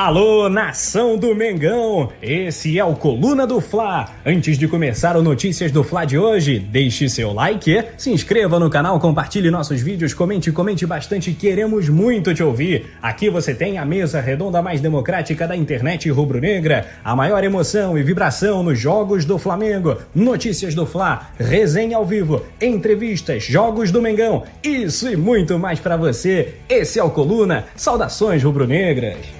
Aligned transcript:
Alô, 0.00 0.48
nação 0.48 1.16
do 1.16 1.34
Mengão! 1.34 2.10
Esse 2.22 2.78
é 2.78 2.84
o 2.84 2.94
Coluna 2.94 3.44
do 3.48 3.60
Fla. 3.60 4.08
Antes 4.24 4.56
de 4.56 4.68
começar 4.68 5.16
o 5.16 5.22
Notícias 5.24 5.72
do 5.72 5.82
Fla 5.82 6.04
de 6.04 6.16
hoje, 6.16 6.60
deixe 6.60 7.08
seu 7.08 7.32
like, 7.32 7.82
se 7.96 8.12
inscreva 8.12 8.60
no 8.60 8.70
canal, 8.70 9.00
compartilhe 9.00 9.50
nossos 9.50 9.80
vídeos, 9.80 10.14
comente, 10.14 10.52
comente 10.52 10.86
bastante, 10.86 11.32
queremos 11.32 11.88
muito 11.88 12.32
te 12.32 12.44
ouvir. 12.44 12.86
Aqui 13.02 13.28
você 13.28 13.52
tem 13.52 13.76
a 13.76 13.84
mesa 13.84 14.20
redonda 14.20 14.62
mais 14.62 14.80
democrática 14.80 15.48
da 15.48 15.56
internet 15.56 16.08
rubro-negra, 16.10 16.86
a 17.02 17.16
maior 17.16 17.42
emoção 17.42 17.98
e 17.98 18.02
vibração 18.04 18.62
nos 18.62 18.78
jogos 18.78 19.24
do 19.24 19.36
Flamengo, 19.36 19.96
notícias 20.14 20.76
do 20.76 20.86
Fla, 20.86 21.32
resenha 21.40 21.96
ao 21.96 22.06
vivo, 22.06 22.44
entrevistas, 22.62 23.42
jogos 23.42 23.90
do 23.90 24.00
Mengão, 24.00 24.44
isso 24.62 25.10
e 25.10 25.16
muito 25.16 25.58
mais 25.58 25.80
para 25.80 25.96
você. 25.96 26.54
Esse 26.68 27.00
é 27.00 27.02
o 27.02 27.10
Coluna. 27.10 27.64
Saudações 27.74 28.44
rubro-negras. 28.44 29.37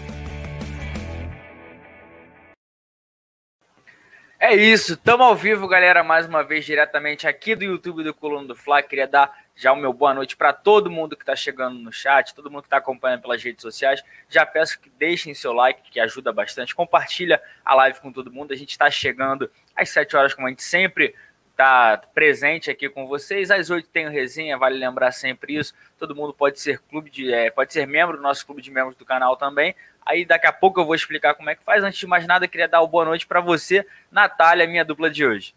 É 4.41 4.55
isso, 4.55 4.92
estamos 4.92 5.27
ao 5.27 5.34
vivo, 5.34 5.66
galera, 5.66 6.05
mais 6.05 6.24
uma 6.24 6.45
vez 6.45 6.65
diretamente 6.65 7.27
aqui 7.27 7.56
do 7.56 7.65
YouTube 7.65 8.05
do 8.05 8.15
Coluna 8.15 8.47
do 8.47 8.55
Fla. 8.55 8.80
Queria 8.80 9.09
dar 9.09 9.37
já 9.56 9.73
o 9.73 9.77
meu 9.77 9.92
boa 9.92 10.14
noite 10.14 10.37
para 10.37 10.52
todo 10.52 10.88
mundo 10.88 11.16
que 11.16 11.24
está 11.24 11.34
chegando 11.34 11.77
no 11.77 11.92
chat, 11.92 12.33
todo 12.33 12.48
mundo 12.48 12.62
que 12.62 12.69
está 12.69 12.77
acompanhando 12.77 13.23
pelas 13.23 13.42
redes 13.42 13.61
sociais. 13.61 14.01
Já 14.28 14.47
peço 14.47 14.78
que 14.78 14.88
deixem 14.91 15.34
seu 15.34 15.52
like, 15.52 15.91
que 15.91 15.98
ajuda 15.98 16.33
bastante. 16.33 16.73
Compartilha 16.73 17.42
a 17.64 17.74
live 17.74 17.98
com 17.98 18.12
todo 18.12 18.30
mundo. 18.30 18.52
A 18.52 18.56
gente 18.56 18.70
está 18.70 18.88
chegando 18.88 19.51
às 19.74 19.91
7 19.91 20.16
horas, 20.16 20.34
como 20.34 20.47
a 20.47 20.50
gente 20.50 20.62
sempre 20.62 21.16
está 21.59 22.01
presente 22.15 22.71
aqui 22.71 22.89
com 22.89 23.09
vocês. 23.09 23.51
Às 23.51 23.69
8 23.69 23.89
tem 23.89 24.09
resenha, 24.09 24.57
vale 24.57 24.79
lembrar 24.79 25.11
sempre 25.11 25.57
isso. 25.57 25.75
Todo 25.98 26.15
mundo 26.15 26.33
pode 26.33 26.61
ser 26.61 26.79
clube 26.89 27.11
de, 27.11 27.34
é, 27.34 27.51
pode 27.51 27.73
ser 27.73 27.84
membro 27.84 28.17
do 28.17 28.23
nosso 28.23 28.47
clube 28.47 28.62
de 28.62 28.71
membros 28.71 28.95
do 28.95 29.05
canal 29.05 29.37
também. 29.37 29.75
Aí 30.07 30.25
daqui 30.25 30.47
a 30.47 30.53
pouco 30.53 30.81
eu 30.81 30.84
vou 30.84 30.95
explicar 30.95 31.34
como 31.34 31.51
é 31.51 31.57
que 31.57 31.65
faz. 31.65 31.83
Antes 31.83 31.98
de 31.98 32.07
mais 32.07 32.25
nada, 32.29 32.47
queria 32.47 32.69
dar 32.69 32.81
uma 32.81 32.87
boa 32.87 33.05
noite 33.05 33.27
para 33.27 33.41
você, 33.41 33.84
Natália, 34.11 34.69
minha 34.69 34.84
dupla 34.84 35.11
de 35.11 35.27
hoje. 35.27 35.53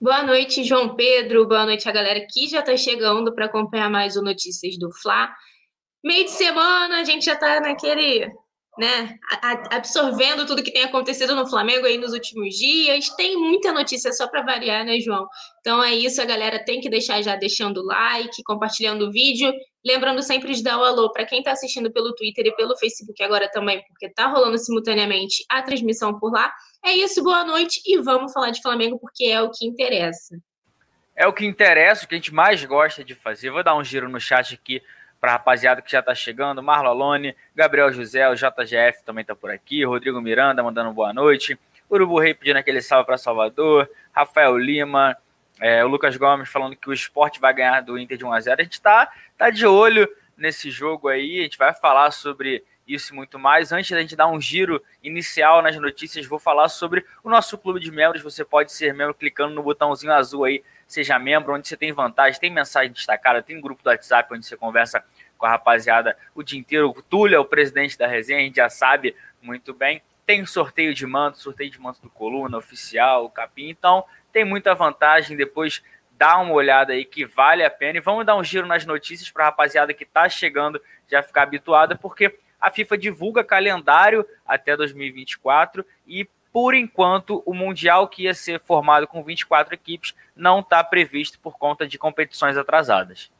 Boa 0.00 0.24
noite, 0.24 0.64
João 0.64 0.96
Pedro. 0.96 1.46
Boa 1.46 1.64
noite 1.64 1.88
a 1.88 1.92
galera 1.92 2.26
que 2.28 2.48
já 2.48 2.58
está 2.58 2.76
chegando 2.76 3.32
para 3.32 3.46
acompanhar 3.46 3.88
mais 3.88 4.16
o 4.16 4.22
Notícias 4.22 4.76
do 4.76 4.92
Fla. 4.92 5.32
Meio 6.02 6.24
de 6.24 6.32
semana, 6.32 7.00
a 7.00 7.04
gente 7.04 7.24
já 7.24 7.34
está 7.34 7.60
naquele 7.60 8.28
né, 8.78 9.18
absorvendo 9.70 10.46
tudo 10.46 10.62
que 10.62 10.72
tem 10.72 10.84
acontecido 10.84 11.34
no 11.34 11.46
Flamengo 11.46 11.84
aí 11.84 11.98
nos 11.98 12.12
últimos 12.12 12.54
dias. 12.54 13.08
Tem 13.10 13.36
muita 13.36 13.70
notícia 13.72 14.12
só 14.12 14.26
para 14.26 14.42
variar, 14.42 14.84
né, 14.84 14.98
João? 14.98 15.26
Então 15.60 15.82
é 15.82 15.94
isso, 15.94 16.22
a 16.22 16.24
galera 16.24 16.64
tem 16.64 16.80
que 16.80 16.88
deixar 16.88 17.20
já 17.20 17.36
deixando 17.36 17.84
like, 17.84 18.42
compartilhando 18.44 19.08
o 19.08 19.12
vídeo. 19.12 19.52
Lembrando 19.84 20.22
sempre 20.22 20.54
de 20.54 20.62
dar 20.62 20.78
o 20.78 20.84
alô 20.84 21.12
para 21.12 21.26
quem 21.26 21.40
está 21.40 21.52
assistindo 21.52 21.92
pelo 21.92 22.14
Twitter 22.14 22.46
e 22.46 22.56
pelo 22.56 22.76
Facebook 22.76 23.22
agora 23.22 23.50
também, 23.50 23.82
porque 23.88 24.08
tá 24.08 24.26
rolando 24.26 24.56
simultaneamente 24.56 25.44
a 25.50 25.60
transmissão 25.60 26.18
por 26.18 26.32
lá. 26.32 26.50
É 26.84 26.92
isso, 26.92 27.22
boa 27.22 27.44
noite 27.44 27.82
e 27.84 27.98
vamos 27.98 28.32
falar 28.32 28.50
de 28.50 28.62
Flamengo 28.62 28.98
porque 28.98 29.24
é 29.24 29.42
o 29.42 29.50
que 29.50 29.66
interessa. 29.66 30.38
É 31.14 31.26
o 31.26 31.32
que 31.32 31.44
interessa, 31.44 32.04
o 32.04 32.08
que 32.08 32.14
a 32.14 32.18
gente 32.18 32.32
mais 32.32 32.64
gosta 32.64 33.04
de 33.04 33.14
fazer. 33.14 33.50
Vou 33.50 33.62
dar 33.62 33.76
um 33.76 33.84
giro 33.84 34.08
no 34.08 34.18
chat 34.18 34.54
aqui 34.54 34.80
para 35.22 35.34
rapaziada 35.34 35.80
que 35.80 35.92
já 35.92 36.00
está 36.00 36.16
chegando, 36.16 36.60
Marlon 36.60 36.90
Alone, 36.90 37.36
Gabriel 37.54 37.92
José, 37.92 38.28
o 38.28 38.34
JGF 38.34 39.04
também 39.06 39.22
está 39.22 39.36
por 39.36 39.52
aqui, 39.52 39.84
Rodrigo 39.84 40.20
Miranda 40.20 40.64
mandando 40.64 40.92
boa 40.92 41.12
noite, 41.12 41.56
Urubu 41.88 42.18
Rei 42.18 42.34
pedindo 42.34 42.56
aquele 42.56 42.82
salve 42.82 43.06
para 43.06 43.16
Salvador, 43.16 43.88
Rafael 44.10 44.58
Lima, 44.58 45.16
é, 45.60 45.84
o 45.84 45.86
Lucas 45.86 46.16
Gomes 46.16 46.48
falando 46.48 46.74
que 46.74 46.90
o 46.90 46.92
esporte 46.92 47.38
vai 47.38 47.54
ganhar 47.54 47.82
do 47.82 47.96
Inter 47.96 48.18
de 48.18 48.24
1 48.24 48.32
a 48.32 48.40
0 48.40 48.60
A 48.60 48.64
gente 48.64 48.72
está 48.72 49.12
tá 49.38 49.48
de 49.48 49.64
olho 49.64 50.08
nesse 50.36 50.72
jogo 50.72 51.06
aí, 51.06 51.38
a 51.38 51.42
gente 51.44 51.56
vai 51.56 51.72
falar 51.72 52.10
sobre 52.10 52.64
isso 52.84 53.12
e 53.12 53.16
muito 53.16 53.38
mais. 53.38 53.70
Antes 53.70 53.92
da 53.92 54.00
gente 54.00 54.16
dar 54.16 54.26
um 54.26 54.40
giro 54.40 54.82
inicial 55.04 55.62
nas 55.62 55.76
notícias, 55.76 56.26
vou 56.26 56.40
falar 56.40 56.68
sobre 56.68 57.06
o 57.22 57.30
nosso 57.30 57.56
clube 57.56 57.78
de 57.78 57.92
membros. 57.92 58.22
Você 58.22 58.44
pode 58.44 58.72
ser 58.72 58.92
membro 58.92 59.14
clicando 59.14 59.54
no 59.54 59.62
botãozinho 59.62 60.12
azul 60.12 60.44
aí 60.44 60.64
seja 60.92 61.18
membro, 61.18 61.54
onde 61.54 61.66
você 61.66 61.76
tem 61.76 61.92
vantagem, 61.92 62.40
tem 62.40 62.50
mensagem 62.50 62.92
destacada, 62.92 63.42
tem 63.42 63.60
grupo 63.60 63.82
do 63.82 63.88
WhatsApp 63.88 64.32
onde 64.34 64.46
você 64.46 64.56
conversa 64.56 65.04
com 65.38 65.46
a 65.46 65.50
rapaziada 65.50 66.16
o 66.34 66.42
dia 66.42 66.58
inteiro. 66.58 66.90
O 66.90 67.02
Túlio 67.02 67.36
é 67.36 67.38
o 67.38 67.44
presidente 67.44 67.98
da 67.98 68.06
resenha, 68.06 68.40
a 68.40 68.42
gente 68.42 68.56
já 68.56 68.68
sabe 68.68 69.16
muito 69.40 69.74
bem. 69.74 70.02
Tem 70.24 70.44
sorteio 70.46 70.94
de 70.94 71.04
manto, 71.04 71.38
sorteio 71.38 71.70
de 71.70 71.80
manto 71.80 72.00
do 72.00 72.08
Coluna, 72.08 72.56
oficial, 72.56 73.28
capim. 73.28 73.68
Então, 73.68 74.04
tem 74.32 74.44
muita 74.44 74.74
vantagem. 74.74 75.36
Depois 75.36 75.82
dá 76.12 76.38
uma 76.38 76.52
olhada 76.52 76.92
aí 76.92 77.04
que 77.04 77.24
vale 77.24 77.64
a 77.64 77.70
pena. 77.70 77.98
E 77.98 78.00
vamos 78.00 78.24
dar 78.24 78.36
um 78.36 78.44
giro 78.44 78.66
nas 78.66 78.86
notícias 78.86 79.30
para 79.30 79.44
a 79.44 79.46
rapaziada 79.48 79.92
que 79.92 80.04
está 80.04 80.28
chegando 80.28 80.80
já 81.08 81.22
ficar 81.22 81.42
habituada, 81.42 81.96
porque 81.96 82.38
a 82.60 82.70
FIFA 82.70 82.96
divulga 82.96 83.42
calendário 83.42 84.24
até 84.46 84.76
2024 84.76 85.84
e 86.06 86.28
por 86.52 86.74
enquanto, 86.74 87.42
o 87.46 87.54
Mundial 87.54 88.06
que 88.06 88.24
ia 88.24 88.34
ser 88.34 88.60
formado 88.60 89.06
com 89.06 89.22
24 89.22 89.74
equipes 89.74 90.14
não 90.36 90.60
está 90.60 90.84
previsto 90.84 91.38
por 91.38 91.56
conta 91.56 91.86
de 91.86 91.98
competições 91.98 92.56
atrasadas. 92.56 93.30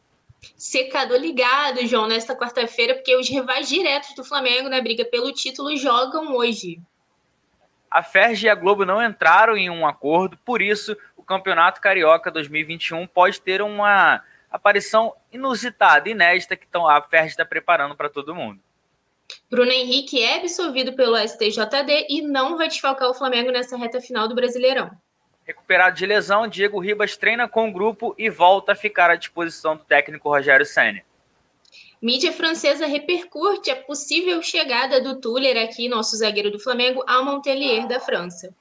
Secador 0.57 1.19
ligado, 1.19 1.87
João, 1.87 2.09
nesta 2.09 2.35
quarta-feira, 2.35 2.95
porque 2.95 3.15
os 3.15 3.29
rivais 3.29 3.69
diretos 3.69 4.15
do 4.15 4.25
Flamengo 4.25 4.69
na 4.69 4.81
briga 4.81 5.05
pelo 5.05 5.33
título 5.33 5.77
jogam 5.77 6.35
hoje. 6.35 6.81
A 7.91 8.03
Ferg 8.03 8.43
e 8.43 8.49
a 8.49 8.55
Globo 8.55 8.87
não 8.87 9.05
entraram 9.05 9.57
em 9.57 9.69
um 9.69 9.87
acordo, 9.87 10.37
por 10.39 10.63
isso 10.63 10.97
o 11.17 11.23
Campeonato 11.23 11.81
Carioca 11.81 12.31
2021 12.31 13.07
pode 13.07 13.41
ter 13.41 13.61
uma 13.61 14.23
aparição 14.51 15.15
inusitada, 15.31 16.09
inédita, 16.09 16.57
que 16.57 16.67
a 16.75 17.03
Ferg 17.03 17.29
está 17.29 17.45
preparando 17.45 17.95
para 17.95 18.09
todo 18.09 18.35
mundo. 18.35 18.59
Bruno 19.53 19.71
Henrique 19.71 20.23
é 20.23 20.39
absolvido 20.39 20.95
pelo 20.95 21.15
STJD 21.15 22.07
e 22.09 22.23
não 22.23 22.57
vai 22.57 22.69
desfalcar 22.69 23.11
o 23.11 23.13
Flamengo 23.13 23.51
nessa 23.51 23.77
reta 23.77 24.01
final 24.01 24.27
do 24.27 24.35
Brasileirão. 24.35 24.91
Recuperado 25.45 25.95
de 25.95 26.07
lesão, 26.07 26.49
Diego 26.49 26.81
Ribas 26.81 27.19
treina 27.19 27.47
com 27.47 27.69
o 27.69 27.73
grupo 27.73 28.15
e 28.17 28.31
volta 28.31 28.73
a 28.73 28.75
ficar 28.75 29.11
à 29.11 29.15
disposição 29.15 29.77
do 29.77 29.85
técnico 29.85 30.31
Rogério 30.31 30.65
Senna. 30.65 31.03
Mídia 32.01 32.33
francesa 32.33 32.87
repercute 32.87 33.71
a 33.71 33.77
possível 33.77 34.41
chegada 34.41 35.03
do 35.03 35.21
Tuller 35.21 35.63
aqui, 35.63 35.87
nosso 35.87 36.17
zagueiro 36.17 36.51
do 36.51 36.59
Flamengo, 36.59 37.05
ao 37.07 37.23
Montpellier 37.23 37.87
da 37.87 38.01
França. 38.01 38.55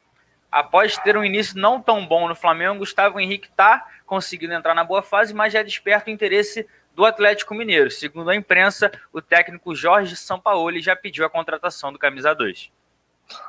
Após 0.52 0.98
ter 0.98 1.16
um 1.16 1.24
início 1.24 1.58
não 1.58 1.82
tão 1.82 2.06
bom 2.06 2.28
no 2.28 2.36
Flamengo, 2.36 2.80
Gustavo 2.80 3.18
Henrique 3.18 3.48
está 3.48 3.88
conseguindo 4.06 4.54
entrar 4.54 4.76
na 4.76 4.84
boa 4.84 5.02
fase, 5.02 5.34
mas 5.34 5.54
já 5.54 5.64
desperta 5.64 6.10
o 6.10 6.14
interesse 6.14 6.68
do 6.96 7.06
Atlético 7.06 7.54
Mineiro. 7.54 7.90
Segundo 7.90 8.30
a 8.30 8.36
imprensa, 8.36 8.92
o 9.12 9.22
técnico 9.22 9.76
Jorge 9.76 10.16
Sampaoli 10.16 10.82
já 10.82 10.96
pediu 10.96 11.26
a 11.26 11.30
contratação 11.30 11.92
do 11.92 12.00
camisa 12.00 12.34
2. 12.34 12.72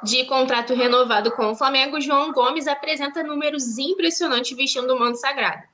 De 0.03 0.25
contrato 0.27 0.75
renovado 0.75 1.33
com 1.33 1.51
o 1.51 1.57
Flamengo, 1.57 2.01
João 2.01 2.33
Gomes 2.33 2.69
apresenta 2.69 3.23
números 3.23 3.79
impressionantes 3.79 4.57
vestindo 4.57 4.95
o 4.95 4.99
manto 4.99 5.19
sagrado. 5.19 5.65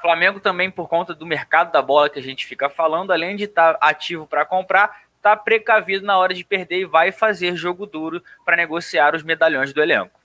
Flamengo 0.00 0.38
também, 0.38 0.70
por 0.70 0.88
conta 0.88 1.14
do 1.14 1.26
mercado 1.26 1.72
da 1.72 1.80
bola 1.80 2.10
que 2.10 2.18
a 2.18 2.22
gente 2.22 2.46
fica 2.46 2.68
falando, 2.68 3.10
além 3.10 3.36
de 3.36 3.44
estar 3.44 3.74
tá 3.74 3.88
ativo 3.88 4.26
para 4.26 4.44
comprar, 4.44 5.04
está 5.16 5.34
precavido 5.34 6.04
na 6.04 6.18
hora 6.18 6.34
de 6.34 6.44
perder 6.44 6.80
e 6.80 6.84
vai 6.84 7.10
fazer 7.10 7.56
jogo 7.56 7.86
duro 7.86 8.22
para 8.44 8.56
negociar 8.56 9.16
os 9.16 9.22
medalhões 9.22 9.72
do 9.72 9.82
elenco. 9.82 10.20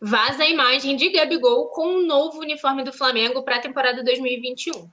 Vaza 0.00 0.44
a 0.44 0.48
imagem 0.48 0.94
de 0.94 1.10
Gabigol 1.10 1.68
com 1.68 1.86
o 1.86 1.98
um 1.98 2.06
novo 2.06 2.38
uniforme 2.38 2.84
do 2.84 2.92
Flamengo 2.92 3.42
para 3.42 3.56
a 3.56 3.60
temporada 3.60 4.04
2021 4.04 4.88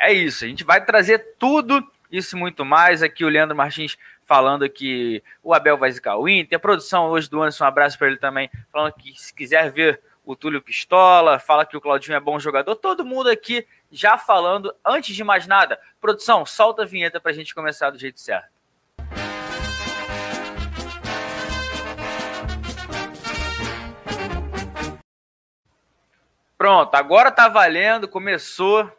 é 0.00 0.12
isso. 0.12 0.44
A 0.44 0.48
gente 0.48 0.64
vai 0.64 0.82
trazer 0.82 1.36
tudo 1.38 1.86
isso 2.10 2.34
e 2.34 2.38
muito 2.38 2.64
mais. 2.64 3.02
Aqui 3.02 3.22
o 3.22 3.28
Leandro 3.28 3.54
Martins 3.54 3.98
falando 4.24 4.68
que 4.68 5.22
o 5.42 5.52
Abel 5.52 5.76
vai 5.76 5.92
zicar 5.92 6.16
o 6.16 6.26
Inter. 6.26 6.56
A 6.56 6.60
produção 6.60 7.08
hoje 7.08 7.28
do 7.28 7.40
Anderson, 7.40 7.64
um 7.64 7.66
abraço 7.66 7.98
para 7.98 8.06
ele 8.06 8.16
também, 8.16 8.50
falando 8.72 8.94
que 8.94 9.12
se 9.20 9.34
quiser 9.34 9.70
ver 9.70 10.00
o 10.24 10.34
Túlio 10.34 10.62
Pistola, 10.62 11.38
fala 11.38 11.66
que 11.66 11.76
o 11.76 11.80
Claudinho 11.80 12.16
é 12.16 12.20
bom 12.20 12.38
jogador. 12.38 12.74
Todo 12.76 13.04
mundo 13.04 13.28
aqui 13.28 13.66
já 13.92 14.16
falando. 14.16 14.74
Antes 14.84 15.14
de 15.14 15.22
mais 15.22 15.46
nada, 15.46 15.78
produção, 16.00 16.46
solta 16.46 16.82
a 16.82 16.86
vinheta 16.86 17.20
para 17.20 17.30
a 17.30 17.34
gente 17.34 17.54
começar 17.54 17.90
do 17.90 17.98
jeito 17.98 18.20
certo. 18.20 18.48
Pronto, 26.56 26.94
agora 26.94 27.30
tá 27.30 27.48
valendo, 27.48 28.06
começou 28.06 28.90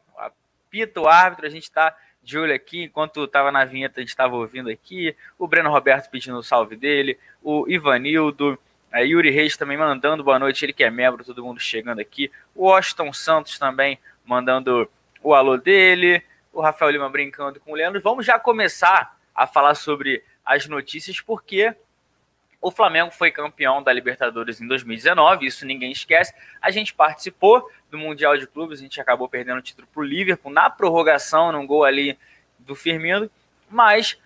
apita 0.71 1.01
o 1.01 1.07
árbitro, 1.07 1.45
a 1.45 1.49
gente 1.49 1.63
está 1.63 1.93
de 2.23 2.37
olho 2.39 2.53
aqui, 2.53 2.83
enquanto 2.83 3.25
estava 3.25 3.51
na 3.51 3.65
vinheta, 3.65 3.99
a 3.99 4.01
gente 4.01 4.09
estava 4.09 4.35
ouvindo 4.35 4.69
aqui, 4.69 5.13
o 5.37 5.45
Breno 5.45 5.69
Roberto 5.69 6.09
pedindo 6.09 6.37
o 6.37 6.43
salve 6.43 6.77
dele, 6.77 7.19
o 7.43 7.67
Ivanildo, 7.67 8.57
a 8.89 8.99
Yuri 8.99 9.31
Reis 9.31 9.57
também 9.57 9.77
mandando 9.77 10.23
boa 10.23 10.39
noite, 10.39 10.63
ele 10.63 10.71
que 10.71 10.83
é 10.83 10.89
membro, 10.89 11.25
todo 11.25 11.43
mundo 11.43 11.59
chegando 11.59 11.99
aqui, 11.99 12.31
o 12.55 12.67
Washington 12.67 13.11
Santos 13.11 13.59
também 13.59 13.99
mandando 14.23 14.89
o 15.21 15.33
alô 15.33 15.57
dele, 15.57 16.23
o 16.53 16.61
Rafael 16.61 16.91
Lima 16.91 17.09
brincando 17.09 17.59
com 17.59 17.71
o 17.73 17.75
Leandro. 17.75 18.01
Vamos 18.01 18.25
já 18.25 18.39
começar 18.39 19.17
a 19.35 19.45
falar 19.45 19.75
sobre 19.75 20.23
as 20.45 20.67
notícias, 20.67 21.19
porque 21.19 21.75
o 22.61 22.69
Flamengo 22.69 23.11
foi 23.11 23.31
campeão 23.31 23.81
da 23.81 23.91
Libertadores 23.91 24.61
em 24.61 24.67
2019, 24.67 25.47
isso 25.47 25.65
ninguém 25.65 25.91
esquece. 25.91 26.33
A 26.61 26.69
gente 26.69 26.93
participou 26.93 27.67
do 27.89 27.97
Mundial 27.97 28.37
de 28.37 28.45
Clubes, 28.45 28.79
a 28.79 28.83
gente 28.83 29.01
acabou 29.01 29.27
perdendo 29.27 29.57
o 29.57 29.61
título 29.61 29.87
para 29.91 29.99
o 29.99 30.05
Liverpool 30.05 30.51
na 30.51 30.69
prorrogação, 30.69 31.51
num 31.51 31.65
gol 31.65 31.83
ali 31.83 32.17
do 32.59 32.75
Firmino, 32.75 33.29
mas 33.69 34.17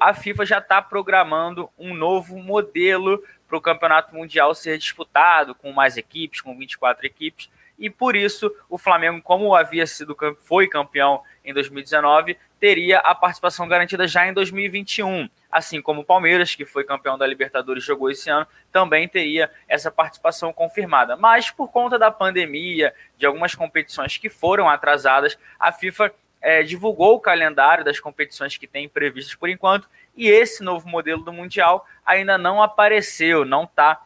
a 0.00 0.12
FIFA 0.12 0.44
já 0.44 0.58
está 0.58 0.82
programando 0.82 1.70
um 1.78 1.94
novo 1.94 2.36
modelo 2.36 3.22
para 3.48 3.56
o 3.56 3.60
campeonato 3.60 4.14
mundial 4.14 4.54
ser 4.54 4.76
disputado 4.76 5.54
com 5.54 5.72
mais 5.72 5.96
equipes, 5.96 6.40
com 6.42 6.56
24 6.56 7.06
equipes. 7.06 7.48
E 7.78 7.88
por 7.88 8.16
isso 8.16 8.54
o 8.68 8.76
Flamengo, 8.76 9.22
como 9.22 9.54
havia 9.54 9.86
sido 9.86 10.16
foi 10.42 10.66
campeão 10.66 11.22
em 11.44 11.54
2019, 11.54 12.36
teria 12.58 12.98
a 12.98 13.14
participação 13.14 13.68
garantida 13.68 14.06
já 14.06 14.26
em 14.26 14.32
2021. 14.32 15.30
Assim 15.50 15.80
como 15.80 16.02
o 16.02 16.04
Palmeiras, 16.04 16.54
que 16.54 16.66
foi 16.66 16.84
campeão 16.84 17.16
da 17.16 17.26
Libertadores 17.26 17.82
jogou 17.82 18.10
esse 18.10 18.28
ano, 18.28 18.46
também 18.70 19.08
teria 19.08 19.50
essa 19.66 19.90
participação 19.90 20.52
confirmada. 20.52 21.16
Mas 21.16 21.50
por 21.50 21.68
conta 21.68 21.98
da 21.98 22.10
pandemia, 22.10 22.94
de 23.16 23.24
algumas 23.24 23.54
competições 23.54 24.18
que 24.18 24.28
foram 24.28 24.68
atrasadas, 24.68 25.38
a 25.58 25.72
FIFA 25.72 26.12
é, 26.40 26.62
divulgou 26.62 27.14
o 27.14 27.20
calendário 27.20 27.84
das 27.84 27.98
competições 27.98 28.56
que 28.56 28.66
tem 28.66 28.88
previstas 28.88 29.34
por 29.34 29.48
enquanto, 29.48 29.88
e 30.16 30.28
esse 30.28 30.62
novo 30.62 30.88
modelo 30.88 31.22
do 31.22 31.32
Mundial 31.32 31.86
ainda 32.04 32.36
não 32.36 32.62
apareceu, 32.62 33.44
não 33.44 33.66
tá, 33.66 34.02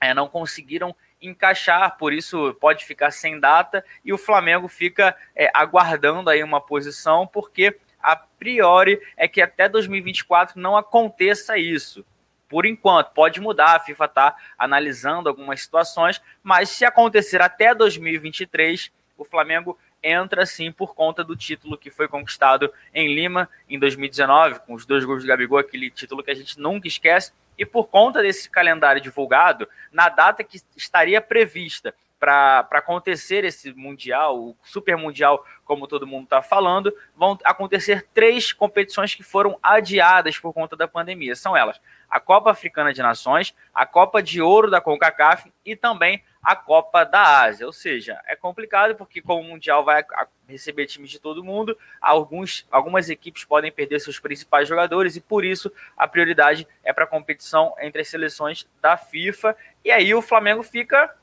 é, 0.00 0.14
não 0.14 0.28
conseguiram 0.28 0.94
encaixar, 1.20 1.96
por 1.96 2.12
isso 2.12 2.54
pode 2.60 2.84
ficar 2.84 3.10
sem 3.10 3.40
data, 3.40 3.84
e 4.04 4.12
o 4.12 4.18
Flamengo 4.18 4.68
fica 4.68 5.16
é, 5.34 5.50
aguardando 5.52 6.30
aí 6.30 6.42
uma 6.42 6.60
posição, 6.60 7.26
porque 7.26 7.76
a 8.06 8.14
priori 8.14 9.00
é 9.16 9.26
que 9.26 9.42
até 9.42 9.68
2024 9.68 10.60
não 10.60 10.76
aconteça 10.76 11.58
isso. 11.58 12.06
Por 12.48 12.64
enquanto, 12.64 13.10
pode 13.10 13.40
mudar, 13.40 13.74
a 13.74 13.80
FIFA 13.80 14.04
está 14.04 14.36
analisando 14.56 15.28
algumas 15.28 15.60
situações, 15.60 16.22
mas 16.40 16.68
se 16.68 16.84
acontecer 16.84 17.42
até 17.42 17.74
2023, 17.74 18.92
o 19.18 19.24
Flamengo 19.24 19.76
entra 20.00 20.46
sim 20.46 20.70
por 20.70 20.94
conta 20.94 21.24
do 21.24 21.34
título 21.34 21.76
que 21.76 21.90
foi 21.90 22.06
conquistado 22.06 22.72
em 22.94 23.12
Lima 23.12 23.48
em 23.68 23.76
2019, 23.76 24.60
com 24.60 24.74
os 24.74 24.86
dois 24.86 25.04
gols 25.04 25.24
do 25.24 25.28
Gabigol, 25.28 25.58
aquele 25.58 25.90
título 25.90 26.22
que 26.22 26.30
a 26.30 26.34
gente 26.36 26.60
nunca 26.60 26.86
esquece, 26.86 27.32
e 27.58 27.66
por 27.66 27.88
conta 27.88 28.22
desse 28.22 28.48
calendário 28.48 29.02
divulgado, 29.02 29.68
na 29.90 30.08
data 30.08 30.44
que 30.44 30.60
estaria 30.76 31.20
prevista 31.20 31.92
para 32.18 32.66
acontecer 32.72 33.44
esse 33.44 33.72
Mundial, 33.74 34.38
o 34.38 34.56
Super 34.62 34.96
Mundial, 34.96 35.44
como 35.64 35.86
todo 35.86 36.06
mundo 36.06 36.24
está 36.24 36.40
falando, 36.40 36.94
vão 37.16 37.38
acontecer 37.44 38.06
três 38.14 38.52
competições 38.52 39.14
que 39.14 39.22
foram 39.22 39.58
adiadas 39.62 40.38
por 40.38 40.52
conta 40.52 40.76
da 40.76 40.88
pandemia. 40.88 41.36
São 41.36 41.56
elas 41.56 41.80
a 42.08 42.20
Copa 42.20 42.50
Africana 42.50 42.92
de 42.92 43.02
Nações, 43.02 43.54
a 43.74 43.84
Copa 43.84 44.22
de 44.22 44.40
Ouro 44.40 44.70
da 44.70 44.80
CONCACAF 44.80 45.52
e 45.64 45.74
também 45.74 46.22
a 46.42 46.54
Copa 46.54 47.04
da 47.04 47.42
Ásia. 47.42 47.66
Ou 47.66 47.72
seja, 47.72 48.20
é 48.26 48.36
complicado 48.36 48.94
porque 48.94 49.20
como 49.20 49.40
o 49.40 49.44
Mundial 49.44 49.84
vai 49.84 50.04
receber 50.48 50.86
times 50.86 51.10
de 51.10 51.18
todo 51.18 51.44
mundo, 51.44 51.76
alguns, 52.00 52.66
algumas 52.70 53.10
equipes 53.10 53.44
podem 53.44 53.72
perder 53.72 54.00
seus 54.00 54.18
principais 54.18 54.68
jogadores 54.68 55.16
e 55.16 55.20
por 55.20 55.44
isso 55.44 55.72
a 55.96 56.06
prioridade 56.06 56.66
é 56.84 56.92
para 56.92 57.04
a 57.04 57.08
competição 57.08 57.74
entre 57.80 58.02
as 58.02 58.08
seleções 58.08 58.68
da 58.80 58.96
FIFA. 58.96 59.56
E 59.84 59.90
aí 59.90 60.14
o 60.14 60.22
Flamengo 60.22 60.62
fica 60.62 61.14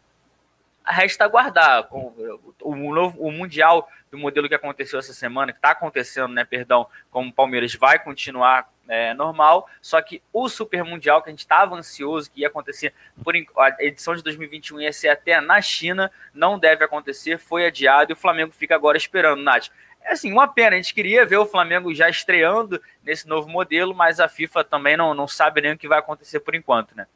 resta 0.86 1.26
aguardar. 1.26 1.88
O, 2.62 2.76
novo, 2.94 3.20
o 3.20 3.32
Mundial 3.32 3.88
do 4.12 4.18
modelo 4.18 4.48
que 4.48 4.56
aconteceu 4.56 5.00
essa 5.00 5.14
semana, 5.14 5.52
que 5.52 5.58
está 5.58 5.72
acontecendo, 5.72 6.34
né, 6.34 6.46
perdão, 6.46 6.88
como 7.10 7.30
o 7.30 7.34
Palmeiras 7.34 7.74
vai 7.74 7.98
continuar 7.98 8.70
é, 8.88 9.14
normal, 9.14 9.68
só 9.82 10.02
que 10.02 10.22
o 10.32 10.48
Super 10.50 10.84
Mundial, 10.84 11.22
que 11.22 11.30
a 11.30 11.32
gente 11.32 11.40
estava 11.40 11.76
ansioso 11.76 12.30
que 12.30 12.42
ia 12.42 12.48
acontecer, 12.48 12.94
por 13.24 13.34
a 13.36 13.76
edição 13.80 14.14
de 14.16 14.22
2021 14.22 14.82
ia 14.82 14.94
ser 14.94 15.10
até 15.10 15.40
na 15.40 15.62
China, 15.62 16.12
não 16.34 16.60
deve 16.60 16.84
acontecer, 16.84 17.40
foi 17.40 17.66
adiado 17.66 18.12
e 18.12 18.14
o 18.14 18.18
Flamengo 18.18 18.52
fica 18.52 18.76
agora 18.76 18.98
esperando, 18.98 19.42
Nath. 19.42 19.70
É 20.04 20.12
assim, 20.12 20.32
uma 20.32 20.48
pena, 20.48 20.76
a 20.76 20.82
gente 20.82 20.94
queria 20.94 21.26
ver 21.26 21.38
o 21.38 21.46
Flamengo 21.46 21.94
já 21.94 22.10
estreando 22.10 22.82
nesse 23.02 23.28
novo 23.28 23.48
modelo, 23.48 23.96
mas 23.96 24.20
a 24.20 24.28
FIFA 24.28 24.64
também 24.64 24.98
não, 24.98 25.14
não 25.14 25.28
sabe 25.30 25.62
nem 25.62 25.72
o 25.72 25.78
que 25.78 25.88
vai 25.88 26.00
acontecer 26.00 26.42
por 26.42 26.54
enquanto, 26.54 26.94
né? 26.94 27.08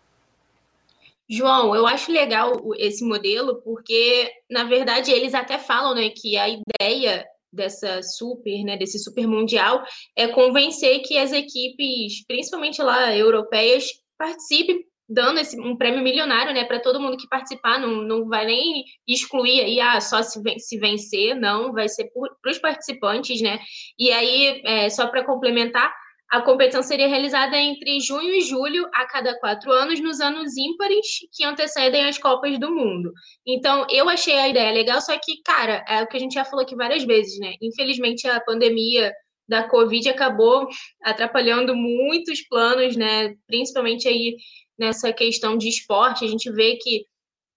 João, 1.30 1.76
eu 1.76 1.86
acho 1.86 2.12
legal 2.12 2.54
esse 2.78 3.04
modelo 3.04 3.62
porque, 3.62 4.32
na 4.50 4.64
verdade, 4.64 5.12
eles 5.12 5.34
até 5.34 5.58
falam 5.58 5.94
né, 5.94 6.10
que 6.10 6.38
a 6.38 6.48
ideia 6.48 7.26
dessa 7.52 8.02
super, 8.02 8.64
né, 8.64 8.78
desse 8.78 9.00
super 9.00 9.28
mundial 9.28 9.84
é 10.16 10.28
convencer 10.28 11.02
que 11.02 11.18
as 11.18 11.34
equipes, 11.34 12.26
principalmente 12.26 12.82
lá 12.82 13.16
europeias, 13.16 13.86
participem 14.18 14.86
dando 15.10 15.40
esse, 15.40 15.60
um 15.60 15.78
prêmio 15.78 16.04
milionário, 16.04 16.54
né, 16.54 16.66
para 16.66 16.82
todo 16.82 17.00
mundo 17.00 17.18
que 17.18 17.28
participar, 17.30 17.80
não, 17.80 18.02
não 18.04 18.28
vai 18.28 18.46
nem 18.46 18.84
excluir 19.08 19.62
aí, 19.62 19.80
ah, 19.80 20.02
só 20.02 20.22
se, 20.22 20.42
se 20.60 20.78
vencer, 20.78 21.34
não, 21.36 21.72
vai 21.72 21.88
ser 21.88 22.12
para 22.42 22.52
os 22.52 22.60
participantes, 22.60 23.42
né, 23.42 23.58
e 23.98 24.12
aí, 24.12 24.62
é, 24.66 24.90
só 24.90 25.08
para 25.08 25.26
complementar, 25.26 25.94
a 26.30 26.42
competição 26.42 26.84
seria 26.84 27.08
realizada 27.08 27.58
entre 27.58 28.00
junho 28.00 28.34
e 28.34 28.42
julho 28.42 28.88
a 28.94 29.06
cada 29.06 29.38
quatro 29.40 29.72
anos, 29.72 30.00
nos 30.00 30.20
anos 30.20 30.58
ímpares 30.58 31.06
que 31.32 31.44
antecedem 31.46 32.06
as 32.06 32.18
Copas 32.18 32.60
do 32.60 32.70
Mundo. 32.70 33.14
Então, 33.46 33.88
eu 33.90 34.10
achei 34.10 34.38
a 34.38 34.50
ideia 34.50 34.72
legal, 34.72 35.00
só 35.00 35.18
que, 35.18 35.42
cara, 35.44 35.86
é 35.88 36.04
o 36.04 36.08
que 36.08 36.18
a 36.18 36.20
gente 36.20 36.34
já 36.34 36.44
falou 36.44 36.64
aqui 36.64 36.76
várias 36.76 37.04
vezes, 37.04 37.40
né? 37.40 37.54
Infelizmente, 37.62 38.28
a 38.28 38.42
pandemia 38.42 39.14
da 39.48 39.64
Covid 39.64 40.10
acabou 40.10 40.68
atrapalhando 41.02 41.74
muitos 41.74 42.42
planos, 42.48 42.98
né? 42.98 43.34
Principalmente 43.48 44.08
aí 44.08 44.36
nessa 44.78 45.14
questão 45.14 45.58
de 45.58 45.70
esporte. 45.70 46.26
A 46.26 46.28
gente 46.28 46.52
vê 46.52 46.76
que 46.76 47.06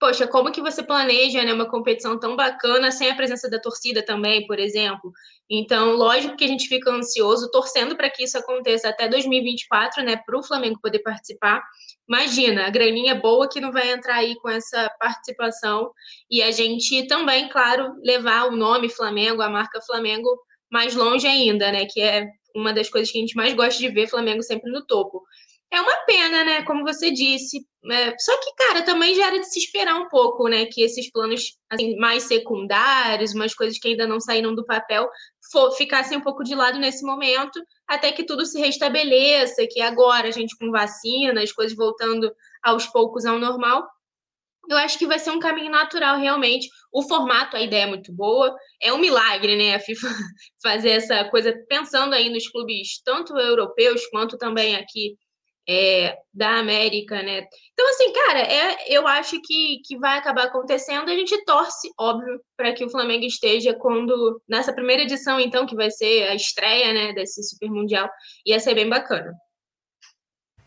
poxa, 0.00 0.26
como 0.26 0.50
que 0.50 0.62
você 0.62 0.82
planeja 0.82 1.44
né, 1.44 1.52
uma 1.52 1.68
competição 1.68 2.18
tão 2.18 2.34
bacana 2.34 2.90
sem 2.90 3.10
a 3.10 3.14
presença 3.14 3.50
da 3.50 3.60
torcida 3.60 4.02
também, 4.02 4.46
por 4.46 4.58
exemplo? 4.58 5.12
Então, 5.48 5.94
lógico 5.94 6.36
que 6.36 6.44
a 6.44 6.48
gente 6.48 6.66
fica 6.68 6.90
ansioso, 6.90 7.50
torcendo 7.50 7.94
para 7.94 8.08
que 8.08 8.24
isso 8.24 8.38
aconteça 8.38 8.88
até 8.88 9.06
2024, 9.06 10.02
né, 10.02 10.16
para 10.16 10.38
o 10.38 10.42
Flamengo 10.42 10.80
poder 10.80 11.00
participar. 11.00 11.62
Imagina, 12.08 12.66
a 12.66 12.70
graninha 12.70 13.14
boa 13.14 13.46
que 13.48 13.60
não 13.60 13.70
vai 13.70 13.92
entrar 13.92 14.16
aí 14.16 14.34
com 14.36 14.48
essa 14.48 14.88
participação 14.98 15.92
e 16.30 16.42
a 16.42 16.50
gente 16.50 17.06
também, 17.06 17.48
claro, 17.50 17.94
levar 18.02 18.46
o 18.46 18.56
nome 18.56 18.88
Flamengo, 18.88 19.42
a 19.42 19.50
marca 19.50 19.82
Flamengo 19.82 20.28
mais 20.72 20.94
longe 20.94 21.26
ainda, 21.26 21.70
né, 21.70 21.84
que 21.84 22.00
é 22.00 22.26
uma 22.56 22.72
das 22.72 22.88
coisas 22.88 23.10
que 23.12 23.18
a 23.18 23.20
gente 23.20 23.36
mais 23.36 23.52
gosta 23.52 23.78
de 23.78 23.88
ver 23.88 24.08
Flamengo 24.08 24.42
sempre 24.42 24.72
no 24.72 24.84
topo. 24.86 25.22
É 25.72 25.80
uma 25.80 25.96
pena, 26.04 26.44
né? 26.44 26.62
Como 26.64 26.82
você 26.82 27.12
disse. 27.12 27.64
É, 27.90 28.18
só 28.18 28.36
que, 28.40 28.54
cara, 28.56 28.82
também 28.82 29.14
já 29.14 29.28
era 29.28 29.38
de 29.38 29.46
se 29.46 29.60
esperar 29.60 29.94
um 29.96 30.08
pouco, 30.08 30.48
né? 30.48 30.66
Que 30.66 30.82
esses 30.82 31.10
planos 31.12 31.56
assim, 31.70 31.96
mais 31.96 32.24
secundários, 32.24 33.34
umas 33.34 33.54
coisas 33.54 33.78
que 33.78 33.88
ainda 33.88 34.06
não 34.06 34.20
saíram 34.20 34.54
do 34.54 34.66
papel, 34.66 35.08
for, 35.52 35.70
ficassem 35.72 36.18
um 36.18 36.20
pouco 36.20 36.42
de 36.42 36.54
lado 36.56 36.78
nesse 36.78 37.04
momento, 37.04 37.60
até 37.86 38.10
que 38.12 38.24
tudo 38.24 38.44
se 38.44 38.58
restabeleça, 38.58 39.66
que 39.70 39.80
agora 39.80 40.28
a 40.28 40.30
gente 40.32 40.56
com 40.58 40.70
vacina, 40.72 41.40
as 41.42 41.52
coisas 41.52 41.76
voltando 41.76 42.32
aos 42.62 42.86
poucos 42.86 43.24
ao 43.24 43.38
normal. 43.38 43.86
Eu 44.68 44.76
acho 44.78 44.98
que 44.98 45.06
vai 45.06 45.18
ser 45.18 45.30
um 45.30 45.38
caminho 45.40 45.70
natural, 45.70 46.18
realmente. 46.18 46.68
O 46.92 47.02
formato, 47.02 47.56
a 47.56 47.60
ideia 47.60 47.84
é 47.84 47.86
muito 47.86 48.12
boa. 48.12 48.54
É 48.82 48.92
um 48.92 48.98
milagre, 48.98 49.56
né? 49.56 49.76
A 49.76 49.80
FIFA 49.80 50.08
fazer 50.62 50.90
essa 50.90 51.24
coisa, 51.30 51.54
pensando 51.68 52.14
aí 52.14 52.28
nos 52.28 52.48
clubes, 52.48 53.00
tanto 53.04 53.36
europeus 53.38 54.04
quanto 54.08 54.36
também 54.36 54.76
aqui 54.76 55.16
é, 55.72 56.18
da 56.34 56.58
América, 56.58 57.22
né? 57.22 57.46
Então, 57.72 57.88
assim, 57.90 58.12
cara, 58.12 58.40
é, 58.40 58.76
eu 58.88 59.06
acho 59.06 59.40
que, 59.40 59.80
que 59.86 59.96
vai 59.96 60.18
acabar 60.18 60.46
acontecendo. 60.46 61.08
A 61.08 61.14
gente 61.14 61.44
torce, 61.44 61.88
óbvio, 61.96 62.40
para 62.56 62.72
que 62.72 62.84
o 62.84 62.90
Flamengo 62.90 63.24
esteja 63.24 63.72
quando 63.72 64.42
nessa 64.48 64.72
primeira 64.72 65.02
edição, 65.02 65.38
então, 65.38 65.66
que 65.66 65.76
vai 65.76 65.88
ser 65.88 66.24
a 66.28 66.34
estreia, 66.34 66.92
né, 66.92 67.12
desse 67.12 67.40
Super 67.44 67.70
Mundial, 67.70 68.10
ia 68.44 68.58
ser 68.58 68.74
bem 68.74 68.88
bacana. 68.88 69.32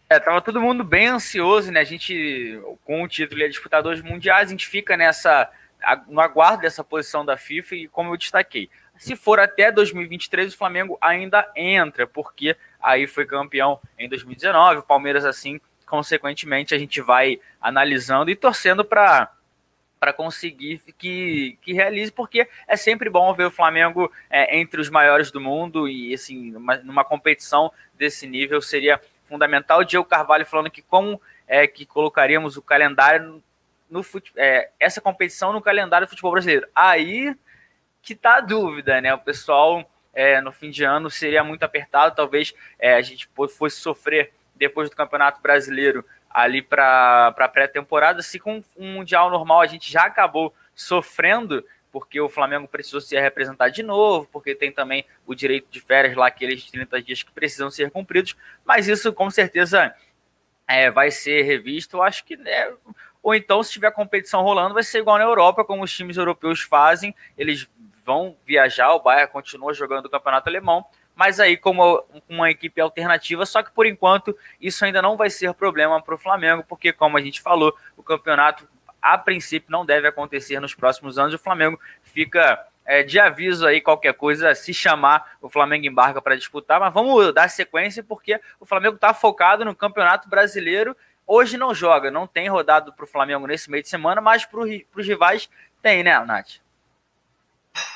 É, 0.09 0.17
tava 0.19 0.41
todo 0.41 0.61
mundo 0.61 0.85
bem 0.85 1.07
ansioso, 1.07 1.69
né? 1.69 1.81
A 1.81 1.83
gente, 1.83 2.61
com 2.85 3.03
o 3.03 3.07
título 3.07 3.41
de 3.41 3.49
disputadores 3.49 4.01
mundiais, 4.01 4.47
a 4.47 4.51
gente 4.51 4.67
fica 4.67 4.95
nessa 4.95 5.51
no 6.07 6.21
aguardo 6.21 6.61
dessa 6.61 6.81
posição 6.81 7.25
da 7.25 7.35
FIFA 7.35 7.75
e 7.75 7.87
como 7.89 8.13
eu 8.13 8.17
destaquei, 8.17 8.69
se 8.97 9.15
for 9.15 9.39
até 9.39 9.71
2023, 9.71 10.53
o 10.53 10.57
Flamengo 10.57 10.97
ainda 11.01 11.51
entra, 11.55 12.07
porque 12.07 12.55
aí 12.83 13.07
foi 13.07 13.25
campeão 13.25 13.79
em 13.97 14.09
2019, 14.09 14.79
o 14.79 14.83
Palmeiras 14.83 15.23
assim, 15.23 15.59
consequentemente 15.85 16.75
a 16.75 16.77
gente 16.77 17.01
vai 17.01 17.39
analisando 17.61 18.29
e 18.29 18.35
torcendo 18.35 18.83
para 18.83 19.31
para 19.99 20.11
conseguir 20.11 20.81
que, 20.97 21.57
que 21.61 21.71
realize, 21.71 22.11
porque 22.11 22.45
é 22.67 22.75
sempre 22.75 23.09
bom 23.09 23.33
ver 23.33 23.45
o 23.45 23.51
Flamengo 23.51 24.11
é, 24.29 24.59
entre 24.59 24.81
os 24.81 24.89
maiores 24.89 25.31
do 25.31 25.39
mundo 25.39 25.87
e 25.87 26.13
assim 26.13 26.51
numa, 26.51 26.75
numa 26.75 27.05
competição 27.05 27.71
desse 27.93 28.27
nível 28.27 28.61
seria 28.61 28.99
fundamental. 29.23 29.79
O 29.79 29.85
Diego 29.85 30.03
Carvalho 30.03 30.45
falando 30.45 30.69
que 30.69 30.81
como 30.81 31.21
é 31.47 31.65
que 31.67 31.85
colocaríamos 31.85 32.57
o 32.57 32.61
calendário 32.61 33.41
no 33.89 34.03
fute, 34.03 34.33
é, 34.35 34.71
essa 34.77 34.99
competição 34.99 35.53
no 35.53 35.61
calendário 35.61 36.05
do 36.05 36.09
futebol 36.09 36.33
brasileiro. 36.33 36.67
Aí 36.75 37.33
que 38.01 38.13
tá 38.13 38.37
a 38.37 38.41
dúvida, 38.41 38.99
né? 38.99 39.13
O 39.13 39.19
pessoal 39.19 39.89
é, 40.13 40.39
no 40.41 40.51
fim 40.51 40.69
de 40.69 40.83
ano 40.83 41.09
seria 41.09 41.43
muito 41.43 41.63
apertado, 41.63 42.15
talvez 42.15 42.53
é, 42.79 42.93
a 42.93 43.01
gente 43.01 43.29
fosse 43.55 43.77
sofrer 43.77 44.31
depois 44.55 44.89
do 44.89 44.95
Campeonato 44.95 45.41
Brasileiro 45.41 46.05
ali 46.29 46.61
para 46.61 47.33
a 47.35 47.47
pré-temporada. 47.47 48.21
Se 48.21 48.39
com 48.39 48.63
um 48.77 48.93
Mundial 48.93 49.29
normal 49.29 49.61
a 49.61 49.67
gente 49.67 49.91
já 49.91 50.03
acabou 50.03 50.53
sofrendo 50.75 51.65
porque 51.91 52.19
o 52.19 52.29
Flamengo 52.29 52.67
precisou 52.67 52.99
se 52.99 53.19
representar 53.19 53.69
de 53.69 53.83
novo, 53.83 54.27
porque 54.31 54.55
tem 54.55 54.71
também 54.71 55.05
o 55.27 55.35
direito 55.35 55.67
de 55.69 55.79
férias 55.79 56.15
lá, 56.15 56.25
aqueles 56.25 56.69
30 56.71 57.01
dias 57.03 57.21
que 57.21 57.31
precisam 57.31 57.69
ser 57.69 57.91
cumpridos, 57.91 58.35
mas 58.65 58.87
isso 58.87 59.13
com 59.13 59.29
certeza 59.29 59.93
é, 60.67 60.89
vai 60.89 61.11
ser 61.11 61.43
revisto. 61.43 61.97
Eu 61.97 62.01
acho 62.01 62.25
que 62.25 62.35
né, 62.35 62.73
ou 63.23 63.33
então, 63.33 63.63
se 63.63 63.71
tiver 63.71 63.89
competição 63.91 64.41
rolando, 64.41 64.73
vai 64.73 64.83
ser 64.83 64.99
igual 64.99 65.17
na 65.17 65.23
Europa, 65.23 65.63
como 65.63 65.81
os 65.81 65.95
times 65.95 66.17
europeus 66.17 66.59
fazem. 66.59 67.15
Eles 67.37 67.69
vão 68.05 68.35
viajar, 68.45 68.93
o 68.93 68.99
Bayern 68.99 69.31
continua 69.31 69.73
jogando 69.73 70.05
o 70.05 70.09
campeonato 70.09 70.49
alemão, 70.49 70.85
mas 71.15 71.39
aí 71.39 71.55
como 71.55 72.03
uma 72.27 72.49
equipe 72.49 72.81
alternativa, 72.81 73.45
só 73.45 73.61
que 73.61 73.71
por 73.71 73.85
enquanto 73.85 74.37
isso 74.59 74.83
ainda 74.83 75.01
não 75.01 75.15
vai 75.15 75.29
ser 75.29 75.53
problema 75.53 76.01
para 76.01 76.15
o 76.15 76.17
Flamengo, 76.17 76.63
porque 76.67 76.91
como 76.91 77.17
a 77.17 77.21
gente 77.21 77.41
falou, 77.41 77.75
o 77.95 78.03
campeonato 78.03 78.67
a 79.03 79.17
princípio 79.17 79.69
não 79.69 79.85
deve 79.85 80.07
acontecer 80.07 80.61
nos 80.61 80.73
próximos 80.73 81.19
anos. 81.19 81.33
O 81.33 81.37
Flamengo 81.37 81.77
fica 82.01 82.65
é, 82.85 83.03
de 83.03 83.19
aviso 83.19 83.67
aí, 83.67 83.81
qualquer 83.81 84.13
coisa, 84.13 84.55
se 84.55 84.73
chamar, 84.73 85.37
o 85.41 85.49
Flamengo 85.49 85.85
embarca 85.85 86.21
para 86.21 86.37
disputar. 86.37 86.79
Mas 86.79 86.93
vamos 86.93 87.33
dar 87.33 87.49
sequência, 87.49 88.01
porque 88.01 88.39
o 88.61 88.65
Flamengo 88.65 88.95
está 88.95 89.13
focado 89.13 89.65
no 89.65 89.75
Campeonato 89.75 90.29
Brasileiro. 90.29 90.95
Hoje 91.27 91.57
não 91.57 91.75
joga, 91.75 92.09
não 92.09 92.25
tem 92.25 92.47
rodado 92.47 92.93
para 92.93 93.03
o 93.03 93.07
Flamengo 93.07 93.45
nesse 93.45 93.69
meio 93.69 93.83
de 93.83 93.89
semana, 93.89 94.21
mas 94.21 94.45
para 94.45 94.61
os 94.61 95.05
rivais 95.05 95.49
tem, 95.81 96.01
né, 96.01 96.17
Nath? 96.19 96.62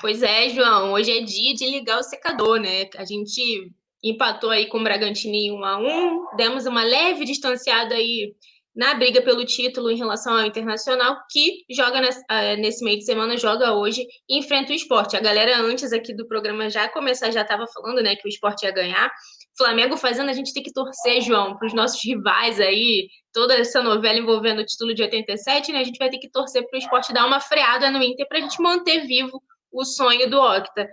Pois 0.01 0.21
é, 0.21 0.49
João. 0.49 0.93
Hoje 0.93 1.11
é 1.11 1.21
dia 1.21 1.53
de 1.53 1.65
ligar 1.65 1.99
o 1.99 2.03
secador, 2.03 2.59
né? 2.59 2.89
A 2.97 3.05
gente 3.05 3.71
empatou 4.03 4.49
aí 4.49 4.67
com 4.67 4.79
o 4.79 4.83
Bragantino 4.83 5.33
em 5.33 5.51
1 5.51 5.65
a 5.65 5.77
1 5.77 6.35
demos 6.35 6.65
uma 6.65 6.83
leve 6.83 7.25
distanciada 7.25 7.95
aí 7.95 8.35
na 8.75 8.93
briga 8.93 9.23
pelo 9.23 9.43
título 9.43 9.89
em 9.89 9.97
relação 9.97 10.37
ao 10.37 10.45
Internacional, 10.45 11.17
que 11.31 11.65
joga 11.67 11.99
ah, 12.29 12.55
nesse 12.57 12.85
meio 12.85 12.99
de 12.99 13.05
semana, 13.05 13.35
joga 13.35 13.73
hoje 13.73 14.05
e 14.29 14.37
enfrenta 14.37 14.71
o 14.71 14.75
esporte. 14.75 15.17
A 15.17 15.19
galera 15.19 15.59
antes 15.59 15.91
aqui 15.91 16.13
do 16.13 16.27
programa 16.27 16.69
já 16.69 16.87
começar, 16.87 17.31
já 17.31 17.41
estava 17.41 17.65
falando 17.65 18.03
né, 18.03 18.15
que 18.15 18.27
o 18.27 18.29
esporte 18.29 18.67
ia 18.67 18.71
ganhar. 18.71 19.11
Flamengo 19.57 19.97
fazendo, 19.97 20.29
a 20.29 20.33
gente 20.33 20.53
tem 20.53 20.61
que 20.61 20.71
torcer, 20.71 21.21
João, 21.21 21.57
para 21.57 21.65
os 21.65 21.73
nossos 21.73 21.99
rivais 22.05 22.59
aí, 22.59 23.09
toda 23.33 23.55
essa 23.55 23.81
novela 23.81 24.19
envolvendo 24.19 24.59
o 24.59 24.65
título 24.65 24.93
de 24.93 25.01
87, 25.01 25.71
né? 25.71 25.79
A 25.79 25.83
gente 25.83 25.97
vai 25.97 26.11
ter 26.11 26.19
que 26.19 26.29
torcer 26.29 26.63
para 26.69 26.77
o 26.77 26.79
esporte 26.79 27.11
dar 27.11 27.25
uma 27.25 27.39
freada 27.39 27.89
no 27.89 28.03
Inter 28.03 28.27
para 28.27 28.37
a 28.37 28.41
gente 28.41 28.61
manter 28.61 29.07
vivo 29.07 29.41
o 29.71 29.85
sonho 29.85 30.29
do 30.29 30.39
Octa. 30.39 30.87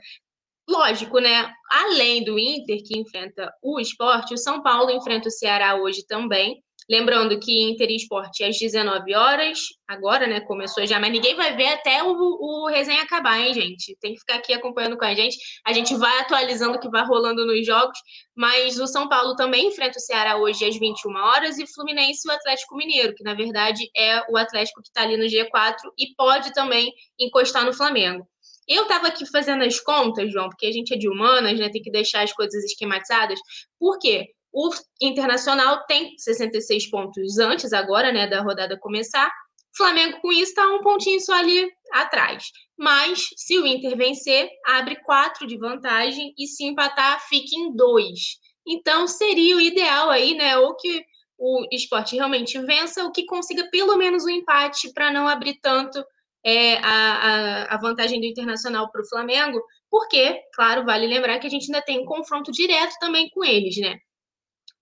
Lógico, 0.68 1.18
né? 1.18 1.52
Além 1.70 2.24
do 2.24 2.38
Inter, 2.38 2.78
que 2.82 2.98
enfrenta 2.98 3.52
o 3.62 3.78
esporte, 3.78 4.32
o 4.32 4.38
São 4.38 4.62
Paulo 4.62 4.90
enfrenta 4.90 5.28
o 5.28 5.32
Ceará 5.32 5.76
hoje 5.76 6.06
também. 6.06 6.62
Lembrando 6.88 7.38
que 7.40 7.62
Inter 7.62 7.90
e 7.90 7.96
Esporte 7.96 8.44
às 8.44 8.58
19 8.58 9.14
horas, 9.14 9.58
agora, 9.88 10.26
né? 10.26 10.40
Começou 10.40 10.86
já, 10.86 11.00
mas 11.00 11.12
ninguém 11.12 11.34
vai 11.34 11.56
ver 11.56 11.68
até 11.68 12.02
o, 12.02 12.14
o 12.14 12.66
resenha 12.68 13.02
acabar, 13.02 13.40
hein, 13.40 13.54
gente? 13.54 13.96
Tem 14.00 14.12
que 14.12 14.20
ficar 14.20 14.34
aqui 14.36 14.52
acompanhando 14.52 14.98
com 14.98 15.04
a 15.04 15.14
gente. 15.14 15.36
A 15.66 15.72
gente 15.72 15.94
vai 15.96 16.20
atualizando 16.20 16.76
o 16.76 16.80
que 16.80 16.90
vai 16.90 17.04
rolando 17.06 17.46
nos 17.46 17.64
jogos, 17.64 17.98
mas 18.36 18.78
o 18.78 18.86
São 18.86 19.08
Paulo 19.08 19.34
também 19.34 19.68
enfrenta 19.68 19.98
o 19.98 20.00
Ceará 20.00 20.36
hoje 20.36 20.64
às 20.66 20.78
21 20.78 21.14
horas 21.14 21.58
e 21.58 21.66
Fluminense 21.66 22.28
e 22.28 22.30
o 22.30 22.34
Atlético 22.34 22.76
Mineiro, 22.76 23.14
que 23.14 23.24
na 23.24 23.34
verdade 23.34 23.90
é 23.96 24.22
o 24.30 24.36
Atlético 24.36 24.82
que 24.82 24.88
está 24.88 25.02
ali 25.02 25.16
no 25.16 25.24
G4 25.24 25.76
e 25.98 26.14
pode 26.14 26.52
também 26.52 26.92
encostar 27.18 27.64
no 27.64 27.72
Flamengo. 27.72 28.28
Eu 28.68 28.82
estava 28.82 29.08
aqui 29.08 29.26
fazendo 29.26 29.62
as 29.64 29.78
contas, 29.80 30.32
João, 30.32 30.48
porque 30.48 30.66
a 30.66 30.72
gente 30.72 30.94
é 30.94 30.96
de 30.96 31.08
humanas, 31.08 31.58
né? 31.58 31.68
Tem 31.70 31.82
que 31.82 31.90
deixar 31.90 32.22
as 32.22 32.32
coisas 32.32 32.64
esquematizadas. 32.64 33.38
Por 33.78 33.98
quê? 33.98 34.26
O 34.52 34.70
Internacional 35.02 35.84
tem 35.86 36.14
66 36.16 36.88
pontos 36.88 37.38
antes, 37.38 37.72
agora, 37.72 38.12
né, 38.12 38.28
da 38.28 38.40
rodada 38.40 38.78
começar. 38.78 39.30
Flamengo, 39.76 40.20
com 40.20 40.30
isso, 40.30 40.50
está 40.50 40.68
um 40.68 40.80
pontinho 40.80 41.20
só 41.20 41.34
ali 41.34 41.68
atrás. 41.92 42.44
Mas, 42.78 43.26
se 43.36 43.58
o 43.58 43.66
Inter 43.66 43.96
vencer, 43.96 44.48
abre 44.64 44.96
quatro 45.02 45.46
de 45.46 45.58
vantagem 45.58 46.32
e 46.38 46.46
se 46.46 46.64
empatar, 46.64 47.20
fica 47.28 47.56
em 47.56 47.74
dois. 47.74 48.38
Então, 48.66 49.08
seria 49.08 49.56
o 49.56 49.60
ideal 49.60 50.08
aí, 50.08 50.34
né? 50.34 50.56
Ou 50.58 50.76
que 50.76 51.04
o 51.36 51.66
esporte 51.72 52.14
realmente 52.14 52.56
vença, 52.60 53.02
ou 53.02 53.10
que 53.10 53.26
consiga 53.26 53.68
pelo 53.70 53.96
menos 53.96 54.24
um 54.24 54.30
empate 54.30 54.92
para 54.92 55.10
não 55.10 55.26
abrir 55.26 55.58
tanto 55.60 56.04
é, 56.44 56.76
a, 56.76 56.84
a, 56.84 57.74
a 57.74 57.78
vantagem 57.78 58.20
do 58.20 58.26
Internacional 58.26 58.90
para 58.90 59.00
o 59.00 59.08
Flamengo, 59.08 59.62
porque, 59.90 60.40
claro, 60.54 60.84
vale 60.84 61.06
lembrar 61.06 61.38
que 61.38 61.46
a 61.46 61.50
gente 61.50 61.66
ainda 61.66 61.84
tem 61.84 62.00
um 62.00 62.04
confronto 62.04 62.52
direto 62.52 62.94
também 63.00 63.30
com 63.30 63.44
eles, 63.44 63.76
né? 63.78 63.98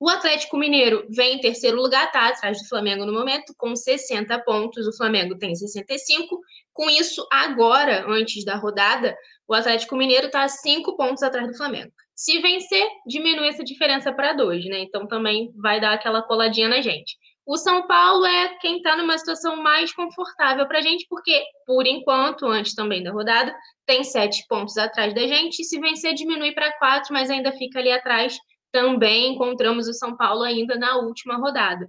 O 0.01 0.09
Atlético 0.09 0.57
Mineiro 0.57 1.07
vem 1.09 1.37
em 1.37 1.41
terceiro 1.41 1.77
lugar, 1.77 2.11
tá 2.11 2.27
atrás 2.27 2.59
do 2.59 2.69
Flamengo 2.69 3.07
no 3.07 3.13
momento, 3.13 3.55
com 3.57 3.77
60 3.77 4.37
pontos. 4.41 4.85
O 4.89 4.97
Flamengo 4.97 5.39
tem 5.39 5.55
65. 5.55 6.41
Com 6.73 6.91
isso, 6.91 7.25
agora, 7.31 8.05
antes 8.09 8.45
da 8.45 8.57
rodada, 8.57 9.17
o 9.47 9.55
Atlético 9.55 9.95
Mineiro 9.95 10.27
está 10.27 10.43
a 10.43 10.49
5 10.49 10.97
pontos 10.97 11.23
atrás 11.23 11.47
do 11.47 11.57
Flamengo. 11.57 11.93
Se 12.17 12.41
vencer, 12.41 12.85
diminui 13.07 13.47
essa 13.47 13.63
diferença 13.63 14.13
para 14.13 14.33
dois, 14.33 14.65
né? 14.65 14.81
Então 14.81 15.07
também 15.07 15.53
vai 15.55 15.81
dar 15.81 15.93
aquela 15.93 16.21
coladinha 16.21 16.69
na 16.69 16.81
gente. 16.81 17.17
O 17.45 17.57
São 17.57 17.87
Paulo 17.89 18.25
é 18.25 18.57
quem 18.61 18.77
está 18.77 18.97
numa 18.97 19.19
situação 19.19 19.57
mais 19.63 19.93
confortável 19.93 20.67
para 20.67 20.79
a 20.79 20.83
gente, 20.83 21.07
porque, 21.09 21.43
por 21.67 21.87
enquanto, 21.87 22.47
antes 22.47 22.75
também 22.75 23.03
da 23.03 23.11
rodada, 23.11 23.53
tem 23.85 24.05
sete 24.05 24.45
pontos 24.49 24.77
atrás 24.79 25.13
da 25.13 25.27
gente. 25.27 25.65
Se 25.65 25.81
vencer, 25.81 26.15
diminui 26.15 26.53
para 26.53 26.73
quatro, 26.79 27.13
mas 27.13 27.31
ainda 27.31 27.51
fica 27.53 27.81
ali 27.81 27.91
atrás 27.91 28.39
também 28.73 29.35
encontramos 29.35 29.87
o 29.87 29.93
São 29.93 30.17
Paulo 30.17 30.43
ainda 30.43 30.77
na 30.77 30.97
última 30.97 31.37
rodada. 31.37 31.87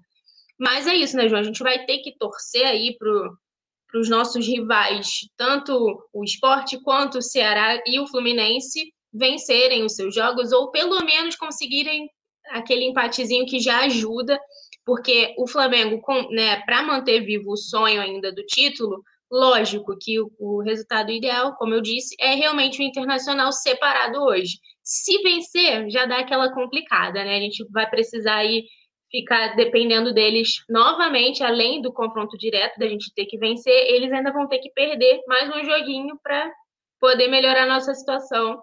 Mas 0.59 0.85
é 0.85 0.93
isso, 0.93 1.15
né, 1.15 1.27
João? 1.27 1.41
A 1.41 1.45
gente 1.45 1.63
vai 1.63 1.85
ter 1.85 1.99
que 1.99 2.15
torcer 2.17 2.65
aí 2.65 2.95
para 2.97 3.99
os 3.99 4.09
nossos 4.09 4.45
rivais, 4.45 5.21
tanto 5.37 5.73
o 6.11 6.23
esporte 6.23 6.79
quanto 6.81 7.19
o 7.19 7.21
Ceará 7.21 7.81
e 7.85 7.99
o 7.99 8.07
Fluminense, 8.07 8.93
vencerem 9.11 9.83
os 9.83 9.95
seus 9.95 10.13
jogos, 10.13 10.51
ou 10.51 10.71
pelo 10.71 11.03
menos 11.05 11.35
conseguirem 11.35 12.09
aquele 12.49 12.85
empatezinho 12.85 13.45
que 13.45 13.59
já 13.59 13.81
ajuda, 13.81 14.39
porque 14.85 15.33
o 15.37 15.47
Flamengo, 15.47 16.01
né, 16.31 16.61
para 16.65 16.83
manter 16.83 17.21
vivo 17.21 17.51
o 17.51 17.57
sonho 17.57 18.01
ainda 18.01 18.31
do 18.31 18.43
título, 18.45 19.03
lógico 19.31 19.97
que 19.99 20.19
o, 20.19 20.31
o 20.39 20.61
resultado 20.61 21.11
ideal, 21.11 21.55
como 21.55 21.73
eu 21.73 21.81
disse, 21.81 22.15
é 22.19 22.35
realmente 22.35 22.81
o 22.81 22.83
Internacional 22.83 23.51
separado 23.51 24.21
hoje. 24.21 24.59
Se 24.83 25.21
vencer, 25.23 25.89
já 25.89 26.05
dá 26.05 26.19
aquela 26.19 26.53
complicada, 26.53 27.23
né? 27.23 27.37
A 27.37 27.39
gente 27.39 27.65
vai 27.71 27.89
precisar 27.89 28.35
aí 28.35 28.65
ficar 29.09 29.55
dependendo 29.55 30.13
deles 30.13 30.63
novamente, 30.67 31.43
além 31.43 31.81
do 31.81 31.93
confronto 31.93 32.37
direto 32.37 32.79
da 32.79 32.87
gente 32.87 33.13
ter 33.13 33.25
que 33.25 33.37
vencer, 33.37 33.73
eles 33.91 34.11
ainda 34.11 34.33
vão 34.33 34.47
ter 34.47 34.57
que 34.57 34.71
perder 34.71 35.21
mais 35.27 35.49
um 35.55 35.63
joguinho 35.63 36.17
para 36.21 36.51
poder 36.99 37.27
melhorar 37.27 37.63
a 37.63 37.67
nossa 37.67 37.93
situação. 37.93 38.59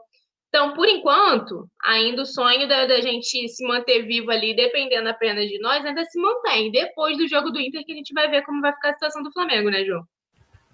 Então, 0.50 0.74
por 0.74 0.88
enquanto, 0.88 1.68
ainda 1.80 2.22
o 2.22 2.26
sonho 2.26 2.66
da, 2.66 2.84
da, 2.84 3.00
gente 3.00 3.48
se 3.48 3.64
manter 3.64 4.02
vivo 4.02 4.32
ali, 4.32 4.54
dependendo 4.54 5.08
apenas 5.08 5.48
de 5.48 5.60
nós, 5.60 5.86
ainda 5.86 6.04
se 6.04 6.20
mantém. 6.20 6.72
Depois 6.72 7.16
do 7.16 7.28
jogo 7.28 7.50
do 7.50 7.60
Inter, 7.60 7.84
que 7.86 7.92
a 7.92 7.94
gente 7.94 8.12
vai 8.12 8.28
ver 8.28 8.42
como 8.42 8.60
vai 8.60 8.72
ficar 8.72 8.90
a 8.90 8.94
situação 8.94 9.22
do 9.22 9.32
Flamengo, 9.32 9.70
né, 9.70 9.84
João? 9.84 10.04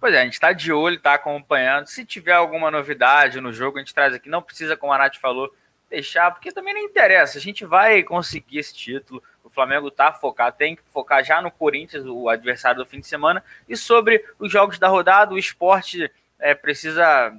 Pois 0.00 0.14
é, 0.14 0.20
a 0.22 0.24
gente 0.24 0.32
está 0.32 0.52
de 0.54 0.72
olho, 0.72 0.96
está 0.96 1.12
acompanhando. 1.12 1.88
Se 1.88 2.06
tiver 2.06 2.32
alguma 2.32 2.70
novidade 2.70 3.38
no 3.38 3.52
jogo, 3.52 3.76
a 3.76 3.80
gente 3.80 3.94
traz 3.94 4.14
aqui. 4.14 4.30
Não 4.30 4.40
precisa, 4.40 4.78
como 4.78 4.94
a 4.94 4.98
Nath 4.98 5.16
falou, 5.16 5.54
deixar, 5.90 6.30
porque 6.30 6.52
também 6.52 6.72
não 6.72 6.80
interessa. 6.80 7.36
A 7.36 7.40
gente 7.40 7.66
vai 7.66 8.02
conseguir 8.02 8.58
esse 8.58 8.74
título. 8.74 9.22
O 9.44 9.50
Flamengo 9.50 9.88
está 9.88 10.10
focado, 10.10 10.56
tem 10.56 10.74
que 10.74 10.82
focar 10.90 11.22
já 11.22 11.42
no 11.42 11.50
Corinthians, 11.50 12.06
o 12.06 12.30
adversário 12.30 12.82
do 12.82 12.86
fim 12.86 13.00
de 13.00 13.06
semana. 13.06 13.44
E 13.68 13.76
sobre 13.76 14.24
os 14.38 14.50
jogos 14.50 14.78
da 14.78 14.88
rodada, 14.88 15.34
o 15.34 15.38
esporte 15.38 16.10
é, 16.38 16.54
precisa 16.54 17.34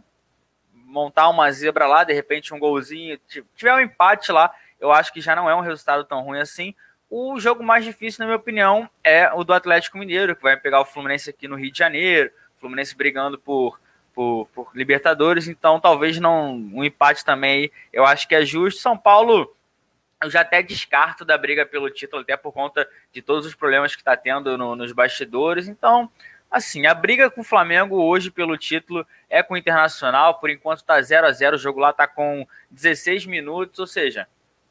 montar 0.88 1.27
uma 1.29 1.51
zebra 1.51 1.86
lá, 1.86 2.03
de 2.03 2.13
repente 2.13 2.53
um 2.53 2.60
golzinho. 2.60 3.20
Tiver 3.56 3.74
um 3.74 3.79
empate 3.79 4.32
lá, 4.32 4.51
eu 4.79 4.91
acho 4.91 5.12
que 5.12 5.22
já 5.22 5.36
não 5.36 5.50
é 5.50 5.56
um 5.56 5.62
resultado 5.62 6.03
tão 6.06 6.22
ruim 6.22 6.39
assim. 6.39 6.74
O 7.10 7.39
jogo 7.39 7.63
mais 7.63 7.86
difícil, 7.86 8.20
na 8.20 8.25
minha 8.25 8.38
opinião, 8.38 8.89
é 9.03 9.32
o 9.34 9.44
do 9.44 9.53
Atlético 9.53 9.98
Mineiro, 9.98 10.36
que 10.36 10.41
vai 10.41 10.58
pegar 10.58 10.82
o 10.82 10.86
Fluminense 10.86 11.29
aqui 11.29 11.48
no 11.48 11.56
Rio 11.56 11.72
de 11.72 11.77
Janeiro. 11.77 12.32
Fluminense 12.60 12.96
brigando 12.96 13.38
por, 13.38 13.79
por, 14.13 14.48
por, 14.53 14.72
Libertadores, 14.74 15.48
então 15.48 15.79
talvez 15.79 16.20
não 16.20 16.56
um 16.56 16.84
empate 16.84 17.24
também 17.24 17.72
eu 17.94 18.06
acho 18.06 18.27
que 18.27 18.36
é 18.36 18.44
justo. 18.44 18.82
São 18.82 18.98
Paulo 18.98 19.53
eu 20.22 20.29
já 20.29 20.41
até 20.41 20.63
descarto 20.63 21.24
da 21.24 21.38
briga 21.38 21.65
pelo 21.65 21.89
título, 21.89 22.24
até 22.24 22.36
por 22.36 22.51
conta 22.51 22.89
de 23.13 23.22
todos 23.22 23.46
os 23.46 23.53
problemas 23.53 23.96
que 23.96 24.01
está 24.01 24.17
tendo 24.17 24.58
no, 24.58 24.75
nos 24.75 24.91
bastidores. 24.91 25.67
Então, 25.67 26.10
assim, 26.49 26.85
a 26.85 26.93
briga 26.93 27.29
com 27.29 27.41
o 27.41 27.43
Flamengo 27.43 28.01
hoje 28.01 28.31
pelo 28.31 28.57
título 28.57 29.05
é 29.29 29.43
com 29.43 29.53
o 29.53 29.57
Internacional, 29.57 30.39
por 30.39 30.49
enquanto 30.49 30.79
está 30.79 31.01
0 31.01 31.27
a 31.27 31.31
0 31.31 31.55
o 31.55 31.59
jogo 31.59 31.79
lá 31.79 31.91
está 31.91 32.07
com 32.07 32.47
16 32.71 33.25
minutos, 33.25 33.79
ou 33.79 33.87
seja, 33.87 34.27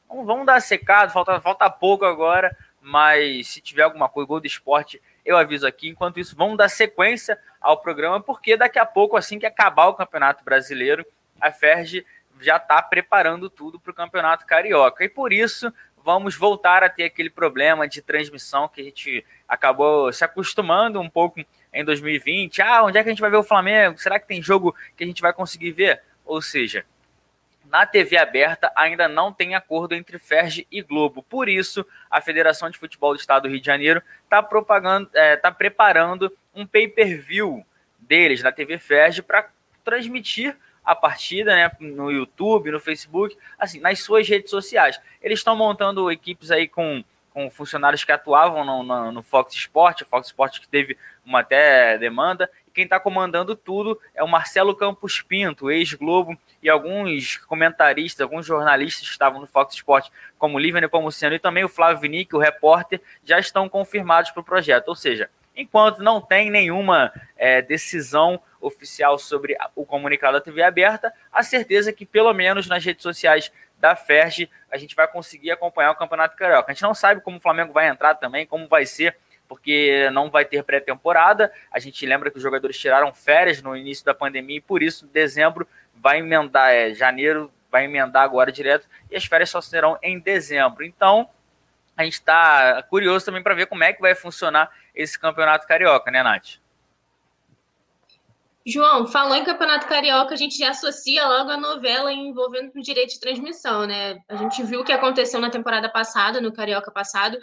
vamos 0.08 0.46
dar 0.46 0.60
secado, 0.60 1.12
falta, 1.12 1.40
falta 1.40 1.68
pouco 1.70 2.04
agora, 2.04 2.56
mas 2.80 3.48
se 3.48 3.60
tiver 3.60 3.82
alguma 3.82 4.08
coisa, 4.08 4.28
gol 4.28 4.40
do 4.40 4.46
esporte 4.46 5.02
eu 5.24 5.36
aviso 5.36 5.66
aqui. 5.66 5.88
Enquanto 5.88 6.20
isso, 6.20 6.36
vamos 6.36 6.56
dar 6.56 6.68
sequência 6.68 7.38
ao 7.60 7.80
programa, 7.80 8.20
porque 8.20 8.56
daqui 8.56 8.78
a 8.78 8.86
pouco, 8.86 9.16
assim 9.16 9.38
que 9.38 9.46
acabar 9.46 9.88
o 9.88 9.94
Campeonato 9.94 10.44
Brasileiro, 10.44 11.04
a 11.40 11.50
Ferg 11.50 12.06
já 12.40 12.56
está 12.56 12.80
preparando 12.80 13.50
tudo 13.50 13.80
para 13.80 13.90
o 13.90 13.94
Campeonato 13.94 14.46
Carioca. 14.46 15.02
E 15.04 15.08
por 15.08 15.32
isso, 15.32 15.72
vamos 15.96 16.36
voltar 16.36 16.84
a 16.84 16.88
ter 16.88 17.04
aquele 17.04 17.28
problema 17.28 17.88
de 17.88 18.00
transmissão 18.00 18.68
que 18.68 18.80
a 18.80 18.84
gente 18.84 19.26
acabou 19.48 20.12
se 20.12 20.24
acostumando 20.24 21.00
um 21.00 21.10
pouco 21.10 21.44
em 21.80 21.84
2020. 21.84 22.62
Ah, 22.62 22.84
onde 22.84 22.98
é 22.98 23.02
que 23.02 23.08
a 23.08 23.12
gente 23.12 23.20
vai 23.20 23.30
ver 23.30 23.36
o 23.36 23.42
Flamengo? 23.42 23.98
Será 23.98 24.18
que 24.18 24.26
tem 24.26 24.42
jogo 24.42 24.74
que 24.96 25.04
a 25.04 25.06
gente 25.06 25.22
vai 25.22 25.32
conseguir 25.32 25.72
ver? 25.72 26.02
Ou 26.24 26.40
seja, 26.40 26.84
na 27.70 27.84
TV 27.86 28.16
aberta 28.16 28.72
ainda 28.74 29.08
não 29.08 29.32
tem 29.32 29.54
acordo 29.54 29.94
entre 29.94 30.18
Ferge 30.18 30.66
e 30.70 30.82
Globo. 30.82 31.22
Por 31.22 31.48
isso, 31.48 31.84
a 32.10 32.20
Federação 32.20 32.70
de 32.70 32.78
Futebol 32.78 33.14
do 33.14 33.20
Estado 33.20 33.42
do 33.42 33.48
Rio 33.48 33.60
de 33.60 33.66
Janeiro 33.66 34.02
está 34.24 34.46
é, 35.14 35.36
tá 35.36 35.52
preparando 35.52 36.32
um 36.54 36.66
pay-per-view 36.66 37.64
deles 37.98 38.42
na 38.42 38.52
TV 38.52 38.78
Ferge 38.78 39.22
para 39.22 39.50
transmitir 39.84 40.56
a 40.84 40.94
partida 40.94 41.54
né, 41.54 41.70
no 41.80 42.10
YouTube, 42.10 42.70
no 42.70 42.78
Facebook, 42.78 43.36
assim, 43.58 43.80
nas 43.80 44.00
suas 44.00 44.28
redes 44.28 44.50
sociais. 44.50 45.00
Eles 45.20 45.40
estão 45.40 45.56
montando 45.56 46.10
equipes 46.10 46.52
aí 46.52 46.68
com, 46.68 47.04
com 47.36 47.50
funcionários 47.50 48.02
que 48.02 48.10
atuavam 48.10 48.64
no, 48.64 48.82
no, 48.82 49.12
no 49.12 49.22
Fox 49.22 49.54
Sport, 49.54 50.00
o 50.00 50.06
Fox 50.06 50.28
Sport 50.28 50.58
que 50.58 50.66
teve 50.66 50.96
uma 51.22 51.40
até 51.40 51.98
demanda, 51.98 52.50
quem 52.72 52.84
está 52.84 52.98
comandando 52.98 53.54
tudo 53.54 54.00
é 54.14 54.24
o 54.24 54.26
Marcelo 54.26 54.74
Campos 54.74 55.20
Pinto, 55.20 55.70
ex-Globo, 55.70 56.34
e 56.62 56.70
alguns 56.70 57.36
comentaristas, 57.36 58.22
alguns 58.22 58.46
jornalistas 58.46 59.06
que 59.06 59.12
estavam 59.12 59.38
no 59.38 59.46
Fox 59.46 59.74
Sport, 59.74 60.08
como 60.38 60.58
Lívia 60.58 60.80
Nepomuceno 60.80 61.34
e 61.34 61.38
também 61.38 61.62
o 61.62 61.68
Flávio 61.68 62.00
Vinick, 62.00 62.34
o 62.34 62.38
repórter, 62.38 63.02
já 63.22 63.38
estão 63.38 63.68
confirmados 63.68 64.30
para 64.30 64.40
o 64.40 64.44
projeto. 64.44 64.88
Ou 64.88 64.94
seja, 64.94 65.28
enquanto 65.54 65.98
não 65.98 66.22
tem 66.22 66.50
nenhuma 66.50 67.12
é, 67.36 67.60
decisão 67.60 68.40
oficial 68.62 69.18
sobre 69.18 69.58
o 69.74 69.84
comunicado 69.84 70.38
da 70.38 70.40
TV 70.40 70.62
aberta, 70.62 71.12
a 71.30 71.42
certeza 71.42 71.92
que 71.92 72.06
pelo 72.06 72.32
menos 72.32 72.66
nas 72.66 72.82
redes 72.82 73.02
sociais 73.02 73.52
da 73.78 73.94
FERJ 73.94 74.50
a 74.70 74.76
gente 74.76 74.94
vai 74.94 75.06
conseguir 75.06 75.50
acompanhar 75.50 75.90
o 75.90 75.96
Campeonato 75.96 76.36
Carioca. 76.36 76.70
A 76.70 76.74
gente 76.74 76.82
não 76.82 76.94
sabe 76.94 77.20
como 77.20 77.38
o 77.38 77.40
Flamengo 77.40 77.72
vai 77.72 77.88
entrar 77.88 78.14
também, 78.14 78.46
como 78.46 78.66
vai 78.68 78.86
ser 78.86 79.16
porque 79.48 80.10
não 80.10 80.30
vai 80.30 80.44
ter 80.44 80.62
pré-temporada. 80.62 81.52
A 81.70 81.78
gente 81.78 82.04
lembra 82.04 82.30
que 82.30 82.36
os 82.36 82.42
jogadores 82.42 82.78
tiraram 82.78 83.12
férias 83.12 83.62
no 83.62 83.76
início 83.76 84.04
da 84.04 84.14
pandemia 84.14 84.58
e 84.58 84.60
por 84.60 84.82
isso 84.82 85.06
dezembro 85.06 85.66
vai 85.94 86.18
emendar, 86.18 86.72
é, 86.72 86.94
janeiro 86.94 87.50
vai 87.70 87.84
emendar 87.84 88.22
agora 88.22 88.52
direto 88.52 88.88
e 89.10 89.16
as 89.16 89.24
férias 89.24 89.50
só 89.50 89.60
serão 89.60 89.98
em 90.02 90.18
dezembro. 90.18 90.84
Então, 90.84 91.28
a 91.96 92.04
gente 92.04 92.14
está 92.14 92.82
curioso 92.84 93.24
também 93.24 93.42
para 93.42 93.54
ver 93.54 93.66
como 93.66 93.84
é 93.84 93.92
que 93.92 94.00
vai 94.00 94.14
funcionar 94.14 94.70
esse 94.94 95.18
campeonato 95.18 95.66
carioca, 95.66 96.10
né, 96.10 96.22
Nath? 96.22 96.58
João, 98.68 99.06
falou 99.06 99.36
em 99.36 99.44
Campeonato 99.44 99.86
Carioca, 99.86 100.34
a 100.34 100.36
gente 100.36 100.58
já 100.58 100.70
associa 100.70 101.24
logo 101.28 101.50
a 101.50 101.56
novela 101.56 102.12
envolvendo 102.12 102.72
o 102.74 102.82
direito 102.82 103.10
de 103.10 103.20
transmissão, 103.20 103.86
né? 103.86 104.18
A 104.28 104.34
gente 104.34 104.60
viu 104.64 104.80
o 104.80 104.84
que 104.84 104.92
aconteceu 104.92 105.40
na 105.40 105.50
temporada 105.50 105.88
passada, 105.88 106.40
no 106.40 106.52
Carioca 106.52 106.90
passado, 106.90 107.38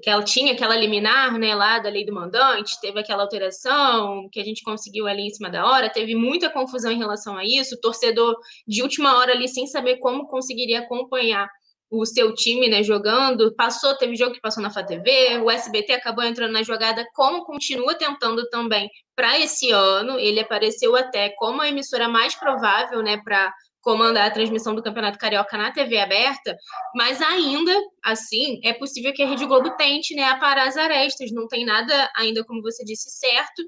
que 0.00 0.08
ela 0.08 0.22
tinha 0.22 0.52
aquela 0.52 0.76
liminar, 0.76 1.36
né, 1.38 1.54
lá 1.56 1.80
da 1.80 1.90
lei 1.90 2.06
do 2.06 2.14
mandante, 2.14 2.80
teve 2.80 3.00
aquela 3.00 3.24
alteração 3.24 4.28
que 4.30 4.40
a 4.40 4.44
gente 4.44 4.62
conseguiu 4.62 5.08
ali 5.08 5.22
em 5.22 5.30
cima 5.30 5.50
da 5.50 5.66
hora, 5.66 5.90
teve 5.90 6.14
muita 6.14 6.48
confusão 6.48 6.92
em 6.92 6.98
relação 6.98 7.36
a 7.36 7.44
isso, 7.44 7.74
o 7.74 7.80
torcedor 7.80 8.36
de 8.66 8.80
última 8.80 9.18
hora 9.18 9.32
ali 9.32 9.48
sem 9.48 9.66
saber 9.66 9.98
como 9.98 10.28
conseguiria 10.28 10.80
acompanhar 10.80 11.48
o 11.92 12.06
seu 12.06 12.34
time, 12.34 12.68
né, 12.68 12.82
jogando, 12.82 13.54
passou, 13.54 13.94
teve 13.98 14.16
jogo 14.16 14.32
que 14.32 14.40
passou 14.40 14.62
na 14.62 14.70
FATV, 14.70 15.38
o 15.44 15.50
SBT 15.50 15.92
acabou 15.92 16.24
entrando 16.24 16.52
na 16.52 16.62
jogada, 16.62 17.06
como 17.14 17.44
continua 17.44 17.94
tentando 17.94 18.48
também 18.48 18.88
para 19.14 19.38
esse 19.38 19.70
ano, 19.70 20.18
ele 20.18 20.40
apareceu 20.40 20.96
até 20.96 21.28
como 21.36 21.60
a 21.60 21.68
emissora 21.68 22.08
mais 22.08 22.34
provável, 22.34 23.02
né, 23.02 23.20
para 23.22 23.52
comandar 23.82 24.28
a 24.28 24.30
transmissão 24.30 24.74
do 24.74 24.82
Campeonato 24.82 25.18
Carioca 25.18 25.58
na 25.58 25.70
TV 25.70 25.98
aberta, 25.98 26.56
mas 26.94 27.20
ainda 27.20 27.76
assim 28.02 28.58
é 28.64 28.72
possível 28.72 29.12
que 29.12 29.22
a 29.22 29.26
Rede 29.26 29.44
Globo 29.44 29.76
tente 29.76 30.14
né, 30.14 30.24
aparar 30.24 30.68
as 30.68 30.76
arestas, 30.76 31.30
não 31.30 31.46
tem 31.46 31.66
nada 31.66 32.10
ainda, 32.16 32.42
como 32.44 32.62
você 32.62 32.84
disse, 32.84 33.10
certo. 33.10 33.62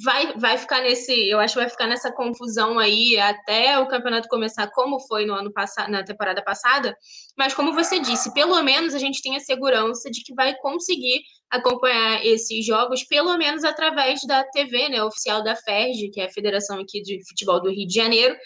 Vai, 0.00 0.32
vai 0.38 0.56
ficar 0.56 0.80
nesse, 0.80 1.28
eu 1.28 1.40
acho 1.40 1.54
que 1.54 1.60
vai 1.60 1.68
ficar 1.68 1.88
nessa 1.88 2.12
confusão 2.12 2.78
aí 2.78 3.18
até 3.18 3.78
o 3.80 3.88
campeonato 3.88 4.28
começar, 4.28 4.70
como 4.70 5.00
foi 5.00 5.26
no 5.26 5.34
ano 5.34 5.52
passado, 5.52 5.90
na 5.90 6.04
temporada 6.04 6.40
passada. 6.42 6.96
Mas 7.36 7.52
como 7.52 7.72
você 7.72 7.98
disse, 7.98 8.32
pelo 8.32 8.62
menos 8.62 8.94
a 8.94 8.98
gente 8.98 9.20
tem 9.20 9.34
a 9.34 9.40
segurança 9.40 10.08
de 10.08 10.22
que 10.22 10.32
vai 10.34 10.54
conseguir 10.58 11.20
acompanhar 11.50 12.24
esses 12.24 12.64
jogos, 12.64 13.02
pelo 13.02 13.36
menos 13.36 13.64
através 13.64 14.20
da 14.26 14.44
TV, 14.44 14.88
né, 14.88 15.02
oficial 15.02 15.42
da 15.42 15.56
FERJ, 15.56 16.10
que 16.10 16.20
é 16.20 16.26
a 16.26 16.32
Federação 16.32 16.78
aqui 16.78 17.02
de 17.02 17.18
Futebol 17.26 17.60
do 17.60 17.70
Rio 17.70 17.86
de 17.86 17.94
Janeiro, 17.94 18.36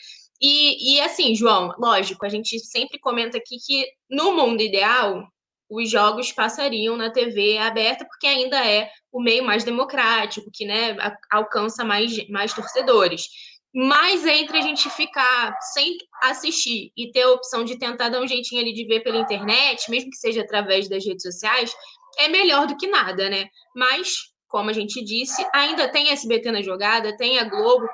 e, 0.43 0.97
e 0.97 1.01
assim, 1.01 1.37
João, 1.37 1.73
lógico, 1.79 2.27
a 2.27 2.29
gente 2.29 2.59
sempre 2.59 2.99
comenta 2.99 3.39
aqui 3.39 3.59
que 3.65 3.87
no 4.11 4.35
mundo 4.35 4.61
ideal, 4.61 5.25
os 5.73 5.91
jogos 5.91 6.31
passariam 6.31 6.97
na 6.97 7.11
TV 7.11 7.57
aberta, 7.57 8.05
porque 8.05 8.27
ainda 8.27 8.63
é 8.65 8.91
o 9.11 9.23
meio 9.23 9.43
mais 9.43 9.65
democrático, 9.65 10.51
que 10.53 10.67
né, 10.67 10.97
alcança 11.31 11.83
mais, 11.83 12.29
mais 12.29 12.53
torcedores. 12.53 13.27
Mas 13.75 14.27
entre 14.27 14.59
a 14.59 14.61
gente 14.61 14.91
ficar 14.91 15.57
sem 15.73 15.97
assistir 16.23 16.93
e 16.95 17.11
ter 17.11 17.23
a 17.23 17.31
opção 17.31 17.65
de 17.65 17.79
tentar 17.79 18.11
dar 18.11 18.21
um 18.21 18.29
jeitinho 18.29 18.61
ali 18.61 18.75
de 18.75 18.85
ver 18.85 19.01
pela 19.01 19.19
internet, 19.19 19.91
mesmo 19.91 20.11
que 20.11 20.17
seja 20.17 20.43
através 20.43 20.91
das 20.91 21.07
redes 21.07 21.23
sociais, 21.23 21.75
é 22.19 22.29
melhor 22.29 22.67
do 22.67 22.77
que 22.77 22.87
nada, 22.87 23.31
né? 23.31 23.47
Mas, 23.75 24.15
como 24.49 24.69
a 24.69 24.75
gente 24.75 25.03
disse, 25.03 25.43
ainda 25.55 25.89
tem 25.89 26.11
SBT 26.11 26.53
na 26.53 26.61
jogada, 26.61 27.17
tem 27.17 27.39
a 27.39 27.45
Globo, 27.45 27.89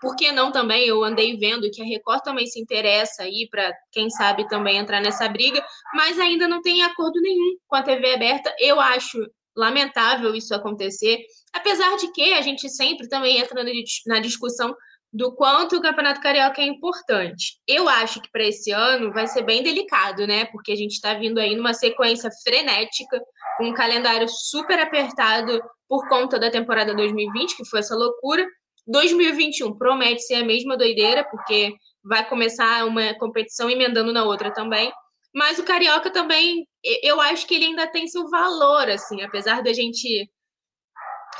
por 0.00 0.16
que 0.16 0.30
não 0.32 0.52
também? 0.52 0.86
Eu 0.86 1.02
andei 1.02 1.36
vendo 1.36 1.70
que 1.70 1.82
a 1.82 1.84
Record 1.84 2.22
também 2.22 2.46
se 2.46 2.60
interessa 2.60 3.22
aí 3.22 3.48
para, 3.50 3.72
quem 3.92 4.10
sabe, 4.10 4.48
também 4.48 4.76
entrar 4.76 5.00
nessa 5.00 5.28
briga, 5.28 5.64
mas 5.94 6.18
ainda 6.18 6.46
não 6.46 6.60
tem 6.62 6.82
acordo 6.82 7.20
nenhum 7.20 7.56
com 7.66 7.76
a 7.76 7.82
TV 7.82 8.14
aberta. 8.14 8.54
Eu 8.58 8.80
acho 8.80 9.18
lamentável 9.56 10.34
isso 10.34 10.54
acontecer, 10.54 11.18
apesar 11.52 11.96
de 11.96 12.12
que 12.12 12.32
a 12.32 12.40
gente 12.40 12.68
sempre 12.68 13.08
também 13.08 13.38
entra 13.38 13.62
na 14.06 14.20
discussão 14.20 14.74
do 15.12 15.34
quanto 15.34 15.76
o 15.76 15.82
Campeonato 15.82 16.20
Carioca 16.20 16.62
é 16.62 16.66
importante. 16.66 17.60
Eu 17.66 17.88
acho 17.88 18.20
que 18.20 18.30
para 18.30 18.44
esse 18.44 18.70
ano 18.70 19.12
vai 19.12 19.26
ser 19.26 19.42
bem 19.42 19.62
delicado, 19.62 20.26
né? 20.26 20.44
Porque 20.46 20.70
a 20.70 20.76
gente 20.76 20.92
está 20.92 21.14
vindo 21.14 21.38
aí 21.38 21.56
numa 21.56 21.74
sequência 21.74 22.30
frenética, 22.44 23.20
com 23.56 23.64
um 23.64 23.74
calendário 23.74 24.28
super 24.28 24.78
apertado 24.78 25.60
por 25.88 26.08
conta 26.08 26.38
da 26.38 26.50
temporada 26.50 26.94
2020, 26.94 27.56
que 27.56 27.68
foi 27.68 27.80
essa 27.80 27.96
loucura, 27.96 28.46
2021 28.90 29.76
promete 29.76 30.22
ser 30.22 30.34
a 30.34 30.44
mesma 30.44 30.76
doideira, 30.76 31.24
porque 31.30 31.74
vai 32.02 32.26
começar 32.28 32.84
uma 32.86 33.14
competição 33.14 33.70
emendando 33.70 34.12
na 34.12 34.24
outra 34.24 34.52
também. 34.52 34.92
Mas 35.34 35.58
o 35.58 35.64
Carioca 35.64 36.10
também, 36.10 36.66
eu 37.02 37.20
acho 37.20 37.46
que 37.46 37.54
ele 37.54 37.66
ainda 37.66 37.86
tem 37.86 38.08
seu 38.08 38.28
valor, 38.28 38.88
assim, 38.88 39.22
apesar 39.22 39.62
da 39.62 39.72
gente 39.72 40.28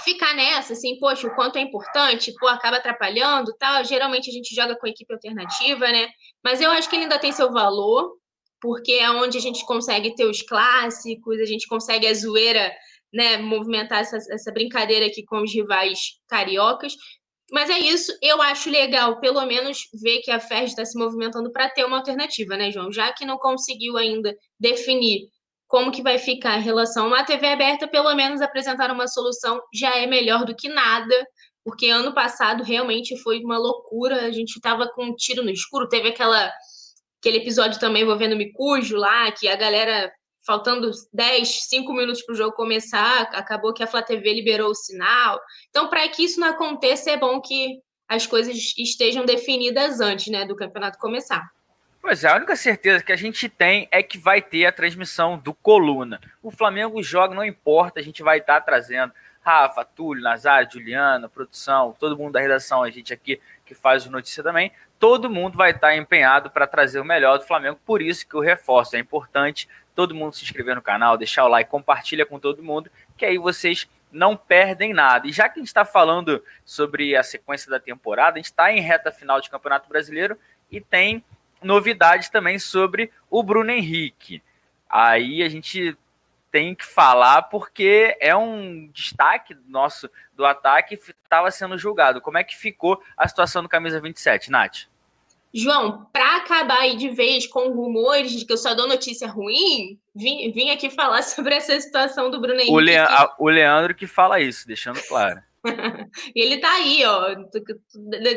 ficar 0.04 0.34
nessa, 0.34 0.72
assim, 0.72 0.98
poxa, 0.98 1.26
o 1.26 1.34
quanto 1.34 1.58
é 1.58 1.60
importante, 1.60 2.32
pô, 2.38 2.46
acaba 2.46 2.76
atrapalhando 2.76 3.54
tal. 3.58 3.84
Geralmente 3.84 4.30
a 4.30 4.32
gente 4.32 4.54
joga 4.54 4.76
com 4.76 4.86
equipe 4.86 5.12
alternativa, 5.12 5.88
né? 5.88 6.08
Mas 6.44 6.60
eu 6.60 6.70
acho 6.70 6.88
que 6.88 6.96
ele 6.96 7.04
ainda 7.04 7.18
tem 7.18 7.32
seu 7.32 7.52
valor, 7.52 8.16
porque 8.60 8.92
é 8.92 9.10
onde 9.10 9.38
a 9.38 9.40
gente 9.40 9.64
consegue 9.66 10.14
ter 10.14 10.24
os 10.24 10.42
clássicos, 10.42 11.40
a 11.40 11.44
gente 11.44 11.66
consegue 11.66 12.06
a 12.06 12.14
zoeira, 12.14 12.72
né, 13.12 13.38
movimentar 13.38 14.00
essa, 14.00 14.16
essa 14.16 14.52
brincadeira 14.52 15.06
aqui 15.06 15.24
com 15.24 15.42
os 15.42 15.52
rivais 15.52 15.98
cariocas. 16.28 16.94
Mas 17.50 17.68
é 17.68 17.78
isso, 17.78 18.12
eu 18.22 18.40
acho 18.40 18.70
legal, 18.70 19.18
pelo 19.18 19.44
menos, 19.44 19.78
ver 20.02 20.20
que 20.20 20.30
a 20.30 20.38
FERJ 20.38 20.66
está 20.66 20.84
se 20.84 20.98
movimentando 20.98 21.50
para 21.52 21.68
ter 21.68 21.84
uma 21.84 21.98
alternativa, 21.98 22.56
né, 22.56 22.70
João? 22.70 22.92
Já 22.92 23.12
que 23.12 23.24
não 23.24 23.38
conseguiu 23.38 23.96
ainda 23.96 24.34
definir 24.58 25.28
como 25.66 25.92
que 25.92 26.02
vai 26.02 26.18
ficar 26.18 26.54
a 26.54 26.58
relação 26.58 27.14
à 27.14 27.24
TV 27.24 27.46
aberta, 27.46 27.88
pelo 27.88 28.14
menos 28.14 28.40
apresentar 28.40 28.90
uma 28.90 29.06
solução 29.06 29.60
já 29.72 29.96
é 29.96 30.06
melhor 30.06 30.44
do 30.44 30.54
que 30.54 30.68
nada, 30.68 31.14
porque 31.64 31.88
ano 31.88 32.12
passado 32.14 32.64
realmente 32.64 33.16
foi 33.22 33.40
uma 33.40 33.58
loucura, 33.58 34.26
a 34.26 34.30
gente 34.32 34.56
estava 34.56 34.88
com 34.88 35.04
um 35.04 35.14
tiro 35.14 35.44
no 35.44 35.50
escuro, 35.50 35.88
teve 35.88 36.08
aquela 36.08 36.50
aquele 37.20 37.36
episódio 37.36 37.78
também 37.78 38.02
envolvendo 38.02 38.32
o 38.32 38.36
Micujo 38.36 38.96
lá, 38.96 39.30
que 39.30 39.46
a 39.46 39.54
galera 39.54 40.10
faltando 40.50 40.90
10, 41.12 41.68
5 41.68 41.92
minutos 41.92 42.22
para 42.22 42.32
o 42.32 42.36
jogo 42.36 42.56
começar, 42.56 43.22
acabou 43.34 43.72
que 43.72 43.84
a 43.84 43.86
Flá 43.86 44.02
TV 44.02 44.34
liberou 44.34 44.70
o 44.70 44.74
sinal. 44.74 45.40
Então, 45.68 45.88
para 45.88 46.08
que 46.08 46.24
isso 46.24 46.40
não 46.40 46.48
aconteça, 46.48 47.08
é 47.08 47.16
bom 47.16 47.40
que 47.40 47.78
as 48.08 48.26
coisas 48.26 48.56
estejam 48.76 49.24
definidas 49.24 50.00
antes 50.00 50.26
né, 50.26 50.44
do 50.44 50.56
campeonato 50.56 50.98
começar. 50.98 51.48
Pois 52.02 52.24
é, 52.24 52.28
a 52.28 52.34
única 52.34 52.56
certeza 52.56 53.04
que 53.04 53.12
a 53.12 53.16
gente 53.16 53.48
tem 53.48 53.86
é 53.92 54.02
que 54.02 54.18
vai 54.18 54.42
ter 54.42 54.66
a 54.66 54.72
transmissão 54.72 55.38
do 55.38 55.54
Coluna. 55.54 56.20
O 56.42 56.50
Flamengo 56.50 57.00
joga, 57.00 57.32
não 57.32 57.44
importa, 57.44 58.00
a 58.00 58.02
gente 58.02 58.20
vai 58.20 58.38
estar 58.38 58.54
tá 58.54 58.60
trazendo 58.60 59.12
Rafa, 59.42 59.84
Túlio, 59.84 60.24
Nazário, 60.24 60.68
Juliana, 60.72 61.28
produção, 61.28 61.94
todo 61.96 62.18
mundo 62.18 62.32
da 62.32 62.40
redação, 62.40 62.82
a 62.82 62.90
gente 62.90 63.12
aqui 63.12 63.40
que 63.70 63.74
faz 63.74 64.04
o 64.04 64.11
notícia 64.11 64.42
também, 64.42 64.72
todo 64.98 65.30
mundo 65.30 65.56
vai 65.56 65.70
estar 65.70 65.94
empenhado 65.94 66.50
para 66.50 66.66
trazer 66.66 66.98
o 66.98 67.04
melhor 67.04 67.38
do 67.38 67.44
Flamengo, 67.44 67.78
por 67.87 68.02
isso 68.02 68.26
que 68.26 68.37
o 68.37 68.40
reforço 68.40 68.96
é 68.96 68.98
importante 68.98 69.68
todo 69.94 70.12
mundo 70.12 70.35
se 70.35 70.42
inscrever 70.42 70.74
no 70.74 70.83
canal, 70.83 71.16
deixar 71.16 71.44
o 71.44 71.48
like, 71.48 71.70
compartilha 71.70 72.26
com 72.26 72.40
todo 72.40 72.64
mundo, 72.64 72.90
que 73.16 73.24
aí 73.24 73.38
vocês 73.38 73.88
não 74.11 74.37
perdem 74.37 74.92
nada. 74.92 75.28
E 75.28 75.33
já 75.33 75.48
que 75.48 75.61
a 75.61 75.62
gente 75.62 75.68
está 75.68 75.85
falando 75.85 76.42
sobre 76.64 77.14
a 77.14 77.22
sequência 77.22 77.70
da 77.70 77.78
temporada, 77.78 78.35
a 78.35 78.38
gente 78.38 78.46
está 78.46 78.72
em 78.72 78.80
reta 78.80 79.12
final 79.12 79.40
de 79.40 79.48
Campeonato 79.48 79.88
Brasileiro 79.88 80.37
e 80.68 80.80
tem 80.80 81.24
novidades 81.62 82.28
também 82.28 82.59
sobre 82.59 83.12
o 83.30 83.40
Bruno 83.40 83.70
Henrique. 83.70 84.42
Aí 84.88 85.44
a 85.44 85.48
gente 85.48 85.96
tem 86.50 86.74
que 86.74 86.84
falar 86.84 87.42
porque 87.42 88.16
é 88.20 88.34
um 88.34 88.88
destaque 88.92 89.56
nosso 89.66 90.10
do 90.34 90.44
ataque 90.44 90.94
estava 90.94 91.50
sendo 91.50 91.78
julgado. 91.78 92.20
Como 92.20 92.38
é 92.38 92.44
que 92.44 92.56
ficou 92.56 93.00
a 93.16 93.28
situação 93.28 93.62
do 93.62 93.68
camisa 93.68 94.00
27, 94.00 94.50
Nath? 94.50 94.88
João, 95.52 96.06
para 96.12 96.36
acabar 96.36 96.80
aí 96.80 96.96
de 96.96 97.10
vez 97.10 97.46
com 97.46 97.70
rumores 97.70 98.30
de 98.30 98.44
que 98.44 98.52
eu 98.52 98.56
só 98.56 98.72
dou 98.72 98.86
notícia 98.86 99.28
ruim, 99.28 99.98
vim, 100.14 100.50
vim 100.52 100.70
aqui 100.70 100.88
falar 100.88 101.22
sobre 101.24 101.54
essa 101.54 101.78
situação 101.80 102.30
do 102.30 102.40
Bruno 102.40 102.60
Henrique. 102.60 102.72
O, 103.38 103.44
o 103.44 103.48
Leandro 103.48 103.94
que 103.94 104.06
fala 104.06 104.40
isso, 104.40 104.66
deixando 104.66 105.00
claro. 105.08 105.42
e 106.35 106.40
ele 106.40 106.59
tá 106.59 106.73
aí, 106.73 107.05
ó, 107.05 107.35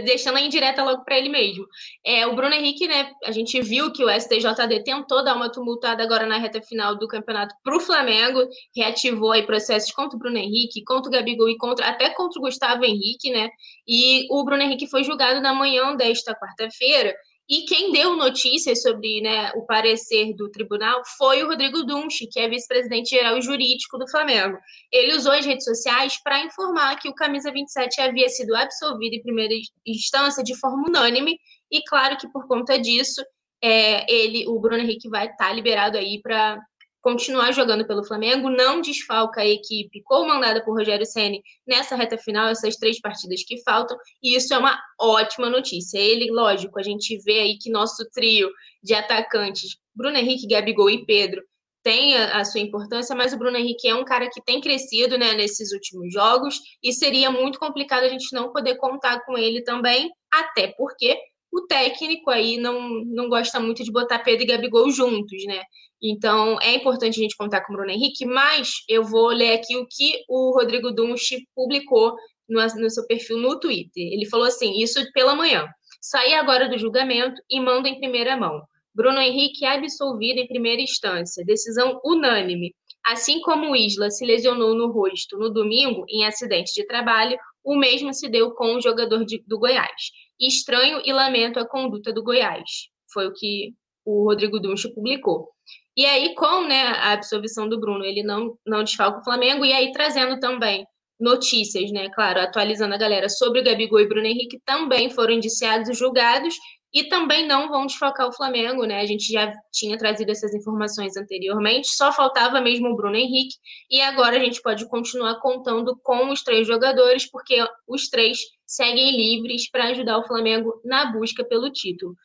deixando 0.03 0.37
a 0.37 0.41
indireta 0.41 0.83
logo 0.83 1.03
para 1.03 1.17
ele 1.17 1.29
mesmo. 1.29 1.65
É, 2.05 2.27
o 2.27 2.35
Bruno 2.35 2.53
Henrique, 2.53 2.87
né? 2.87 3.11
A 3.23 3.31
gente 3.31 3.61
viu 3.61 3.91
que 3.91 4.03
o 4.03 4.09
STJD 4.09 4.83
tentou 4.83 5.23
dar 5.23 5.35
uma 5.35 5.51
tumultada 5.51 6.03
agora 6.03 6.25
na 6.25 6.37
reta 6.37 6.61
final 6.61 6.97
do 6.97 7.07
campeonato 7.07 7.55
para 7.63 7.77
o 7.77 7.79
Flamengo, 7.79 8.47
reativou 8.75 9.31
aí 9.31 9.43
processos 9.43 9.91
contra 9.91 10.15
o 10.15 10.19
Bruno 10.19 10.37
Henrique, 10.37 10.83
contra 10.83 11.09
o 11.09 11.13
Gabigol 11.13 11.49
e 11.49 11.57
contra, 11.57 11.87
até 11.87 12.09
contra 12.09 12.39
o 12.39 12.43
Gustavo 12.43 12.83
Henrique, 12.83 13.31
né? 13.31 13.49
E 13.87 14.27
o 14.29 14.43
Bruno 14.43 14.61
Henrique 14.61 14.87
foi 14.87 15.03
julgado 15.03 15.41
na 15.41 15.53
manhã 15.53 15.95
desta 15.95 16.35
quarta-feira 16.35 17.15
e 17.49 17.65
quem 17.65 17.91
deu 17.91 18.15
notícias 18.15 18.81
sobre 18.81 19.21
né, 19.21 19.51
o 19.55 19.65
parecer 19.65 20.33
do 20.33 20.49
tribunal 20.49 21.01
foi 21.17 21.43
o 21.43 21.47
Rodrigo 21.47 21.83
Dunche, 21.83 22.27
que 22.27 22.39
é 22.39 22.47
vice-presidente 22.47 23.09
geral 23.09 23.41
jurídico 23.41 23.97
do 23.97 24.09
Flamengo. 24.09 24.57
Ele 24.91 25.15
usou 25.15 25.33
as 25.33 25.45
redes 25.45 25.65
sociais 25.65 26.21
para 26.23 26.43
informar 26.43 26.97
que 26.99 27.09
o 27.09 27.13
camisa 27.13 27.51
27 27.51 27.99
havia 27.99 28.29
sido 28.29 28.55
absolvido 28.55 29.15
em 29.15 29.21
primeira 29.21 29.53
instância 29.85 30.43
de 30.43 30.57
forma 30.57 30.87
unânime, 30.87 31.37
e 31.69 31.81
claro 31.83 32.17
que 32.17 32.31
por 32.31 32.47
conta 32.47 32.79
disso, 32.79 33.21
é, 33.61 34.11
ele, 34.11 34.47
o 34.47 34.59
Bruno 34.59 34.81
Henrique 34.81 35.09
vai 35.09 35.25
estar 35.25 35.47
tá 35.47 35.53
liberado 35.53 35.97
aí 35.97 36.21
para 36.21 36.59
continuar 37.03 37.51
jogando 37.51 37.85
pelo 37.85 38.03
Flamengo, 38.03 38.49
não 38.49 38.79
desfalca 38.79 39.41
a 39.41 39.45
equipe 39.45 40.01
comandada 40.03 40.63
por 40.63 40.73
Rogério 40.73 41.05
Ceni 41.05 41.43
nessa 41.67 41.95
reta 41.95 42.17
final, 42.17 42.47
essas 42.47 42.77
três 42.77 42.99
partidas 42.99 43.43
que 43.43 43.61
faltam, 43.61 43.97
e 44.23 44.35
isso 44.35 44.53
é 44.53 44.57
uma 44.57 44.79
ótima 44.99 45.49
notícia. 45.49 45.99
Ele, 45.99 46.31
lógico, 46.31 46.79
a 46.79 46.83
gente 46.83 47.17
vê 47.17 47.41
aí 47.41 47.57
que 47.57 47.69
nosso 47.69 48.09
trio 48.11 48.49
de 48.81 48.93
atacantes, 48.93 49.77
Bruno 49.93 50.17
Henrique, 50.17 50.47
Gabigol 50.47 50.89
e 50.89 51.05
Pedro, 51.05 51.43
tem 51.83 52.15
a, 52.15 52.37
a, 52.37 52.45
sua 52.45 52.61
importância, 52.61 53.13
mas 53.13 53.33
o 53.33 53.37
Bruno 53.37 53.57
Henrique 53.57 53.89
é 53.89 53.93
um 53.93 54.05
cara 54.05 54.29
que 54.29 54.41
tem 54.41 54.61
crescido 54.61 55.17
né, 55.17 55.33
nesses 55.33 55.73
últimos 55.73 56.13
jogos 56.13 56.57
e 56.81 56.93
seria 56.93 57.29
muito 57.29 57.59
complicado 57.59 58.05
a 58.05 58.09
gente 58.09 58.33
não 58.33 58.53
poder 58.53 58.77
contar 58.77 59.19
com 59.25 59.37
ele 59.37 59.61
também, 59.61 60.09
até 60.31 60.73
porque 60.77 61.17
o 61.53 61.61
técnico 61.67 62.31
aí 62.31 62.57
não, 62.57 63.05
não 63.05 63.29
gosta 63.29 63.59
muito 63.59 63.83
de 63.83 63.91
botar 63.91 64.19
Pedro 64.19 64.43
e 64.43 64.47
Gabigol 64.47 64.89
juntos, 64.89 65.45
né? 65.45 65.61
Então, 66.01 66.59
é 66.61 66.73
importante 66.73 67.19
a 67.19 67.21
gente 67.21 67.37
contar 67.37 67.61
com 67.61 67.71
o 67.71 67.75
Bruno 67.75 67.91
Henrique, 67.91 68.25
mas 68.25 68.71
eu 68.89 69.03
vou 69.03 69.27
ler 69.27 69.53
aqui 69.53 69.77
o 69.77 69.85
que 69.87 70.23
o 70.27 70.51
Rodrigo 70.51 70.91
Dunche 70.91 71.47
publicou 71.55 72.15
no, 72.49 72.59
no 72.81 72.89
seu 72.89 73.05
perfil 73.05 73.37
no 73.37 73.59
Twitter. 73.59 74.03
Ele 74.11 74.25
falou 74.25 74.47
assim: 74.47 74.81
isso 74.81 74.99
pela 75.13 75.35
manhã. 75.35 75.65
Saí 76.01 76.33
agora 76.33 76.67
do 76.67 76.77
julgamento 76.77 77.39
e 77.49 77.59
mando 77.59 77.87
em 77.87 77.99
primeira 77.99 78.35
mão. 78.35 78.59
Bruno 78.93 79.19
Henrique 79.19 79.63
é 79.63 79.75
absolvido 79.75 80.39
em 80.39 80.47
primeira 80.47 80.81
instância, 80.81 81.45
decisão 81.45 82.01
unânime. 82.03 82.73
Assim 83.05 83.39
como 83.41 83.71
o 83.71 83.75
Isla 83.75 84.09
se 84.09 84.25
lesionou 84.25 84.75
no 84.75 84.91
rosto 84.91 85.37
no 85.37 85.49
domingo 85.49 86.03
em 86.09 86.25
acidente 86.25 86.73
de 86.73 86.85
trabalho, 86.85 87.37
o 87.63 87.75
mesmo 87.75 88.13
se 88.13 88.29
deu 88.29 88.51
com 88.51 88.75
o 88.75 88.81
jogador 88.81 89.23
de, 89.23 89.43
do 89.47 89.59
Goiás. 89.59 90.11
Estranho 90.39 91.01
e 91.05 91.13
lamento 91.13 91.59
a 91.59 91.67
conduta 91.67 92.11
do 92.11 92.23
Goiás. 92.23 92.69
Foi 93.11 93.27
o 93.27 93.33
que 93.33 93.73
o 94.05 94.25
Rodrigo 94.25 94.59
Dunche 94.59 94.93
publicou. 94.93 95.49
E 95.95 96.05
aí, 96.05 96.33
com 96.35 96.67
né, 96.67 96.81
a 96.83 97.13
absolvição 97.13 97.69
do 97.69 97.79
Bruno, 97.79 98.03
ele 98.03 98.23
não, 98.23 98.57
não 98.65 98.83
desfalca 98.83 99.19
o 99.19 99.23
Flamengo, 99.23 99.63
e 99.63 99.71
aí 99.71 99.91
trazendo 99.91 100.39
também 100.39 100.85
notícias, 101.19 101.91
né? 101.91 102.09
Claro, 102.09 102.41
atualizando 102.41 102.93
a 102.93 102.97
galera 102.97 103.29
sobre 103.29 103.61
o 103.61 103.63
Gabigol 103.63 103.99
e 103.99 104.07
Bruno 104.07 104.27
Henrique 104.27 104.59
também 104.65 105.09
foram 105.09 105.33
indiciados 105.33 105.87
e 105.89 105.93
julgados 105.93 106.55
e 106.93 107.05
também 107.05 107.47
não 107.47 107.69
vão 107.69 107.87
desfocar 107.87 108.27
o 108.27 108.33
Flamengo, 108.33 108.85
né? 108.85 108.99
A 108.99 109.05
gente 109.05 109.31
já 109.31 109.51
tinha 109.71 109.97
trazido 109.97 110.31
essas 110.31 110.53
informações 110.53 111.17
anteriormente, 111.17 111.87
só 111.87 112.11
faltava 112.11 112.61
mesmo 112.61 112.89
o 112.89 112.95
Bruno 112.95 113.15
Henrique 113.15 113.55
e 113.89 113.99
agora 114.01 114.35
a 114.35 114.39
gente 114.39 114.61
pode 114.61 114.87
continuar 114.87 115.39
contando 115.39 115.97
com 116.03 116.31
os 116.31 116.43
três 116.43 116.67
jogadores, 116.67 117.29
porque 117.29 117.55
os 117.87 118.09
três 118.09 118.37
seguem 118.75 119.15
livres 119.15 119.69
para 119.69 119.85
ajudar 119.85 120.17
o 120.17 120.27
Flamengo 120.27 120.81
na 120.83 121.11
busca 121.11 121.43
pelo 121.43 121.71
título 121.71 122.15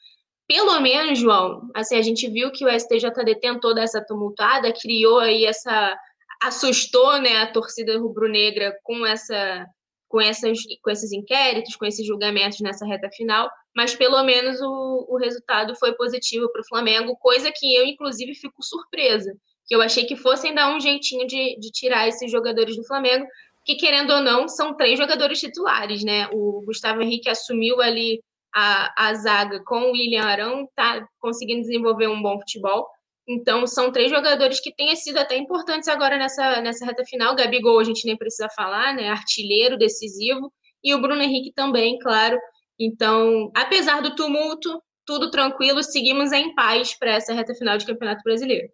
pelo 0.49 0.81
menos, 0.81 1.19
João, 1.19 1.71
assim, 1.75 1.97
a 1.97 2.03
gente 2.03 2.27
viu 2.27 2.51
que 2.51 2.65
o 2.65 2.81
STJD 2.81 3.39
tentou 3.39 3.75
dar 3.75 3.83
essa 3.83 4.03
tumultuada, 4.03 4.73
criou 4.73 5.19
aí 5.19 5.45
essa. 5.45 5.95
assustou 6.43 7.21
né, 7.21 7.43
a 7.43 7.53
torcida 7.53 7.99
rubro-negra 7.99 8.75
com 8.83 9.05
essa. 9.07 9.67
Com, 10.09 10.23
essas, 10.23 10.59
com 10.83 10.91
esses 10.91 11.13
inquéritos, 11.13 11.77
com 11.77 11.85
esses 11.85 12.07
julgamentos 12.07 12.61
nessa 12.61 12.87
reta 12.87 13.11
final, 13.11 13.51
mas 13.77 13.95
pelo 13.95 14.23
menos 14.23 14.59
o, 14.59 15.07
o 15.07 15.19
resultado 15.19 15.77
foi 15.77 15.95
positivo 15.97 16.51
para 16.51 16.63
o 16.63 16.67
Flamengo, 16.67 17.15
coisa 17.19 17.53
que 17.55 17.75
eu, 17.75 17.85
inclusive, 17.85 18.35
fico 18.35 18.63
surpresa, 18.63 19.31
que 19.67 19.77
eu 19.77 19.83
achei 19.83 20.07
que 20.07 20.17
fossem 20.17 20.55
dar 20.55 20.75
um 20.75 20.81
jeitinho 20.81 21.27
de, 21.27 21.59
de 21.61 21.71
tirar 21.71 22.09
esses 22.09 22.31
jogadores 22.31 22.75
do 22.75 22.87
Flamengo, 22.87 23.27
que 23.69 23.77
querendo 23.77 24.15
ou 24.15 24.23
não, 24.23 24.49
são 24.49 24.75
três 24.75 24.99
jogadores 24.99 25.39
titulares, 25.39 26.03
né? 26.03 26.27
O 26.33 26.63
Gustavo 26.65 27.03
Henrique 27.03 27.29
assumiu 27.29 27.83
ali 27.83 28.19
a, 28.55 29.09
a 29.09 29.13
zaga 29.13 29.63
com 29.63 29.79
o 29.79 29.93
William 29.93 30.23
Arão 30.25 30.65
está 30.65 31.07
conseguindo 31.21 31.61
desenvolver 31.61 32.07
um 32.07 32.23
bom 32.23 32.39
futebol. 32.39 32.89
Então, 33.29 33.67
são 33.67 33.93
três 33.93 34.11
jogadores 34.11 34.59
que 34.59 34.75
têm 34.75 34.97
sido 34.97 35.19
até 35.19 35.37
importantes 35.37 35.87
agora 35.87 36.17
nessa, 36.17 36.63
nessa 36.63 36.87
reta 36.87 37.05
final. 37.05 37.37
Gabigol, 37.37 37.79
a 37.79 37.85
gente 37.85 38.07
nem 38.07 38.17
precisa 38.17 38.49
falar, 38.57 38.95
né? 38.95 39.11
Artilheiro, 39.11 39.77
decisivo. 39.77 40.51
E 40.83 40.95
o 40.95 41.03
Bruno 41.03 41.21
Henrique 41.21 41.53
também, 41.55 41.99
claro. 41.99 42.39
Então, 42.81 43.53
apesar 43.55 44.01
do 44.01 44.17
tumulto, 44.17 44.83
tudo 45.05 45.31
tranquilo, 45.31 45.83
seguimos 45.83 46.33
em 46.33 46.55
paz 46.55 46.99
para 46.99 47.11
essa 47.11 47.35
reta 47.35 47.55
final 47.55 47.77
de 47.77 47.85
Campeonato 47.85 48.23
Brasileiro. 48.25 48.71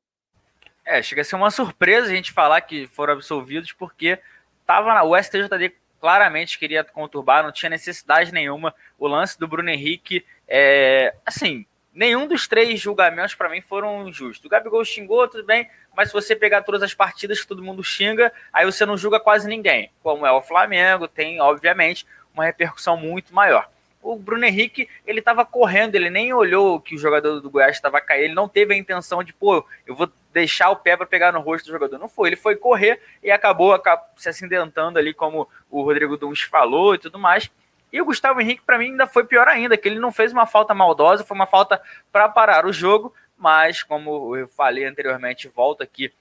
É, 0.87 1.03
chega 1.03 1.23
a 1.23 1.25
ser 1.25 1.35
uma 1.35 1.51
surpresa 1.51 2.07
a 2.07 2.15
gente 2.15 2.31
falar 2.31 2.61
que 2.61 2.87
foram 2.87 3.15
absolvidos, 3.15 3.73
porque 3.73 4.21
tava 4.67 4.95
na, 4.95 5.03
o 5.03 5.17
STJD 5.17 5.75
claramente 6.01 6.59
queria 6.59 6.85
conturbar, 6.85 7.43
não 7.43 7.53
tinha 7.53 7.71
necessidade 7.71 8.33
nenhuma. 8.33 8.75
O 8.99 9.07
lance 9.07 9.39
do 9.39 9.49
Bruno 9.49 9.71
Henrique, 9.71 10.25
é, 10.47 11.15
assim, 11.25 11.65
nenhum 11.93 12.27
dos 12.27 12.47
três 12.47 12.81
julgamentos 12.81 13.35
para 13.35 13.49
mim 13.49 13.61
foram 13.61 14.13
justos. 14.13 14.45
O 14.45 14.49
Gabigol 14.49 14.85
xingou, 14.85 15.27
tudo 15.29 15.45
bem, 15.45 15.69
mas 15.97 16.09
se 16.09 16.15
você 16.15 16.37
pegar 16.37 16.63
todas 16.63 16.83
as 16.83 16.95
partidas 16.95 17.41
que 17.41 17.47
todo 17.47 17.63
mundo 17.63 17.83
xinga, 17.83 18.33
aí 18.53 18.65
você 18.65 18.85
não 18.85 18.97
julga 18.97 19.19
quase 19.19 19.49
ninguém. 19.49 19.91
Como 20.03 20.27
é 20.27 20.33
o 20.33 20.43
Flamengo, 20.43 21.09
tem, 21.09 21.41
obviamente, 21.41 22.07
uma 22.35 22.45
repercussão 22.45 22.97
muito 22.97 23.35
maior 23.35 23.69
o 24.05 24.17
Bruno 24.17 24.45
Henrique, 24.45 24.87
ele 25.07 25.21
estava 25.21 25.47
correndo, 25.47 25.95
ele 25.95 26.11
nem 26.11 26.33
olhou 26.35 26.79
que 26.79 26.95
o 26.95 26.99
jogador 26.99 27.41
do 27.41 27.51
Goiás 27.51 27.75
estava 27.75 28.01
caindo, 28.03 28.25
ele 28.25 28.35
não 28.35 28.47
teve 28.47 28.75
a 28.75 28.77
intenção 28.77 29.25
de, 29.25 29.33
pô, 29.33 29.67
eu 29.87 29.95
vou 29.95 30.11
deixar 30.31 30.71
o 30.71 30.77
pé 30.77 30.95
para 30.95 31.07
pegar 31.07 31.33
no 31.33 31.41
rosto 31.41 31.65
do 31.65 31.73
jogador. 31.73 31.99
Não 31.99 32.09
foi, 32.09 32.29
ele 32.29 32.37
foi 32.37 32.55
correr 32.55 33.01
e 33.23 33.31
acabou, 33.31 33.75
se 34.17 34.29
acidentando 34.29 34.99
ali, 34.99 35.15
como 35.15 35.49
o 35.71 35.83
Rodrigo 35.83 36.19
Duns 36.19 36.43
falou 36.43 36.95
e 36.95 36.99
tudo 36.99 37.19
mais. 37.19 37.51
E 37.91 38.01
o 38.03 38.05
Gustavo 38.05 38.41
Henrique, 38.41 38.63
para 38.63 38.77
mim, 38.77 38.91
ainda 38.91 39.07
foi 39.07 39.25
pior 39.25 39.49
ainda, 39.49 39.77
que 39.77 39.89
ele 39.89 39.99
não 39.99 40.13
fez 40.13 40.33
uma 40.33 40.45
falta 40.45 40.75
maldosa, 40.75 41.25
foi 41.25 41.35
uma 41.35 41.47
falta 41.47 41.81
para 42.13 42.29
parar 42.29 42.67
o 42.67 42.73
jogo, 42.73 43.15
mas, 43.39 43.83
como 43.83 44.37
eu 44.37 44.49
falei 44.49 44.85
anteriormente, 44.85 45.49
volto 45.49 45.83
aqui 45.83 46.13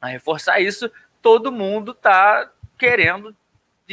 a 0.00 0.08
reforçar 0.08 0.58
isso, 0.58 0.90
todo 1.20 1.52
mundo 1.52 1.94
tá 1.94 2.50
querendo 2.76 3.36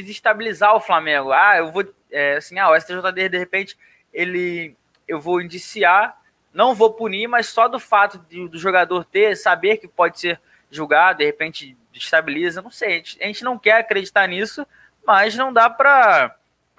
desestabilizar 0.01 0.75
o 0.75 0.79
Flamengo. 0.79 1.31
Ah, 1.31 1.57
eu 1.57 1.71
vou 1.71 1.83
é, 2.11 2.37
assim, 2.37 2.57
ah, 2.57 2.69
o 2.69 2.79
STJD 2.79 3.29
de 3.29 3.37
repente 3.37 3.77
ele 4.13 4.75
eu 5.07 5.19
vou 5.19 5.41
indiciar, 5.41 6.19
não 6.53 6.75
vou 6.75 6.93
punir, 6.93 7.27
mas 7.27 7.47
só 7.47 7.67
do 7.67 7.79
fato 7.79 8.19
de, 8.29 8.47
do 8.47 8.59
jogador 8.59 9.03
ter, 9.03 9.35
saber 9.35 9.77
que 9.77 9.87
pode 9.87 10.19
ser 10.19 10.39
julgado, 10.69 11.19
de 11.19 11.25
repente 11.25 11.75
destabiliza, 11.91 12.61
não 12.61 12.69
sei, 12.69 12.87
a 12.87 12.97
gente, 12.97 13.23
a 13.23 13.25
gente 13.25 13.43
não 13.43 13.57
quer 13.57 13.77
acreditar 13.79 14.27
nisso, 14.27 14.65
mas 15.05 15.35
não 15.35 15.51
dá 15.51 15.69
para 15.69 16.35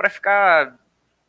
ficar 0.08 0.76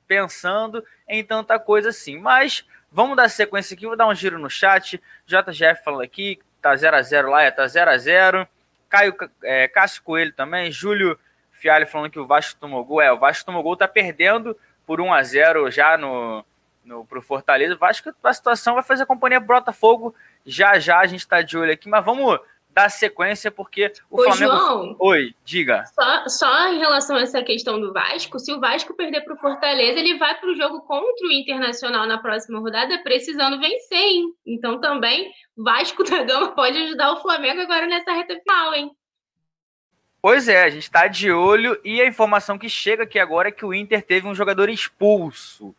pensando 0.07 0.83
em 1.07 1.23
tanta 1.23 1.57
coisa 1.57 1.89
assim. 1.89 2.19
Mas 2.19 2.65
vamos 2.91 3.17
dar 3.17 3.29
sequência 3.29 3.73
aqui, 3.73 3.87
vou 3.87 3.95
dar 3.95 4.07
um 4.07 4.13
giro 4.13 4.37
no 4.37 4.49
chat. 4.49 5.01
JGF 5.25 5.83
falando 5.83 6.01
aqui, 6.01 6.39
tá 6.61 6.75
0 6.75 6.95
a 6.95 7.01
0 7.01 7.29
lá, 7.29 7.41
é, 7.43 7.49
tá 7.49 7.65
0 7.67 7.89
a 7.89 7.97
0 7.97 8.47
Caio, 8.89 9.15
é, 9.41 9.69
Cássio 9.69 10.03
Coelho 10.03 10.33
também, 10.33 10.69
Júlio 10.69 11.17
Fialho 11.61 11.85
falando 11.85 12.09
que 12.09 12.19
o 12.19 12.25
Vasco 12.25 12.59
tomou 12.59 12.83
gol. 12.83 13.01
É, 13.01 13.11
o 13.11 13.19
Vasco 13.19 13.45
tomou 13.45 13.61
gol, 13.61 13.77
tá 13.77 13.87
perdendo 13.87 14.57
por 14.83 14.99
1 14.99 15.13
a 15.13 15.21
0 15.21 15.69
já 15.69 15.95
no, 15.95 16.43
no 16.83 17.05
pro 17.05 17.21
Fortaleza. 17.21 17.75
O 17.75 17.77
Vasco, 17.77 18.11
a 18.23 18.33
situação 18.33 18.73
vai 18.73 18.83
fazer 18.83 19.03
a 19.03 19.05
companhia 19.05 19.39
Botafogo 19.39 20.15
já 20.43 20.79
já. 20.79 20.97
A 20.97 21.05
gente 21.05 21.27
tá 21.27 21.43
de 21.43 21.55
olho 21.55 21.71
aqui, 21.71 21.87
mas 21.87 22.03
vamos 22.03 22.39
dar 22.73 22.89
sequência, 22.89 23.51
porque 23.51 23.93
o 24.09 24.19
Ô, 24.19 24.23
Flamengo. 24.23 24.57
João, 24.57 24.95
Oi, 24.97 25.35
diga. 25.43 25.83
só, 25.93 26.27
só 26.27 26.67
em 26.69 26.79
relação 26.79 27.17
a 27.17 27.21
essa 27.21 27.43
questão 27.43 27.79
do 27.79 27.93
Vasco, 27.93 28.39
se 28.39 28.51
o 28.51 28.59
Vasco 28.59 28.95
perder 28.95 29.21
para 29.21 29.35
o 29.35 29.37
Fortaleza, 29.37 29.99
ele 29.99 30.17
vai 30.17 30.39
para 30.39 30.49
o 30.49 30.55
jogo 30.55 30.81
contra 30.81 31.27
o 31.27 31.31
Internacional 31.31 32.07
na 32.07 32.17
próxima 32.17 32.59
rodada, 32.59 32.97
precisando 33.03 33.59
vencer, 33.59 33.97
hein? 33.97 34.33
Então 34.47 34.79
também 34.79 35.31
Vasco 35.55 36.03
da 36.09 36.23
Gama 36.23 36.55
pode 36.55 36.77
ajudar 36.77 37.11
o 37.11 37.21
Flamengo 37.21 37.61
agora 37.61 37.85
nessa 37.85 38.13
reta 38.13 38.39
final, 38.39 38.73
hein? 38.73 38.89
Pois 40.21 40.47
é, 40.47 40.63
a 40.63 40.69
gente 40.69 40.83
está 40.83 41.07
de 41.07 41.31
olho 41.31 41.79
e 41.83 41.99
a 41.99 42.05
informação 42.05 42.55
que 42.55 42.69
chega 42.69 43.03
aqui 43.03 43.17
agora 43.17 43.47
é 43.47 43.51
que 43.51 43.65
o 43.65 43.73
Inter 43.73 44.03
teve 44.03 44.27
um 44.27 44.35
jogador 44.35 44.69
expulso. 44.69 45.75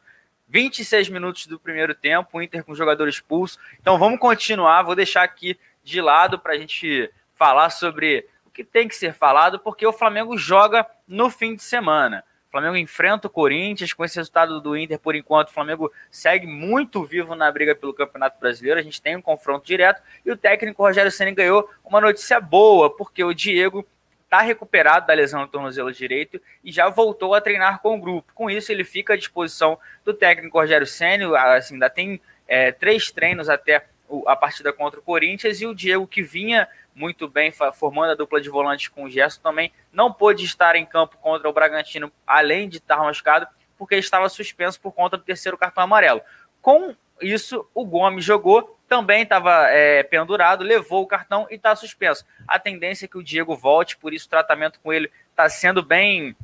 26 0.48 1.08
minutos 1.10 1.46
do 1.46 1.60
primeiro 1.60 1.94
tempo, 1.94 2.28
o 2.32 2.42
Inter 2.42 2.64
com 2.64 2.74
jogador 2.74 3.08
expulso. 3.08 3.56
Então 3.80 3.96
vamos 3.98 4.18
continuar, 4.18 4.82
vou 4.82 4.96
deixar 4.96 5.22
aqui 5.22 5.56
de 5.84 6.00
lado 6.00 6.40
para 6.40 6.54
a 6.54 6.58
gente 6.58 7.08
falar 7.36 7.70
sobre 7.70 8.26
o 8.44 8.50
que 8.50 8.64
tem 8.64 8.88
que 8.88 8.96
ser 8.96 9.14
falado, 9.14 9.60
porque 9.60 9.86
o 9.86 9.92
Flamengo 9.92 10.36
joga 10.36 10.84
no 11.06 11.30
fim 11.30 11.54
de 11.54 11.62
semana. 11.62 12.24
O 12.48 12.50
Flamengo 12.50 12.76
enfrenta 12.76 13.28
o 13.28 13.30
Corinthians, 13.30 13.92
com 13.92 14.04
esse 14.04 14.16
resultado 14.16 14.60
do 14.60 14.76
Inter, 14.76 14.98
por 14.98 15.14
enquanto, 15.14 15.48
o 15.48 15.52
Flamengo 15.52 15.90
segue 16.10 16.48
muito 16.48 17.04
vivo 17.04 17.36
na 17.36 17.50
briga 17.50 17.76
pelo 17.76 17.94
Campeonato 17.94 18.40
Brasileiro. 18.40 18.80
A 18.80 18.82
gente 18.82 19.00
tem 19.00 19.16
um 19.16 19.22
confronto 19.22 19.64
direto 19.64 20.02
e 20.26 20.32
o 20.32 20.36
técnico 20.36 20.82
Rogério 20.82 21.12
Senna 21.12 21.30
ganhou 21.30 21.70
uma 21.84 22.00
notícia 22.00 22.40
boa, 22.40 22.94
porque 22.94 23.22
o 23.22 23.32
Diego 23.32 23.86
está 24.32 24.40
recuperado 24.40 25.06
da 25.06 25.12
lesão 25.12 25.42
no 25.42 25.46
tornozelo 25.48 25.92
direito 25.92 26.40
e 26.64 26.72
já 26.72 26.88
voltou 26.88 27.34
a 27.34 27.40
treinar 27.40 27.80
com 27.80 27.96
o 27.96 28.00
grupo. 28.00 28.32
Com 28.34 28.48
isso, 28.50 28.72
ele 28.72 28.82
fica 28.82 29.12
à 29.12 29.16
disposição 29.16 29.78
do 30.02 30.14
técnico 30.14 30.58
Rogério 30.58 30.86
Senna. 30.86 31.38
Assim, 31.54 31.74
ainda 31.74 31.90
tem 31.90 32.18
é, 32.48 32.72
três 32.72 33.10
treinos 33.10 33.50
até 33.50 33.84
a 34.26 34.34
partida 34.34 34.72
contra 34.72 34.98
o 34.98 35.02
Corinthians 35.02 35.60
e 35.60 35.66
o 35.66 35.74
Diego, 35.74 36.06
que 36.06 36.22
vinha 36.22 36.66
muito 36.94 37.28
bem 37.28 37.52
formando 37.74 38.12
a 38.12 38.14
dupla 38.14 38.40
de 38.40 38.48
volantes 38.48 38.88
com 38.88 39.04
o 39.04 39.10
Gerson, 39.10 39.40
também 39.42 39.72
não 39.92 40.12
pôde 40.12 40.44
estar 40.44 40.76
em 40.76 40.84
campo 40.84 41.16
contra 41.18 41.48
o 41.48 41.52
Bragantino, 41.52 42.12
além 42.26 42.68
de 42.68 42.78
estar 42.78 42.98
machucado, 42.98 43.46
porque 43.78 43.96
estava 43.96 44.28
suspenso 44.28 44.80
por 44.80 44.92
conta 44.92 45.16
do 45.16 45.22
terceiro 45.22 45.56
cartão 45.56 45.84
amarelo. 45.84 46.20
Com 46.60 46.94
isso, 47.20 47.66
o 47.74 47.84
Gomes 47.84 48.24
jogou, 48.24 48.78
também 48.92 49.22
estava 49.22 49.68
é, 49.70 50.02
pendurado, 50.02 50.62
levou 50.62 51.02
o 51.02 51.06
cartão 51.06 51.46
e 51.50 51.54
está 51.54 51.74
suspenso. 51.74 52.26
A 52.46 52.58
tendência 52.58 53.06
é 53.06 53.08
que 53.08 53.16
o 53.16 53.22
Diego 53.22 53.56
volte, 53.56 53.96
por 53.96 54.12
isso 54.12 54.26
o 54.26 54.28
tratamento 54.28 54.78
com 54.80 54.92
ele 54.92 55.10
está 55.30 55.48
sendo 55.48 55.82
bem 55.82 56.36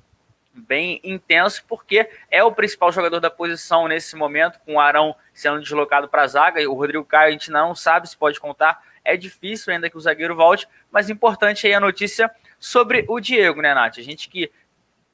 bem 0.55 0.99
intenso, 1.05 1.63
porque 1.69 2.09
é 2.31 2.43
o 2.43 2.51
principal 2.51 2.91
jogador 2.91 3.21
da 3.21 3.31
posição 3.31 3.87
nesse 3.87 4.17
momento, 4.17 4.59
com 4.61 4.75
o 4.75 4.81
Arão 4.81 5.15
sendo 5.33 5.61
deslocado 5.61 6.09
para 6.09 6.23
a 6.23 6.27
zaga, 6.27 6.59
e 6.59 6.67
o 6.67 6.73
Rodrigo 6.73 7.05
Caio 7.05 7.29
a 7.29 7.31
gente 7.31 7.51
não 7.51 7.75
sabe 7.75 8.09
se 8.09 8.17
pode 8.17 8.41
contar, 8.41 8.83
é 9.05 9.15
difícil 9.15 9.73
ainda 9.73 9.91
que 9.91 9.97
o 9.99 10.01
zagueiro 10.01 10.35
volte, 10.35 10.67
mas 10.91 11.11
importante 11.11 11.67
aí 11.67 11.75
a 11.75 11.81
notícia 11.81 12.31
sobre 12.59 13.05
o 13.09 13.21
Diego, 13.21 13.61
né, 13.61 13.75
Nath? 13.75 13.99
A 13.99 14.03
gente 14.03 14.29
que 14.29 14.51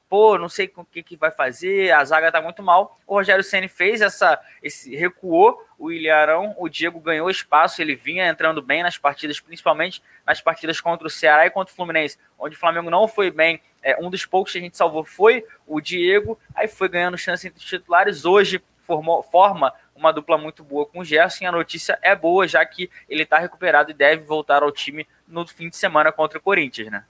pô, 0.09 0.37
não 0.37 0.47
sei 0.47 0.71
o 0.75 0.85
que, 0.85 1.03
que 1.03 1.15
vai 1.15 1.31
fazer, 1.31 1.91
a 1.91 2.03
zaga 2.03 2.31
tá 2.31 2.41
muito 2.41 2.61
mal. 2.61 2.99
O 3.05 3.15
Rogério 3.15 3.43
Ceni 3.43 3.67
fez 3.67 4.01
essa, 4.01 4.39
esse 4.61 4.95
recuou 4.95 5.59
o 5.77 5.91
Ilharão, 5.91 6.55
o 6.57 6.69
Diego 6.69 6.99
ganhou 6.99 7.29
espaço, 7.29 7.81
ele 7.81 7.95
vinha 7.95 8.27
entrando 8.27 8.61
bem 8.61 8.83
nas 8.83 8.97
partidas, 8.97 9.39
principalmente 9.39 10.01
nas 10.25 10.41
partidas 10.41 10.79
contra 10.79 11.07
o 11.07 11.09
Ceará 11.09 11.45
e 11.45 11.49
contra 11.49 11.71
o 11.71 11.75
Fluminense, 11.75 12.17
onde 12.39 12.55
o 12.55 12.59
Flamengo 12.59 12.89
não 12.89 13.07
foi 13.07 13.31
bem. 13.31 13.61
É, 13.81 13.97
um 14.01 14.09
dos 14.09 14.25
poucos 14.25 14.51
que 14.51 14.57
a 14.57 14.61
gente 14.61 14.77
salvou 14.77 15.03
foi 15.03 15.45
o 15.67 15.81
Diego, 15.81 16.39
aí 16.55 16.67
foi 16.67 16.87
ganhando 16.89 17.17
chance 17.17 17.47
entre 17.47 17.59
os 17.59 17.65
titulares. 17.65 18.25
Hoje 18.25 18.61
formou, 18.85 19.21
forma 19.23 19.73
uma 19.95 20.11
dupla 20.11 20.37
muito 20.37 20.63
boa 20.63 20.85
com 20.85 20.99
o 20.99 21.05
Gerson. 21.05 21.43
E 21.43 21.47
a 21.47 21.51
notícia 21.51 21.97
é 22.01 22.15
boa, 22.15 22.47
já 22.47 22.65
que 22.65 22.89
ele 23.09 23.23
está 23.23 23.37
recuperado 23.37 23.91
e 23.91 23.93
deve 23.93 24.23
voltar 24.23 24.63
ao 24.63 24.71
time 24.71 25.07
no 25.27 25.45
fim 25.47 25.69
de 25.69 25.77
semana 25.77 26.11
contra 26.11 26.37
o 26.37 26.41
Corinthians, 26.41 26.91
né? 26.91 27.05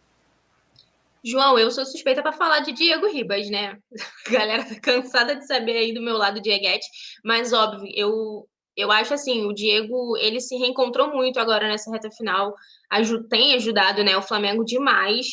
João, 1.26 1.58
eu 1.58 1.72
sou 1.72 1.84
suspeita 1.86 2.22
para 2.22 2.32
falar 2.32 2.60
de 2.60 2.72
Diego 2.72 3.08
Ribas, 3.08 3.50
né? 3.50 3.80
A 4.28 4.30
galera 4.30 4.64
tá 4.64 4.80
cansada 4.80 5.36
de 5.36 5.48
saber 5.48 5.76
aí 5.78 5.92
do 5.92 6.02
meu 6.02 6.16
lado 6.16 6.40
Dieguete, 6.40 6.86
mas 7.24 7.52
óbvio, 7.52 7.92
eu 7.96 8.48
eu 8.78 8.92
acho 8.92 9.14
assim, 9.14 9.46
o 9.46 9.54
Diego, 9.54 10.18
ele 10.18 10.42
se 10.42 10.54
reencontrou 10.58 11.10
muito 11.10 11.40
agora 11.40 11.66
nessa 11.66 11.90
reta 11.90 12.12
final, 12.12 12.54
tem 13.30 13.54
ajudado, 13.54 14.04
né, 14.04 14.18
o 14.18 14.22
Flamengo 14.22 14.66
demais. 14.66 15.28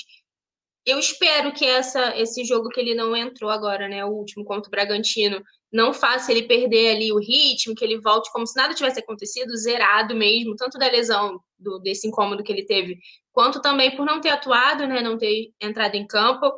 Eu 0.86 0.98
espero 0.98 1.52
que 1.52 1.64
essa 1.64 2.16
esse 2.16 2.44
jogo 2.44 2.68
que 2.68 2.80
ele 2.80 2.94
não 2.94 3.16
entrou 3.16 3.50
agora, 3.50 3.88
né, 3.88 4.04
o 4.04 4.10
último 4.10 4.44
contra 4.44 4.68
o 4.68 4.70
Bragantino, 4.70 5.42
não 5.72 5.92
faça 5.92 6.30
ele 6.32 6.44
perder 6.44 6.96
ali 6.96 7.12
o 7.12 7.18
ritmo, 7.18 7.74
que 7.74 7.84
ele 7.84 8.00
volte 8.00 8.30
como 8.32 8.46
se 8.46 8.56
nada 8.56 8.74
tivesse 8.74 9.00
acontecido, 9.00 9.56
zerado 9.56 10.14
mesmo, 10.14 10.54
tanto 10.56 10.78
da 10.78 10.88
lesão, 10.88 11.40
do, 11.58 11.78
desse 11.80 12.06
incômodo 12.06 12.44
que 12.44 12.52
ele 12.52 12.64
teve, 12.64 12.98
quanto 13.32 13.60
também 13.60 13.96
por 13.96 14.04
não 14.04 14.20
ter 14.20 14.30
atuado, 14.30 14.86
né, 14.86 15.00
não 15.00 15.18
ter 15.18 15.52
entrado 15.60 15.94
em 15.94 16.06
campo. 16.06 16.52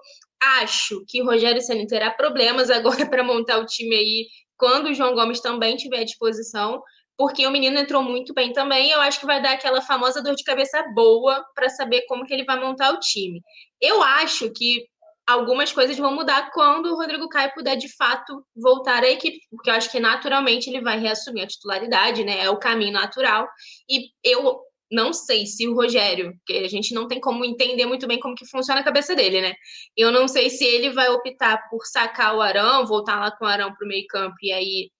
Acho 0.60 1.04
que 1.08 1.22
Rogério 1.22 1.62
Senna 1.62 1.86
terá 1.86 2.10
problemas 2.10 2.70
agora 2.70 3.06
para 3.08 3.22
montar 3.22 3.58
o 3.58 3.66
time 3.66 3.94
aí, 3.94 4.26
quando 4.56 4.86
o 4.86 4.94
João 4.94 5.14
Gomes 5.14 5.40
também 5.40 5.76
tiver 5.76 6.00
à 6.00 6.04
disposição, 6.04 6.82
porque 7.16 7.46
o 7.46 7.50
menino 7.50 7.78
entrou 7.78 8.02
muito 8.02 8.34
bem 8.34 8.52
também. 8.52 8.90
Eu 8.90 9.00
acho 9.00 9.20
que 9.20 9.26
vai 9.26 9.40
dar 9.40 9.52
aquela 9.52 9.80
famosa 9.80 10.22
dor 10.22 10.34
de 10.34 10.44
cabeça 10.44 10.82
boa 10.94 11.44
para 11.54 11.68
saber 11.68 12.02
como 12.06 12.26
que 12.26 12.34
ele 12.34 12.44
vai 12.44 12.58
montar 12.58 12.92
o 12.92 12.98
time. 12.98 13.40
Eu 13.80 14.02
acho 14.02 14.50
que 14.50 14.84
algumas 15.26 15.72
coisas 15.72 15.96
vão 15.96 16.14
mudar 16.14 16.50
quando 16.52 16.86
o 16.86 16.96
Rodrigo 16.96 17.28
Caio 17.28 17.52
puder 17.54 17.76
de 17.76 17.94
fato 17.96 18.44
voltar 18.54 19.02
à 19.02 19.08
equipe, 19.08 19.38
porque 19.50 19.70
eu 19.70 19.74
acho 19.74 19.90
que 19.90 20.00
naturalmente 20.00 20.68
ele 20.68 20.82
vai 20.82 20.98
reassumir 20.98 21.44
a 21.44 21.46
titularidade, 21.46 22.24
né? 22.24 22.44
É 22.44 22.50
o 22.50 22.58
caminho 22.58 22.92
natural. 22.92 23.48
E 23.88 24.10
eu 24.22 24.60
não 24.94 25.12
sei 25.12 25.46
se 25.46 25.66
o 25.68 25.74
Rogério, 25.74 26.32
que 26.46 26.52
a 26.54 26.68
gente 26.68 26.94
não 26.94 27.08
tem 27.08 27.20
como 27.20 27.44
entender 27.44 27.84
muito 27.86 28.06
bem 28.06 28.20
como 28.20 28.34
que 28.34 28.46
funciona 28.46 28.80
a 28.80 28.84
cabeça 28.84 29.14
dele, 29.14 29.40
né? 29.40 29.54
Eu 29.96 30.12
não 30.12 30.28
sei 30.28 30.48
se 30.48 30.64
ele 30.64 30.90
vai 30.90 31.08
optar 31.08 31.68
por 31.68 31.84
sacar 31.84 32.36
o 32.36 32.40
Arão, 32.40 32.86
voltar 32.86 33.18
lá 33.18 33.30
com 33.30 33.44
o 33.44 33.48
Arão 33.48 33.74
para 33.74 33.84
o 33.84 33.88
meio 33.88 34.06
campo 34.08 34.36
e 34.42 34.52
aí 34.52 34.90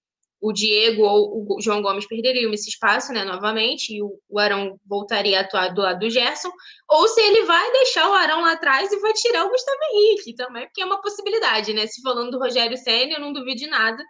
o 0.44 0.52
Diego 0.52 1.02
ou 1.02 1.56
o 1.56 1.60
João 1.60 1.80
Gomes 1.80 2.06
perderiam 2.06 2.52
esse 2.52 2.68
espaço, 2.68 3.14
né, 3.14 3.24
novamente, 3.24 3.94
e 3.94 4.02
o 4.02 4.38
Arão 4.38 4.78
voltaria 4.86 5.38
a 5.38 5.40
atuar 5.40 5.72
do 5.72 5.80
lado 5.80 6.00
do 6.00 6.10
Gerson, 6.10 6.50
ou 6.86 7.08
se 7.08 7.18
ele 7.18 7.44
vai 7.44 7.72
deixar 7.72 8.10
o 8.10 8.12
Arão 8.12 8.42
lá 8.42 8.52
atrás 8.52 8.92
e 8.92 9.00
vai 9.00 9.14
tirar 9.14 9.46
o 9.46 9.48
Gustavo 9.48 9.78
Henrique 9.94 10.34
também, 10.34 10.66
porque 10.66 10.82
é 10.82 10.84
uma 10.84 11.00
possibilidade, 11.00 11.72
né? 11.72 11.86
Se 11.86 12.02
falando 12.02 12.30
do 12.30 12.38
Rogério 12.38 12.76
Senna, 12.76 13.14
eu 13.14 13.20
não 13.20 13.32
duvido 13.32 13.56
de 13.56 13.66
nada, 13.68 14.04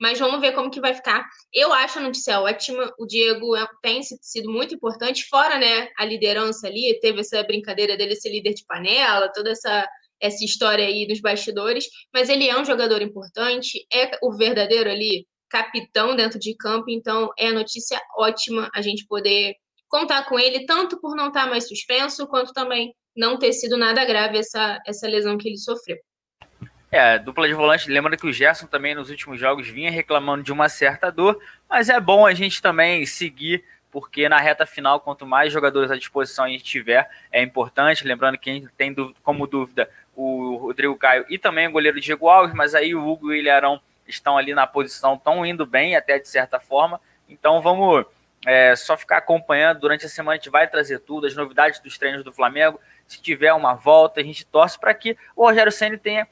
mas 0.00 0.18
vamos 0.18 0.40
ver 0.40 0.52
como 0.52 0.70
que 0.70 0.80
vai 0.80 0.94
ficar. 0.94 1.26
Eu 1.52 1.72
acho 1.72 1.98
a 1.98 2.02
notícia 2.02 2.40
ótima, 2.40 2.92
o 2.98 3.06
Diego 3.06 3.56
é, 3.56 3.66
tem 3.82 4.02
sido 4.02 4.50
muito 4.50 4.74
importante, 4.74 5.26
fora, 5.28 5.58
né, 5.58 5.88
a 5.96 6.04
liderança 6.04 6.66
ali, 6.66 6.98
teve 7.00 7.20
essa 7.20 7.42
brincadeira 7.42 7.96
dele 7.96 8.16
ser 8.16 8.30
líder 8.30 8.54
de 8.54 8.64
panela, 8.64 9.32
toda 9.32 9.50
essa 9.50 9.88
essa 10.20 10.44
história 10.44 10.84
aí 10.84 11.06
dos 11.06 11.20
bastidores, 11.20 11.86
mas 12.12 12.28
ele 12.28 12.48
é 12.48 12.60
um 12.60 12.64
jogador 12.64 13.00
importante, 13.02 13.86
é 13.92 14.10
o 14.20 14.36
verdadeiro 14.36 14.90
ali 14.90 15.24
capitão 15.48 16.14
dentro 16.14 16.38
de 16.38 16.54
campo, 16.56 16.90
então 16.90 17.30
é 17.38 17.52
notícia 17.52 18.00
ótima 18.16 18.68
a 18.74 18.82
gente 18.82 19.06
poder 19.06 19.54
contar 19.88 20.24
com 20.28 20.38
ele, 20.38 20.66
tanto 20.66 21.00
por 21.00 21.16
não 21.16 21.28
estar 21.28 21.48
mais 21.48 21.66
suspenso, 21.66 22.26
quanto 22.26 22.52
também 22.52 22.94
não 23.16 23.38
ter 23.38 23.52
sido 23.52 23.76
nada 23.76 24.04
grave 24.04 24.38
essa, 24.38 24.80
essa 24.86 25.08
lesão 25.08 25.38
que 25.38 25.48
ele 25.48 25.56
sofreu. 25.58 25.96
É, 26.90 27.18
dupla 27.18 27.46
de 27.46 27.52
volante, 27.52 27.90
lembra 27.90 28.16
que 28.16 28.26
o 28.26 28.32
Gerson 28.32 28.66
também 28.66 28.94
nos 28.94 29.10
últimos 29.10 29.38
jogos 29.38 29.68
vinha 29.68 29.90
reclamando 29.90 30.42
de 30.42 30.50
uma 30.50 30.70
certa 30.70 31.12
dor, 31.12 31.38
mas 31.68 31.90
é 31.90 32.00
bom 32.00 32.26
a 32.26 32.32
gente 32.32 32.62
também 32.62 33.04
seguir, 33.04 33.62
porque 33.90 34.26
na 34.26 34.38
reta 34.38 34.64
final, 34.64 34.98
quanto 34.98 35.26
mais 35.26 35.52
jogadores 35.52 35.90
à 35.90 35.96
disposição 35.96 36.46
a 36.46 36.48
gente 36.48 36.64
tiver, 36.64 37.08
é 37.30 37.42
importante. 37.42 38.06
Lembrando 38.06 38.38
que 38.38 38.44
quem 38.44 38.68
tem 38.76 38.94
como 39.22 39.46
dúvida 39.46 39.90
o 40.16 40.56
Rodrigo 40.56 40.96
Caio 40.96 41.26
e 41.28 41.38
também 41.38 41.68
o 41.68 41.72
goleiro 41.72 42.00
Diego 42.00 42.28
Alves, 42.28 42.54
mas 42.54 42.74
aí 42.74 42.94
o 42.94 43.06
Hugo 43.06 43.32
e 43.32 43.36
o 43.36 43.40
Ilharão 43.40 43.80
estão 44.06 44.38
ali 44.38 44.54
na 44.54 44.66
posição, 44.66 45.14
estão 45.14 45.44
indo 45.44 45.66
bem 45.66 45.94
até 45.94 46.18
de 46.18 46.28
certa 46.28 46.58
forma. 46.58 47.00
Então 47.28 47.60
vamos 47.60 48.06
é, 48.46 48.74
só 48.74 48.96
ficar 48.96 49.18
acompanhando. 49.18 49.80
Durante 49.80 50.06
a 50.06 50.08
semana 50.08 50.32
a 50.32 50.36
gente 50.36 50.50
vai 50.50 50.66
trazer 50.66 51.00
tudo, 51.00 51.26
as 51.26 51.34
novidades 51.34 51.80
dos 51.80 51.98
treinos 51.98 52.24
do 52.24 52.32
Flamengo. 52.32 52.80
Se 53.06 53.20
tiver 53.20 53.52
uma 53.52 53.74
volta, 53.74 54.20
a 54.20 54.24
gente 54.24 54.44
torce 54.46 54.78
para 54.78 54.92
que 54.94 55.16
o 55.36 55.44
Rogério 55.44 55.70
Senna 55.70 55.98
tenha 55.98 56.26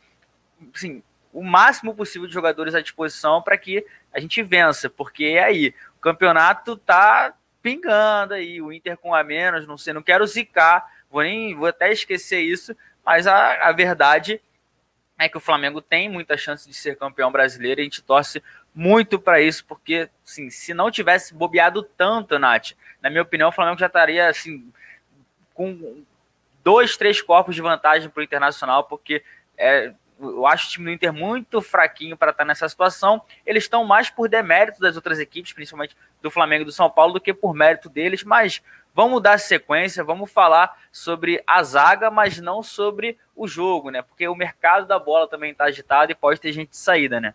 assim, 0.74 1.02
o 1.32 1.42
máximo 1.42 1.94
possível 1.94 2.26
de 2.26 2.34
jogadores 2.34 2.74
à 2.74 2.80
disposição 2.80 3.42
para 3.42 3.58
que 3.58 3.84
a 4.12 4.18
gente 4.18 4.42
vença, 4.42 4.88
porque 4.88 5.24
é 5.24 5.44
aí, 5.44 5.74
o 5.96 6.00
campeonato 6.00 6.76
tá 6.76 7.34
pingando 7.60 8.34
aí, 8.34 8.62
o 8.62 8.72
Inter 8.72 8.96
com 8.96 9.14
a 9.14 9.22
menos, 9.22 9.66
não 9.66 9.76
sei, 9.76 9.92
não 9.92 10.02
quero 10.02 10.26
zicar, 10.26 10.86
vou 11.10 11.22
nem 11.22 11.54
vou 11.54 11.66
até 11.66 11.92
esquecer 11.92 12.40
isso, 12.40 12.74
mas 13.04 13.26
a, 13.26 13.68
a 13.68 13.72
verdade 13.72 14.40
é 15.18 15.28
que 15.28 15.36
o 15.36 15.40
Flamengo 15.40 15.80
tem 15.80 16.08
muita 16.08 16.36
chance 16.36 16.68
de 16.68 16.74
ser 16.74 16.96
campeão 16.96 17.32
brasileiro 17.32 17.80
e 17.80 17.82
a 17.82 17.84
gente 17.84 18.02
torce 18.02 18.42
muito 18.74 19.18
para 19.18 19.40
isso, 19.40 19.64
porque 19.64 20.08
assim, 20.24 20.50
se 20.50 20.74
não 20.74 20.90
tivesse 20.90 21.34
bobeado 21.34 21.82
tanto, 21.82 22.38
Nath, 22.38 22.72
na 23.02 23.10
minha 23.10 23.22
opinião, 23.22 23.48
o 23.48 23.52
Flamengo 23.52 23.78
já 23.78 23.86
estaria 23.86 24.28
assim, 24.28 24.70
com 25.54 26.02
dois, 26.62 26.96
três 26.96 27.20
corpos 27.20 27.54
de 27.54 27.62
vantagem 27.62 28.10
para 28.10 28.20
o 28.20 28.24
Internacional, 28.24 28.84
porque 28.84 29.22
é, 29.56 29.92
eu 30.20 30.46
acho 30.46 30.66
o 30.66 30.70
time 30.70 30.86
do 30.86 30.90
Inter 30.92 31.12
muito 31.12 31.60
fraquinho 31.60 32.16
para 32.16 32.30
estar 32.30 32.44
tá 32.44 32.46
nessa 32.46 32.68
situação. 32.68 33.22
Eles 33.44 33.64
estão 33.64 33.84
mais 33.84 34.08
por 34.08 34.28
demérito 34.28 34.80
das 34.80 34.96
outras 34.96 35.18
equipes, 35.18 35.52
principalmente 35.52 35.96
do 36.22 36.30
Flamengo 36.30 36.62
e 36.62 36.64
do 36.64 36.72
São 36.72 36.90
Paulo, 36.90 37.14
do 37.14 37.20
que 37.20 37.34
por 37.34 37.54
mérito 37.54 37.88
deles. 37.88 38.24
Mas 38.24 38.62
vamos 38.94 39.22
dar 39.22 39.38
sequência, 39.38 40.02
vamos 40.02 40.30
falar 40.30 40.76
sobre 40.90 41.42
a 41.46 41.62
zaga, 41.62 42.10
mas 42.10 42.40
não 42.40 42.62
sobre 42.62 43.18
o 43.34 43.46
jogo, 43.46 43.90
né? 43.90 44.00
Porque 44.00 44.26
o 44.26 44.34
mercado 44.34 44.86
da 44.86 44.98
bola 44.98 45.28
também 45.28 45.52
está 45.52 45.64
agitado 45.64 46.10
e 46.10 46.14
pode 46.14 46.40
ter 46.40 46.52
gente 46.52 46.70
de 46.70 46.76
saída, 46.78 47.20
né? 47.20 47.34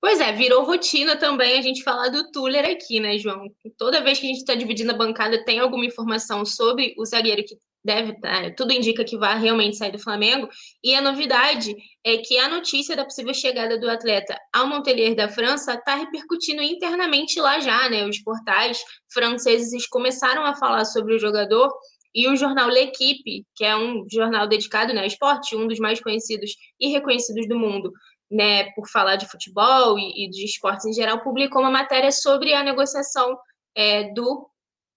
Pois 0.00 0.20
é, 0.20 0.32
virou 0.32 0.64
rotina 0.64 1.14
também 1.14 1.56
a 1.56 1.62
gente 1.62 1.84
falar 1.84 2.08
do 2.08 2.32
Tuller 2.32 2.68
aqui, 2.68 2.98
né, 2.98 3.16
João? 3.18 3.46
Toda 3.78 4.02
vez 4.02 4.18
que 4.18 4.26
a 4.26 4.28
gente 4.30 4.40
está 4.40 4.52
dividindo 4.56 4.90
a 4.90 4.96
bancada, 4.96 5.44
tem 5.44 5.60
alguma 5.60 5.86
informação 5.86 6.44
sobre 6.44 6.92
o 6.98 7.04
zagueiro 7.06 7.44
que 7.44 7.56
deve, 7.84 8.16
né, 8.20 8.50
tudo 8.50 8.72
indica 8.72 9.04
que 9.04 9.18
vai 9.18 9.38
realmente 9.40 9.76
sair 9.76 9.92
do 9.92 9.98
Flamengo. 9.98 10.48
E 10.82 10.94
a 10.94 11.00
novidade 11.00 11.74
é 12.04 12.18
que 12.18 12.38
a 12.38 12.48
notícia 12.48 12.94
da 12.94 13.04
possível 13.04 13.34
chegada 13.34 13.78
do 13.78 13.90
atleta 13.90 14.38
ao 14.52 14.66
Montpellier 14.66 15.14
da 15.14 15.28
França 15.28 15.74
está 15.74 15.94
repercutindo 15.94 16.62
internamente 16.62 17.40
lá 17.40 17.58
já, 17.60 17.88
né? 17.88 18.04
Os 18.06 18.18
portais 18.20 18.82
franceses 19.12 19.86
começaram 19.88 20.44
a 20.44 20.54
falar 20.54 20.84
sobre 20.84 21.14
o 21.14 21.18
jogador 21.18 21.72
e 22.14 22.28
o 22.28 22.36
jornal 22.36 22.68
L'Equipe, 22.68 23.44
que 23.54 23.64
é 23.64 23.74
um 23.76 24.04
jornal 24.10 24.46
dedicado 24.46 24.92
né, 24.92 25.00
ao 25.00 25.06
esporte, 25.06 25.56
um 25.56 25.66
dos 25.66 25.78
mais 25.78 26.00
conhecidos 26.00 26.54
e 26.78 26.88
reconhecidos 26.88 27.48
do 27.48 27.58
mundo, 27.58 27.90
né, 28.30 28.70
por 28.72 28.88
falar 28.88 29.16
de 29.16 29.26
futebol 29.26 29.98
e, 29.98 30.24
e 30.26 30.30
de 30.30 30.44
esportes 30.44 30.84
em 30.86 30.92
geral, 30.92 31.22
publicou 31.22 31.62
uma 31.62 31.70
matéria 31.70 32.10
sobre 32.10 32.52
a 32.52 32.62
negociação 32.62 33.36
é, 33.74 34.12
do, 34.12 34.46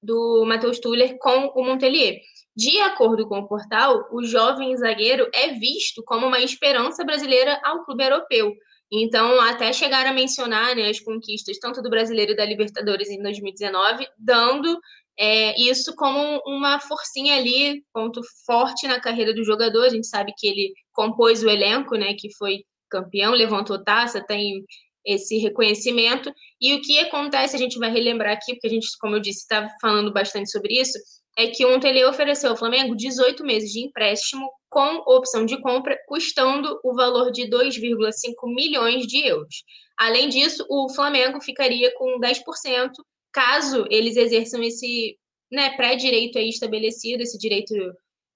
do 0.02 0.45
Matheus 0.45 0.80
Tuller 0.80 1.17
com 1.17 1.48
o 1.56 1.63
Montpellier. 1.63 2.19
De 2.55 2.79
acordo 2.79 3.27
com 3.27 3.39
o 3.39 3.47
portal, 3.47 4.07
o 4.11 4.23
jovem 4.23 4.75
zagueiro 4.77 5.29
é 5.33 5.49
visto 5.49 6.01
como 6.05 6.25
uma 6.27 6.39
esperança 6.39 7.03
brasileira 7.03 7.59
ao 7.63 7.83
clube 7.83 8.03
europeu. 8.03 8.53
Então, 8.91 9.41
até 9.41 9.73
chegar 9.73 10.05
a 10.05 10.13
mencionar 10.13 10.75
né, 10.75 10.89
as 10.89 10.99
conquistas 10.99 11.57
tanto 11.59 11.81
do 11.81 11.89
brasileiro 11.89 12.31
e 12.31 12.35
da 12.35 12.45
Libertadores 12.45 13.09
em 13.09 13.21
2019, 13.21 14.07
dando 14.17 14.79
é, 15.17 15.59
isso 15.59 15.93
como 15.95 16.41
uma 16.45 16.79
forcinha 16.79 17.35
ali, 17.35 17.83
ponto 17.93 18.21
forte 18.45 18.87
na 18.87 18.99
carreira 18.99 19.33
do 19.33 19.43
jogador. 19.43 19.83
A 19.85 19.89
gente 19.89 20.07
sabe 20.07 20.33
que 20.37 20.47
ele 20.47 20.73
compôs 20.93 21.43
o 21.43 21.49
elenco, 21.49 21.95
né, 21.95 22.13
que 22.17 22.33
foi 22.35 22.63
campeão, 22.89 23.33
levantou 23.33 23.83
taça, 23.83 24.25
tem 24.25 24.63
esse 25.05 25.37
reconhecimento. 25.37 26.31
E 26.59 26.73
o 26.73 26.81
que 26.81 26.99
acontece, 26.99 27.55
a 27.55 27.59
gente 27.59 27.77
vai 27.77 27.91
relembrar 27.91 28.33
aqui, 28.33 28.53
porque 28.53 28.67
a 28.67 28.69
gente, 28.69 28.87
como 28.99 29.15
eu 29.15 29.19
disse, 29.19 29.39
está 29.39 29.67
falando 29.81 30.11
bastante 30.13 30.49
sobre 30.49 30.79
isso, 30.79 30.97
é 31.38 31.48
que 31.48 31.65
ontem 31.65 31.89
ele 31.89 32.06
ofereceu 32.06 32.52
ao 32.52 32.58
Flamengo 32.58 32.95
18 32.95 33.43
meses 33.43 33.71
de 33.71 33.82
empréstimo 33.82 34.50
com 34.69 35.04
opção 35.08 35.45
de 35.45 35.60
compra, 35.62 35.98
custando 36.08 36.80
o 36.84 36.93
valor 36.93 37.32
de 37.32 37.50
2,5 37.50 38.54
milhões 38.54 39.06
de 39.06 39.26
euros. 39.26 39.63
Além 39.98 40.30
disso, 40.30 40.65
o 40.69 40.89
Flamengo 40.89 41.41
ficaria 41.41 41.93
com 41.98 42.19
10% 42.19 42.91
caso 43.32 43.86
eles 43.89 44.15
exerçam 44.15 44.63
esse 44.63 45.17
né, 45.52 45.76
pré-direito 45.76 46.38
aí 46.38 46.50
estabelecido, 46.50 47.21
esse 47.21 47.38
direito 47.38 47.74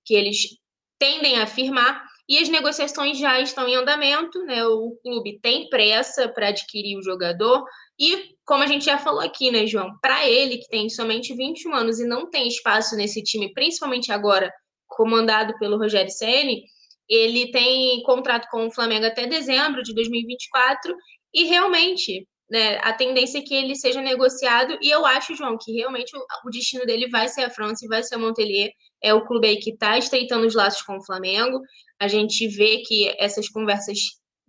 que 0.06 0.14
eles 0.14 0.58
tendem 0.98 1.38
a 1.38 1.44
afirmar, 1.44 2.04
e 2.30 2.38
as 2.38 2.48
negociações 2.48 3.18
já 3.18 3.42
estão 3.42 3.68
em 3.68 3.76
andamento, 3.76 4.44
né? 4.46 4.64
O 4.64 4.96
clube 5.02 5.40
tem 5.42 5.68
pressa 5.68 6.30
para 6.30 6.50
adquirir 6.50 6.96
o 6.96 7.02
jogador. 7.02 7.66
E, 8.00 8.36
como 8.50 8.64
a 8.64 8.68
gente 8.68 8.86
já 8.86 8.98
falou 8.98 9.22
aqui, 9.22 9.52
né, 9.52 9.68
João? 9.68 9.96
Para 10.02 10.28
ele, 10.28 10.58
que 10.58 10.68
tem 10.70 10.90
somente 10.90 11.36
21 11.36 11.72
anos 11.72 12.00
e 12.00 12.08
não 12.08 12.28
tem 12.32 12.48
espaço 12.48 12.96
nesse 12.96 13.22
time, 13.22 13.54
principalmente 13.54 14.12
agora 14.12 14.52
comandado 14.88 15.56
pelo 15.60 15.78
Rogério 15.78 16.10
Ceni, 16.10 16.64
ele 17.08 17.52
tem 17.52 18.02
contrato 18.02 18.48
com 18.50 18.66
o 18.66 18.72
Flamengo 18.72 19.06
até 19.06 19.28
dezembro 19.28 19.84
de 19.84 19.94
2024 19.94 20.96
e 21.32 21.44
realmente 21.44 22.28
né, 22.50 22.80
a 22.80 22.92
tendência 22.92 23.38
é 23.38 23.42
que 23.44 23.54
ele 23.54 23.76
seja 23.76 24.02
negociado. 24.02 24.80
E 24.82 24.90
eu 24.90 25.06
acho, 25.06 25.36
João, 25.36 25.56
que 25.56 25.72
realmente 25.72 26.12
o, 26.18 26.50
destino 26.50 26.88
dele 26.88 27.08
vai 27.08 27.28
ser 27.28 27.44
a 27.44 27.52
França 27.52 27.86
e 27.86 27.88
vai 27.88 28.02
ser 28.02 28.16
o 28.16 28.20
Montpellier. 28.20 28.72
É 29.00 29.14
o 29.14 29.28
clube 29.28 29.48
aí 29.48 29.58
que 29.58 29.70
está 29.70 29.96
estreitando 29.96 30.48
os 30.48 30.56
laços 30.56 30.82
com 30.82 30.98
o 30.98 31.06
Flamengo. 31.06 31.62
A 32.00 32.08
gente 32.08 32.48
vê 32.48 32.80
que 32.80 33.16
essas 33.20 33.48
conversas 33.48 34.00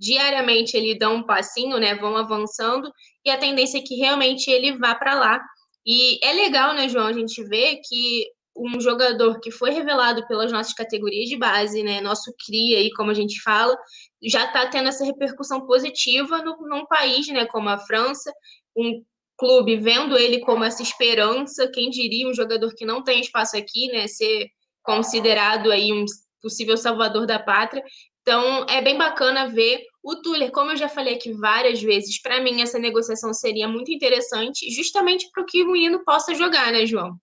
diariamente 0.00 0.74
ele 0.74 0.98
dão 0.98 1.16
um 1.16 1.22
passinho, 1.22 1.78
né, 1.78 1.94
vão 1.94 2.16
avançando, 2.16 2.90
e 3.22 3.30
a 3.30 3.36
tendência 3.36 3.78
é 3.78 3.82
que 3.82 3.96
realmente 3.96 4.50
ele 4.50 4.78
vá 4.78 4.94
para 4.94 5.14
lá. 5.14 5.40
E 5.86 6.18
é 6.24 6.32
legal, 6.32 6.72
né, 6.72 6.88
João, 6.88 7.06
a 7.06 7.12
gente 7.12 7.44
vê 7.44 7.80
que 7.86 8.26
um 8.56 8.80
jogador 8.80 9.40
que 9.40 9.50
foi 9.50 9.70
revelado 9.70 10.26
pelas 10.26 10.50
nossas 10.50 10.72
categorias 10.72 11.28
de 11.28 11.36
base, 11.36 11.82
né, 11.82 12.00
nosso 12.00 12.34
CRIA 12.44 12.78
aí, 12.78 12.90
como 12.92 13.10
a 13.10 13.14
gente 13.14 13.40
fala, 13.42 13.76
já 14.22 14.46
está 14.46 14.66
tendo 14.68 14.88
essa 14.88 15.04
repercussão 15.04 15.66
positiva 15.66 16.38
no, 16.38 16.56
num 16.66 16.86
país, 16.86 17.28
né, 17.28 17.44
como 17.46 17.68
a 17.68 17.78
França, 17.78 18.32
um 18.74 19.04
clube 19.36 19.76
vendo 19.76 20.18
ele 20.18 20.40
como 20.40 20.64
essa 20.64 20.82
esperança, 20.82 21.70
quem 21.72 21.90
diria 21.90 22.28
um 22.28 22.34
jogador 22.34 22.74
que 22.74 22.84
não 22.84 23.02
tem 23.02 23.20
espaço 23.20 23.56
aqui, 23.56 23.86
né, 23.88 24.06
ser 24.06 24.48
considerado 24.82 25.70
aí 25.70 25.92
um 25.92 26.04
possível 26.42 26.76
salvador 26.76 27.26
da 27.26 27.38
pátria. 27.38 27.82
Então, 28.22 28.66
é 28.68 28.80
bem 28.82 28.96
bacana 28.98 29.48
ver 29.48 29.82
o 30.02 30.16
Tuller, 30.16 30.50
como 30.50 30.72
eu 30.72 30.76
já 30.76 30.88
falei 30.88 31.14
aqui 31.14 31.32
várias 31.32 31.82
vezes, 31.82 32.20
para 32.20 32.40
mim 32.40 32.62
essa 32.62 32.78
negociação 32.78 33.32
seria 33.34 33.68
muito 33.68 33.90
interessante, 33.90 34.70
justamente 34.70 35.30
para 35.30 35.44
que 35.44 35.62
o 35.62 35.72
menino 35.72 36.04
possa 36.04 36.34
jogar, 36.34 36.72
né, 36.72 36.86
João? 36.86 37.18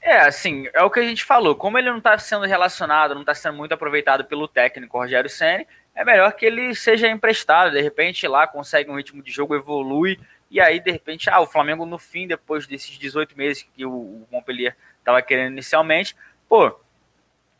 É, 0.00 0.18
assim, 0.18 0.68
é 0.72 0.82
o 0.82 0.90
que 0.90 1.00
a 1.00 1.02
gente 1.02 1.24
falou. 1.24 1.56
Como 1.56 1.76
ele 1.76 1.90
não 1.90 1.98
está 1.98 2.16
sendo 2.16 2.46
relacionado, 2.46 3.14
não 3.14 3.22
está 3.22 3.34
sendo 3.34 3.56
muito 3.56 3.72
aproveitado 3.72 4.24
pelo 4.24 4.46
técnico 4.46 4.96
Rogério 4.96 5.28
Senni, 5.28 5.66
é 5.94 6.04
melhor 6.04 6.32
que 6.32 6.46
ele 6.46 6.74
seja 6.74 7.08
emprestado. 7.08 7.72
De 7.72 7.80
repente, 7.80 8.26
lá 8.28 8.46
consegue 8.46 8.90
um 8.90 8.96
ritmo 8.96 9.22
de 9.22 9.32
jogo, 9.32 9.56
evolui, 9.56 10.18
e 10.50 10.60
aí, 10.60 10.78
de 10.78 10.90
repente, 10.90 11.28
ah, 11.28 11.40
o 11.40 11.46
Flamengo, 11.46 11.84
no 11.84 11.98
fim, 11.98 12.26
depois 12.26 12.66
desses 12.66 12.96
18 12.98 13.36
meses 13.36 13.68
que 13.74 13.84
o 13.84 14.26
Montpellier 14.30 14.76
estava 14.98 15.20
querendo 15.20 15.52
inicialmente, 15.52 16.14
pô, 16.48 16.78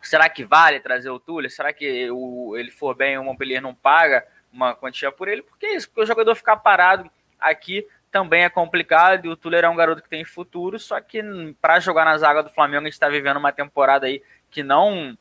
será 0.07 0.29
que 0.29 0.45
vale 0.45 0.81
trazer 0.81 1.11
o 1.11 1.19
Túlio? 1.19 1.51
Será 1.51 1.73
que 1.73 2.11
o, 2.11 2.57
ele 2.57 2.71
for 2.71 2.95
bem, 2.95 3.19
o 3.19 3.25
Montpellier 3.25 3.61
não 3.61 3.75
paga 3.75 4.27
uma 4.53 4.75
quantia 4.75 5.13
por 5.13 5.29
ele? 5.29 5.43
Por 5.43 5.59
que 5.59 5.67
isso? 5.69 5.89
Porque 5.89 6.03
o 6.03 6.07
jogador 6.07 6.35
ficar 6.35 6.57
parado 6.57 7.11
aqui 7.39 7.87
também 8.11 8.45
é 8.45 8.49
complicado 8.49 9.27
e 9.27 9.29
o 9.29 9.37
Tuller 9.37 9.65
é 9.65 9.69
um 9.69 9.77
garoto 9.77 10.03
que 10.03 10.09
tem 10.09 10.25
futuro, 10.25 10.79
só 10.79 11.01
que 11.01 11.21
para 11.61 11.81
jogar 11.81 12.05
na 12.05 12.17
zaga 12.17 12.43
do 12.43 12.51
Flamengo 12.51 12.83
a 12.83 12.85
gente 12.85 12.95
está 12.95 13.09
vivendo 13.09 13.37
uma 13.37 13.53
temporada 13.53 14.07
aí 14.07 14.23
que 14.51 14.63
não 14.63 15.17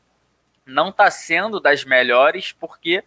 não 0.64 0.88
está 0.88 1.10
sendo 1.10 1.60
das 1.60 1.84
melhores, 1.84 2.52
porque 2.52 3.04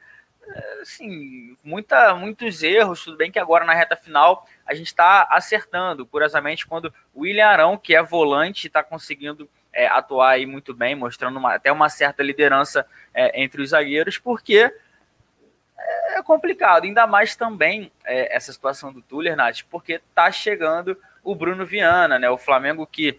assim, 0.82 1.58
muita, 1.64 2.14
muitos 2.16 2.64
erros, 2.64 3.04
tudo 3.04 3.18
bem 3.18 3.32
que 3.32 3.40
agora 3.40 3.66
na 3.66 3.74
reta 3.74 3.96
final 3.96 4.46
a 4.66 4.74
gente 4.74 4.88
está 4.88 5.28
acertando, 5.30 6.06
curiosamente 6.06 6.66
quando 6.66 6.94
o 7.14 7.22
William 7.22 7.48
Arão, 7.48 7.78
que 7.78 7.96
é 7.96 8.02
volante, 8.02 8.68
está 8.68 8.84
conseguindo 8.84 9.50
é, 9.80 9.88
atuar 9.88 10.32
aí 10.32 10.46
muito 10.46 10.74
bem, 10.74 10.94
mostrando 10.94 11.38
uma, 11.38 11.56
até 11.56 11.72
uma 11.72 11.88
certa 11.88 12.22
liderança 12.22 12.86
é, 13.14 13.42
entre 13.42 13.62
os 13.62 13.70
zagueiros, 13.70 14.18
porque 14.18 14.74
é 16.10 16.22
complicado, 16.22 16.84
ainda 16.84 17.08
mais 17.08 17.34
também 17.38 17.90
é, 18.04 18.36
essa 18.36 18.52
situação 18.52 18.92
do 18.92 19.02
Tuller, 19.02 19.38
Nath, 19.38 19.62
porque 19.70 20.02
tá 20.14 20.30
chegando 20.32 20.98
o 21.24 21.34
Bruno 21.34 21.66
Viana, 21.66 22.20
né? 22.20 22.30
O 22.30 22.38
Flamengo 22.38 22.86
que 22.86 23.18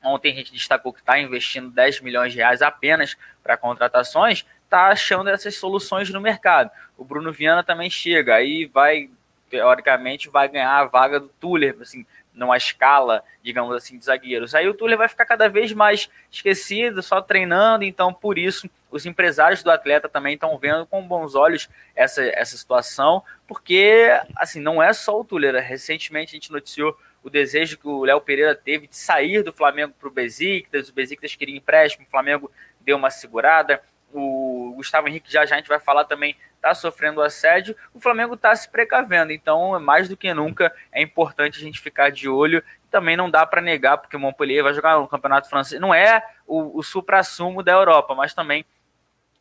ontem 0.00 0.32
a 0.32 0.36
gente 0.36 0.52
destacou 0.52 0.92
que 0.92 1.00
está 1.00 1.18
investindo 1.18 1.70
10 1.70 2.00
milhões 2.02 2.32
de 2.32 2.38
reais 2.38 2.62
apenas 2.62 3.16
para 3.42 3.56
contratações, 3.56 4.46
está 4.64 4.86
achando 4.86 5.28
essas 5.28 5.56
soluções 5.56 6.08
no 6.10 6.20
mercado. 6.20 6.70
O 6.96 7.04
Bruno 7.04 7.32
Viana 7.32 7.64
também 7.64 7.90
chega, 7.90 8.36
aí 8.36 8.64
vai, 8.66 9.10
teoricamente, 9.50 10.28
vai 10.28 10.48
ganhar 10.48 10.78
a 10.78 10.84
vaga 10.84 11.18
do 11.18 11.28
Tuller, 11.28 11.76
assim, 11.80 12.06
numa 12.32 12.56
escala, 12.56 13.22
digamos 13.42 13.74
assim, 13.74 13.98
de 13.98 14.04
zagueiros. 14.04 14.54
Aí 14.54 14.68
o 14.68 14.74
Tuller 14.74 14.96
vai 14.96 15.08
ficar 15.08 15.26
cada 15.26 15.48
vez 15.48 15.72
mais 15.72 16.08
esquecido, 16.30 17.02
só 17.02 17.20
treinando, 17.20 17.84
então 17.84 18.12
por 18.12 18.38
isso 18.38 18.68
os 18.90 19.06
empresários 19.06 19.62
do 19.62 19.70
atleta 19.70 20.08
também 20.08 20.34
estão 20.34 20.56
vendo 20.58 20.86
com 20.86 21.06
bons 21.06 21.34
olhos 21.34 21.68
essa, 21.94 22.22
essa 22.24 22.56
situação, 22.56 23.22
porque 23.46 24.08
assim, 24.36 24.60
não 24.60 24.82
é 24.82 24.92
só 24.92 25.20
o 25.20 25.24
Tuller. 25.24 25.54
Recentemente 25.62 26.34
a 26.34 26.36
gente 26.36 26.52
noticiou 26.52 26.96
o 27.22 27.28
desejo 27.28 27.78
que 27.78 27.86
o 27.86 28.04
Léo 28.04 28.20
Pereira 28.20 28.54
teve 28.54 28.86
de 28.86 28.96
sair 28.96 29.42
do 29.42 29.52
Flamengo 29.52 29.94
para 29.98 30.08
o 30.08 30.12
Besiktas, 30.12 30.88
o 30.88 30.94
Besiktas 30.94 31.34
queria 31.34 31.56
empréstimo, 31.56 32.06
o 32.06 32.10
Flamengo 32.10 32.50
deu 32.80 32.96
uma 32.96 33.10
segurada, 33.10 33.82
o 34.12 34.72
Gustavo 34.76 35.08
Henrique 35.08 35.32
já 35.32 35.44
já 35.46 35.54
a 35.54 35.58
gente 35.58 35.68
vai 35.68 35.80
falar 35.80 36.04
também 36.04 36.36
está 36.60 36.74
sofrendo 36.74 37.22
assédio, 37.22 37.74
o 37.94 38.00
Flamengo 38.00 38.34
está 38.34 38.54
se 38.54 38.68
precavendo. 38.68 39.32
Então, 39.32 39.80
mais 39.80 40.08
do 40.08 40.16
que 40.16 40.32
nunca, 40.32 40.72
é 40.92 41.02
importante 41.02 41.58
a 41.58 41.62
gente 41.62 41.80
ficar 41.80 42.10
de 42.10 42.28
olho. 42.28 42.62
Também 42.90 43.16
não 43.16 43.30
dá 43.30 43.46
para 43.46 43.62
negar, 43.62 43.96
porque 43.98 44.16
o 44.16 44.20
Montpellier 44.20 44.62
vai 44.62 44.74
jogar 44.74 44.98
no 44.98 45.08
Campeonato 45.08 45.48
Francês. 45.48 45.80
Não 45.80 45.94
é 45.94 46.22
o, 46.46 46.78
o 46.78 46.82
supra-sumo 46.82 47.62
da 47.62 47.72
Europa, 47.72 48.14
mas 48.14 48.34
também 48.34 48.64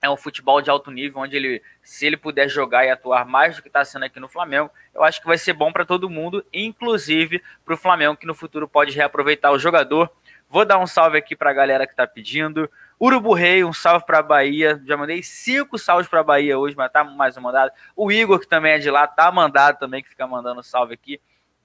é 0.01 0.10
um 0.10 0.15
futebol 0.15 0.62
de 0.62 0.69
alto 0.69 0.89
nível, 0.89 1.21
onde 1.21 1.36
ele, 1.36 1.62
se 1.84 2.05
ele 2.05 2.15
puder 2.15 2.47
jogar 2.47 2.86
e 2.86 2.89
atuar 2.89 3.25
mais 3.25 3.58
do 3.58 3.62
que 3.62 3.67
está 3.67 3.84
sendo 3.84 4.05
aqui 4.05 4.17
no 4.17 4.29
Flamengo, 4.29 4.71
eu 4.96 5.04
acho 5.04 5.19
que 5.19 5.27
vai 5.27 5.37
ser 5.37 5.52
bom 5.52 5.73
para 5.73 5.85
todo 5.85 6.10
mundo, 6.10 6.46
inclusive 6.54 7.44
para 7.65 7.73
o 7.73 7.77
Flamengo, 7.77 8.15
que 8.15 8.25
no 8.25 8.33
futuro 8.33 8.65
pode 8.65 8.96
reaproveitar 8.96 9.52
o 9.52 9.60
jogador. 9.60 10.10
Vou 10.50 10.63
dar 10.63 10.79
um 10.79 10.87
salve 10.87 11.17
aqui 11.17 11.35
para 11.35 11.50
a 11.50 11.54
galera 11.54 11.85
que 11.85 11.91
está 11.91 12.08
pedindo. 12.08 12.69
Urubu 13.00 13.33
Rei, 13.33 13.63
um 13.63 13.71
salve 13.71 14.06
para 14.06 14.21
Bahia. 14.21 14.81
Já 14.85 14.97
mandei 14.97 15.23
cinco 15.23 15.77
salves 15.77 16.08
para 16.08 16.21
Bahia 16.21 16.60
hoje, 16.60 16.75
mas 16.75 16.91
tá 16.91 17.04
mais 17.04 17.37
um 17.37 17.41
mandado. 17.41 17.71
O 17.95 18.12
Igor, 18.12 18.39
que 18.39 18.47
também 18.47 18.73
é 18.73 18.79
de 18.79 18.91
lá, 18.91 19.08
tá 19.08 19.31
mandado 19.31 19.79
também, 19.79 20.04
que 20.04 20.10
fica 20.10 20.27
mandando 20.27 20.62
salve 20.62 20.93
aqui. 20.93 21.21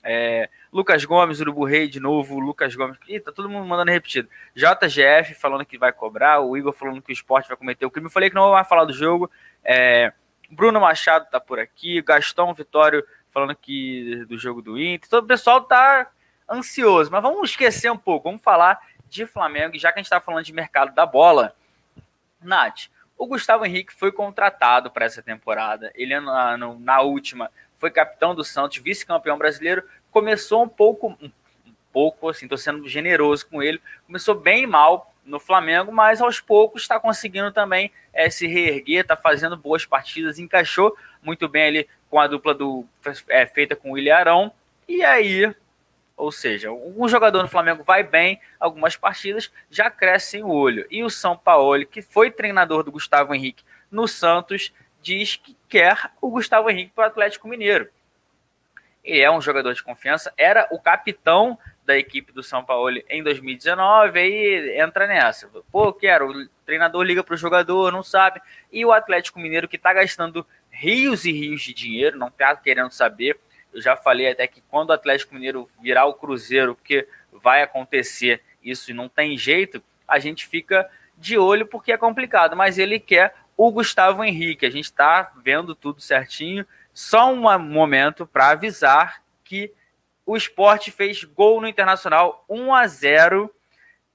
É, 0.07 0.49
Lucas 0.73 1.05
Gomes, 1.05 1.41
Urubu 1.41 1.65
Rei 1.65 1.89
de 1.89 1.99
novo, 1.99 2.39
Lucas 2.39 2.77
Gomes. 2.77 2.97
Ih, 3.09 3.19
tá 3.19 3.33
todo 3.33 3.49
mundo 3.49 3.67
mandando 3.67 3.91
repetido. 3.91 4.29
JGF 4.55 5.35
falando 5.35 5.65
que 5.65 5.77
vai 5.77 5.93
cobrar, 5.93 6.41
o 6.41 6.57
Igor 6.57 6.73
falando 6.73 7.03
que 7.03 7.11
o 7.11 7.13
esporte 7.13 7.49
vai 7.49 7.57
cometer 7.57 7.85
o 7.85 7.91
crime. 7.91 8.07
Eu 8.07 8.13
falei 8.13 8.29
que 8.29 8.37
não 8.37 8.51
vai 8.51 8.65
falar 8.65 8.85
do 8.85 8.93
jogo. 8.93 9.29
É, 9.65 10.13
Bruno 10.51 10.79
Machado 10.81 11.27
tá 11.31 11.41
por 11.41 11.59
aqui, 11.59 12.01
Gastão 12.03 12.55
Vitório 12.55 13.05
falando 13.33 13.57
que 13.57 14.25
do 14.27 14.39
jogo 14.39 14.63
do 14.63 14.79
Inter. 14.79 15.11
Todo 15.11 15.25
o 15.25 15.29
pessoal 15.29 15.63
tá 15.63 16.09
ansioso, 16.49 17.11
mas 17.11 17.23
vamos 17.23 17.51
esquecer 17.51 17.91
um 17.91 17.97
pouco, 17.97 18.29
vamos 18.29 18.43
falar 18.43 18.79
de 19.15 19.27
Flamengo, 19.27 19.79
já 19.79 19.93
que 19.93 19.99
a 19.99 20.03
gente 20.03 20.07
está 20.07 20.21
falando 20.21 20.45
de 20.45 20.53
mercado 20.53 20.93
da 20.93 21.07
bola. 21.07 21.55
Nath, 22.43 22.89
o 23.17 23.27
Gustavo 23.27 23.65
Henrique 23.65 23.95
foi 23.95 24.11
contratado 24.11 24.91
para 24.91 25.05
essa 25.05 25.23
temporada. 25.23 25.93
Ele, 25.95 26.19
na, 26.19 26.57
na 26.57 27.01
última, 27.01 27.51
foi 27.79 27.91
capitão 27.91 28.35
do 28.35 28.43
Santos, 28.43 28.79
vice-campeão 28.79 29.39
brasileiro. 29.39 29.85
Começou 30.11 30.65
um 30.65 30.69
pouco, 30.69 31.17
um, 31.23 31.31
pouco 31.93 32.29
assim, 32.29 32.47
estou 32.47 32.59
sendo 32.59 32.87
generoso 32.89 33.47
com 33.47 33.63
ele. 33.63 33.81
Começou 34.07 34.35
bem 34.35 34.67
mal 34.67 35.15
no 35.25 35.39
Flamengo, 35.39 35.93
mas 35.93 36.21
aos 36.21 36.41
poucos 36.41 36.83
está 36.83 36.99
conseguindo 36.99 37.53
também 37.53 37.91
é, 38.13 38.29
se 38.29 38.47
reerguer, 38.47 39.03
está 39.03 39.17
fazendo 39.17 39.57
boas 39.57 39.87
partidas, 39.87 40.39
encaixou 40.39 40.95
muito 41.23 41.49
bem 41.49 41.67
ali 41.69 41.89
com 42.11 42.19
a 42.19 42.27
dupla 42.27 42.53
do 42.53 42.85
é, 43.29 43.47
feita 43.47 43.75
com 43.75 43.91
o 43.91 43.93
William 43.93 44.17
Arão. 44.17 44.53
E 44.87 45.03
aí 45.03 45.55
ou 46.17 46.31
seja, 46.31 46.71
um 46.71 47.09
jogador 47.09 47.43
no 47.43 47.49
Flamengo 47.49 47.83
vai 47.83 48.03
bem, 48.03 48.41
algumas 48.59 48.97
partidas 48.97 49.51
já 49.71 49.91
crescem 49.91 50.45
o 50.45 50.51
olho. 50.51 50.87
E 50.91 51.03
o 51.03 51.11
São 51.11 51.37
Paulo, 51.37 51.85
que 51.87 52.01
foi 52.01 52.31
treinador 52.31 52.85
do 52.85 52.93
Gustavo 52.93 53.35
Henrique 53.35 53.65
no 53.91 54.07
Santos, 54.07 54.73
diz 55.03 55.37
que 55.37 55.57
quer 55.69 56.11
o 56.21 56.31
Gustavo 56.31 56.71
Henrique 56.71 56.93
para 56.95 57.05
o 57.05 57.07
Atlético 57.09 57.49
Mineiro. 57.49 57.89
Ele 59.03 59.21
é 59.21 59.31
um 59.31 59.41
jogador 59.41 59.75
de 59.75 59.83
confiança, 59.83 60.33
era 60.37 60.67
o 60.71 60.79
capitão 60.79 61.59
da 61.85 61.97
equipe 61.97 62.33
do 62.33 62.43
São 62.43 62.65
Paulo 62.65 62.99
em 63.11 63.23
2019, 63.23 64.19
aí 64.19 64.81
entra 64.81 65.07
nessa. 65.07 65.51
Pô, 65.71 65.93
quero, 65.93 66.31
o 66.31 66.49
treinador 66.65 67.03
liga 67.03 67.23
para 67.23 67.35
o 67.35 67.37
jogador, 67.37 67.93
não 67.93 68.03
sabe. 68.03 68.41
E 68.73 68.83
o 68.85 68.93
Atlético 68.93 69.39
Mineiro, 69.39 69.69
que 69.69 69.77
está 69.77 69.93
gastando 69.93 70.47
rios 70.71 71.27
e 71.27 71.33
rios 71.33 71.61
de 71.61 71.75
dinheiro, 71.75 72.19
não 72.19 72.29
está 72.29 72.57
querendo 72.57 72.91
saber 72.91 73.39
eu 73.75 73.83
já 73.83 73.97
falei 73.97 74.31
até 74.31 74.47
que 74.47 74.61
quando 74.63 74.91
o 74.91 74.93
Atlético 74.93 75.35
Mineiro 75.35 75.69
virar 75.83 76.07
o 76.07 76.15
Cruzeiro, 76.15 76.77
porque 76.77 77.09
vai 77.33 77.61
acontecer 77.61 78.41
isso 78.63 78.91
e 78.91 78.95
não 78.95 79.09
tem 79.09 79.37
jeito, 79.37 79.83
a 80.07 80.19
gente 80.21 80.47
fica 80.47 80.89
de 81.19 81.37
olho 81.37 81.67
porque 81.67 81.93
é 81.93 81.99
complicado. 81.99 82.57
Mas 82.57 82.79
ele 82.79 83.01
quer 83.01 83.35
o 83.57 83.71
Gustavo 83.73 84.23
Henrique. 84.23 84.65
A 84.65 84.71
gente 84.71 84.85
está 84.85 85.33
vendo 85.43 85.75
tudo 85.75 86.01
certinho. 86.01 86.65
Só 86.93 87.33
um 87.33 87.59
momento 87.59 88.25
para 88.25 88.51
avisar 88.51 89.23
que 89.43 89.73
o 90.25 90.37
esporte 90.37 90.93
fez 90.93 91.25
gol 91.25 91.61
no 91.61 91.67
Internacional 91.67 92.45
1 92.49 92.75
a 92.75 92.87
0 92.87 93.55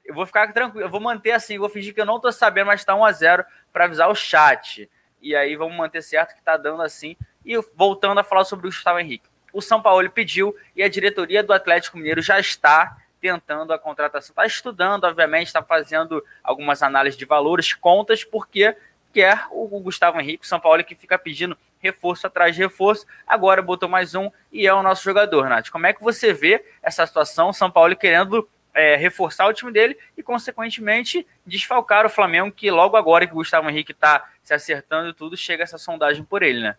Eu 0.05 0.15
vou 0.15 0.25
ficar 0.25 0.51
tranquilo, 0.53 0.85
eu 0.85 0.89
vou 0.89 1.01
manter 1.01 1.31
assim, 1.31 1.59
vou 1.59 1.69
fingir 1.69 1.93
que 1.93 2.01
eu 2.01 2.05
não 2.05 2.15
estou 2.15 2.31
sabendo, 2.31 2.67
mas 2.67 2.79
está 2.79 2.95
1 2.95 3.05
a 3.05 3.11
0 3.11 3.45
para 3.73 3.85
avisar 3.85 4.09
o 4.09 4.15
chat. 4.15 4.89
E 5.21 5.35
aí 5.35 5.57
vamos 5.57 5.75
manter 5.75 6.01
certo 6.01 6.33
que 6.33 6.39
está 6.39 6.55
dando 6.55 6.81
assim. 6.81 7.17
E 7.45 7.57
voltando 7.75 8.19
a 8.19 8.23
falar 8.23 8.45
sobre 8.45 8.67
o 8.67 8.69
Gustavo 8.69 8.99
Henrique 8.99 9.29
o 9.53 9.61
São 9.61 9.81
Paulo 9.81 10.09
pediu 10.09 10.55
e 10.75 10.83
a 10.83 10.89
diretoria 10.89 11.43
do 11.43 11.53
Atlético 11.53 11.97
Mineiro 11.97 12.21
já 12.21 12.39
está 12.39 12.97
tentando 13.19 13.73
a 13.73 13.79
contratação, 13.79 14.31
está 14.31 14.45
estudando, 14.45 15.03
obviamente, 15.03 15.47
está 15.47 15.61
fazendo 15.61 16.23
algumas 16.43 16.81
análises 16.81 17.17
de 17.17 17.25
valores, 17.25 17.73
contas, 17.73 18.23
porque 18.23 18.75
quer 19.13 19.45
o 19.51 19.67
Gustavo 19.79 20.19
Henrique, 20.19 20.45
o 20.45 20.47
São 20.47 20.59
Paulo 20.59 20.83
que 20.83 20.95
fica 20.95 21.17
pedindo 21.17 21.57
reforço 21.79 22.27
atrás 22.27 22.55
de 22.55 22.61
reforço, 22.61 23.05
agora 23.25 23.61
botou 23.61 23.89
mais 23.89 24.13
um 24.15 24.29
e 24.51 24.67
é 24.67 24.73
o 24.73 24.83
nosso 24.83 25.03
jogador, 25.03 25.49
Nath. 25.49 25.69
Como 25.69 25.87
é 25.87 25.93
que 25.93 26.03
você 26.03 26.33
vê 26.33 26.63
essa 26.81 27.05
situação, 27.05 27.49
o 27.49 27.53
São 27.53 27.71
Paulo 27.71 27.95
querendo 27.95 28.47
é, 28.73 28.95
reforçar 28.95 29.47
o 29.47 29.53
time 29.53 29.71
dele 29.71 29.97
e, 30.17 30.23
consequentemente, 30.23 31.25
desfalcar 31.45 32.05
o 32.05 32.09
Flamengo, 32.09 32.51
que 32.51 32.69
logo 32.69 32.95
agora 32.95 33.25
que 33.25 33.33
o 33.33 33.37
Gustavo 33.37 33.69
Henrique 33.69 33.91
está 33.91 34.29
se 34.43 34.53
acertando 34.53 35.09
e 35.09 35.13
tudo, 35.13 35.35
chega 35.35 35.63
essa 35.63 35.77
sondagem 35.77 36.23
por 36.23 36.43
ele, 36.43 36.61
né? 36.61 36.75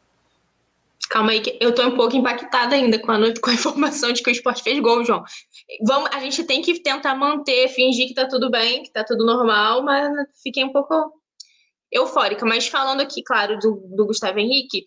Calma 1.09 1.33
aí, 1.33 1.41
que 1.41 1.59
eu 1.61 1.75
tô 1.75 1.83
um 1.87 1.97
pouco 1.97 2.17
impactada 2.17 2.75
ainda 2.75 2.99
com 2.99 3.11
a, 3.11 3.19
com 3.41 3.51
a 3.51 3.55
informação 3.55 4.13
de 4.13 4.23
que 4.23 4.31
o 4.31 4.33
esporte 4.33 4.63
fez 4.63 4.79
gol, 4.81 5.05
João. 5.05 5.23
Vamos, 5.87 6.11
a 6.13 6.21
gente 6.21 6.45
tem 6.45 6.63
que 6.63 6.83
tentar 6.83 7.15
manter, 7.15 7.69
fingir 7.69 8.07
que 8.07 8.15
tá 8.15 8.29
tudo 8.29 8.51
bem, 8.51 8.83
que 8.83 8.93
tá 8.93 9.03
tudo 9.05 9.25
normal, 9.25 9.83
mas 9.83 10.11
fiquei 10.43 10.65
um 10.65 10.73
pouco 10.73 11.13
eufórica. 11.91 12.47
Mas 12.47 12.69
falando 12.69 13.01
aqui, 13.01 13.23
claro, 13.23 13.59
do, 13.59 13.83
do 13.97 14.07
Gustavo 14.07 14.39
Henrique, 14.39 14.85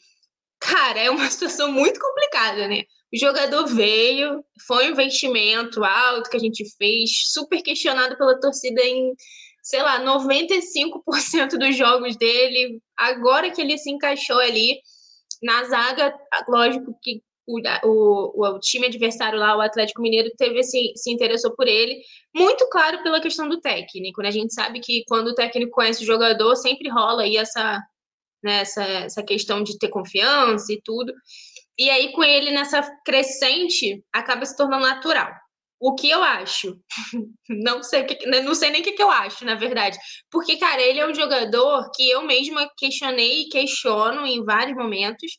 cara, 0.60 1.00
é 1.00 1.10
uma 1.10 1.28
situação 1.30 1.72
muito 1.72 2.00
complicada, 2.00 2.68
né? 2.68 2.84
O 3.14 3.18
jogador 3.18 3.68
veio, 3.68 4.44
foi 4.66 4.88
um 4.88 4.92
investimento 4.92 5.84
alto 5.84 6.30
que 6.30 6.38
a 6.38 6.40
gente 6.40 6.64
fez, 6.78 7.12
super 7.32 7.62
questionado 7.62 8.18
pela 8.18 8.40
torcida 8.40 8.82
em, 8.82 9.14
sei 9.62 9.84
lá, 9.84 10.04
95% 10.04 11.60
dos 11.60 11.78
jogos 11.78 12.16
dele. 12.16 12.82
Agora 12.98 13.52
que 13.52 13.62
ele 13.62 13.78
se 13.78 13.92
encaixou 13.92 14.40
ali, 14.40 14.80
na 15.44 15.64
zaga, 15.66 16.14
lógico 16.48 16.98
que 17.02 17.22
o, 17.46 17.60
o, 17.84 18.56
o, 18.56 18.60
time 18.60 18.88
adversário 18.88 19.38
lá, 19.38 19.58
o 19.58 19.62
Atlético 19.62 20.02
Mineiro, 20.02 20.32
teve 20.38 20.64
se, 20.64 20.94
se 20.96 21.12
interessou 21.12 21.54
por 21.56 21.68
ele, 21.68 22.02
muito 22.34 22.68
claro 22.70 23.04
pela 23.04 23.22
questão 23.22 23.50
do 23.50 23.60
técnico, 23.60 24.22
né? 24.22 24.30
A 24.30 24.32
gente 24.32 24.54
sabe 24.54 24.80
que 24.80 25.04
quando 25.08 25.28
o 25.28 25.36
técnico 25.36 25.72
conhece 25.72 26.04
o 26.04 26.08
jogador, 26.08 26.56
sempre 26.56 26.90
rola 26.90 27.24
aí 27.24 27.36
essa, 27.36 27.82
né, 28.44 28.62
essa, 28.62 28.84
essa 28.84 29.24
questão 29.24 29.62
de 29.62 29.78
ter 29.78 29.90
confiança 29.90 30.72
e 30.72 30.82
tudo. 30.82 31.14
E 31.78 31.90
aí, 31.90 32.12
com 32.14 32.24
ele 32.24 32.52
nessa 32.52 32.82
crescente, 33.04 34.04
acaba 34.14 34.46
se 34.46 34.56
tornando 34.56 34.86
natural. 34.86 35.34
O 35.86 35.96
que 35.96 36.10
eu 36.10 36.24
acho? 36.24 36.80
Não 37.50 37.84
sei, 37.84 38.08
né, 38.26 38.40
não 38.40 38.56
sei 38.56 38.70
nem 38.70 38.80
o 38.80 38.84
que, 38.86 39.04
eu 39.04 39.12
acho, 39.12 39.44
na 39.44 39.56
verdade. 39.56 39.98
Porque, 40.32 40.56
cara, 40.56 40.82
ele 40.82 41.00
é 41.00 41.06
um 41.06 41.14
jogador 41.14 41.92
que 41.94 42.10
eu 42.10 42.22
mesma 42.22 42.72
questionei 42.78 43.42
e 43.42 43.50
questiono 43.50 44.26
em 44.26 44.46
vários 44.46 44.78
momentos. 44.78 45.30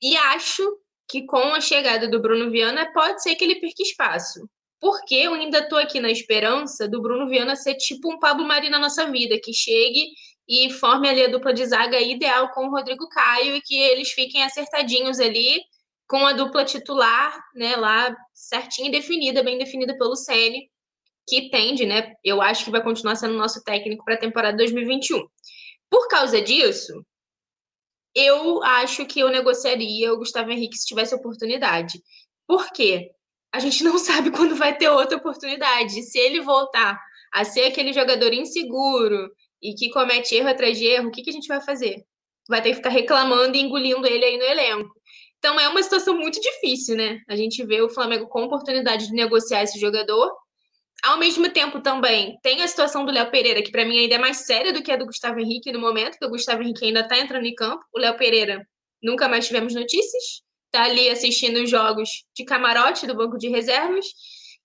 E 0.00 0.16
acho 0.16 0.66
que 1.06 1.26
com 1.26 1.52
a 1.52 1.60
chegada 1.60 2.08
do 2.08 2.22
Bruno 2.22 2.50
Viana, 2.50 2.90
pode 2.94 3.22
ser 3.22 3.34
que 3.34 3.44
ele 3.44 3.60
perca 3.60 3.82
espaço. 3.82 4.48
Porque 4.80 5.14
eu 5.14 5.34
ainda 5.34 5.68
tô 5.68 5.76
aqui 5.76 6.00
na 6.00 6.10
esperança 6.10 6.88
do 6.88 7.02
Bruno 7.02 7.28
Viana 7.28 7.54
ser 7.54 7.74
tipo 7.74 8.10
um 8.10 8.18
Pablo 8.18 8.48
Mari 8.48 8.70
na 8.70 8.78
nossa 8.78 9.10
vida, 9.10 9.38
que 9.44 9.52
chegue 9.52 10.06
e 10.48 10.70
forme 10.72 11.06
ali 11.06 11.22
a 11.22 11.28
dupla 11.28 11.52
de 11.52 11.66
zaga 11.66 12.00
ideal 12.00 12.50
com 12.52 12.66
o 12.66 12.70
Rodrigo 12.70 13.06
Caio 13.10 13.56
e 13.56 13.60
que 13.60 13.76
eles 13.76 14.10
fiquem 14.12 14.42
acertadinhos 14.42 15.20
ali 15.20 15.60
com 16.10 16.26
a 16.26 16.32
dupla 16.32 16.64
titular, 16.64 17.40
né, 17.54 17.76
lá 17.76 18.12
certinha 18.34 18.90
definida, 18.90 19.44
bem 19.44 19.56
definida 19.56 19.96
pelo 19.96 20.16
Ceni, 20.16 20.68
que 21.28 21.50
tende, 21.50 21.86
né, 21.86 22.14
eu 22.24 22.42
acho 22.42 22.64
que 22.64 22.70
vai 22.72 22.82
continuar 22.82 23.14
sendo 23.14 23.34
nosso 23.34 23.62
técnico 23.62 24.04
para 24.04 24.14
a 24.14 24.18
temporada 24.18 24.56
2021. 24.56 25.24
Por 25.88 26.08
causa 26.08 26.42
disso, 26.42 26.92
eu 28.12 28.60
acho 28.64 29.06
que 29.06 29.20
eu 29.20 29.28
negociaria 29.28 30.12
o 30.12 30.18
Gustavo 30.18 30.50
Henrique 30.50 30.76
se 30.76 30.86
tivesse 30.86 31.14
oportunidade. 31.14 32.02
Por 32.44 32.72
quê? 32.72 33.12
A 33.52 33.60
gente 33.60 33.84
não 33.84 33.96
sabe 33.98 34.32
quando 34.32 34.56
vai 34.56 34.76
ter 34.76 34.88
outra 34.88 35.16
oportunidade. 35.16 36.02
Se 36.02 36.18
ele 36.18 36.40
voltar 36.40 37.00
a 37.32 37.44
ser 37.44 37.66
aquele 37.66 37.92
jogador 37.92 38.32
inseguro 38.32 39.30
e 39.62 39.74
que 39.74 39.90
comete 39.90 40.34
erro 40.34 40.48
atrás 40.48 40.76
de 40.76 40.86
erro, 40.86 41.06
o 41.06 41.12
que, 41.12 41.22
que 41.22 41.30
a 41.30 41.32
gente 41.32 41.46
vai 41.46 41.60
fazer? 41.60 42.04
Vai 42.48 42.60
ter 42.60 42.70
que 42.70 42.76
ficar 42.76 42.90
reclamando 42.90 43.56
e 43.56 43.60
engolindo 43.60 44.08
ele 44.08 44.24
aí 44.24 44.36
no 44.36 44.44
elenco. 44.44 44.99
Então 45.40 45.58
é 45.58 45.66
uma 45.68 45.82
situação 45.82 46.14
muito 46.14 46.38
difícil, 46.38 46.96
né? 46.96 47.18
A 47.26 47.34
gente 47.34 47.64
vê 47.64 47.80
o 47.80 47.88
Flamengo 47.88 48.28
com 48.28 48.44
oportunidade 48.44 49.06
de 49.06 49.14
negociar 49.14 49.62
esse 49.62 49.80
jogador. 49.80 50.30
Ao 51.02 51.18
mesmo 51.18 51.48
tempo, 51.48 51.80
também 51.80 52.38
tem 52.42 52.62
a 52.62 52.68
situação 52.68 53.06
do 53.06 53.10
Léo 53.10 53.30
Pereira, 53.30 53.62
que 53.62 53.72
para 53.72 53.86
mim 53.86 53.98
ainda 53.98 54.16
é 54.16 54.18
mais 54.18 54.44
séria 54.44 54.70
do 54.70 54.82
que 54.82 54.92
a 54.92 54.96
do 54.96 55.06
Gustavo 55.06 55.40
Henrique 55.40 55.72
no 55.72 55.80
momento, 55.80 56.18
que 56.18 56.26
o 56.26 56.28
Gustavo 56.28 56.62
Henrique 56.62 56.84
ainda 56.84 57.00
está 57.00 57.18
entrando 57.18 57.46
em 57.46 57.54
campo. 57.54 57.82
O 57.90 57.98
Léo 57.98 58.18
Pereira 58.18 58.66
nunca 59.02 59.28
mais 59.28 59.46
tivemos 59.46 59.74
notícias. 59.74 60.42
Está 60.66 60.84
ali 60.84 61.08
assistindo 61.08 61.56
os 61.62 61.70
jogos 61.70 62.10
de 62.36 62.44
camarote 62.44 63.06
do 63.06 63.16
banco 63.16 63.38
de 63.38 63.48
reservas. 63.48 64.04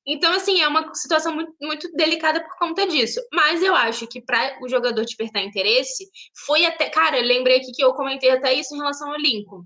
Então, 0.06 0.34
assim, 0.34 0.62
é 0.62 0.68
uma 0.68 0.94
situação 0.94 1.34
muito, 1.34 1.54
muito 1.62 1.90
delicada 1.94 2.44
por 2.44 2.58
conta 2.60 2.86
disso. 2.86 3.22
Mas 3.34 3.64
eu 3.64 3.74
acho 3.74 4.06
que 4.08 4.22
para 4.22 4.60
o 4.62 4.68
jogador 4.68 5.06
despertar 5.06 5.42
interesse, 5.42 6.06
foi 6.46 6.66
até. 6.66 6.90
Cara, 6.90 7.22
lembrei 7.22 7.58
aqui 7.58 7.72
que 7.72 7.84
eu 7.84 7.94
comentei 7.94 8.30
até 8.30 8.54
isso 8.54 8.76
em 8.76 8.78
relação 8.78 9.10
ao 9.10 9.18
Lincoln. 9.18 9.64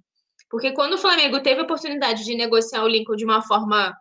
Porque 0.49 0.71
quando 0.71 0.93
o 0.93 0.97
Flamengo 0.97 1.41
teve 1.41 1.61
a 1.61 1.63
oportunidade 1.63 2.25
de 2.25 2.35
negociar 2.35 2.83
o 2.83 2.87
Lincoln 2.87 3.15
de 3.15 3.25
uma 3.25 3.41
forma 3.41 3.95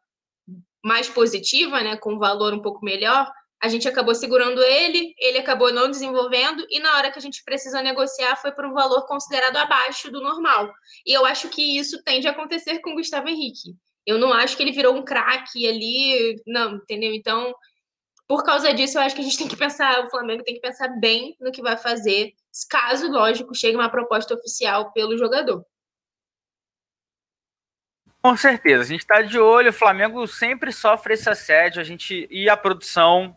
mais 0.83 1.09
positiva, 1.09 1.83
né, 1.83 1.97
com 1.97 2.15
um 2.15 2.19
valor 2.19 2.55
um 2.55 2.63
pouco 2.63 2.85
melhor, 2.85 3.31
a 3.61 3.69
gente 3.69 3.89
acabou 3.89 4.15
segurando 4.15 4.63
ele, 4.63 5.15
ele 5.19 5.39
acabou 5.39 5.73
não 5.73 5.91
desenvolvendo, 5.91 6.65
e 6.71 6.79
na 6.79 6.97
hora 6.97 7.11
que 7.11 7.19
a 7.19 7.23
gente 7.23 7.43
precisa 7.45 7.83
negociar 7.83 8.37
foi 8.37 8.53
por 8.53 8.65
um 8.65 8.73
valor 8.73 9.05
considerado 9.07 9.57
abaixo 9.57 10.11
do 10.11 10.23
normal. 10.23 10.73
E 11.05 11.13
eu 11.13 11.27
acho 11.27 11.49
que 11.49 11.77
isso 11.77 12.03
tende 12.05 12.29
a 12.29 12.31
acontecer 12.31 12.79
com 12.79 12.91
o 12.91 12.95
Gustavo 12.95 13.29
Henrique. 13.29 13.75
Eu 14.07 14.17
não 14.17 14.33
acho 14.33 14.57
que 14.57 14.63
ele 14.63 14.73
virou 14.73 14.95
um 14.95 15.05
craque 15.05 15.69
ali, 15.69 16.41
não, 16.47 16.77
entendeu? 16.77 17.13
Então, 17.13 17.53
por 18.29 18.45
causa 18.45 18.73
disso, 18.73 18.97
eu 18.97 19.03
acho 19.03 19.15
que 19.15 19.21
a 19.21 19.25
gente 19.25 19.39
tem 19.39 19.49
que 19.49 19.57
pensar, 19.57 20.05
o 20.05 20.11
Flamengo 20.11 20.45
tem 20.45 20.55
que 20.55 20.61
pensar 20.61 20.89
bem 21.01 21.37
no 21.41 21.51
que 21.51 21.61
vai 21.61 21.77
fazer, 21.77 22.33
caso, 22.71 23.11
lógico, 23.11 23.55
chegue 23.55 23.77
uma 23.77 23.91
proposta 23.91 24.35
oficial 24.35 24.93
pelo 24.93 25.19
jogador. 25.19 25.65
Com 28.21 28.37
certeza, 28.37 28.83
a 28.83 28.87
gente 28.87 29.01
está 29.01 29.23
de 29.23 29.39
olho. 29.39 29.71
O 29.71 29.73
Flamengo 29.73 30.27
sempre 30.27 30.73
sofre 30.73 31.15
esse 31.15 31.29
assédio. 31.31 31.81
A 31.81 31.85
gente 31.85 32.27
e 32.31 32.49
a 32.49 32.57
produção 32.57 33.37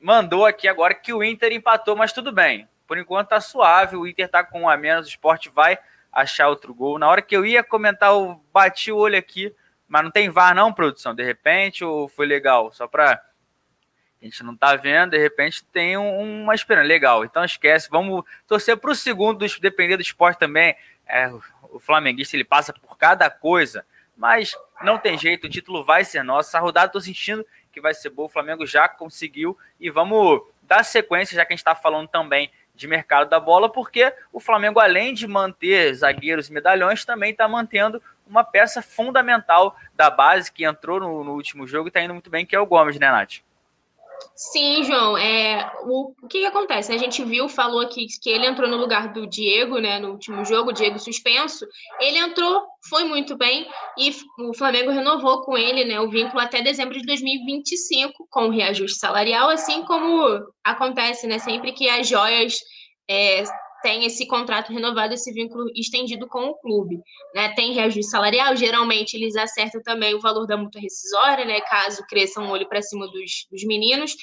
mandou 0.00 0.44
aqui 0.44 0.68
agora 0.68 0.94
que 0.94 1.12
o 1.12 1.24
Inter 1.24 1.52
empatou, 1.52 1.96
mas 1.96 2.12
tudo 2.12 2.30
bem. 2.30 2.68
Por 2.86 2.98
enquanto 2.98 3.28
tá 3.28 3.40
suave. 3.40 3.96
O 3.96 4.06
Inter 4.06 4.28
tá 4.28 4.44
com 4.44 4.62
um 4.62 4.68
a 4.68 4.76
menos. 4.76 5.06
O 5.06 5.10
esporte 5.10 5.48
vai 5.48 5.78
achar 6.12 6.48
outro 6.48 6.74
gol. 6.74 6.98
Na 6.98 7.08
hora 7.08 7.22
que 7.22 7.34
eu 7.34 7.46
ia 7.46 7.64
comentar, 7.64 8.10
eu 8.10 8.38
bati 8.52 8.92
o 8.92 8.98
olho 8.98 9.18
aqui, 9.18 9.54
mas 9.88 10.04
não 10.04 10.10
tem 10.10 10.28
VAR, 10.28 10.54
não, 10.54 10.72
produção. 10.72 11.14
De 11.14 11.24
repente, 11.24 11.82
ou 11.82 12.08
foi 12.08 12.26
legal? 12.26 12.70
Só 12.72 12.86
para 12.86 13.22
a 14.20 14.24
gente 14.24 14.44
não 14.44 14.56
tá 14.56 14.76
vendo, 14.76 15.10
de 15.10 15.18
repente 15.18 15.64
tem 15.64 15.96
um, 15.96 16.42
uma 16.42 16.54
esperança. 16.54 16.86
Legal, 16.86 17.24
então 17.24 17.44
esquece. 17.44 17.88
Vamos 17.90 18.24
torcer 18.46 18.76
para 18.76 18.90
o 18.90 18.94
segundo, 18.94 19.44
depender 19.60 19.96
do 19.96 20.02
esporte 20.02 20.38
também. 20.38 20.76
É, 21.06 21.28
o 21.72 21.80
flamenguista 21.80 22.36
ele 22.36 22.44
passa 22.44 22.72
por 22.72 22.96
cada 22.96 23.28
coisa, 23.30 23.84
mas 24.16 24.54
não 24.82 24.98
tem 24.98 25.18
jeito, 25.18 25.46
o 25.46 25.50
título 25.50 25.84
vai 25.84 26.04
ser 26.04 26.22
nosso. 26.22 26.50
Essa 26.50 26.60
rodada 26.60 26.86
estou 26.86 27.00
sentindo 27.00 27.44
que 27.72 27.80
vai 27.80 27.94
ser 27.94 28.10
boa, 28.10 28.26
o 28.26 28.30
Flamengo 28.30 28.66
já 28.66 28.88
conseguiu 28.88 29.56
e 29.80 29.90
vamos 29.90 30.42
dar 30.62 30.84
sequência, 30.84 31.34
já 31.34 31.44
que 31.44 31.52
a 31.52 31.56
gente 31.56 31.60
está 31.60 31.74
falando 31.74 32.08
também 32.08 32.50
de 32.74 32.86
mercado 32.86 33.28
da 33.28 33.40
bola, 33.40 33.70
porque 33.70 34.12
o 34.32 34.40
Flamengo, 34.40 34.80
além 34.80 35.12
de 35.14 35.26
manter 35.26 35.94
zagueiros 35.94 36.48
e 36.48 36.52
medalhões, 36.52 37.04
também 37.04 37.30
está 37.30 37.48
mantendo 37.48 38.02
uma 38.26 38.44
peça 38.44 38.80
fundamental 38.80 39.76
da 39.94 40.08
base 40.08 40.50
que 40.50 40.64
entrou 40.64 41.00
no, 41.00 41.24
no 41.24 41.32
último 41.32 41.66
jogo 41.66 41.88
e 41.88 41.90
está 41.90 42.00
indo 42.00 42.14
muito 42.14 42.30
bem, 42.30 42.46
que 42.46 42.56
é 42.56 42.60
o 42.60 42.66
Gomes, 42.66 42.98
né, 42.98 43.10
Nath? 43.10 43.40
Sim, 44.34 44.82
João. 44.84 45.16
É, 45.16 45.70
o, 45.84 46.12
o 46.22 46.28
que, 46.28 46.40
que, 46.40 46.46
acontece? 46.46 46.92
A 46.92 46.98
gente 46.98 47.22
viu, 47.24 47.48
falou 47.48 47.80
aqui 47.80 48.06
que 48.20 48.30
ele 48.30 48.46
entrou 48.46 48.68
no 48.68 48.76
lugar 48.76 49.12
do 49.12 49.26
Diego, 49.26 49.78
né, 49.78 49.98
no 49.98 50.12
último 50.12 50.44
jogo, 50.44 50.72
Diego 50.72 50.98
suspenso. 50.98 51.66
Ele 52.00 52.18
entrou, 52.18 52.62
foi 52.88 53.04
muito 53.04 53.36
bem 53.36 53.68
e 53.98 54.14
o 54.40 54.54
Flamengo 54.54 54.90
renovou 54.90 55.42
com 55.42 55.56
ele, 55.56 55.84
né, 55.84 56.00
o 56.00 56.10
vínculo 56.10 56.40
até 56.40 56.60
dezembro 56.60 56.98
de 56.98 57.06
2025 57.06 58.26
com 58.30 58.48
o 58.48 58.50
reajuste 58.50 58.98
salarial, 58.98 59.48
assim 59.48 59.82
como 59.84 60.40
acontece, 60.64 61.26
né, 61.26 61.38
sempre 61.38 61.72
que 61.72 61.88
as 61.88 62.08
joias 62.08 62.58
é, 63.08 63.44
tem 63.82 64.04
esse 64.04 64.26
contrato 64.26 64.72
renovado, 64.72 65.14
esse 65.14 65.32
vínculo 65.32 65.70
estendido 65.74 66.26
com 66.28 66.46
o 66.46 66.54
clube. 66.58 67.00
Né? 67.34 67.52
Tem 67.54 67.72
reajuste 67.72 68.10
salarial, 68.10 68.56
geralmente 68.56 69.14
eles 69.14 69.36
acertam 69.36 69.82
também 69.82 70.14
o 70.14 70.20
valor 70.20 70.46
da 70.46 70.56
multa 70.56 70.78
rescisória, 70.78 71.44
né? 71.44 71.60
caso 71.62 72.04
cresça 72.08 72.40
um 72.40 72.50
olho 72.50 72.68
para 72.68 72.82
cima 72.82 73.06
dos, 73.06 73.46
dos 73.50 73.64
meninos. 73.64 74.14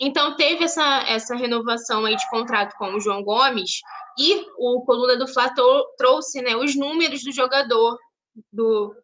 Então, 0.00 0.36
teve 0.36 0.64
essa, 0.64 1.04
essa 1.08 1.34
renovação 1.34 2.04
aí 2.04 2.16
de 2.16 2.28
contrato 2.28 2.76
com 2.76 2.94
o 2.94 3.00
João 3.00 3.22
Gomes 3.22 3.80
e 4.18 4.44
o 4.58 4.82
Coluna 4.84 5.16
do 5.16 5.26
Fla 5.26 5.52
trouxe 5.96 6.42
né, 6.42 6.54
os 6.54 6.76
números 6.76 7.22
do 7.22 7.32
jogador 7.32 7.96
do, 8.52 8.94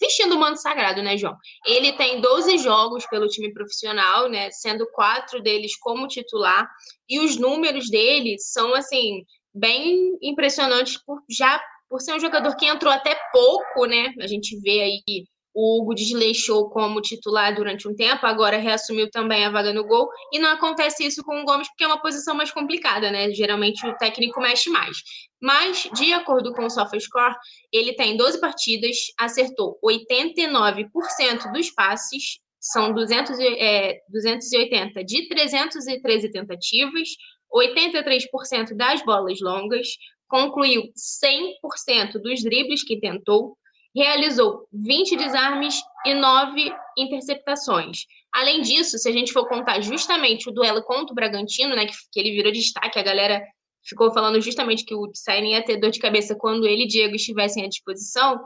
vestindo 0.00 0.34
o 0.34 0.38
manto 0.38 0.60
sagrado, 0.60 1.02
né, 1.02 1.16
João? 1.16 1.36
Ele 1.64 1.92
tem 1.92 2.20
12 2.20 2.58
jogos 2.58 3.06
pelo 3.06 3.28
time 3.28 3.52
profissional, 3.52 4.28
né, 4.28 4.50
sendo 4.50 4.86
quatro 4.90 5.40
deles 5.40 5.76
como 5.76 6.08
titular, 6.08 6.68
e 7.08 7.20
os 7.20 7.36
números 7.36 7.88
dele 7.88 8.36
são 8.38 8.74
assim 8.74 9.24
bem 9.54 10.18
impressionante 10.22 10.98
por 11.04 11.22
já 11.28 11.60
por 11.88 12.00
ser 12.00 12.14
um 12.14 12.20
jogador 12.20 12.54
que 12.56 12.66
entrou 12.66 12.92
até 12.92 13.16
pouco, 13.32 13.84
né? 13.84 14.14
A 14.20 14.26
gente 14.26 14.56
vê 14.60 14.80
aí 14.80 15.02
que 15.04 15.24
o 15.52 15.80
Hugo 15.82 15.94
desleixou 15.94 16.70
como 16.70 17.00
titular 17.00 17.54
durante 17.54 17.88
um 17.88 17.94
tempo, 17.94 18.24
agora 18.24 18.56
reassumiu 18.56 19.10
também 19.10 19.44
a 19.44 19.50
vaga 19.50 19.72
no 19.72 19.84
gol, 19.84 20.08
e 20.32 20.38
não 20.38 20.50
acontece 20.50 21.04
isso 21.04 21.24
com 21.24 21.40
o 21.40 21.44
Gomes 21.44 21.68
porque 21.68 21.82
é 21.82 21.86
uma 21.86 22.00
posição 22.00 22.34
mais 22.34 22.52
complicada, 22.52 23.10
né? 23.10 23.32
Geralmente 23.32 23.84
o 23.86 23.96
técnico 23.96 24.40
mexe 24.40 24.70
mais. 24.70 24.96
Mas, 25.42 25.88
de 25.94 26.12
acordo 26.12 26.52
com 26.52 26.66
o 26.66 26.70
SofaScore, 26.70 27.34
ele 27.72 27.94
tem 27.94 28.16
12 28.16 28.40
partidas, 28.40 28.96
acertou 29.18 29.78
89% 29.84 31.52
dos 31.52 31.70
passes, 31.70 32.38
são 32.60 32.92
200, 32.92 33.38
é, 33.40 33.98
280 34.10 35.02
de 35.02 35.28
313 35.28 36.30
tentativas, 36.30 37.08
83% 37.54 38.76
das 38.76 39.04
bolas 39.04 39.40
longas, 39.40 39.88
concluiu 40.28 40.82
100% 40.94 42.20
dos 42.22 42.42
dribles 42.42 42.84
que 42.84 43.00
tentou, 43.00 43.56
realizou 43.94 44.68
20 44.72 45.16
desarmes 45.16 45.82
e 46.06 46.14
9 46.14 46.72
interceptações. 46.96 48.04
Além 48.32 48.62
disso, 48.62 48.96
se 48.96 49.08
a 49.08 49.12
gente 49.12 49.32
for 49.32 49.48
contar 49.48 49.80
justamente 49.80 50.48
o 50.48 50.52
duelo 50.52 50.82
contra 50.84 51.12
o 51.12 51.14
Bragantino, 51.14 51.74
né, 51.74 51.86
que, 51.86 51.94
que 52.12 52.20
ele 52.20 52.30
virou 52.30 52.52
destaque, 52.52 52.98
a 52.98 53.02
galera 53.02 53.42
ficou 53.84 54.12
falando 54.12 54.40
justamente 54.40 54.84
que 54.84 54.94
o 54.94 55.10
Sain 55.14 55.50
ia 55.50 55.64
ter 55.64 55.76
dor 55.78 55.90
de 55.90 55.98
cabeça 55.98 56.36
quando 56.36 56.66
ele 56.66 56.84
e 56.84 56.86
Diego 56.86 57.16
estivessem 57.16 57.64
à 57.64 57.68
disposição, 57.68 58.40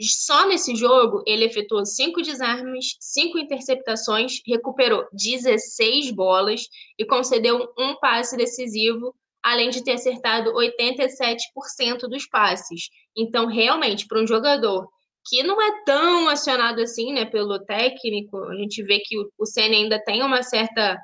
só 0.00 0.46
nesse 0.46 0.76
jogo, 0.76 1.22
ele 1.26 1.44
efetuou 1.44 1.84
cinco 1.84 2.22
desarmes, 2.22 2.96
cinco 3.00 3.38
interceptações, 3.38 4.40
recuperou 4.46 5.06
16 5.12 6.12
bolas 6.12 6.62
e 6.98 7.04
concedeu 7.04 7.68
um 7.76 7.96
passe 7.96 8.36
decisivo, 8.36 9.14
além 9.42 9.70
de 9.70 9.82
ter 9.82 9.92
acertado 9.92 10.52
87% 10.52 12.08
dos 12.08 12.26
passes. 12.26 12.88
Então, 13.16 13.46
realmente, 13.46 14.06
para 14.06 14.22
um 14.22 14.26
jogador 14.26 14.88
que 15.26 15.42
não 15.42 15.60
é 15.60 15.84
tão 15.84 16.28
acionado 16.28 16.80
assim, 16.80 17.12
né, 17.12 17.24
pelo 17.24 17.58
técnico, 17.58 18.38
a 18.44 18.54
gente 18.54 18.82
vê 18.82 19.00
que 19.00 19.16
o, 19.36 19.46
Senna 19.46 19.74
ainda 19.74 20.02
tem 20.02 20.22
uma 20.22 20.42
certa 20.42 20.98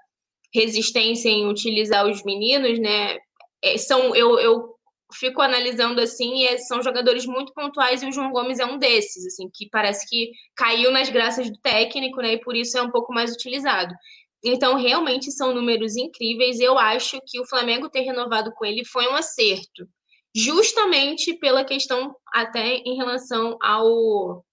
resistência 0.53 1.28
em 1.28 1.49
utilizar 1.49 2.07
os 2.07 2.22
meninos, 2.24 2.78
né? 2.78 3.18
É, 3.62 3.76
são, 3.76 4.14
eu, 4.14 4.38
eu 4.38 4.74
fico 5.15 5.41
analisando 5.41 6.01
assim, 6.01 6.43
e 6.43 6.47
é, 6.47 6.59
são 6.59 6.83
jogadores 6.83 7.27
muito 7.27 7.53
pontuais, 7.53 8.03
e 8.03 8.07
o 8.07 8.12
João 8.12 8.31
Gomes 8.31 8.59
é 8.59 8.67
um 8.67 8.79
desses, 8.79 9.27
assim, 9.27 9.49
que 9.53 9.69
parece 9.71 10.09
que 10.09 10.31
caiu 10.57 10.91
nas 10.91 11.09
graças 11.09 11.51
do 11.51 11.59
técnico, 11.61 12.21
né? 12.21 12.35
E 12.35 12.41
por 12.41 12.55
isso 12.57 12.77
é 12.77 12.83
um 12.83 12.91
pouco 12.91 13.12
mais 13.12 13.33
utilizado. 13.33 13.95
Então, 14.45 14.77
realmente 14.77 15.33
são 15.33 15.55
números 15.55 15.97
incríveis. 15.97 16.61
Eu 16.61 16.79
acho 16.79 17.19
que 17.27 17.41
o 17.41 17.47
Flamengo 17.47 17.89
ter 17.89 18.01
renovado 18.01 18.53
com 18.55 18.65
ele 18.65 18.85
foi 18.85 19.09
um 19.09 19.15
acerto. 19.15 19.89
Justamente 20.37 21.33
pela 21.39 21.65
questão 21.65 22.15
até 22.33 22.77
em 22.85 22.97
relação 22.97 23.57
ao 23.62 24.45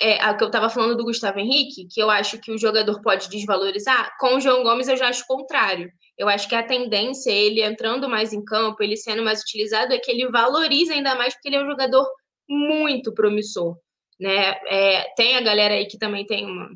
é, 0.00 0.34
que 0.34 0.44
eu 0.44 0.48
estava 0.48 0.68
falando 0.68 0.96
do 0.96 1.04
Gustavo 1.04 1.38
Henrique, 1.38 1.88
que 1.90 2.00
eu 2.00 2.10
acho 2.10 2.38
que 2.38 2.52
o 2.52 2.58
jogador 2.58 3.00
pode 3.00 3.28
desvalorizar, 3.28 4.14
com 4.20 4.36
o 4.36 4.40
João 4.40 4.62
Gomes 4.62 4.88
eu 4.88 4.96
já 4.96 5.08
acho 5.08 5.24
o 5.24 5.36
contrário. 5.36 5.90
Eu 6.18 6.28
acho 6.28 6.48
que 6.48 6.54
a 6.54 6.62
tendência, 6.62 7.30
ele 7.30 7.62
entrando 7.62 8.08
mais 8.08 8.32
em 8.32 8.44
campo, 8.44 8.82
ele 8.82 8.96
sendo 8.96 9.22
mais 9.22 9.40
utilizado, 9.40 9.92
é 9.92 9.98
que 9.98 10.10
ele 10.10 10.28
valoriza 10.30 10.94
ainda 10.94 11.14
mais, 11.14 11.34
porque 11.34 11.48
ele 11.48 11.56
é 11.56 11.62
um 11.62 11.70
jogador 11.70 12.06
muito 12.48 13.12
promissor. 13.12 13.76
Né? 14.18 14.54
É, 14.66 15.12
tem 15.14 15.36
a 15.36 15.40
galera 15.40 15.74
aí 15.74 15.86
que 15.86 15.98
também 15.98 16.24
tem 16.24 16.46
uma, 16.46 16.70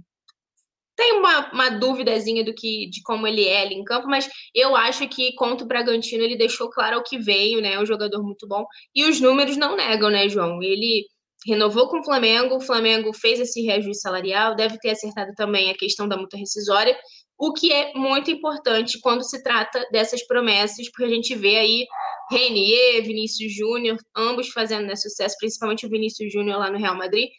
tem 1.00 1.14
uma, 1.14 1.50
uma 1.52 1.70
duvidazinha 1.70 2.44
do 2.44 2.52
que 2.52 2.90
de 2.90 3.00
como 3.02 3.26
ele 3.26 3.46
é 3.46 3.62
ali 3.62 3.74
em 3.74 3.84
campo, 3.84 4.06
mas 4.06 4.28
eu 4.54 4.76
acho 4.76 5.08
que 5.08 5.34
contra 5.34 5.64
o 5.64 5.68
Bragantino 5.68 6.22
ele 6.22 6.36
deixou 6.36 6.68
claro 6.68 6.98
o 6.98 7.02
que 7.02 7.18
veio, 7.18 7.62
né? 7.62 7.72
É 7.72 7.80
um 7.80 7.86
jogador 7.86 8.22
muito 8.22 8.46
bom. 8.46 8.66
E 8.94 9.04
os 9.04 9.18
números 9.18 9.56
não 9.56 9.76
negam, 9.76 10.10
né, 10.10 10.28
João? 10.28 10.62
Ele 10.62 11.06
renovou 11.46 11.88
com 11.88 12.00
o 12.00 12.04
Flamengo, 12.04 12.56
o 12.56 12.60
Flamengo 12.60 13.14
fez 13.14 13.40
esse 13.40 13.62
reajuste 13.62 14.02
salarial, 14.02 14.54
deve 14.54 14.78
ter 14.78 14.90
acertado 14.90 15.32
também 15.34 15.70
a 15.70 15.74
questão 15.74 16.06
da 16.06 16.18
multa 16.18 16.36
rescisória, 16.36 16.94
o 17.40 17.54
que 17.54 17.72
é 17.72 17.94
muito 17.94 18.30
importante 18.30 19.00
quando 19.00 19.24
se 19.24 19.42
trata 19.42 19.88
dessas 19.90 20.22
promessas, 20.26 20.90
porque 20.90 21.04
a 21.04 21.08
gente 21.08 21.34
vê 21.34 21.56
aí 21.56 21.86
Renier, 22.30 23.02
Vinícius 23.02 23.56
Júnior, 23.56 23.96
ambos 24.14 24.50
fazendo 24.50 24.86
né, 24.86 24.94
sucesso, 24.94 25.36
principalmente 25.40 25.86
o 25.86 25.88
Vinícius 25.88 26.30
Júnior 26.30 26.58
lá 26.58 26.70
no 26.70 26.78
Real 26.78 26.94
Madrid. 26.94 27.30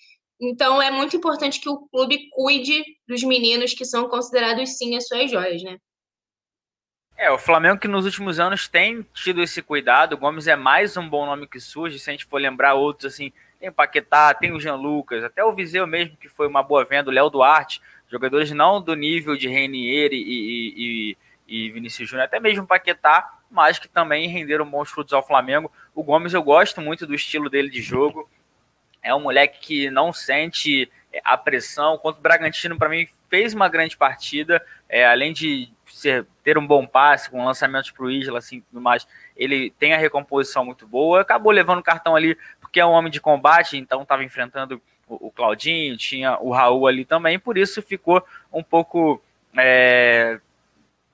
Então 0.41 0.81
é 0.81 0.89
muito 0.89 1.15
importante 1.15 1.61
que 1.61 1.69
o 1.69 1.87
clube 1.89 2.29
cuide 2.31 2.83
dos 3.07 3.21
meninos 3.21 3.75
que 3.75 3.85
são 3.85 4.09
considerados 4.09 4.75
sim 4.75 4.97
as 4.97 5.07
suas 5.07 5.29
joias, 5.29 5.61
né? 5.61 5.77
É, 7.15 7.29
o 7.29 7.37
Flamengo 7.37 7.79
que 7.79 7.87
nos 7.87 8.03
últimos 8.05 8.39
anos 8.39 8.67
tem 8.67 9.05
tido 9.13 9.43
esse 9.43 9.61
cuidado, 9.61 10.13
o 10.13 10.17
Gomes 10.17 10.47
é 10.47 10.55
mais 10.55 10.97
um 10.97 11.07
bom 11.07 11.27
nome 11.27 11.45
que 11.45 11.59
surge, 11.59 11.99
se 11.99 12.09
a 12.09 12.13
gente 12.13 12.25
for 12.25 12.41
lembrar 12.41 12.73
outros 12.73 13.13
assim, 13.13 13.31
tem 13.59 13.69
o 13.69 13.73
Paquetá, 13.73 14.33
tem 14.33 14.51
o 14.51 14.59
Jean 14.59 14.73
Lucas, 14.73 15.23
até 15.23 15.45
o 15.45 15.53
Viseu 15.53 15.85
mesmo, 15.85 16.17
que 16.17 16.27
foi 16.27 16.47
uma 16.47 16.63
boa 16.63 16.83
venda, 16.83 17.11
o 17.11 17.13
Léo 17.13 17.29
Duarte, 17.29 17.79
jogadores 18.11 18.51
não 18.51 18.81
do 18.81 18.93
nível 18.93 19.37
de 19.37 19.47
Renier 19.47 20.11
e, 20.11 20.17
e, 20.17 21.15
e, 21.47 21.65
e 21.67 21.71
Vinícius 21.71 22.09
Júnior, 22.09 22.25
até 22.25 22.39
mesmo 22.39 22.67
Paquetá, 22.67 23.39
mas 23.49 23.79
que 23.79 23.87
também 23.87 24.27
renderam 24.27 24.69
bons 24.69 24.89
frutos 24.89 25.13
ao 25.13 25.25
Flamengo. 25.25 25.71
O 25.95 26.03
Gomes 26.03 26.33
eu 26.33 26.43
gosto 26.43 26.81
muito 26.81 27.07
do 27.07 27.15
estilo 27.15 27.49
dele 27.49 27.69
de 27.69 27.81
jogo, 27.81 28.29
é 29.01 29.15
um 29.15 29.21
moleque 29.21 29.59
que 29.59 29.89
não 29.89 30.13
sente 30.13 30.91
a 31.23 31.37
pressão, 31.37 31.97
quanto 31.97 32.19
o 32.19 32.21
Bragantino, 32.21 32.77
para 32.77 32.89
mim, 32.89 33.07
fez 33.29 33.53
uma 33.53 33.67
grande 33.67 33.97
partida, 33.97 34.63
é, 34.87 35.05
além 35.05 35.33
de 35.33 35.71
ser, 35.87 36.25
ter 36.43 36.57
um 36.57 36.65
bom 36.65 36.85
passe, 36.85 37.29
com 37.29 37.43
lançamentos 37.43 37.91
para 37.91 38.05
o 38.05 38.11
Isla, 38.11 38.39
assim, 38.39 38.61
tudo 38.61 38.81
mais, 38.81 39.07
ele 39.35 39.71
tem 39.71 39.93
a 39.93 39.97
recomposição 39.97 40.63
muito 40.63 40.87
boa, 40.87 41.21
acabou 41.21 41.51
levando 41.51 41.79
o 41.79 41.83
cartão 41.83 42.15
ali 42.15 42.37
porque 42.59 42.79
é 42.79 42.85
um 42.85 42.91
homem 42.91 43.11
de 43.11 43.19
combate, 43.19 43.77
então 43.77 44.03
estava 44.03 44.23
enfrentando 44.23 44.81
o, 45.15 45.31
Claudinho, 45.31 45.97
tinha 45.97 46.37
o 46.39 46.51
Raul 46.51 46.87
ali 46.87 47.05
também, 47.05 47.39
por 47.39 47.57
isso 47.57 47.81
ficou 47.81 48.23
um 48.51 48.63
pouco 48.63 49.21
é, 49.57 50.39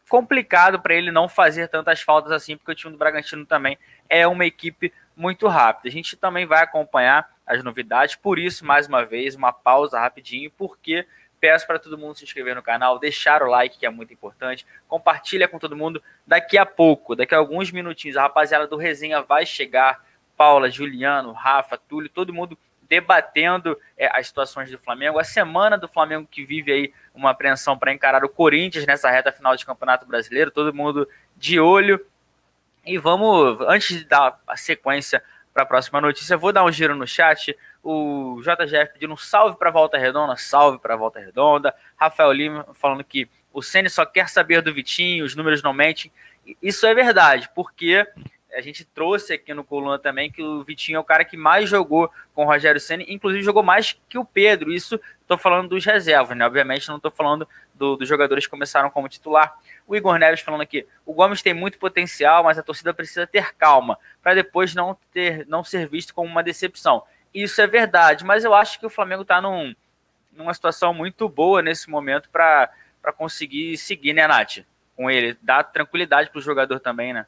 complicado 0.10 0.80
para 0.80 0.96
ele 0.96 1.12
não 1.12 1.28
fazer 1.28 1.68
tantas 1.68 2.02
faltas 2.02 2.32
assim, 2.32 2.58
porque 2.58 2.72
o 2.72 2.76
time 2.76 2.94
do 2.94 2.98
Bragantino 2.98 3.46
também 3.46 3.78
é 4.10 4.28
uma 4.28 4.46
equipe 4.46 4.94
muito 5.16 5.48
rápida. 5.48 5.90
A 5.90 5.92
gente 5.92 6.16
também 6.16 6.46
vai 6.46 6.64
acompanhar 6.64 7.30
as 7.46 7.64
novidades, 7.64 8.16
por 8.16 8.38
isso, 8.38 8.66
mais 8.66 8.88
uma 8.88 9.06
vez, 9.06 9.36
uma 9.36 9.52
pausa 9.52 10.00
rapidinho, 10.00 10.52
porque 10.58 11.06
peço 11.40 11.68
para 11.68 11.80
todo 11.80 11.98
mundo 11.98 12.18
se 12.18 12.24
inscrever 12.24 12.56
no 12.56 12.64
canal, 12.64 13.00
deixar 13.00 13.44
o 13.44 13.50
like, 13.50 13.78
que 13.78 13.86
é 13.86 13.90
muito 13.90 14.14
importante, 14.14 14.66
compartilha 14.88 15.48
com 15.48 15.60
todo 15.60 15.76
mundo. 15.76 16.02
Daqui 16.26 16.58
a 16.58 16.66
pouco, 16.66 17.16
daqui 17.16 17.36
a 17.36 17.38
alguns 17.38 17.72
minutinhos, 17.72 18.18
a 18.18 18.24
rapaziada 18.24 18.68
do 18.68 18.76
Resenha 18.76 19.22
vai 19.22 19.46
chegar, 19.46 20.04
Paula, 20.36 20.70
Juliano, 20.70 21.32
Rafa, 21.32 21.78
Túlio, 21.78 22.10
todo 22.10 22.34
mundo 22.34 22.58
debatendo 22.90 23.78
é, 23.98 24.10
as 24.18 24.28
situações 24.28 24.72
do 24.72 24.78
Flamengo, 24.78 25.20
a 25.20 25.24
semana 25.24 25.78
do 25.78 25.88
Flamengo 25.88 26.28
que 26.30 26.46
vive 26.46 26.72
aí 26.72 26.94
uma 27.14 27.32
apreensão 27.32 27.78
para 27.78 27.94
encarar 27.94 28.24
o 28.24 28.30
Corinthians 28.30 28.86
nessa 28.86 29.10
reta 29.10 29.32
final 29.32 29.56
de 29.56 29.66
Campeonato 29.66 30.06
Brasileiro, 30.06 30.52
todo 30.52 30.74
mundo 30.74 31.08
de 31.36 31.60
olho. 31.60 32.04
E 32.86 32.98
vamos, 32.98 33.60
antes 33.68 33.98
de 33.98 34.06
dar 34.06 34.40
a 34.48 34.56
sequência 34.56 35.22
para 35.54 35.64
a 35.64 35.66
próxima 35.66 36.00
notícia, 36.00 36.38
vou 36.38 36.54
dar 36.54 36.64
um 36.64 36.72
giro 36.72 36.96
no 36.96 37.08
chat. 37.08 37.58
O 37.84 38.42
JGF 38.42 38.94
pedindo 38.94 39.14
um 39.14 39.18
salve 39.18 39.58
para 39.58 39.72
Volta 39.72 39.98
Redonda, 39.98 40.36
salve 40.38 40.78
para 40.80 40.96
Volta 40.96 41.20
Redonda. 41.20 41.74
Rafael 41.96 42.32
Lima 42.32 42.68
falando 42.74 43.04
que 43.04 43.30
o 43.52 43.62
Ceni 43.62 43.90
só 43.90 44.06
quer 44.06 44.30
saber 44.30 44.62
do 44.62 44.74
Vitinho, 44.74 45.26
os 45.26 45.36
números 45.36 45.64
não 45.64 45.74
mentem. 45.74 46.12
Isso 46.62 46.86
é 46.86 46.94
verdade, 46.94 47.50
porque 47.56 48.06
a 48.54 48.62
gente 48.62 48.86
trouxe 48.86 49.34
aqui 49.34 49.54
no 49.54 49.64
Coluna 49.64 50.00
também 50.00 50.32
que 50.32 50.42
o 50.42 50.64
Vitinho 50.64 50.98
é 50.98 51.00
o 51.00 51.04
cara 51.04 51.26
que 51.26 51.36
mais 51.36 51.70
jogou 51.70 52.12
com 52.34 52.44
o 52.44 52.48
Rogério 52.48 52.80
Senna, 52.80 53.04
inclusive 53.08 53.44
jogou 53.44 53.62
mais 53.62 54.00
que 54.08 54.18
o 54.18 54.26
Pedro. 54.26 54.72
Isso 54.72 55.00
estou 55.22 55.38
falando 55.38 55.70
dos 55.70 55.86
reservas, 55.86 56.38
né? 56.38 56.46
Obviamente 56.46 56.88
não 56.88 56.96
estou 56.96 57.12
falando 57.12 57.48
do, 57.74 57.96
dos 57.96 58.08
jogadores 58.08 58.46
que 58.46 58.52
começaram 58.52 58.90
como 58.90 59.10
titular. 59.10 59.58
O 59.86 59.96
Igor 59.96 60.18
Neves 60.18 60.40
falando 60.40 60.62
aqui: 60.62 60.88
o 61.06 61.14
Gomes 61.14 61.42
tem 61.42 61.54
muito 61.54 61.78
potencial, 61.78 62.44
mas 62.44 62.58
a 62.58 62.64
torcida 62.64 62.94
precisa 62.94 63.28
ter 63.28 63.54
calma 63.56 64.00
para 64.24 64.34
depois 64.34 64.74
não 64.74 64.98
ter, 65.12 65.46
não 65.48 65.64
ser 65.64 65.88
visto 65.88 66.14
como 66.14 66.30
uma 66.30 66.44
decepção. 66.44 67.04
Isso 67.34 67.62
é 67.62 67.68
verdade, 67.68 68.26
mas 68.26 68.44
eu 68.44 68.54
acho 68.54 68.80
que 68.80 68.86
o 68.86 68.90
Flamengo 68.90 69.22
está 69.22 69.42
num, 69.42 69.76
numa 70.32 70.54
situação 70.54 70.94
muito 70.94 71.28
boa 71.28 71.62
nesse 71.62 71.90
momento 71.90 72.30
para 72.30 72.72
conseguir 73.16 73.78
seguir, 73.78 74.14
né, 74.14 74.26
Nath? 74.26 74.60
Com 74.96 75.12
ele, 75.12 75.38
dar 75.42 75.64
tranquilidade 75.64 76.30
para 76.32 76.40
o 76.40 76.42
jogador 76.42 76.80
também, 76.80 77.14
né? 77.14 77.28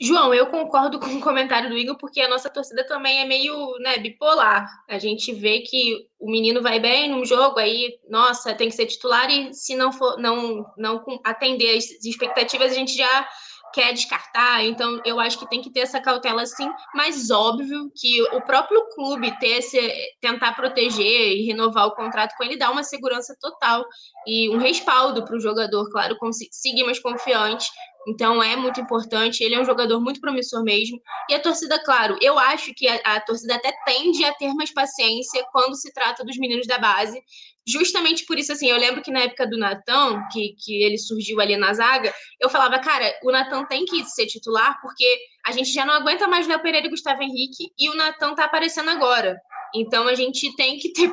João, 0.00 0.32
eu 0.32 0.46
concordo 0.46 1.00
com 1.00 1.06
o 1.06 1.20
comentário 1.20 1.68
do 1.68 1.76
Igor, 1.76 1.96
porque 1.96 2.20
a 2.20 2.28
nossa 2.28 2.48
torcida 2.48 2.86
também 2.86 3.20
é 3.20 3.24
meio 3.24 3.76
né, 3.80 3.98
bipolar. 3.98 4.68
A 4.88 4.96
gente 4.96 5.32
vê 5.32 5.60
que 5.60 6.06
o 6.20 6.30
menino 6.30 6.62
vai 6.62 6.78
bem 6.78 7.10
num 7.10 7.24
jogo, 7.24 7.58
aí, 7.58 7.98
nossa, 8.08 8.54
tem 8.54 8.68
que 8.68 8.76
ser 8.76 8.86
titular, 8.86 9.28
e 9.28 9.52
se 9.52 9.74
não 9.74 9.92
for 9.92 10.16
não, 10.16 10.64
não 10.76 11.04
atender 11.24 11.76
as 11.76 11.84
expectativas, 12.04 12.70
a 12.70 12.74
gente 12.76 12.96
já 12.96 13.28
quer 13.72 13.92
descartar. 13.92 14.64
Então, 14.64 15.00
eu 15.04 15.18
acho 15.18 15.38
que 15.38 15.48
tem 15.48 15.60
que 15.60 15.70
ter 15.70 15.80
essa 15.80 16.00
cautela 16.00 16.46
sim, 16.46 16.70
mas 16.94 17.30
óbvio 17.30 17.90
que 17.94 18.22
o 18.34 18.40
próprio 18.42 18.88
clube 18.94 19.36
ter 19.38 19.58
esse, 19.58 19.80
tentar 20.20 20.52
proteger 20.54 21.32
e 21.32 21.46
renovar 21.46 21.86
o 21.86 21.94
contrato 21.94 22.36
com 22.36 22.44
ele 22.44 22.56
dá 22.56 22.70
uma 22.70 22.82
segurança 22.82 23.36
total 23.40 23.84
e 24.26 24.48
um 24.50 24.58
respaldo 24.58 25.24
para 25.24 25.36
o 25.36 25.40
jogador, 25.40 25.90
claro, 25.90 26.16
seguir 26.50 26.84
mais 26.84 27.00
confiante 27.00 27.68
então 28.08 28.42
é 28.42 28.56
muito 28.56 28.80
importante. 28.80 29.44
Ele 29.44 29.54
é 29.54 29.60
um 29.60 29.64
jogador 29.64 30.00
muito 30.00 30.20
promissor 30.20 30.62
mesmo. 30.64 30.98
E 31.28 31.34
a 31.34 31.40
torcida, 31.40 31.78
claro, 31.84 32.16
eu 32.22 32.38
acho 32.38 32.72
que 32.74 32.88
a, 32.88 32.94
a, 33.04 33.20
torcida 33.20 33.54
até 33.54 33.70
tende 33.84 34.24
a 34.24 34.32
ter 34.32 34.52
mais 34.54 34.72
paciência 34.72 35.44
quando 35.52 35.76
se 35.76 35.92
trata 35.92 36.24
dos 36.24 36.38
meninos 36.38 36.66
da 36.66 36.78
base. 36.78 37.20
Justamente 37.66 38.24
por 38.24 38.38
isso, 38.38 38.50
assim, 38.50 38.68
eu 38.70 38.78
lembro 38.78 39.02
que 39.02 39.10
na 39.10 39.20
época 39.20 39.46
do 39.46 39.58
Natan, 39.58 40.22
que, 40.32 40.54
que 40.58 40.82
ele 40.82 40.96
surgiu 40.96 41.38
ali 41.38 41.54
na 41.58 41.74
zaga, 41.74 42.14
eu 42.40 42.48
falava, 42.48 42.78
cara, 42.78 43.14
o 43.22 43.30
Natan 43.30 43.66
tem 43.66 43.84
que 43.84 44.02
ser 44.04 44.24
titular, 44.24 44.80
porque 44.80 45.18
a 45.46 45.52
gente 45.52 45.70
já 45.70 45.84
não 45.84 45.92
aguenta 45.92 46.26
mais 46.26 46.48
Léo 46.48 46.62
Pereira 46.62 46.86
e 46.86 46.90
Gustavo 46.90 47.22
Henrique, 47.22 47.70
e 47.78 47.90
o 47.90 47.94
Natan 47.94 48.34
tá 48.34 48.44
aparecendo 48.44 48.88
agora. 48.88 49.36
Então 49.74 50.08
a 50.08 50.14
gente 50.14 50.56
tem 50.56 50.78
que 50.78 50.94
ter 50.94 51.12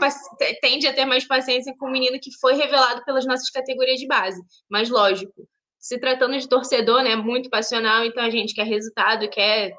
tende 0.62 0.88
a 0.88 0.94
ter 0.94 1.04
mais 1.04 1.28
paciência 1.28 1.76
com 1.78 1.88
o 1.88 1.92
menino 1.92 2.18
que 2.22 2.32
foi 2.40 2.54
revelado 2.54 3.04
pelas 3.04 3.26
nossas 3.26 3.50
categorias 3.50 4.00
de 4.00 4.08
base. 4.08 4.42
Mas 4.70 4.90
lógico, 4.90 5.46
se 5.86 6.00
tratando 6.00 6.36
de 6.36 6.50
torcedor, 6.50 7.04
né, 7.04 7.16
muito 7.16 7.48
passional, 7.48 8.04
então 8.04 8.24
a 8.24 8.30
gente 8.32 8.56
quer 8.56 8.66
resultado, 8.66 9.30
quer 9.30 9.72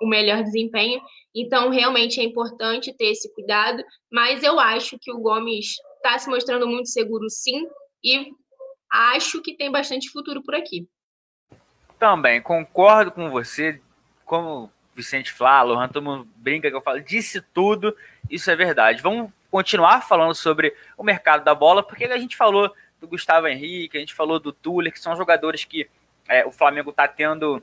o, 0.00 0.08
melhor 0.08 0.42
desempenho. 0.42 0.98
Então, 1.34 1.68
realmente 1.68 2.18
é 2.18 2.24
importante 2.24 2.90
ter 2.96 3.10
esse 3.10 3.30
cuidado, 3.34 3.84
mas 4.10 4.42
eu 4.42 4.58
acho 4.58 4.98
que 4.98 5.12
o 5.12 5.18
Gomes 5.18 5.74
está 5.96 6.18
se 6.18 6.30
mostrando 6.30 6.66
muito 6.66 6.88
seguro, 6.88 7.28
sim, 7.28 7.68
e 8.02 8.30
acho 8.90 9.42
que 9.42 9.54
tem 9.54 9.70
bastante 9.70 10.08
futuro 10.08 10.42
por 10.42 10.54
aqui. 10.54 10.88
Também, 11.98 12.40
concordo 12.40 13.12
com 13.12 13.28
você, 13.28 13.78
como 14.24 14.72
Vicente 14.96 15.30
Flá, 15.30 15.60
Lohan, 15.60 15.86
todo 15.86 16.02
mundo 16.02 16.26
brinca 16.34 16.70
que 16.70 16.76
eu 16.76 16.80
falo, 16.80 16.98
disse 16.98 17.42
tudo, 17.52 17.94
isso 18.30 18.50
é 18.50 18.56
verdade. 18.56 19.02
Vamos 19.02 19.30
continuar 19.50 20.00
falando 20.00 20.34
sobre 20.34 20.74
o 20.96 21.04
mercado 21.04 21.44
da 21.44 21.54
bola, 21.54 21.82
porque 21.82 22.06
a 22.06 22.16
gente 22.16 22.38
falou 22.38 22.74
do 23.02 23.08
Gustavo 23.08 23.48
Henrique, 23.48 23.96
a 23.96 24.00
gente 24.00 24.14
falou 24.14 24.38
do 24.38 24.52
Tuller, 24.52 24.92
que 24.92 25.00
são 25.00 25.16
jogadores 25.16 25.64
que 25.64 25.90
é, 26.28 26.46
o 26.46 26.52
Flamengo 26.52 26.90
está 26.90 27.08
tendo 27.08 27.60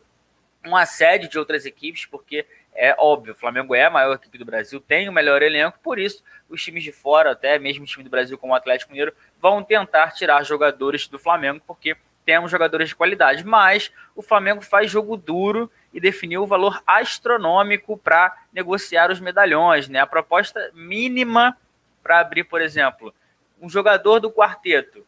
um 0.65 0.75
assédio 0.75 1.29
de 1.29 1.39
outras 1.39 1.65
equipes, 1.65 2.05
porque 2.05 2.45
é 2.75 2.93
óbvio, 2.99 3.31
o 3.31 3.35
Flamengo 3.35 3.73
é 3.73 3.85
a 3.85 3.89
maior 3.89 4.15
equipe 4.15 4.37
do 4.37 4.43
Brasil, 4.43 4.81
tem 4.81 5.07
o 5.07 5.13
melhor 5.13 5.41
elenco, 5.41 5.79
por 5.81 5.97
isso 5.97 6.21
os 6.49 6.61
times 6.61 6.83
de 6.83 6.91
fora, 6.91 7.31
até 7.31 7.57
mesmo 7.57 7.85
o 7.85 7.87
time 7.87 8.03
do 8.03 8.09
Brasil 8.09 8.37
como 8.37 8.51
o 8.51 8.55
Atlético 8.55 8.91
Mineiro, 8.91 9.13
vão 9.39 9.63
tentar 9.63 10.11
tirar 10.11 10.43
jogadores 10.43 11.07
do 11.07 11.17
Flamengo, 11.17 11.61
porque 11.65 11.95
temos 12.25 12.51
jogadores 12.51 12.89
de 12.89 12.95
qualidade, 12.95 13.45
mas 13.45 13.91
o 14.13 14.21
Flamengo 14.21 14.61
faz 14.61 14.91
jogo 14.91 15.15
duro 15.15 15.71
e 15.93 16.01
definiu 16.01 16.43
o 16.43 16.47
valor 16.47 16.83
astronômico 16.85 17.97
para 17.97 18.35
negociar 18.51 19.09
os 19.09 19.21
medalhões, 19.21 19.87
né? 19.87 19.99
A 19.99 20.05
proposta 20.05 20.69
mínima 20.73 21.57
para 22.03 22.19
abrir, 22.19 22.43
por 22.43 22.61
exemplo, 22.61 23.13
um 23.61 23.69
jogador 23.69 24.19
do 24.19 24.31
quarteto 24.31 25.07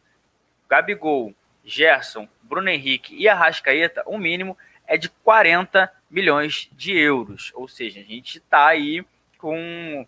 Gabigol, 0.72 1.34
Gerson, 1.62 2.26
Bruno 2.42 2.70
Henrique 2.70 3.14
e 3.14 3.28
Arrascaeta, 3.28 4.02
o 4.06 4.16
mínimo 4.16 4.56
é 4.86 4.96
de 4.96 5.10
40 5.10 5.92
milhões 6.10 6.70
de 6.72 6.96
euros. 6.96 7.52
Ou 7.54 7.68
seja, 7.68 8.00
a 8.00 8.02
gente 8.02 8.38
está 8.38 8.68
aí 8.68 9.04
com, 9.36 10.06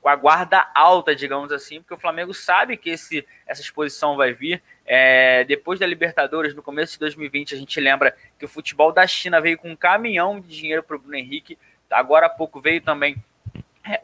com, 0.00 0.08
a 0.08 0.16
guarda 0.16 0.66
alta, 0.74 1.14
digamos 1.14 1.52
assim, 1.52 1.82
porque 1.82 1.92
o 1.92 1.98
Flamengo 1.98 2.32
sabe 2.32 2.78
que 2.78 2.88
esse, 2.88 3.26
essa 3.46 3.60
exposição 3.60 4.16
vai 4.16 4.32
vir. 4.32 4.62
É, 4.86 5.44
depois 5.44 5.78
da 5.78 5.84
Libertadores, 5.84 6.54
no 6.54 6.62
começo 6.62 6.94
de 6.94 7.00
2020, 7.00 7.54
a 7.54 7.58
gente 7.58 7.78
lembra 7.78 8.16
que 8.38 8.46
o 8.46 8.48
futebol 8.48 8.92
da 8.92 9.06
China 9.06 9.42
veio 9.42 9.58
com 9.58 9.72
um 9.72 9.76
caminhão 9.76 10.40
de 10.40 10.56
dinheiro 10.56 10.82
para 10.82 10.96
o 10.96 10.98
Bruno 10.98 11.16
Henrique. 11.16 11.58
Agora 11.90 12.28
há 12.28 12.30
pouco 12.30 12.62
veio 12.62 12.80
também 12.80 13.22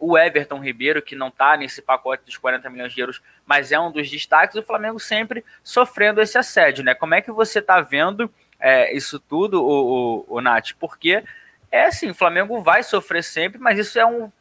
o 0.01 0.19
Everton 0.19 0.59
Ribeiro, 0.59 1.01
que 1.01 1.15
não 1.15 1.29
está 1.29 1.57
nesse 1.57 1.81
pacote 1.81 2.25
dos 2.25 2.37
40 2.37 2.69
milhões 2.71 2.93
de 2.93 3.01
euros, 3.01 3.23
mas 3.47 3.71
é 3.73 3.79
um 3.79 3.93
dos 3.93 4.11
destaques, 4.11 4.57
o 4.57 4.63
Flamengo 4.63 4.99
sempre 4.99 5.45
sofrendo 5.63 6.21
esse 6.21 6.37
assédio, 6.37 6.85
né? 6.85 6.95
Como 6.95 7.15
é 7.15 7.21
que 7.21 7.31
você 7.31 7.61
está 7.61 7.81
vendo 7.81 8.33
é, 8.59 8.95
isso 8.95 9.21
tudo, 9.21 9.63
o, 9.63 10.25
o, 10.29 10.37
o 10.37 10.41
Nath? 10.41 10.73
Porque 10.79 11.23
é 11.71 11.87
assim, 11.87 12.11
o 12.11 12.15
Flamengo 12.15 12.61
vai 12.61 12.83
sofrer 12.83 13.23
sempre, 13.23 13.59
mas 13.59 13.79
isso 13.79 13.99
é 13.99 14.07
um 14.07 14.33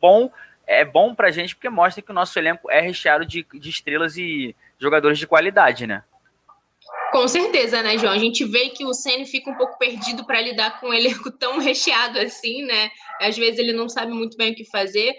bom, 0.00 0.32
é 0.66 0.84
bom 0.84 1.14
pra 1.14 1.30
gente, 1.30 1.54
porque 1.54 1.68
mostra 1.68 2.02
que 2.02 2.10
o 2.10 2.14
nosso 2.14 2.38
elenco 2.38 2.70
é 2.70 2.80
recheado 2.80 3.26
de, 3.26 3.46
de 3.52 3.68
estrelas 3.68 4.16
e 4.16 4.56
jogadores 4.78 5.18
de 5.18 5.26
qualidade, 5.26 5.86
né? 5.86 6.02
Com 7.12 7.26
certeza, 7.26 7.82
né, 7.82 7.98
João? 7.98 8.12
A 8.12 8.18
gente 8.18 8.44
vê 8.44 8.68
que 8.68 8.84
o 8.84 8.94
Ceni 8.94 9.26
fica 9.26 9.50
um 9.50 9.56
pouco 9.56 9.76
perdido 9.78 10.24
para 10.24 10.40
lidar 10.40 10.78
com 10.80 10.88
um 10.88 10.94
elenco 10.94 11.30
tão 11.38 11.58
recheado 11.58 12.18
assim, 12.18 12.62
né? 12.62 12.90
Às 13.20 13.36
vezes 13.36 13.58
ele 13.58 13.72
não 13.72 13.88
sabe 13.88 14.12
muito 14.12 14.36
bem 14.36 14.52
o 14.52 14.54
que 14.54 14.64
fazer. 14.70 15.14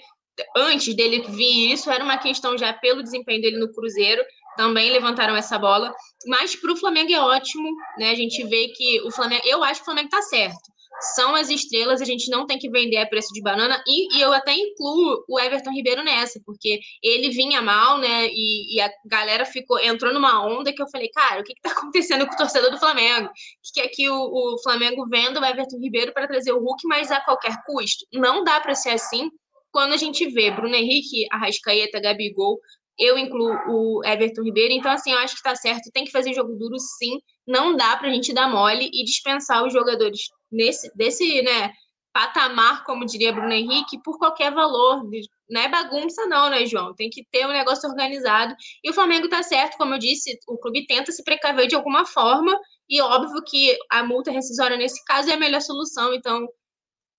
Antes 0.55 0.95
dele 0.95 1.21
vir 1.27 1.73
isso, 1.73 1.91
era 1.91 2.03
uma 2.03 2.17
questão 2.17 2.57
já 2.57 2.71
pelo 2.71 3.03
desempenho 3.03 3.41
dele 3.41 3.59
no 3.59 3.71
Cruzeiro, 3.71 4.23
também 4.55 4.89
levantaram 4.89 5.35
essa 5.35 5.59
bola. 5.59 5.93
Mas 6.25 6.55
para 6.55 6.71
o 6.71 6.77
Flamengo 6.77 7.11
é 7.11 7.19
ótimo, 7.19 7.69
né? 7.97 8.11
A 8.11 8.15
gente 8.15 8.41
vê 8.47 8.69
que 8.69 9.01
o 9.01 9.11
Flamengo. 9.11 9.43
Eu 9.45 9.61
acho 9.61 9.81
que 9.81 9.83
o 9.83 9.85
Flamengo 9.85 10.07
está 10.07 10.21
certo 10.21 10.70
são 10.99 11.35
as 11.35 11.49
estrelas, 11.49 12.01
a 12.01 12.05
gente 12.05 12.29
não 12.29 12.45
tem 12.45 12.57
que 12.57 12.69
vender 12.69 12.97
a 12.97 13.07
preço 13.07 13.33
de 13.33 13.41
banana, 13.41 13.81
e, 13.87 14.17
e, 14.17 14.21
eu 14.21 14.31
até 14.33 14.53
incluo 14.53 15.23
o 15.27 15.39
Everton 15.39 15.71
Ribeiro 15.71 16.03
nessa, 16.03 16.39
porque 16.45 16.79
ele 17.01 17.29
vinha 17.29 17.61
mal, 17.61 17.97
né, 17.97 18.27
e, 18.27 18.75
e, 18.75 18.81
a 18.81 18.91
galera 19.05 19.45
ficou, 19.45 19.79
entrou 19.79 20.13
numa 20.13 20.45
onda 20.45 20.73
que 20.73 20.81
eu 20.81 20.89
falei, 20.89 21.09
cara, 21.09 21.41
o 21.41 21.43
que 21.43 21.53
que 21.53 21.61
tá 21.61 21.71
acontecendo 21.71 22.27
com 22.27 22.33
o 22.33 22.37
torcedor 22.37 22.71
do 22.71 22.79
Flamengo? 22.79 23.29
Que 23.63 23.81
quer 23.81 23.87
que 23.89 24.09
o, 24.09 24.15
o 24.15 24.61
Flamengo 24.61 25.07
venda 25.07 25.39
o 25.39 25.45
Everton 25.45 25.79
Ribeiro 25.79 26.13
para 26.13 26.27
trazer 26.27 26.51
o 26.51 26.59
Hulk, 26.59 26.87
mas 26.87 27.11
a 27.11 27.21
qualquer 27.21 27.55
custo? 27.65 28.05
Não 28.13 28.43
dá 28.43 28.59
para 28.59 28.75
ser 28.75 28.89
assim, 28.89 29.29
quando 29.71 29.93
a 29.93 29.97
gente 29.97 30.27
vê 30.29 30.51
Bruno 30.51 30.75
Henrique, 30.75 31.25
Arrascaeta, 31.31 31.99
Gabigol, 31.99 32.59
eu 32.99 33.17
incluo 33.17 33.57
o 33.67 34.05
Everton 34.05 34.43
Ribeiro, 34.43 34.73
então 34.73 34.91
assim, 34.91 35.11
eu 35.11 35.17
acho 35.19 35.35
que 35.35 35.41
tá 35.41 35.55
certo, 35.55 35.89
tem 35.91 36.05
que 36.05 36.11
fazer 36.11 36.33
jogo 36.33 36.53
duro 36.55 36.77
sim, 36.77 37.19
não 37.47 37.75
dá 37.75 37.97
pra 37.97 38.11
gente 38.11 38.33
dar 38.33 38.49
mole 38.49 38.89
e 38.93 39.03
dispensar 39.03 39.65
os 39.65 39.73
jogadores 39.73 40.19
nesse, 40.51 40.95
desse, 40.95 41.41
né, 41.41 41.73
patamar, 42.13 42.83
como 42.83 43.05
diria 43.05 43.31
Bruno 43.31 43.53
Henrique, 43.53 44.01
por 44.03 44.17
qualquer 44.17 44.53
valor. 44.53 45.03
Não 45.49 45.61
é 45.61 45.69
bagunça, 45.69 46.25
não, 46.27 46.49
né, 46.49 46.65
João? 46.65 46.93
Tem 46.93 47.09
que 47.09 47.25
ter 47.31 47.45
um 47.45 47.51
negócio 47.51 47.89
organizado. 47.89 48.55
E 48.83 48.89
o 48.89 48.93
Flamengo 48.93 49.29
tá 49.29 49.41
certo, 49.43 49.77
como 49.77 49.95
eu 49.95 49.99
disse, 49.99 50.37
o 50.47 50.57
clube 50.57 50.85
tenta 50.85 51.11
se 51.11 51.23
precaver 51.23 51.67
de 51.67 51.75
alguma 51.75 52.05
forma, 52.05 52.57
e 52.89 53.01
óbvio 53.01 53.41
que 53.43 53.77
a 53.89 54.03
multa 54.03 54.31
rescisória 54.31 54.77
nesse 54.77 55.03
caso 55.05 55.29
é 55.29 55.33
a 55.33 55.39
melhor 55.39 55.61
solução. 55.61 56.13
Então, 56.13 56.47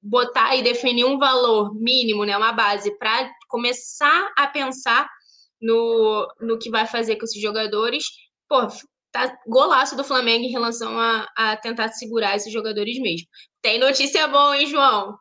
botar 0.03 0.57
e 0.57 0.62
definir 0.62 1.05
um 1.05 1.18
valor 1.18 1.74
mínimo, 1.74 2.24
né, 2.24 2.37
uma 2.37 2.53
base, 2.53 2.97
para 2.99 3.30
começar 3.49 4.33
a 4.37 4.47
pensar 4.47 5.09
no, 5.61 6.28
no 6.41 6.59
que 6.59 6.68
vai 6.70 6.87
fazer 6.87 7.16
com 7.16 7.24
esses 7.24 7.41
jogadores. 7.41 8.05
Pô, 8.49 8.66
tá 9.12 9.38
golaço 9.46 9.94
do 9.94 10.02
Flamengo 10.02 10.44
em 10.44 10.50
relação 10.50 10.98
a, 10.98 11.28
a 11.36 11.56
tentar 11.56 11.88
segurar 11.88 12.34
esses 12.34 12.52
jogadores 12.52 12.98
mesmo. 12.98 13.28
Tem 13.60 13.78
notícia 13.78 14.26
boa, 14.26 14.56
hein, 14.56 14.66
João? 14.66 15.18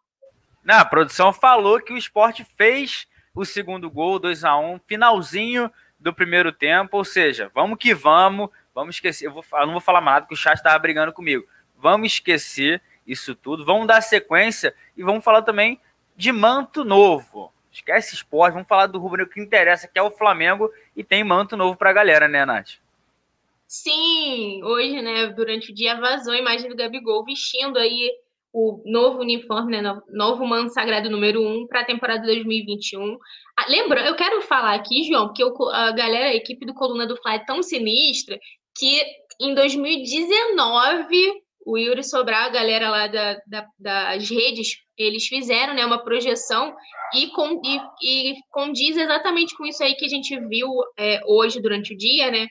Não, 0.63 0.79
a 0.79 0.85
produção 0.85 1.33
falou 1.33 1.81
que 1.81 1.91
o 1.91 1.97
esporte 1.97 2.45
fez 2.55 3.05
o 3.35 3.43
segundo 3.45 3.89
gol, 3.89 4.19
2 4.19 4.43
a 4.43 4.57
1 4.57 4.79
finalzinho 4.87 5.71
do 5.99 6.13
primeiro 6.13 6.51
tempo, 6.51 6.97
ou 6.97 7.05
seja, 7.05 7.51
vamos 7.53 7.77
que 7.77 7.93
vamos, 7.93 8.49
vamos 8.73 8.95
esquecer, 8.95 9.27
eu, 9.27 9.33
vou, 9.33 9.43
eu 9.53 9.65
não 9.65 9.73
vou 9.73 9.81
falar 9.81 10.01
nada, 10.01 10.21
porque 10.21 10.33
o 10.33 10.37
chat 10.37 10.55
estava 10.57 10.77
brigando 10.79 11.13
comigo, 11.13 11.45
vamos 11.77 12.13
esquecer 12.13 12.81
isso 13.05 13.35
tudo, 13.35 13.65
vamos 13.65 13.87
dar 13.87 14.01
sequência 14.01 14.73
e 14.97 15.03
vamos 15.03 15.23
falar 15.23 15.43
também 15.43 15.79
de 16.15 16.31
manto 16.31 16.83
novo, 16.83 17.53
esquece 17.71 18.15
esporte, 18.15 18.53
vamos 18.53 18.67
falar 18.67 18.87
do 18.87 18.99
rubro 18.99 19.27
que 19.27 19.39
interessa, 19.39 19.87
que 19.87 19.97
é 19.97 20.01
o 20.01 20.11
Flamengo, 20.11 20.71
e 20.95 21.03
tem 21.03 21.23
manto 21.23 21.55
novo 21.55 21.77
para 21.77 21.91
a 21.91 21.93
galera, 21.93 22.27
né, 22.27 22.45
Nath? 22.45 22.80
Sim, 23.72 24.61
hoje, 24.65 25.01
né, 25.01 25.28
durante 25.28 25.72
o 25.72 25.74
dia 25.74 25.95
vazou 25.95 26.34
a 26.34 26.38
imagem 26.38 26.69
do 26.69 26.76
Gabigol 26.76 27.24
vestindo 27.24 27.80
aí 27.80 28.11
o 28.51 28.84
novo 28.86 29.19
uniforme, 29.19 29.82
né, 29.82 29.97
novo 30.09 30.45
manto 30.45 30.74
sagrado 30.74 31.09
número 31.09 31.41
1 31.41 31.67
para 31.67 31.80
a 31.80 31.86
temporada 31.86 32.26
2021. 32.26 33.17
Ah, 33.57 33.67
lembrando, 33.69 34.07
eu 34.07 34.15
quero 34.17 34.41
falar 34.41 34.74
aqui, 34.74 35.05
João, 35.05 35.28
porque 35.28 35.41
a 35.72 35.91
galera, 35.93 36.32
a 36.32 36.36
equipe 36.36 36.65
do 36.65 36.74
Coluna 36.74 37.07
do 37.07 37.15
Fly 37.15 37.36
é 37.36 37.45
tão 37.45 37.63
sinistra 37.63 38.38
que 38.78 39.01
em 39.39 39.55
2019 39.55 41.41
o 41.65 41.78
Yuri 41.78 42.03
Sobral, 42.03 42.47
a 42.47 42.49
galera 42.49 42.89
lá 42.89 43.07
da, 43.07 43.38
da, 43.47 43.65
das 43.80 44.30
redes, 44.30 44.80
eles 44.97 45.28
fizeram 45.28 45.74
né, 45.74 45.86
uma 45.86 46.03
projeção 46.03 46.76
e, 47.15 47.28
com, 47.28 47.61
e, 47.63 47.80
e 48.03 48.36
condiz 48.49 48.97
exatamente 48.97 49.55
com 49.55 49.65
isso 49.65 49.82
aí 49.82 49.95
que 49.95 50.05
a 50.05 50.09
gente 50.09 50.38
viu 50.47 50.67
é, 50.97 51.22
hoje 51.26 51.61
durante 51.61 51.93
o 51.93 51.97
dia, 51.97 52.30
né? 52.32 52.47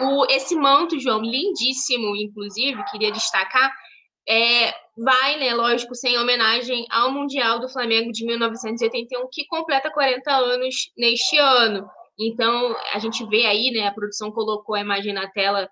O, 0.00 0.26
esse 0.30 0.54
manto, 0.54 0.98
João, 0.98 1.20
lindíssimo, 1.20 2.14
inclusive, 2.16 2.82
queria 2.90 3.10
destacar, 3.10 3.72
é, 4.28 4.72
vai, 4.96 5.38
né, 5.38 5.54
lógico, 5.54 5.94
sem 5.94 6.18
homenagem 6.18 6.86
ao 6.90 7.10
Mundial 7.10 7.58
do 7.58 7.68
Flamengo 7.68 8.12
de 8.12 8.26
1981, 8.26 9.26
que 9.32 9.46
completa 9.46 9.90
40 9.90 10.30
anos 10.30 10.74
neste 10.96 11.38
ano. 11.38 11.88
Então, 12.18 12.76
a 12.92 12.98
gente 12.98 13.24
vê 13.26 13.46
aí, 13.46 13.70
né, 13.70 13.86
a 13.86 13.94
produção 13.94 14.30
colocou 14.30 14.74
a 14.74 14.80
imagem 14.80 15.12
na 15.12 15.28
tela 15.30 15.68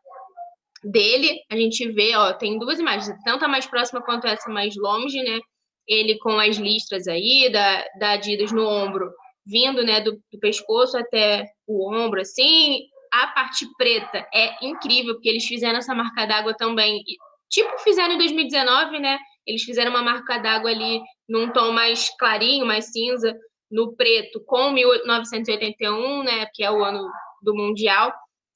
dele, 0.83 1.41
a 1.51 1.57
gente 1.57 1.91
vê, 1.93 2.17
ó, 2.17 2.33
tem 2.33 2.59
duas 2.59 2.79
imagens, 2.79 3.15
tanto 3.25 3.45
a 3.45 3.49
mais 3.49 3.67
próxima 3.67 4.01
quanto 4.03 4.27
essa 4.27 4.49
mais 4.51 4.75
longe, 4.77 5.21
né, 5.23 5.41
ele 5.87 6.19
com 6.19 6.39
as 6.39 6.57
listras 6.57 7.07
aí, 7.09 7.51
da, 7.53 7.85
da 7.99 8.11
Adidas 8.13 8.53
no 8.53 8.67
ombro, 8.67 9.11
vindo, 9.45 9.85
né, 9.85 10.01
do, 10.01 10.13
do 10.13 10.39
pescoço 10.41 10.97
até 10.97 11.45
o 11.67 11.93
ombro, 11.93 12.21
assim, 12.21 12.81
a 13.23 13.29
parte 13.29 13.67
preta 13.77 14.27
é 14.33 14.65
incrível, 14.65 15.15
porque 15.15 15.29
eles 15.29 15.45
fizeram 15.45 15.79
essa 15.79 15.95
marca 15.95 16.27
d'água 16.27 16.55
também 16.55 17.03
tipo 17.49 17.79
fizeram 17.79 18.15
em 18.15 18.19
2019, 18.19 18.99
né? 18.99 19.19
Eles 19.47 19.63
fizeram 19.63 19.91
uma 19.91 20.03
marca 20.03 20.39
d'água 20.39 20.71
ali 20.71 21.01
num 21.29 21.53
tom 21.53 21.73
mais 21.73 22.11
clarinho, 22.19 22.67
mais 22.67 22.93
cinza, 22.93 23.37
no 23.71 23.95
preto, 23.97 24.43
com 24.45 24.71
1981, 24.71 26.23
né? 26.23 26.47
Que 26.53 26.65
é 26.65 26.71
o 26.71 26.83
ano 26.85 27.09
do 27.43 27.55
Mundial. 27.55 28.13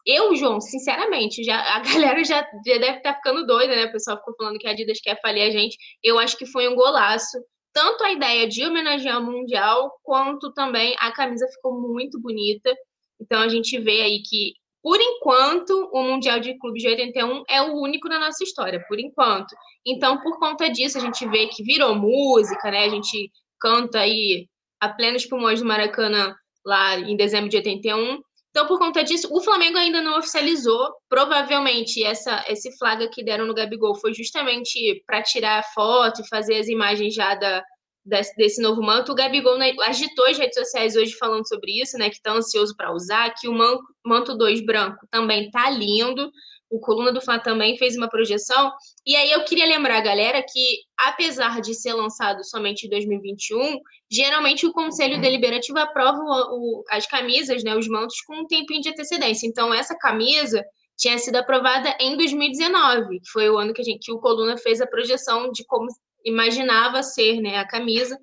Eu, 0.06 0.34
João, 0.34 0.61
sinceramente, 0.61 1.44
já, 1.44 1.61
a 1.76 1.80
galera 1.84 2.24
já, 2.24 2.40
já 2.66 2.78
deve 2.78 2.98
estar 2.98 3.12
tá 3.12 3.14
ficando 3.14 3.46
doida, 3.46 3.74
né? 3.74 3.86
O 3.86 3.92
pessoal 3.92 4.18
ficou 4.18 4.34
falando 4.36 4.58
que 4.58 4.66
a 4.66 4.70
Adidas 4.70 5.00
quer 5.00 5.20
falir 5.20 5.42
a 5.42 5.50
gente. 5.50 5.76
Eu 6.02 6.18
acho 6.18 6.36
que 6.36 6.46
foi 6.46 6.68
um 6.68 6.74
golaço. 6.74 7.38
Tanto 7.72 8.02
a 8.02 8.11
ideia 8.11 8.48
de 8.48 8.64
homenagear 8.64 9.20
o 9.20 9.24
Mundial, 9.24 9.92
quanto 10.02 10.52
também 10.52 10.96
a 10.98 11.12
camisa 11.12 11.46
ficou 11.54 11.80
muito 11.80 12.20
bonita. 12.20 12.74
Então 13.20 13.40
a 13.40 13.48
gente 13.48 13.78
vê 13.78 14.02
aí 14.02 14.22
que 14.22 14.54
por 14.82 14.98
enquanto, 14.98 15.90
o 15.92 16.02
Mundial 16.02 16.40
de 16.40 16.58
Clubes 16.58 16.82
de 16.82 16.88
81 16.88 17.44
é 17.48 17.60
o 17.60 17.74
único 17.74 18.08
na 18.08 18.18
nossa 18.18 18.42
história, 18.42 18.82
por 18.88 18.98
enquanto. 18.98 19.54
Então, 19.86 20.18
por 20.20 20.38
conta 20.38 20.70
disso, 20.70 20.96
a 20.96 21.00
gente 21.00 21.26
vê 21.28 21.48
que 21.48 21.62
virou 21.62 21.94
música, 21.94 22.70
né? 22.70 22.84
A 22.84 22.88
gente 22.88 23.30
canta 23.60 24.00
aí 24.00 24.48
a 24.80 24.88
plenos 24.88 25.26
pulmões 25.26 25.60
do 25.60 25.66
Maracanã 25.66 26.34
lá 26.64 26.98
em 26.98 27.14
dezembro 27.14 27.50
de 27.50 27.58
81. 27.58 28.22
Então, 28.50 28.66
por 28.66 28.78
conta 28.78 29.04
disso, 29.04 29.28
o 29.30 29.40
Flamengo 29.42 29.76
ainda 29.76 30.00
não 30.00 30.18
oficializou. 30.18 30.92
Provavelmente, 31.10 32.02
essa, 32.02 32.42
esse 32.48 32.76
flaga 32.78 33.08
que 33.08 33.22
deram 33.22 33.46
no 33.46 33.54
Gabigol 33.54 33.94
foi 33.94 34.14
justamente 34.14 35.02
para 35.06 35.22
tirar 35.22 35.62
foto 35.74 36.22
e 36.22 36.28
fazer 36.28 36.56
as 36.56 36.68
imagens 36.68 37.14
já 37.14 37.34
da, 37.34 37.62
desse, 38.05 38.34
desse 38.36 38.62
novo 38.62 38.82
manto. 38.82 39.12
O 39.12 39.14
Gabigol 39.14 39.59
né, 39.59 39.72
agitou 39.82 40.26
as 40.26 40.38
redes 40.38 40.59
sociais 40.59 40.96
hoje 40.96 41.14
falando 41.14 41.46
sobre 41.46 41.80
isso, 41.80 41.96
né? 41.98 42.09
Que 42.09 42.16
está 42.16 42.32
ansioso 42.32 42.74
para 42.76 42.92
usar, 42.92 43.34
que 43.34 43.48
o 43.48 43.53
manto, 43.53 43.82
manto 44.05 44.36
2 44.36 44.64
branco 44.64 45.07
também 45.11 45.51
tá 45.51 45.68
lindo. 45.70 46.30
O 46.70 46.78
Coluna 46.78 47.12
do 47.12 47.20
Fla 47.20 47.40
também 47.40 47.76
fez 47.76 47.96
uma 47.96 48.09
projeção. 48.09 48.72
E 49.05 49.16
aí 49.16 49.32
eu 49.32 49.44
queria 49.44 49.66
lembrar 49.66 49.98
a 49.98 50.03
galera 50.03 50.40
que, 50.40 50.82
apesar 50.96 51.61
de 51.61 51.74
ser 51.74 51.92
lançado 51.94 52.44
somente 52.44 52.86
em 52.86 52.90
2021, 52.90 53.78
geralmente 54.09 54.64
o 54.66 54.72
Conselho 54.72 55.20
Deliberativo 55.20 55.78
aprova 55.78 56.18
o, 56.20 56.80
o, 56.80 56.84
as 56.88 57.07
camisas, 57.07 57.64
né, 57.64 57.76
os 57.76 57.88
mantos, 57.88 58.20
com 58.22 58.42
um 58.42 58.46
tempinho 58.46 58.80
de 58.80 58.90
antecedência. 58.90 59.48
Então, 59.48 59.74
essa 59.74 59.98
camisa 59.98 60.64
tinha 60.96 61.18
sido 61.18 61.36
aprovada 61.36 61.96
em 61.98 62.16
2019, 62.16 63.20
que 63.20 63.30
foi 63.32 63.51
o 63.51 63.59
ano 63.59 63.72
que, 63.72 63.82
gente, 63.82 64.05
que 64.05 64.12
o 64.12 64.20
Coluna 64.20 64.57
fez 64.57 64.80
a 64.80 64.86
projeção 64.86 65.51
de 65.51 65.64
como 65.64 65.88
imaginava 66.24 67.02
ser 67.02 67.40
né, 67.40 67.58
a 67.58 67.66
camisa, 67.66 68.18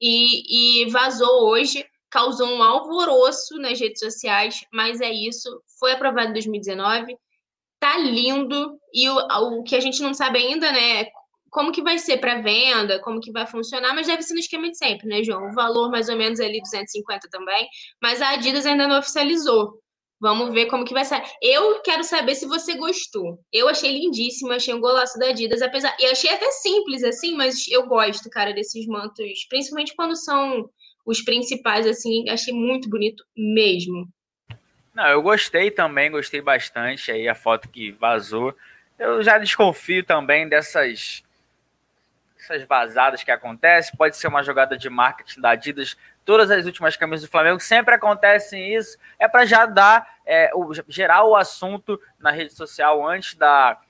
e, 0.00 0.82
e 0.82 0.90
vazou 0.90 1.48
hoje, 1.48 1.84
causou 2.10 2.48
um 2.48 2.62
alvoroço 2.62 3.56
nas 3.58 3.80
redes 3.80 4.00
sociais, 4.00 4.60
mas 4.72 5.00
é 5.00 5.10
isso, 5.10 5.48
foi 5.78 5.92
aprovado 5.92 6.30
em 6.30 6.34
2019, 6.34 7.16
tá 7.80 7.98
lindo, 7.98 8.78
e 8.92 9.08
o, 9.08 9.16
o 9.58 9.62
que 9.62 9.76
a 9.76 9.80
gente 9.80 10.02
não 10.02 10.14
sabe 10.14 10.38
ainda, 10.38 10.70
né, 10.72 11.06
como 11.50 11.72
que 11.72 11.82
vai 11.82 11.98
ser 11.98 12.18
para 12.18 12.40
venda, 12.42 13.00
como 13.00 13.20
que 13.20 13.32
vai 13.32 13.46
funcionar, 13.46 13.94
mas 13.94 14.06
deve 14.06 14.22
ser 14.22 14.34
no 14.34 14.40
esquema 14.40 14.68
de 14.68 14.76
sempre, 14.76 15.08
né, 15.08 15.22
João? 15.22 15.48
O 15.48 15.54
valor 15.54 15.90
mais 15.90 16.08
ou 16.08 16.16
menos 16.16 16.38
ali 16.38 16.60
250 16.60 17.28
também, 17.30 17.66
mas 18.02 18.20
a 18.20 18.30
Adidas 18.30 18.66
ainda 18.66 18.86
não 18.86 18.98
oficializou. 18.98 19.80
Vamos 20.18 20.52
ver 20.54 20.66
como 20.66 20.84
que 20.84 20.94
vai 20.94 21.04
sair. 21.04 21.22
Eu 21.42 21.80
quero 21.82 22.02
saber 22.02 22.34
se 22.34 22.46
você 22.46 22.74
gostou. 22.74 23.38
Eu 23.52 23.68
achei 23.68 23.92
lindíssimo, 23.92 24.52
achei 24.52 24.72
um 24.72 24.80
golaço 24.80 25.18
da 25.18 25.28
Adidas, 25.28 25.60
apesar. 25.60 25.94
E 26.00 26.06
achei 26.06 26.30
até 26.30 26.50
simples, 26.50 27.04
assim, 27.04 27.34
mas 27.34 27.68
eu 27.68 27.86
gosto, 27.86 28.30
cara, 28.30 28.52
desses 28.54 28.86
mantos, 28.86 29.44
principalmente 29.48 29.94
quando 29.94 30.16
são 30.16 30.70
os 31.04 31.22
principais, 31.22 31.86
assim, 31.86 32.28
achei 32.30 32.52
muito 32.52 32.88
bonito 32.88 33.22
mesmo. 33.36 34.08
Não, 34.94 35.06
eu 35.08 35.20
gostei 35.20 35.70
também, 35.70 36.10
gostei 36.10 36.40
bastante 36.40 37.12
aí 37.12 37.28
a 37.28 37.34
foto 37.34 37.68
que 37.68 37.92
vazou. 37.92 38.56
Eu 38.98 39.22
já 39.22 39.36
desconfio 39.36 40.02
também 40.02 40.48
dessas 40.48 41.22
essas 42.38 42.64
vazadas 42.64 43.22
que 43.22 43.30
acontecem. 43.30 43.96
Pode 43.96 44.16
ser 44.16 44.28
uma 44.28 44.42
jogada 44.42 44.76
de 44.76 44.88
marketing 44.88 45.40
da 45.40 45.50
Adidas 45.50 45.96
todas 46.26 46.50
as 46.50 46.66
últimas 46.66 46.96
camisas 46.96 47.26
do 47.26 47.30
Flamengo 47.30 47.60
sempre 47.60 47.94
acontecem 47.94 48.74
isso. 48.74 48.98
É 49.18 49.28
para 49.28 49.46
já 49.46 49.64
dar, 49.64 50.16
é, 50.26 50.50
o, 50.52 50.72
gerar 50.88 51.24
o 51.24 51.36
assunto 51.36 51.98
na 52.18 52.32
rede 52.32 52.52
social 52.52 53.08
antes 53.08 53.36
da, 53.36 53.80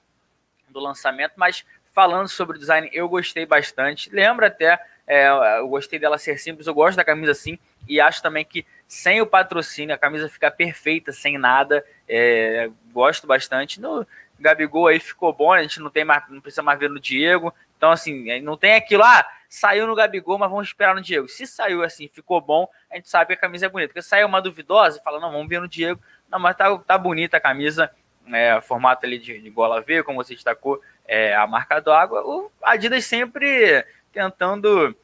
do 0.68 0.78
lançamento, 0.78 1.32
mas 1.36 1.64
falando 1.92 2.28
sobre 2.28 2.58
o 2.58 2.60
design, 2.60 2.90
eu 2.92 3.08
gostei 3.08 3.46
bastante. 3.46 4.10
Lembra 4.10 4.48
até, 4.48 4.78
é, 5.06 5.58
eu 5.58 5.66
gostei 5.66 5.98
dela 5.98 6.18
ser 6.18 6.38
simples, 6.38 6.66
eu 6.66 6.74
gosto 6.74 6.96
da 6.96 7.04
camisa 7.04 7.32
assim, 7.32 7.58
e 7.88 7.98
acho 7.98 8.22
também 8.22 8.44
que 8.44 8.66
sem 8.86 9.22
o 9.22 9.26
patrocínio 9.26 9.94
a 9.94 9.98
camisa 9.98 10.28
fica 10.28 10.50
perfeita, 10.50 11.12
sem 11.12 11.38
nada. 11.38 11.82
É, 12.06 12.70
gosto 12.92 13.26
bastante. 13.26 13.80
No 13.80 14.06
Gabigol 14.38 14.88
aí 14.88 15.00
ficou 15.00 15.32
bom, 15.32 15.54
a 15.54 15.62
gente 15.62 15.80
não 15.80 15.88
tem 15.88 16.04
mais, 16.04 16.22
não 16.28 16.42
precisa 16.42 16.62
mais 16.62 16.78
ver 16.78 16.90
no 16.90 17.00
Diego. 17.00 17.52
Então, 17.78 17.90
assim, 17.90 18.40
não 18.42 18.58
tem 18.58 18.74
aquilo, 18.74 19.02
ah, 19.02 19.26
saiu 19.56 19.86
no 19.86 19.94
Gabigol, 19.94 20.38
mas 20.38 20.50
vamos 20.50 20.68
esperar 20.68 20.94
no 20.94 21.00
Diego. 21.00 21.28
Se 21.28 21.46
saiu 21.46 21.82
assim, 21.82 22.08
ficou 22.08 22.42
bom, 22.42 22.68
a 22.90 22.96
gente 22.96 23.08
sabe 23.08 23.28
que 23.28 23.32
a 23.32 23.36
camisa 23.36 23.64
é 23.64 23.68
bonita. 23.70 23.88
Porque 23.88 24.02
saiu 24.02 24.26
uma 24.26 24.42
duvidosa, 24.42 25.00
fala, 25.02 25.18
não, 25.18 25.32
vamos 25.32 25.48
ver 25.48 25.62
no 25.62 25.66
Diego. 25.66 25.98
Não, 26.30 26.38
mas 26.38 26.54
tá, 26.54 26.76
tá 26.78 26.98
bonita 26.98 27.38
a 27.38 27.40
camisa, 27.40 27.90
é, 28.30 28.60
formato 28.60 29.06
ali 29.06 29.18
de, 29.18 29.40
de 29.40 29.48
gola 29.48 29.80
V, 29.80 30.02
como 30.02 30.22
você 30.22 30.34
destacou, 30.34 30.82
é, 31.08 31.34
a 31.34 31.46
marca 31.46 31.80
d'água. 31.80 32.22
O 32.22 32.50
Adidas 32.62 33.06
sempre 33.06 33.82
tentando 34.12 34.94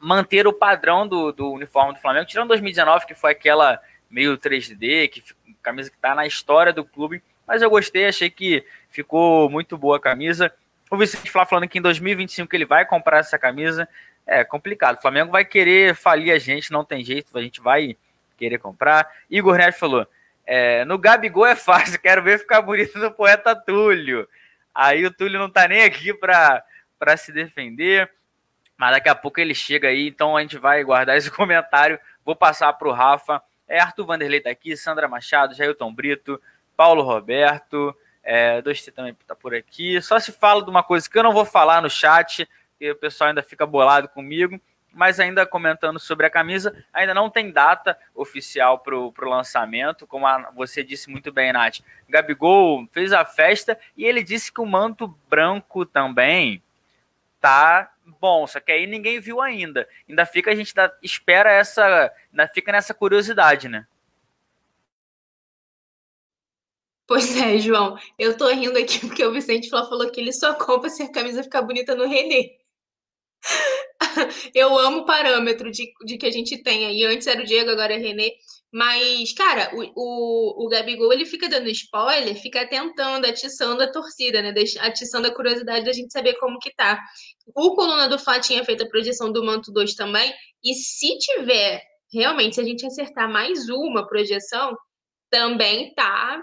manter 0.00 0.46
o 0.46 0.54
padrão 0.54 1.06
do, 1.06 1.30
do 1.30 1.52
uniforme 1.52 1.92
do 1.92 2.00
Flamengo, 2.00 2.26
tirando 2.26 2.48
2019, 2.48 3.06
que 3.06 3.14
foi 3.14 3.32
aquela 3.32 3.78
meio 4.08 4.38
3D, 4.38 5.08
que 5.08 5.22
camisa 5.62 5.90
que 5.90 5.98
tá 5.98 6.14
na 6.14 6.26
história 6.26 6.72
do 6.72 6.82
clube. 6.82 7.22
Mas 7.46 7.60
eu 7.60 7.68
gostei, 7.68 8.06
achei 8.06 8.30
que 8.30 8.64
ficou 8.88 9.50
muito 9.50 9.76
boa 9.76 9.98
a 9.98 10.00
camisa 10.00 10.50
O 10.92 10.96
Vicente 10.98 11.30
Flá 11.30 11.46
falando 11.46 11.66
que 11.66 11.78
em 11.78 11.80
2025 11.80 12.54
ele 12.54 12.66
vai 12.66 12.84
comprar 12.84 13.20
essa 13.20 13.38
camisa. 13.38 13.88
É 14.26 14.44
complicado. 14.44 14.98
O 14.98 15.00
Flamengo 15.00 15.32
vai 15.32 15.42
querer 15.42 15.94
falir 15.94 16.30
a 16.30 16.38
gente, 16.38 16.70
não 16.70 16.84
tem 16.84 17.02
jeito, 17.02 17.36
a 17.38 17.40
gente 17.40 17.62
vai 17.62 17.96
querer 18.36 18.58
comprar. 18.58 19.10
Igor 19.30 19.56
Neto 19.56 19.78
falou: 19.78 20.06
é, 20.46 20.84
no 20.84 20.98
Gabigol 20.98 21.46
é 21.46 21.56
fácil, 21.56 21.96
quero 21.98 22.22
ver 22.22 22.40
ficar 22.40 22.60
bonito 22.60 22.98
no 22.98 23.10
poeta 23.10 23.56
Túlio. 23.56 24.28
Aí 24.74 25.06
o 25.06 25.10
Túlio 25.10 25.38
não 25.38 25.48
tá 25.48 25.66
nem 25.66 25.82
aqui 25.82 26.12
para 26.12 26.62
se 27.16 27.32
defender, 27.32 28.12
mas 28.76 28.90
daqui 28.90 29.08
a 29.08 29.14
pouco 29.14 29.40
ele 29.40 29.54
chega 29.54 29.88
aí, 29.88 30.08
então 30.08 30.36
a 30.36 30.42
gente 30.42 30.58
vai 30.58 30.84
guardar 30.84 31.16
esse 31.16 31.30
comentário. 31.32 31.98
Vou 32.22 32.36
passar 32.36 32.70
para 32.74 32.88
o 32.88 32.92
Rafa. 32.92 33.42
É 33.66 33.80
Arthur 33.80 34.04
Vanderlei 34.04 34.42
tá 34.42 34.50
aqui, 34.50 34.76
Sandra 34.76 35.08
Machado, 35.08 35.54
Jailton 35.54 35.90
Brito, 35.90 36.38
Paulo 36.76 37.02
Roberto, 37.02 37.96
é, 38.22 38.62
2T 38.62 38.92
também 38.92 39.16
tá 39.26 39.34
por 39.34 39.54
aqui. 39.54 40.00
Só 40.00 40.18
se 40.18 40.32
fala 40.32 40.64
de 40.64 40.70
uma 40.70 40.82
coisa 40.82 41.08
que 41.08 41.18
eu 41.18 41.22
não 41.22 41.32
vou 41.32 41.44
falar 41.44 41.82
no 41.82 41.90
chat, 41.90 42.48
que 42.78 42.90
o 42.90 42.96
pessoal 42.96 43.28
ainda 43.28 43.42
fica 43.42 43.66
bolado 43.66 44.08
comigo 44.08 44.60
mas 44.92 45.18
ainda 45.18 45.46
comentando 45.46 45.98
sobre 45.98 46.26
a 46.26 46.30
camisa, 46.30 46.84
ainda 46.92 47.14
não 47.14 47.30
tem 47.30 47.50
data 47.50 47.98
oficial 48.14 48.78
para 48.78 48.96
o 48.96 49.12
lançamento, 49.20 50.06
como 50.06 50.26
a, 50.26 50.50
você 50.54 50.84
disse 50.84 51.10
muito 51.10 51.32
bem, 51.32 51.52
Nath. 51.52 51.80
Gabigol 52.08 52.86
fez 52.92 53.12
a 53.12 53.24
festa 53.24 53.78
e 53.96 54.04
ele 54.04 54.22
disse 54.22 54.52
que 54.52 54.60
o 54.60 54.66
manto 54.66 55.08
branco 55.28 55.86
também 55.86 56.62
tá 57.40 57.90
bom, 58.20 58.46
só 58.46 58.60
que 58.60 58.70
aí 58.70 58.86
ninguém 58.86 59.18
viu 59.18 59.40
ainda. 59.40 59.88
Ainda 60.08 60.26
fica, 60.26 60.50
a 60.50 60.54
gente 60.54 60.74
dá, 60.74 60.92
espera 61.02 61.50
essa, 61.50 62.12
ainda 62.30 62.46
fica 62.48 62.70
nessa 62.70 62.92
curiosidade, 62.92 63.68
né? 63.68 63.86
Pois 67.12 67.36
é, 67.36 67.58
João. 67.58 67.98
Eu 68.18 68.38
tô 68.38 68.48
rindo 68.48 68.78
aqui 68.78 68.98
porque 69.06 69.22
o 69.22 69.32
Vicente 69.34 69.68
falou 69.68 70.10
que 70.10 70.18
ele 70.18 70.32
só 70.32 70.54
compra 70.54 70.88
se 70.88 71.02
a 71.02 71.12
camisa 71.12 71.42
ficar 71.42 71.60
bonita 71.60 71.94
no 71.94 72.08
Renê. 72.08 72.56
eu 74.54 74.78
amo 74.78 75.00
o 75.00 75.04
parâmetro 75.04 75.70
de, 75.70 75.92
de 76.06 76.16
que 76.16 76.24
a 76.24 76.30
gente 76.30 76.62
tem 76.62 76.86
aí. 76.86 77.04
Antes 77.04 77.26
era 77.26 77.42
o 77.42 77.44
Diego, 77.44 77.68
agora 77.68 77.92
é 77.92 77.98
o 77.98 78.00
René. 78.00 78.30
Mas, 78.72 79.30
cara, 79.34 79.70
o, 79.74 79.82
o, 79.94 80.64
o 80.64 80.68
Gabigol, 80.70 81.12
ele 81.12 81.26
fica 81.26 81.50
dando 81.50 81.68
spoiler, 81.68 82.34
fica 82.40 82.66
tentando, 82.66 83.26
atiçando 83.26 83.82
a 83.82 83.92
torcida, 83.92 84.40
né? 84.40 84.54
Atiçando 84.80 85.28
a 85.28 85.34
curiosidade 85.34 85.84
da 85.84 85.92
gente 85.92 86.10
saber 86.10 86.38
como 86.38 86.58
que 86.58 86.74
tá. 86.74 86.98
O 87.54 87.74
Coluna 87.74 88.08
do 88.08 88.18
Fá 88.18 88.40
tinha 88.40 88.64
feito 88.64 88.84
a 88.84 88.88
projeção 88.88 89.30
do 89.30 89.44
Manto 89.44 89.70
2 89.70 89.94
também. 89.96 90.32
E 90.64 90.72
se 90.72 91.18
tiver, 91.18 91.82
realmente, 92.10 92.54
se 92.54 92.62
a 92.62 92.64
gente 92.64 92.86
acertar 92.86 93.30
mais 93.30 93.68
uma 93.68 94.08
projeção, 94.08 94.74
também 95.30 95.92
tá 95.94 96.42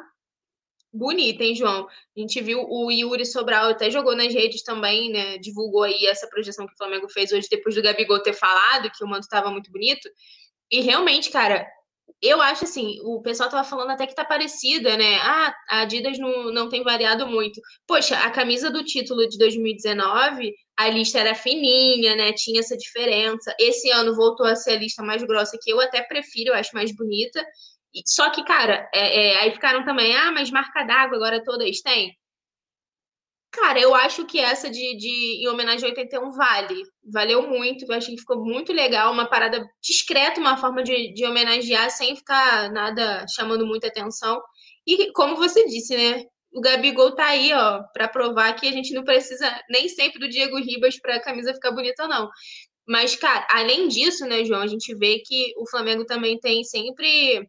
bonita, 0.91 1.43
hein, 1.43 1.55
João? 1.55 1.87
A 1.87 2.19
gente 2.19 2.41
viu 2.41 2.65
o 2.67 2.91
Yuri 2.91 3.25
Sobral 3.25 3.69
até 3.69 3.89
jogou 3.89 4.15
nas 4.15 4.33
redes 4.33 4.63
também, 4.63 5.11
né? 5.11 5.37
Divulgou 5.37 5.83
aí 5.83 6.05
essa 6.05 6.27
projeção 6.27 6.65
que 6.67 6.73
o 6.73 6.77
Flamengo 6.77 7.07
fez 7.09 7.31
hoje 7.31 7.47
depois 7.49 7.75
do 7.75 7.81
Gabigol 7.81 8.21
ter 8.21 8.33
falado 8.33 8.91
que 8.91 9.03
o 9.03 9.07
manto 9.07 9.23
estava 9.23 9.51
muito 9.51 9.71
bonito. 9.71 10.09
E 10.71 10.81
realmente, 10.81 11.31
cara, 11.31 11.67
eu 12.21 12.41
acho 12.41 12.65
assim, 12.65 12.99
o 13.03 13.21
pessoal 13.21 13.49
tava 13.49 13.67
falando 13.67 13.91
até 13.91 14.05
que 14.05 14.15
tá 14.15 14.25
parecida, 14.25 14.97
né? 14.97 15.15
Ah, 15.21 15.55
a 15.69 15.81
Adidas 15.81 16.17
não, 16.19 16.51
não 16.51 16.69
tem 16.69 16.83
variado 16.83 17.25
muito. 17.27 17.61
Poxa, 17.87 18.17
a 18.17 18.29
camisa 18.29 18.69
do 18.69 18.83
título 18.83 19.27
de 19.27 19.37
2019, 19.37 20.53
a 20.77 20.89
lista 20.89 21.19
era 21.19 21.33
fininha, 21.33 22.15
né? 22.15 22.33
Tinha 22.33 22.59
essa 22.59 22.75
diferença. 22.75 23.55
Esse 23.59 23.89
ano 23.91 24.15
voltou 24.15 24.45
a 24.45 24.55
ser 24.55 24.71
a 24.71 24.75
lista 24.75 25.01
mais 25.03 25.23
grossa, 25.23 25.57
que 25.61 25.71
eu 25.71 25.79
até 25.79 26.01
prefiro, 26.01 26.49
eu 26.49 26.55
acho 26.55 26.71
mais 26.73 26.93
bonita. 26.93 27.45
Só 28.05 28.29
que, 28.29 28.43
cara, 28.43 28.89
é, 28.93 29.33
é, 29.33 29.39
aí 29.39 29.51
ficaram 29.51 29.83
também, 29.83 30.15
ah, 30.15 30.31
mas 30.31 30.51
marca 30.51 30.83
d'água 30.83 31.17
agora 31.17 31.43
todas 31.43 31.81
têm. 31.81 32.15
Cara, 33.51 33.79
eu 33.79 33.95
acho 33.95 34.25
que 34.27 34.39
essa 34.39 34.69
de, 34.69 34.95
de 34.95 35.43
em 35.43 35.47
homenagem 35.47 35.83
ao 35.83 35.89
81 35.89 36.31
vale. 36.31 36.83
Valeu 37.11 37.47
muito, 37.47 37.83
eu 37.85 37.95
achei 37.95 38.13
que 38.13 38.21
ficou 38.21 38.45
muito 38.45 38.71
legal, 38.71 39.11
uma 39.11 39.27
parada 39.27 39.67
discreta, 39.81 40.39
uma 40.39 40.55
forma 40.57 40.83
de, 40.83 41.13
de 41.13 41.25
homenagear 41.25 41.89
sem 41.89 42.15
ficar 42.15 42.71
nada 42.71 43.25
chamando 43.35 43.65
muita 43.65 43.87
atenção. 43.87 44.39
E 44.85 45.11
como 45.13 45.35
você 45.35 45.65
disse, 45.65 45.95
né? 45.95 46.25
O 46.51 46.61
Gabigol 46.61 47.15
tá 47.15 47.27
aí, 47.27 47.53
ó, 47.53 47.83
para 47.93 48.07
provar 48.07 48.53
que 48.53 48.67
a 48.67 48.71
gente 48.71 48.93
não 48.93 49.03
precisa 49.03 49.45
nem 49.69 49.87
sempre 49.89 50.19
do 50.19 50.29
Diego 50.29 50.57
Ribas 50.57 50.99
para 50.99 51.15
a 51.15 51.21
camisa 51.21 51.53
ficar 51.53 51.71
bonita, 51.71 52.07
não. 52.07 52.29
Mas, 52.87 53.15
cara, 53.15 53.47
além 53.51 53.87
disso, 53.87 54.25
né, 54.25 54.43
João, 54.45 54.61
a 54.61 54.67
gente 54.67 54.95
vê 54.95 55.19
que 55.19 55.53
o 55.57 55.69
Flamengo 55.69 56.05
também 56.05 56.39
tem 56.39 56.63
sempre 56.63 57.47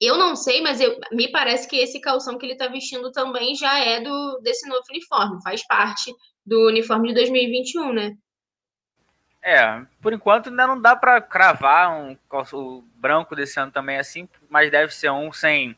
eu 0.00 0.16
não 0.16 0.34
sei, 0.34 0.60
mas 0.62 0.80
eu, 0.80 0.98
me 1.12 1.30
parece 1.30 1.68
que 1.68 1.76
esse 1.76 2.00
calção 2.00 2.38
que 2.38 2.46
ele 2.46 2.54
está 2.54 2.68
vestindo 2.68 3.12
também 3.12 3.54
já 3.54 3.78
é 3.78 4.00
do 4.00 4.40
desse 4.42 4.68
novo 4.68 4.82
uniforme, 4.90 5.42
faz 5.42 5.66
parte 5.66 6.12
do 6.44 6.68
uniforme 6.68 7.08
de 7.08 7.14
2021, 7.14 7.92
né? 7.92 8.16
É, 9.42 9.82
por 10.02 10.12
enquanto 10.12 10.50
ainda 10.50 10.66
não 10.66 10.80
dá 10.80 10.94
para 10.94 11.20
cravar 11.20 11.90
um 11.92 12.16
calço 12.28 12.84
branco 12.96 13.34
desse 13.34 13.58
ano 13.58 13.72
também 13.72 13.98
assim, 13.98 14.28
mas 14.48 14.70
deve 14.70 14.94
ser 14.94 15.10
um 15.10 15.32
sem 15.32 15.76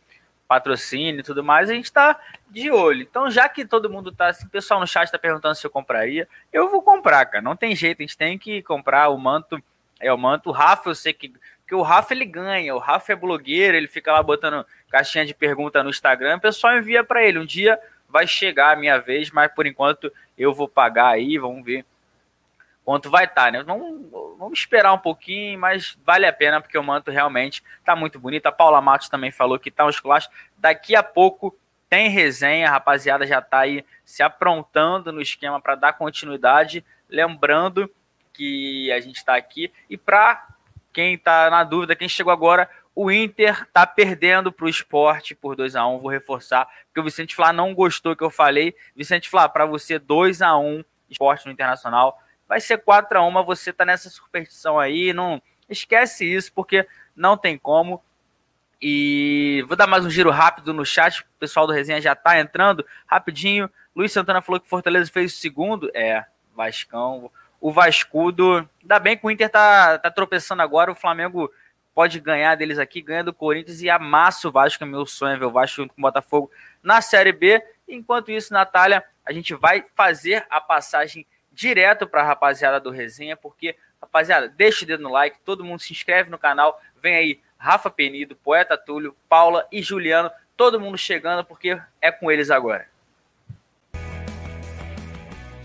patrocínio 0.52 1.20
e 1.20 1.22
tudo 1.22 1.42
mais, 1.42 1.70
a 1.70 1.74
gente 1.74 1.86
está 1.86 2.20
de 2.50 2.70
olho. 2.70 3.02
Então, 3.02 3.30
já 3.30 3.48
que 3.48 3.64
todo 3.64 3.88
mundo 3.88 4.12
tá 4.12 4.28
assim, 4.28 4.46
o 4.46 4.50
pessoal 4.50 4.78
no 4.78 4.86
chat 4.86 5.04
está 5.04 5.18
perguntando 5.18 5.54
se 5.54 5.66
eu 5.66 5.70
compraria, 5.70 6.28
eu 6.52 6.68
vou 6.68 6.82
comprar, 6.82 7.24
cara. 7.24 7.42
Não 7.42 7.56
tem 7.56 7.74
jeito, 7.74 8.00
a 8.00 8.02
gente 8.02 8.18
tem 8.18 8.38
que 8.38 8.62
comprar 8.62 9.08
o 9.08 9.16
manto. 9.16 9.62
É 9.98 10.12
o 10.12 10.18
manto. 10.18 10.50
O 10.50 10.52
Rafa, 10.52 10.90
eu 10.90 10.94
sei 10.94 11.14
que 11.14 11.32
porque 11.72 11.74
o 11.74 11.80
Rafa 11.80 12.12
ele 12.12 12.26
ganha, 12.26 12.74
o 12.74 12.78
Rafa 12.78 13.14
é 13.14 13.16
blogueiro, 13.16 13.74
ele 13.74 13.88
fica 13.88 14.12
lá 14.12 14.22
botando 14.22 14.66
caixinha 14.90 15.24
de 15.24 15.32
pergunta 15.32 15.82
no 15.82 15.88
Instagram, 15.88 16.36
o 16.36 16.40
pessoal 16.40 16.76
envia 16.76 17.02
para 17.02 17.24
ele. 17.24 17.38
Um 17.38 17.46
dia 17.46 17.80
vai 18.06 18.26
chegar 18.26 18.72
a 18.72 18.76
minha 18.76 18.98
vez, 18.98 19.30
mas 19.30 19.50
por 19.54 19.66
enquanto 19.66 20.12
eu 20.36 20.52
vou 20.52 20.68
pagar 20.68 21.08
aí, 21.08 21.38
vamos 21.38 21.64
ver 21.64 21.86
quanto 22.84 23.08
vai 23.08 23.24
estar, 23.24 23.46
tá, 23.46 23.50
né? 23.50 23.62
Vamos, 23.62 24.06
vamos 24.38 24.58
esperar 24.58 24.92
um 24.92 24.98
pouquinho, 24.98 25.58
mas 25.58 25.96
vale 26.04 26.26
a 26.26 26.32
pena 26.32 26.60
porque 26.60 26.76
o 26.76 26.82
manto 26.82 27.10
realmente 27.10 27.62
tá 27.82 27.96
muito 27.96 28.18
bonito. 28.18 28.44
A 28.44 28.52
Paula 28.52 28.82
Matos 28.82 29.08
também 29.08 29.30
falou 29.30 29.58
que 29.58 29.70
tá 29.70 29.86
um 29.86 29.90
esculacho. 29.90 30.28
Daqui 30.58 30.94
a 30.94 31.02
pouco 31.02 31.56
tem 31.88 32.10
resenha, 32.10 32.68
a 32.68 32.72
rapaziada 32.72 33.26
já 33.26 33.40
tá 33.40 33.60
aí 33.60 33.82
se 34.04 34.22
aprontando 34.22 35.10
no 35.10 35.22
esquema 35.22 35.58
para 35.58 35.74
dar 35.74 35.94
continuidade. 35.94 36.84
Lembrando 37.08 37.90
que 38.30 38.92
a 38.92 39.00
gente 39.00 39.16
está 39.16 39.36
aqui 39.36 39.72
e 39.88 39.96
para 39.96 40.52
quem 40.92 41.14
está 41.14 41.50
na 41.50 41.64
dúvida, 41.64 41.96
quem 41.96 42.08
chegou 42.08 42.32
agora, 42.32 42.68
o 42.94 43.10
Inter 43.10 43.62
está 43.62 43.86
perdendo 43.86 44.52
para 44.52 44.66
o 44.66 44.68
esporte 44.68 45.34
por 45.34 45.56
2 45.56 45.74
a 45.76 45.86
1 45.86 45.98
Vou 45.98 46.10
reforçar, 46.10 46.68
porque 46.86 47.00
o 47.00 47.04
Vicente 47.04 47.34
Flá 47.34 47.52
não 47.52 47.74
gostou 47.74 48.14
que 48.14 48.22
eu 48.22 48.30
falei. 48.30 48.74
Vicente 48.94 49.28
Flá, 49.28 49.48
para 49.48 49.64
você, 49.64 49.98
2 49.98 50.42
a 50.42 50.56
1 50.56 50.84
esporte 51.08 51.46
no 51.46 51.52
Internacional. 51.52 52.18
Vai 52.46 52.60
ser 52.60 52.78
4 52.78 53.18
a 53.18 53.22
1 53.22 53.30
mas 53.30 53.46
você 53.46 53.70
está 53.70 53.84
nessa 53.84 54.10
superstição 54.10 54.78
aí. 54.78 55.12
Não 55.12 55.40
esquece 55.68 56.24
isso, 56.24 56.52
porque 56.52 56.86
não 57.16 57.36
tem 57.36 57.56
como. 57.56 58.02
E 58.80 59.64
vou 59.68 59.76
dar 59.76 59.86
mais 59.86 60.04
um 60.04 60.10
giro 60.10 60.30
rápido 60.30 60.74
no 60.74 60.84
chat. 60.84 61.20
O 61.20 61.24
pessoal 61.38 61.66
do 61.66 61.72
resenha 61.72 62.00
já 62.00 62.12
está 62.12 62.38
entrando. 62.38 62.84
Rapidinho. 63.06 63.70
Luiz 63.94 64.12
Santana 64.12 64.42
falou 64.42 64.60
que 64.60 64.68
Fortaleza 64.68 65.10
fez 65.10 65.32
o 65.32 65.36
segundo. 65.36 65.90
É, 65.94 66.24
Vascão 66.54 67.30
o 67.62 67.70
Vascudo. 67.70 68.68
Ainda 68.82 68.98
bem 68.98 69.16
que 69.16 69.24
o 69.24 69.30
Inter 69.30 69.48
tá, 69.48 69.96
tá 69.96 70.10
tropeçando 70.10 70.60
agora, 70.60 70.90
o 70.90 70.96
Flamengo 70.96 71.50
pode 71.94 72.18
ganhar 72.18 72.56
deles 72.56 72.78
aqui, 72.78 73.00
ganha 73.00 73.22
do 73.22 73.32
Corinthians 73.32 73.80
e 73.80 73.88
amassa 73.88 74.48
o 74.48 74.50
Vasco, 74.50 74.82
é 74.82 74.86
meu 74.86 75.06
sonho 75.06 75.38
ver 75.38 75.44
o 75.44 75.50
Vasco 75.50 75.76
junto 75.76 75.94
com 75.94 76.00
o 76.00 76.02
Botafogo 76.02 76.50
na 76.82 77.00
Série 77.00 77.30
B. 77.30 77.62
Enquanto 77.86 78.32
isso, 78.32 78.52
Natália, 78.52 79.04
a 79.24 79.32
gente 79.32 79.54
vai 79.54 79.84
fazer 79.94 80.44
a 80.50 80.60
passagem 80.60 81.24
direto 81.52 82.06
para 82.06 82.22
a 82.22 82.26
rapaziada 82.26 82.80
do 82.80 82.90
Resenha, 82.90 83.36
porque, 83.36 83.76
rapaziada, 84.00 84.48
deixa 84.48 84.84
o 84.84 84.88
dedo 84.88 85.04
no 85.04 85.12
like, 85.12 85.38
todo 85.44 85.64
mundo 85.64 85.80
se 85.80 85.92
inscreve 85.92 86.30
no 86.30 86.38
canal, 86.38 86.80
vem 87.00 87.14
aí 87.14 87.40
Rafa 87.56 87.90
Penido, 87.90 88.34
Poeta 88.34 88.76
Túlio, 88.76 89.14
Paula 89.28 89.68
e 89.70 89.82
Juliano, 89.82 90.30
todo 90.56 90.80
mundo 90.80 90.98
chegando, 90.98 91.44
porque 91.44 91.80
é 92.00 92.10
com 92.10 92.28
eles 92.32 92.50
agora. 92.50 92.91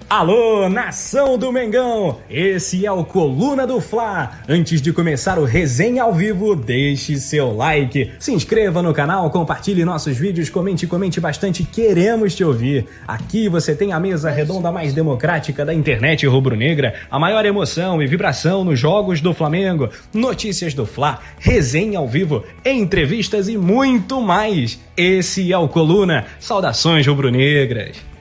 Alô, 0.10 0.70
nação 0.70 1.38
do 1.38 1.52
Mengão! 1.52 2.20
Esse 2.30 2.86
é 2.86 2.92
o 2.92 3.04
Coluna 3.04 3.68
do 3.68 3.82
Fla. 3.82 4.40
Antes 4.48 4.82
de 4.82 4.94
começar 4.94 5.38
o 5.38 5.44
resenha 5.44 6.04
ao 6.04 6.14
vivo, 6.14 6.56
deixe 6.56 7.20
seu 7.20 7.54
like, 7.54 8.14
se 8.18 8.32
inscreva 8.32 8.82
no 8.82 8.94
canal, 8.94 9.30
compartilhe 9.30 9.84
nossos 9.84 10.18
vídeos, 10.18 10.50
comente, 10.50 10.88
comente 10.88 11.20
bastante, 11.20 11.66
queremos 11.66 12.34
te 12.34 12.42
ouvir. 12.42 12.86
Aqui 13.06 13.50
você 13.50 13.76
tem 13.76 13.92
a 13.92 14.00
mesa 14.00 14.32
redonda 14.32 14.72
mais 14.72 14.94
democrática 14.94 15.66
da 15.66 15.74
internet 15.74 16.26
rubro-negra, 16.26 16.94
a 17.12 17.20
maior 17.20 17.46
emoção 17.46 18.02
e 18.02 18.08
vibração 18.08 18.64
nos 18.64 18.80
jogos 18.80 19.20
do 19.20 19.34
Flamengo, 19.34 19.90
notícias 20.14 20.74
do 20.74 20.86
Fla, 20.86 21.20
resenha 21.38 22.00
ao 22.00 22.08
vivo, 22.08 22.46
entrevistas 22.66 23.50
e 23.50 23.58
muito 23.58 24.22
mais. 24.22 24.80
Esse 24.96 25.52
é 25.52 25.58
o 25.58 25.68
Coluna. 25.68 26.28
Saudações 26.40 27.06
rubro-negras. 27.06 28.17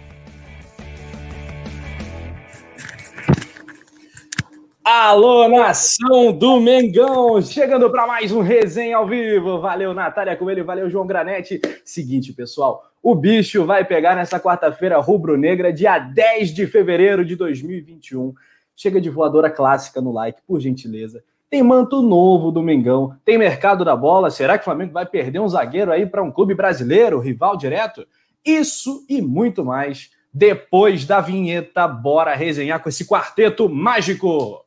Alô, 4.88 5.48
nação 5.48 6.32
do 6.32 6.60
Mengão! 6.60 7.42
Chegando 7.42 7.90
para 7.90 8.06
mais 8.06 8.30
um 8.30 8.40
resenha 8.40 8.98
ao 8.98 9.04
vivo. 9.08 9.60
Valeu, 9.60 9.92
Natália 9.92 10.36
Coelho, 10.36 10.64
valeu, 10.64 10.88
João 10.88 11.04
Granete. 11.04 11.60
Seguinte, 11.84 12.32
pessoal, 12.32 12.84
o 13.02 13.12
bicho 13.12 13.66
vai 13.66 13.84
pegar 13.84 14.14
nessa 14.14 14.38
quarta-feira 14.38 14.96
rubro-negra, 15.00 15.72
dia 15.72 15.98
10 15.98 16.50
de 16.50 16.68
fevereiro 16.68 17.24
de 17.24 17.34
2021. 17.34 18.32
Chega 18.76 19.00
de 19.00 19.10
voadora 19.10 19.50
clássica 19.50 20.00
no 20.00 20.12
like, 20.12 20.40
por 20.46 20.60
gentileza. 20.60 21.24
Tem 21.50 21.64
manto 21.64 22.00
novo 22.00 22.52
do 22.52 22.62
Mengão, 22.62 23.16
tem 23.24 23.36
mercado 23.36 23.84
da 23.84 23.96
bola. 23.96 24.30
Será 24.30 24.56
que 24.56 24.62
o 24.62 24.66
Flamengo 24.66 24.92
vai 24.92 25.04
perder 25.04 25.40
um 25.40 25.48
zagueiro 25.48 25.90
aí 25.90 26.06
para 26.06 26.22
um 26.22 26.30
clube 26.30 26.54
brasileiro, 26.54 27.18
rival 27.18 27.56
direto? 27.56 28.06
Isso 28.44 29.04
e 29.08 29.20
muito 29.20 29.64
mais 29.64 30.12
depois 30.32 31.04
da 31.04 31.20
vinheta. 31.20 31.88
Bora 31.88 32.36
resenhar 32.36 32.80
com 32.80 32.88
esse 32.88 33.04
quarteto 33.04 33.68
mágico. 33.68 34.64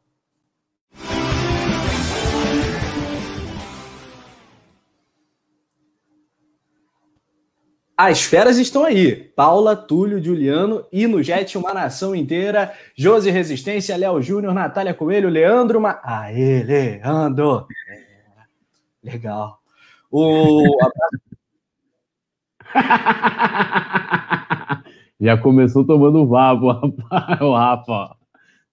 As 8.01 8.23
feras 8.23 8.57
estão 8.57 8.85
aí. 8.85 9.13
Paula, 9.13 9.75
Túlio, 9.75 10.23
Juliano 10.23 10.85
e 10.89 11.05
no 11.05 11.21
Jet 11.21 11.57
uma 11.57 11.73
nação 11.73 12.15
inteira. 12.15 12.71
Josi 12.95 13.29
Resistência, 13.29 13.97
Léo 13.97 14.21
Júnior, 14.21 14.53
Natália 14.53 14.93
Coelho, 14.93 15.27
Leandro. 15.27 15.81
Ma... 15.81 15.99
Aê, 16.01 16.63
Leandro! 16.63 17.67
É, 17.91 17.99
legal. 19.03 19.59
O. 20.09 20.63
já 25.19 25.37
começou 25.37 25.85
tomando 25.85 26.25
vapo, 26.25 26.71
rapaz. 26.71 27.41
O 27.43 27.53
Rafa, 27.53 28.15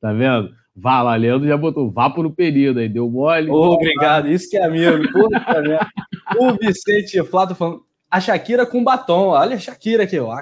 tá 0.01 0.13
vendo? 0.13 0.55
Vá 0.73 1.03
lá, 1.03 1.17
Leandro 1.17 1.49
já 1.49 1.57
botou 1.57 1.91
vapo 1.91 2.23
no 2.23 2.31
período 2.31 2.79
aí, 2.79 2.89
deu 2.89 3.11
mole. 3.11 3.51
Obrigado, 3.51 4.29
isso 4.29 4.49
que 4.49 4.57
é 4.57 4.65
amigo. 4.65 5.03
Puta, 5.11 5.91
o 6.39 6.53
Vicente 6.53 7.21
Flato 7.25 7.57
falando 7.57 7.86
a 8.11 8.21
Shakira 8.21 8.65
com 8.65 8.83
batom. 8.83 9.29
Olha 9.29 9.57
a 9.57 9.59
Shakira 9.59 10.05
aqui, 10.05 10.19
ó. 10.19 10.37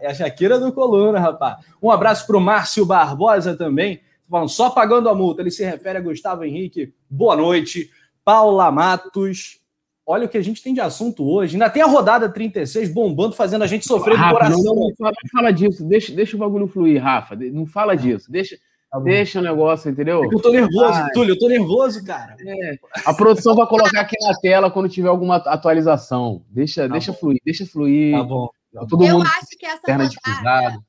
É 0.00 0.08
a 0.08 0.14
Shakira 0.14 0.58
do 0.58 0.72
Coluna, 0.72 1.18
rapaz. 1.18 1.58
Um 1.82 1.90
abraço 1.90 2.26
para 2.26 2.36
o 2.36 2.40
Márcio 2.40 2.86
Barbosa 2.86 3.56
também. 3.56 4.00
Falando, 4.30 4.48
só 4.48 4.70
pagando 4.70 5.08
a 5.08 5.14
multa. 5.14 5.42
Ele 5.42 5.50
se 5.50 5.64
refere 5.64 5.98
a 5.98 6.02
Gustavo 6.02 6.44
Henrique. 6.44 6.92
Boa 7.08 7.34
noite. 7.34 7.90
Paula 8.24 8.70
Matos. 8.70 9.58
Olha 10.06 10.24
o 10.24 10.28
que 10.28 10.38
a 10.38 10.42
gente 10.42 10.62
tem 10.62 10.72
de 10.72 10.80
assunto 10.80 11.28
hoje. 11.28 11.56
Ainda 11.56 11.68
tem 11.68 11.82
a 11.82 11.86
rodada 11.86 12.28
36 12.28 12.92
bombando, 12.92 13.34
fazendo 13.34 13.62
a 13.62 13.66
gente 13.66 13.86
sofrer 13.86 14.16
Rafa, 14.16 14.28
do 14.28 14.34
coração. 14.34 14.64
Não, 14.64 14.74
não, 14.74 14.92
não, 14.98 15.12
fala 15.30 15.50
disso. 15.50 15.84
Deixa, 15.84 16.12
deixa 16.12 16.36
o 16.36 16.38
bagulho 16.38 16.66
fluir, 16.66 17.02
Rafa. 17.02 17.36
Não 17.36 17.66
fala 17.66 17.94
disso. 17.94 18.30
Deixa. 18.30 18.56
Tá 18.90 18.98
Deixa 19.00 19.38
o 19.38 19.42
negócio, 19.42 19.90
entendeu? 19.90 20.24
É 20.24 20.26
eu 20.26 20.40
tô 20.40 20.50
nervoso, 20.50 20.94
Ai. 20.94 21.10
Túlio, 21.12 21.34
eu 21.34 21.38
tô 21.38 21.48
nervoso, 21.48 22.04
cara. 22.04 22.36
É. 22.40 22.78
A 23.04 23.12
produção 23.12 23.54
vai 23.54 23.66
colocar 23.66 24.00
aqui 24.00 24.16
na 24.20 24.34
tela 24.40 24.70
quando 24.70 24.88
tiver 24.88 25.08
alguma 25.08 25.36
atualização. 25.36 26.42
Deixa, 26.48 26.88
tá 26.88 26.92
deixa 26.92 27.12
fluir, 27.12 27.40
deixa 27.44 27.66
fluir. 27.66 28.16
Tá 28.16 28.24
bom. 28.24 28.48
Tá 28.72 28.86
Todo 28.86 29.04
eu 29.04 29.18
mundo 29.18 29.26
acho 29.26 29.58
que 29.58 29.66
essa 29.66 29.82
rodada 29.92 30.82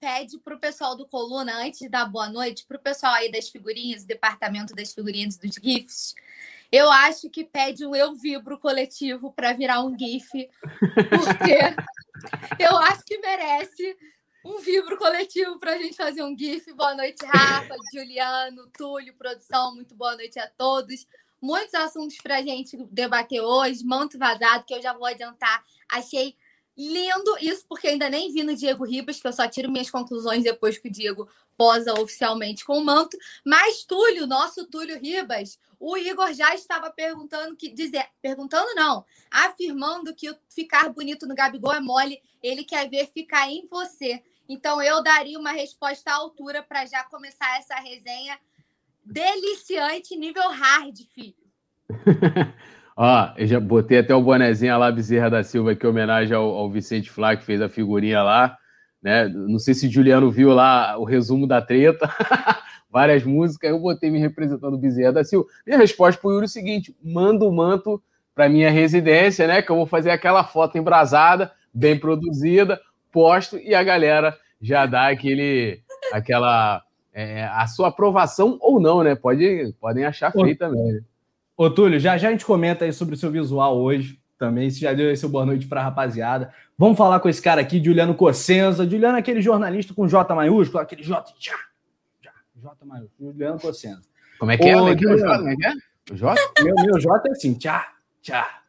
pede 0.00 0.38
pro 0.38 0.58
pessoal 0.58 0.94
do 0.94 1.08
Coluna, 1.08 1.64
antes 1.64 1.78
de 1.78 1.88
dar 1.88 2.04
boa 2.04 2.28
noite, 2.28 2.66
pro 2.68 2.78
pessoal 2.78 3.14
aí 3.14 3.32
das 3.32 3.48
figurinhas, 3.48 4.02
do 4.02 4.08
departamento 4.08 4.74
das 4.74 4.92
figurinhas 4.92 5.38
dos 5.38 5.54
GIFs, 5.54 6.14
eu 6.70 6.90
acho 6.90 7.30
que 7.30 7.42
pede 7.42 7.86
o 7.86 7.96
Eu 7.96 8.14
Vibro 8.14 8.58
coletivo 8.58 9.32
para 9.32 9.54
virar 9.54 9.82
um 9.82 9.96
GIF, 9.98 10.28
porque 11.08 11.56
eu 12.60 12.76
acho 12.76 13.02
que 13.06 13.16
merece 13.16 13.96
um 14.44 14.58
vibro 14.58 14.98
coletivo 14.98 15.58
para 15.58 15.72
a 15.72 15.78
gente 15.78 15.96
fazer 15.96 16.22
um 16.22 16.36
GIF. 16.36 16.70
Boa 16.74 16.94
noite, 16.94 17.24
Rafa, 17.24 17.74
Juliano, 17.92 18.68
Túlio, 18.76 19.14
produção. 19.14 19.74
Muito 19.74 19.94
boa 19.94 20.14
noite 20.14 20.38
a 20.38 20.46
todos. 20.46 21.06
Muitos 21.40 21.74
assuntos 21.74 22.18
para 22.18 22.36
a 22.36 22.42
gente 22.42 22.76
debater 22.90 23.40
hoje. 23.40 23.82
Manto 23.82 24.18
vazado, 24.18 24.64
que 24.66 24.74
eu 24.74 24.82
já 24.82 24.92
vou 24.92 25.06
adiantar. 25.06 25.64
Achei 25.90 26.36
lindo 26.76 27.38
isso, 27.40 27.64
porque 27.66 27.88
ainda 27.88 28.10
nem 28.10 28.32
vi 28.32 28.42
no 28.42 28.54
Diego 28.54 28.84
Ribas, 28.84 29.18
que 29.18 29.26
eu 29.26 29.32
só 29.32 29.48
tiro 29.48 29.70
minhas 29.70 29.90
conclusões 29.90 30.44
depois 30.44 30.76
que 30.76 30.88
o 30.88 30.92
Diego 30.92 31.26
posa 31.56 31.94
oficialmente 31.98 32.64
com 32.66 32.76
o 32.76 32.84
manto. 32.84 33.16
Mas 33.46 33.84
Túlio, 33.84 34.26
nosso 34.26 34.66
Túlio 34.66 34.98
Ribas, 34.98 35.58
o 35.80 35.96
Igor 35.96 36.32
já 36.34 36.54
estava 36.54 36.90
perguntando 36.90 37.56
que 37.56 37.70
dizer, 37.70 38.06
perguntando 38.20 38.74
não, 38.74 39.04
afirmando 39.30 40.14
que 40.14 40.34
ficar 40.48 40.90
bonito 40.90 41.26
no 41.26 41.34
Gabigol 41.34 41.72
é 41.72 41.80
mole, 41.80 42.20
ele 42.42 42.64
quer 42.64 42.90
ver 42.90 43.06
ficar 43.06 43.48
em 43.50 43.66
você. 43.68 44.22
Então 44.48 44.82
eu 44.82 45.02
daria 45.02 45.38
uma 45.38 45.52
resposta 45.52 46.10
à 46.10 46.14
altura 46.14 46.62
para 46.62 46.84
já 46.86 47.02
começar 47.04 47.58
essa 47.58 47.76
resenha 47.76 48.38
deliciante, 49.04 50.16
nível 50.16 50.50
hard, 50.50 50.96
filho. 51.14 51.34
Ó, 52.96 53.32
eu 53.36 53.46
já 53.46 53.58
botei 53.58 53.98
até 53.98 54.14
o 54.14 54.22
bonezinho 54.22 54.78
lá, 54.78 54.90
Bezerra 54.90 55.28
da 55.28 55.42
Silva, 55.42 55.72
aqui, 55.72 55.84
em 55.84 55.90
homenagem 55.90 56.34
ao, 56.34 56.44
ao 56.44 56.70
Vicente 56.70 57.10
Flá, 57.10 57.36
que 57.36 57.44
fez 57.44 57.60
a 57.60 57.68
figurinha 57.68 58.22
lá. 58.22 58.56
Né? 59.02 59.28
Não 59.28 59.58
sei 59.58 59.74
se 59.74 59.88
Juliano 59.88 60.30
viu 60.30 60.50
lá 60.50 60.96
o 60.96 61.04
resumo 61.04 61.46
da 61.46 61.60
treta, 61.60 62.08
várias 62.88 63.24
músicas, 63.24 63.70
eu 63.70 63.80
botei 63.80 64.10
me 64.10 64.18
representando 64.18 64.78
Bezerra 64.78 65.12
da 65.12 65.24
Silva. 65.24 65.48
Minha 65.66 65.78
resposta 65.78 66.20
para 66.20 66.28
o 66.28 66.32
Yuri 66.32 66.44
é 66.44 66.46
o 66.46 66.48
seguinte: 66.48 66.96
manda 67.02 67.44
o 67.44 67.52
manto 67.52 68.02
para 68.34 68.48
minha 68.48 68.70
residência, 68.70 69.46
né? 69.46 69.60
Que 69.60 69.70
eu 69.70 69.76
vou 69.76 69.86
fazer 69.86 70.10
aquela 70.10 70.44
foto 70.44 70.78
embrasada, 70.78 71.52
bem 71.72 71.98
produzida, 71.98 72.80
posto 73.14 73.56
e 73.56 73.72
a 73.72 73.84
galera 73.84 74.36
já 74.60 74.84
dá 74.86 75.08
aquele, 75.08 75.80
aquela, 76.12 76.82
é, 77.12 77.44
a 77.44 77.64
sua 77.68 77.88
aprovação 77.88 78.58
ou 78.60 78.80
não, 78.80 79.04
né? 79.04 79.14
Pode, 79.14 79.72
podem 79.80 80.04
achar 80.04 80.32
feio 80.32 80.58
também. 80.58 80.94
Né? 80.94 81.00
Ô, 81.56 81.70
Túlio, 81.70 82.00
já, 82.00 82.18
já 82.18 82.28
a 82.28 82.32
gente 82.32 82.44
comenta 82.44 82.84
aí 82.84 82.92
sobre 82.92 83.14
o 83.14 83.18
seu 83.18 83.30
visual 83.30 83.78
hoje 83.78 84.18
também. 84.36 84.68
Você 84.68 84.80
já 84.80 84.92
deu 84.92 85.12
esse 85.12 85.26
boa 85.28 85.46
noite 85.46 85.68
para 85.68 85.80
a 85.80 85.84
rapaziada. 85.84 86.52
Vamos 86.76 86.98
falar 86.98 87.20
com 87.20 87.28
esse 87.28 87.40
cara 87.40 87.60
aqui, 87.60 87.82
Juliano 87.82 88.16
Cossenza. 88.16 88.88
Juliano 88.88 89.16
é 89.16 89.20
aquele 89.20 89.40
jornalista 89.40 89.94
com 89.94 90.08
J 90.08 90.34
maiúsculo, 90.34 90.82
aquele 90.82 91.04
J. 91.04 91.32
Já, 91.38 91.52
já, 92.20 92.32
J 92.56 92.84
maiúsculo. 92.84 93.32
Juliano 93.32 93.60
Cossenza. 93.60 94.02
Como 94.40 94.50
é 94.50 94.56
que 94.56 94.68
é? 94.68 94.76
Ô, 94.76 94.88
é? 94.88 94.92
É 94.92 94.96
que 94.96 95.06
é? 95.06 95.12
O 96.10 96.16
J? 96.16 96.34
Meu, 96.64 96.74
meu 96.74 96.98
J 96.98 97.28
é 97.28 97.30
assim, 97.30 97.54
tchá, 97.54 97.92
tchá. 98.20 98.62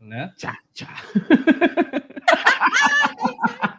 Né? 0.00 0.32
Tchá, 0.36 0.56
tchá. 0.72 0.88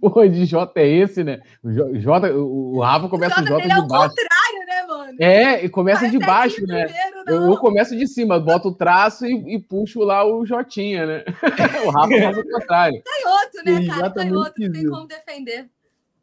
porra 0.00 0.28
de 0.28 0.46
J 0.46 0.72
é 0.80 0.88
esse, 0.88 1.22
né? 1.22 1.40
O, 1.62 1.70
J, 1.98 2.32
o 2.32 2.80
Rafa 2.80 3.08
começa 3.08 3.40
o 3.40 3.44
J, 3.44 3.54
o 3.54 3.58
J 3.58 3.68
de 3.68 3.72
é 3.72 3.86
baixo. 3.86 4.14
contrário, 4.16 4.66
né, 4.66 4.86
mano? 4.88 5.16
É, 5.20 5.64
e 5.64 5.68
começa 5.68 6.00
Parece 6.00 6.18
de 6.18 6.26
baixo, 6.26 6.66
né? 6.66 6.86
Primeiro, 6.86 7.22
eu, 7.28 7.52
eu, 7.52 7.56
começo 7.58 7.96
de 7.96 8.06
cima, 8.06 8.40
boto 8.40 8.68
o 8.68 8.74
traço 8.74 9.26
e, 9.26 9.54
e 9.54 9.58
puxo 9.58 10.00
lá 10.00 10.24
o 10.24 10.46
Jotinha, 10.46 11.06
né? 11.06 11.24
o 11.84 11.90
Rafa 11.90 12.18
faz 12.18 12.38
o 12.38 12.44
contrário. 12.44 13.02
Canhoto, 13.04 13.64
né, 13.64 13.86
cara? 13.86 14.10
Canhoto, 14.10 14.60
não 14.60 14.72
tem 14.72 14.88
como 14.88 15.06
defender. 15.06 15.68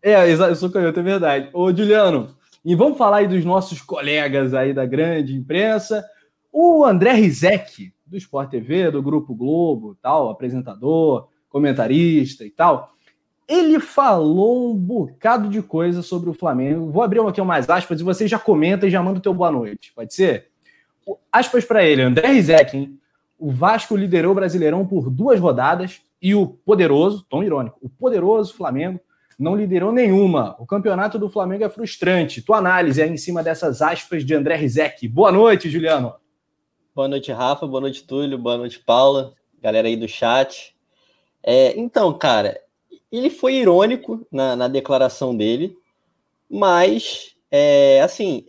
É, 0.01 0.31
eu 0.31 0.55
sou 0.55 0.69
canhoto, 0.69 0.99
é 0.99 1.03
verdade. 1.03 1.49
Ô, 1.53 1.73
Juliano, 1.73 2.35
e 2.63 2.75
vamos 2.75 2.97
falar 2.97 3.17
aí 3.17 3.27
dos 3.27 3.43
nossos 3.45 3.81
colegas 3.81 4.53
aí 4.53 4.73
da 4.73 4.85
grande 4.85 5.35
imprensa. 5.35 6.05
O 6.51 6.85
André 6.85 7.13
Rizek, 7.13 7.93
do 8.05 8.17
Sport 8.17 8.49
TV, 8.49 8.89
do 8.91 9.01
Grupo 9.01 9.35
Globo, 9.35 9.97
tal, 10.01 10.29
apresentador, 10.29 11.27
comentarista 11.49 12.45
e 12.45 12.49
tal 12.49 12.96
ele 13.47 13.79
falou 13.79 14.71
um 14.71 14.75
bocado 14.75 15.49
de 15.49 15.61
coisa 15.61 16.01
sobre 16.01 16.29
o 16.29 16.33
Flamengo. 16.33 16.91
Vou 16.91 17.01
abrir 17.01 17.21
aqui 17.21 17.39
umas 17.39 17.69
aspas 17.69 17.99
e 17.99 18.03
você 18.03 18.27
já 18.27 18.37
comenta 18.37 18.87
e 18.87 18.89
já 18.89 19.01
manda 19.01 19.19
o 19.19 19.21
teu 19.21 19.33
boa 19.33 19.49
noite. 19.49 19.93
Pode 19.95 20.13
ser? 20.13 20.49
Aspas 21.31 21.63
para 21.63 21.83
ele, 21.83 22.01
André 22.01 22.27
Rizek, 22.27 22.75
hein? 22.75 22.99
O 23.39 23.51
Vasco 23.51 23.95
liderou 23.95 24.31
o 24.31 24.35
Brasileirão 24.35 24.85
por 24.85 25.09
duas 25.09 25.39
rodadas 25.39 26.01
e 26.21 26.33
o 26.35 26.47
poderoso, 26.47 27.25
tom 27.29 27.43
irônico, 27.43 27.77
o 27.81 27.87
poderoso 27.87 28.53
Flamengo 28.55 28.99
não 29.37 29.55
liderou 29.55 29.91
nenhuma. 29.91 30.55
O 30.59 30.65
campeonato 30.65 31.19
do 31.19 31.29
Flamengo 31.29 31.63
é 31.63 31.69
frustrante. 31.69 32.41
Tua 32.41 32.57
análise 32.57 33.01
é 33.01 33.07
em 33.07 33.17
cima 33.17 33.43
dessas 33.43 33.81
aspas 33.81 34.25
de 34.25 34.33
André 34.33 34.55
Rizek. 34.55 35.07
Boa 35.07 35.31
noite, 35.31 35.69
Juliano. 35.69 36.15
Boa 36.95 37.07
noite, 37.07 37.31
Rafa. 37.31 37.67
Boa 37.67 37.81
noite, 37.81 38.03
Túlio. 38.03 38.39
Boa 38.39 38.57
noite, 38.57 38.79
Paula. 38.79 39.35
Galera 39.61 39.87
aí 39.87 39.95
do 39.95 40.07
chat. 40.07 40.75
É, 41.43 41.79
então, 41.79 42.11
cara, 42.17 42.59
ele 43.11 43.29
foi 43.29 43.55
irônico 43.55 44.25
na, 44.31 44.55
na 44.55 44.67
declaração 44.67 45.35
dele, 45.35 45.75
mas, 46.49 47.35
é, 47.49 48.01
assim, 48.01 48.45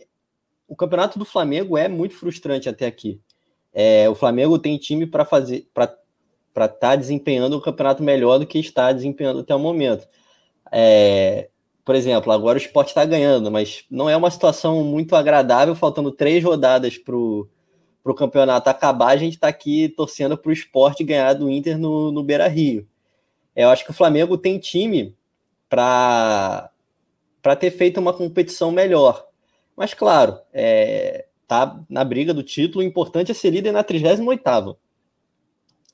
o 0.67 0.75
campeonato 0.75 1.17
do 1.17 1.25
Flamengo 1.25 1.77
é 1.77 1.87
muito 1.87 2.15
frustrante 2.15 2.69
até 2.69 2.85
aqui. 2.85 3.19
É, 3.73 4.09
o 4.09 4.15
Flamengo 4.15 4.59
tem 4.59 4.77
time 4.77 5.05
para 5.05 5.25
fazer, 5.25 5.67
para 5.73 5.85
estar 6.55 6.67
tá 6.67 6.95
desempenhando 6.95 7.57
o 7.57 7.61
campeonato 7.61 8.03
melhor 8.03 8.39
do 8.39 8.47
que 8.47 8.59
está 8.59 8.91
desempenhando 8.91 9.39
até 9.39 9.53
o 9.55 9.59
momento. 9.59 10.07
É, 10.71 11.49
por 11.83 11.95
exemplo, 11.95 12.31
agora 12.31 12.57
o 12.57 12.61
esporte 12.61 12.89
está 12.89 13.03
ganhando, 13.03 13.49
mas 13.49 13.83
não 13.89 14.09
é 14.09 14.15
uma 14.15 14.29
situação 14.29 14.83
muito 14.83 15.15
agradável, 15.15 15.75
faltando 15.75 16.11
três 16.11 16.43
rodadas 16.43 16.97
para 16.97 17.15
o 17.15 17.47
campeonato 18.15 18.69
acabar, 18.69 19.07
a 19.07 19.17
gente 19.17 19.33
está 19.33 19.47
aqui 19.47 19.89
torcendo 19.89 20.37
para 20.37 20.49
o 20.49 20.53
esporte 20.53 21.03
ganhar 21.03 21.33
do 21.33 21.49
Inter 21.49 21.77
no, 21.77 22.11
no 22.11 22.23
Beira 22.23 22.47
Rio. 22.47 22.87
Eu 23.55 23.69
acho 23.69 23.83
que 23.83 23.91
o 23.91 23.93
Flamengo 23.93 24.37
tem 24.37 24.59
time 24.59 25.15
para 25.69 26.71
ter 27.59 27.71
feito 27.71 27.99
uma 27.99 28.13
competição 28.13 28.71
melhor. 28.71 29.27
Mas, 29.75 29.93
claro, 29.93 30.39
é, 30.53 31.25
tá 31.47 31.79
na 31.89 32.03
briga 32.03 32.33
do 32.33 32.43
título, 32.43 32.83
o 32.83 32.87
importante 32.87 33.31
é 33.31 33.33
ser 33.33 33.51
líder 33.51 33.71
na 33.71 33.83
38 33.83 34.77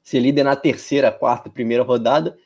Ser 0.04 0.20
líder 0.20 0.44
na 0.44 0.56
terceira, 0.56 1.12
quarta, 1.12 1.50
primeira 1.50 1.84
rodada, 1.84 2.38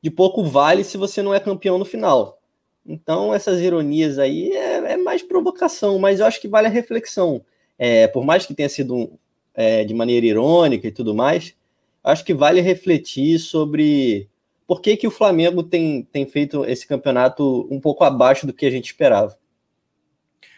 de 0.00 0.10
pouco 0.10 0.44
vale 0.44 0.84
se 0.84 0.96
você 0.96 1.22
não 1.22 1.34
é 1.34 1.40
campeão 1.40 1.78
no 1.78 1.84
final. 1.84 2.40
Então, 2.86 3.34
essas 3.34 3.60
ironias 3.60 4.18
aí 4.18 4.52
é, 4.52 4.92
é 4.92 4.96
mais 4.96 5.22
provocação, 5.22 5.98
mas 5.98 6.20
eu 6.20 6.26
acho 6.26 6.40
que 6.40 6.48
vale 6.48 6.66
a 6.66 6.70
reflexão. 6.70 7.44
É, 7.78 8.06
por 8.06 8.24
mais 8.24 8.44
que 8.46 8.54
tenha 8.54 8.68
sido 8.68 9.18
é, 9.54 9.84
de 9.84 9.94
maneira 9.94 10.26
irônica 10.26 10.86
e 10.86 10.92
tudo 10.92 11.14
mais, 11.14 11.56
acho 12.02 12.24
que 12.24 12.34
vale 12.34 12.60
refletir 12.60 13.38
sobre 13.38 14.28
por 14.66 14.80
que, 14.80 14.96
que 14.96 15.06
o 15.06 15.10
Flamengo 15.10 15.62
tem, 15.62 16.02
tem 16.10 16.26
feito 16.26 16.64
esse 16.64 16.86
campeonato 16.86 17.68
um 17.70 17.80
pouco 17.80 18.04
abaixo 18.04 18.46
do 18.46 18.52
que 18.52 18.66
a 18.66 18.70
gente 18.70 18.86
esperava. 18.86 19.36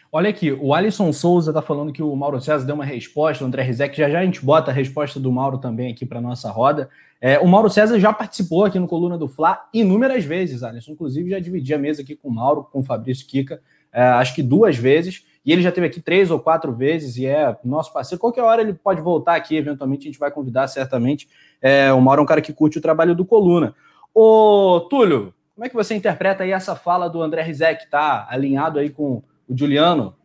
Olha 0.09 0.29
aqui, 0.29 0.53
o 0.53 0.73
Alisson 0.73 1.11
Souza 1.11 1.51
está 1.51 1.61
falando 1.61 1.91
que 1.91 2.01
o 2.01 2.15
Mauro 2.15 2.39
César 2.39 2.65
deu 2.65 2.75
uma 2.75 2.85
resposta, 2.85 3.43
o 3.43 3.47
André 3.47 3.61
Rizek, 3.63 3.97
já 3.97 4.09
já 4.09 4.19
a 4.19 4.25
gente 4.25 4.43
bota 4.43 4.71
a 4.71 4.73
resposta 4.73 5.19
do 5.19 5.31
Mauro 5.31 5.57
também 5.57 5.91
aqui 5.91 6.05
para 6.05 6.21
nossa 6.21 6.49
roda. 6.49 6.89
É, 7.19 7.37
o 7.39 7.47
Mauro 7.47 7.69
César 7.69 7.99
já 7.99 8.13
participou 8.13 8.63
aqui 8.63 8.79
no 8.79 8.87
Coluna 8.87 9.17
do 9.17 9.27
Fla 9.27 9.67
inúmeras 9.73 10.23
vezes, 10.23 10.63
Alisson. 10.63 10.93
Inclusive, 10.93 11.31
já 11.31 11.39
dividi 11.39 11.73
a 11.73 11.77
mesa 11.77 12.03
aqui 12.03 12.15
com 12.15 12.29
o 12.29 12.31
Mauro, 12.31 12.63
com 12.63 12.79
o 12.79 12.83
Fabrício 12.83 13.27
Kika, 13.27 13.59
é, 13.91 14.01
acho 14.01 14.33
que 14.33 14.41
duas 14.41 14.77
vezes. 14.77 15.25
E 15.45 15.51
ele 15.51 15.61
já 15.61 15.71
teve 15.71 15.87
aqui 15.87 16.01
três 16.01 16.29
ou 16.29 16.39
quatro 16.39 16.73
vezes 16.73 17.17
e 17.17 17.25
é 17.25 17.55
nosso 17.63 17.91
parceiro. 17.91 18.19
Qualquer 18.19 18.43
hora 18.43 18.61
ele 18.61 18.73
pode 18.73 19.01
voltar 19.01 19.35
aqui, 19.35 19.55
eventualmente 19.55 20.01
a 20.01 20.11
gente 20.11 20.19
vai 20.19 20.29
convidar 20.29 20.67
certamente. 20.67 21.27
É, 21.61 21.91
o 21.91 22.01
Mauro 22.01 22.21
é 22.21 22.23
um 22.23 22.27
cara 22.27 22.41
que 22.41 22.53
curte 22.53 22.77
o 22.77 22.81
trabalho 22.81 23.15
do 23.15 23.25
Coluna. 23.25 23.73
Ô, 24.19 24.79
Túlio, 24.89 25.31
como 25.53 25.63
é 25.63 25.69
que 25.69 25.75
você 25.75 25.93
interpreta 25.93 26.43
aí 26.43 26.49
essa 26.49 26.75
fala 26.75 27.07
do 27.07 27.21
André 27.21 27.43
Rizek? 27.43 27.87
Tá 27.87 28.25
alinhado 28.27 28.79
aí 28.79 28.89
com 28.89 29.21
o 29.47 29.55
Juliano, 29.55 30.15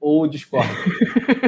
ou 0.00 0.26
discorda? 0.26 0.72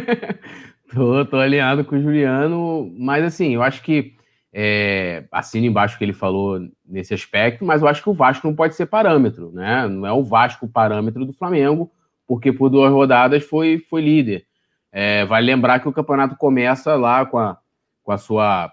tô, 0.94 1.24
tô 1.24 1.38
alinhado 1.38 1.82
com 1.82 1.96
o 1.96 2.02
Juliano, 2.02 2.92
mas 2.98 3.24
assim, 3.24 3.54
eu 3.54 3.62
acho 3.62 3.82
que 3.82 4.12
é, 4.52 5.24
assina 5.32 5.66
embaixo 5.66 5.94
o 5.94 5.98
que 5.98 6.04
ele 6.04 6.12
falou 6.12 6.60
nesse 6.84 7.14
aspecto, 7.14 7.64
mas 7.64 7.80
eu 7.80 7.88
acho 7.88 8.02
que 8.02 8.10
o 8.10 8.14
Vasco 8.14 8.46
não 8.46 8.54
pode 8.54 8.74
ser 8.74 8.84
parâmetro, 8.84 9.50
né? 9.50 9.88
Não 9.88 10.06
é 10.06 10.12
o 10.12 10.22
Vasco 10.22 10.68
parâmetro 10.68 11.24
do 11.24 11.32
Flamengo, 11.32 11.90
porque 12.26 12.52
por 12.52 12.68
duas 12.68 12.92
rodadas 12.92 13.42
foi, 13.42 13.78
foi 13.78 14.02
líder. 14.02 14.44
É, 14.92 15.24
vale 15.24 15.46
lembrar 15.46 15.80
que 15.80 15.88
o 15.88 15.92
campeonato 15.92 16.36
começa 16.36 16.96
lá 16.96 17.24
com 17.24 17.38
a, 17.38 17.56
com 18.02 18.12
a 18.12 18.18
sua 18.18 18.70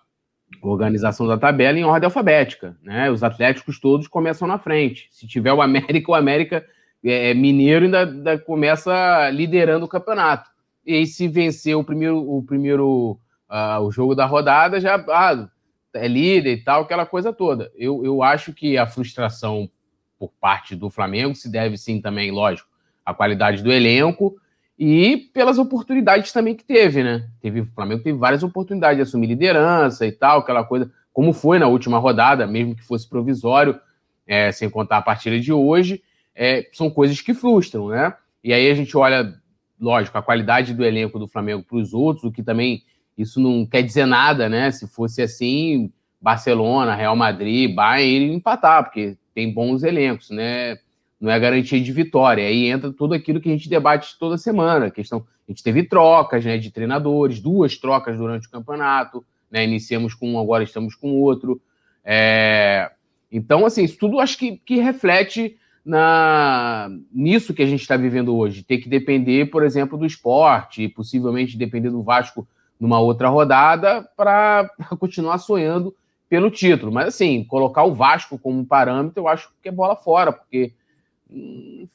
organização 0.61 1.27
da 1.27 1.37
tabela 1.37 1.77
em 1.77 1.83
ordem 1.83 2.05
alfabética, 2.05 2.77
né? 2.81 3.09
Os 3.09 3.23
atléticos 3.23 3.79
todos 3.79 4.07
começam 4.07 4.47
na 4.47 4.57
frente. 4.57 5.07
Se 5.11 5.27
tiver 5.27 5.53
o 5.53 5.61
América, 5.61 6.11
o 6.11 6.15
América 6.15 6.65
é, 7.03 7.31
é, 7.31 7.33
Mineiro 7.33 7.85
ainda, 7.85 8.03
ainda, 8.03 8.39
começa 8.39 9.29
liderando 9.29 9.85
o 9.85 9.89
campeonato. 9.89 10.49
E 10.85 10.93
aí, 10.95 11.05
se 11.05 11.27
vencer 11.27 11.75
o 11.75 11.83
primeiro, 11.83 12.17
o 12.17 12.43
primeiro 12.43 13.19
uh, 13.49 13.79
o 13.81 13.91
jogo 13.91 14.15
da 14.15 14.25
rodada, 14.25 14.79
já 14.79 14.95
ah, 15.09 15.47
é 15.93 16.07
líder 16.07 16.53
e 16.53 16.63
tal, 16.63 16.81
aquela 16.81 17.05
coisa 17.05 17.31
toda. 17.31 17.71
Eu, 17.75 18.03
eu 18.03 18.23
acho 18.23 18.53
que 18.53 18.77
a 18.77 18.85
frustração 18.85 19.69
por 20.17 20.31
parte 20.39 20.75
do 20.75 20.89
Flamengo 20.89 21.35
se 21.35 21.51
deve 21.51 21.77
sim 21.77 22.01
também, 22.01 22.31
lógico, 22.31 22.69
à 23.05 23.13
qualidade 23.13 23.61
do 23.61 23.71
elenco 23.71 24.35
e 24.77 25.29
pelas 25.33 25.57
oportunidades 25.57 26.31
também 26.31 26.55
que 26.55 26.63
teve, 26.63 27.03
né? 27.03 27.27
Teve, 27.39 27.61
o 27.61 27.65
Flamengo 27.67 28.03
teve 28.03 28.17
várias 28.17 28.43
oportunidades 28.43 28.97
de 28.97 29.03
assumir 29.03 29.27
liderança 29.27 30.05
e 30.05 30.11
tal, 30.11 30.39
aquela 30.39 30.63
coisa, 30.63 30.91
como 31.11 31.33
foi 31.33 31.59
na 31.59 31.67
última 31.67 31.97
rodada, 31.99 32.47
mesmo 32.47 32.75
que 32.75 32.83
fosse 32.83 33.07
provisório, 33.07 33.79
é, 34.25 34.51
sem 34.51 34.69
contar 34.69 34.97
a 34.97 35.01
partida 35.01 35.39
de 35.39 35.53
hoje 35.53 36.01
é, 36.35 36.67
são 36.71 36.89
coisas 36.89 37.21
que 37.21 37.33
frustram, 37.33 37.89
né? 37.89 38.13
E 38.43 38.53
aí 38.53 38.69
a 38.69 38.75
gente 38.75 38.95
olha, 38.97 39.33
lógico, 39.79 40.17
a 40.17 40.21
qualidade 40.21 40.73
do 40.73 40.83
elenco 40.83 41.19
do 41.19 41.27
Flamengo 41.27 41.63
para 41.63 41.77
os 41.77 41.93
outros, 41.93 42.25
o 42.25 42.31
que 42.31 42.43
também 42.43 42.83
isso 43.17 43.39
não 43.39 43.65
quer 43.65 43.83
dizer 43.83 44.05
nada, 44.05 44.49
né? 44.49 44.71
Se 44.71 44.87
fosse 44.87 45.21
assim, 45.21 45.91
Barcelona, 46.19 46.95
Real 46.95 47.15
Madrid, 47.15 47.73
Bayern, 47.73 48.33
empatar, 48.33 48.83
porque 48.83 49.17
tem 49.33 49.53
bons 49.53 49.83
elencos, 49.83 50.29
né? 50.29 50.77
Não 51.23 51.31
é 51.31 51.39
garantia 51.39 51.79
de 51.79 51.89
vitória. 51.93 52.45
Aí 52.45 52.65
entra 52.65 52.91
tudo 52.91 53.13
aquilo 53.13 53.39
que 53.39 53.47
a 53.47 53.53
gente 53.53 53.69
debate 53.69 54.19
toda 54.19 54.37
semana. 54.37 54.87
A 54.87 54.91
questão, 54.91 55.25
a 55.47 55.51
gente 55.53 55.63
teve 55.63 55.83
trocas, 55.83 56.43
né, 56.43 56.57
de 56.57 56.69
treinadores, 56.69 57.39
duas 57.39 57.77
trocas 57.77 58.17
durante 58.17 58.45
o 58.45 58.51
campeonato, 58.51 59.23
né? 59.49 59.63
Iniciamos 59.63 60.13
com 60.13 60.33
um, 60.33 60.37
agora 60.37 60.65
estamos 60.65 60.95
com 60.95 61.13
outro. 61.21 61.61
É... 62.03 62.91
Então, 63.31 63.65
assim, 63.65 63.85
isso 63.85 63.97
tudo 63.97 64.19
acho 64.19 64.37
que, 64.37 64.57
que 64.65 64.81
reflete 64.81 65.57
na 65.85 66.89
nisso 67.09 67.53
que 67.53 67.63
a 67.63 67.67
gente 67.67 67.83
está 67.83 67.95
vivendo 67.95 68.35
hoje. 68.35 68.61
Ter 68.61 68.79
que 68.79 68.89
depender, 68.89 69.45
por 69.45 69.63
exemplo, 69.63 69.97
do 69.97 70.05
esporte, 70.05 70.89
possivelmente 70.89 71.57
depender 71.57 71.89
do 71.89 72.03
Vasco 72.03 72.45
numa 72.77 72.99
outra 72.99 73.29
rodada 73.29 74.05
para 74.17 74.69
continuar 74.99 75.37
sonhando 75.37 75.95
pelo 76.27 76.51
título. 76.51 76.91
Mas 76.91 77.07
assim, 77.07 77.45
colocar 77.45 77.85
o 77.85 77.93
Vasco 77.93 78.37
como 78.37 78.65
parâmetro, 78.65 79.21
eu 79.21 79.27
acho 79.29 79.53
que 79.61 79.69
é 79.69 79.71
bola 79.71 79.95
fora, 79.95 80.33
porque 80.33 80.73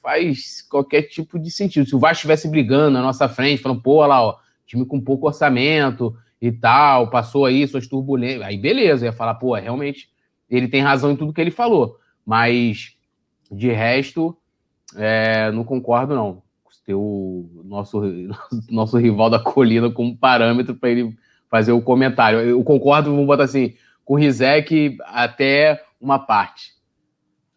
faz 0.03 0.62
qualquer 0.62 1.03
tipo 1.03 1.39
de 1.39 1.51
sentido. 1.51 1.89
Se 1.89 1.95
o 1.95 1.99
Vasco 1.99 2.14
estivesse 2.14 2.49
brigando 2.49 2.91
na 2.91 3.03
nossa 3.03 3.28
frente, 3.28 3.62
falando, 3.62 3.82
pô, 3.82 4.05
lá, 4.05 4.22
ó, 4.22 4.36
time 4.66 4.84
com 4.84 5.01
pouco 5.01 5.26
orçamento 5.26 6.16
e 6.41 6.53
tal, 6.53 7.11
passou 7.11 7.47
aí 7.47 7.66
suas 7.66 7.86
turbulências, 7.86 8.43
aí 8.43 8.57
beleza, 8.57 9.07
ia 9.07 9.12
falar, 9.12 9.34
pô, 9.34 9.55
realmente 9.55 10.09
ele 10.49 10.68
tem 10.68 10.80
razão 10.80 11.11
em 11.11 11.16
tudo 11.16 11.32
que 11.32 11.41
ele 11.41 11.51
falou. 11.51 11.99
Mas 12.24 12.97
de 13.51 13.70
resto, 13.70 14.36
é, 14.97 15.51
não 15.51 15.64
concordo, 15.64 16.14
não. 16.14 16.43
Ter 16.84 16.95
o 16.95 17.62
nosso, 17.66 18.01
nosso 18.70 18.97
rival 18.97 19.28
da 19.28 19.39
colina 19.39 19.91
como 19.91 20.16
parâmetro 20.16 20.74
para 20.74 20.89
ele 20.89 21.14
fazer 21.51 21.72
o 21.72 21.82
comentário. 21.82 22.41
Eu 22.41 22.64
concordo, 22.64 23.11
vamos 23.11 23.26
botar 23.26 23.45
assim, 23.45 23.74
com 24.07 24.14
o 24.14 24.16
Rizek 24.16 24.97
até 25.05 25.84
uma 26.01 26.18
parte. 26.18 26.72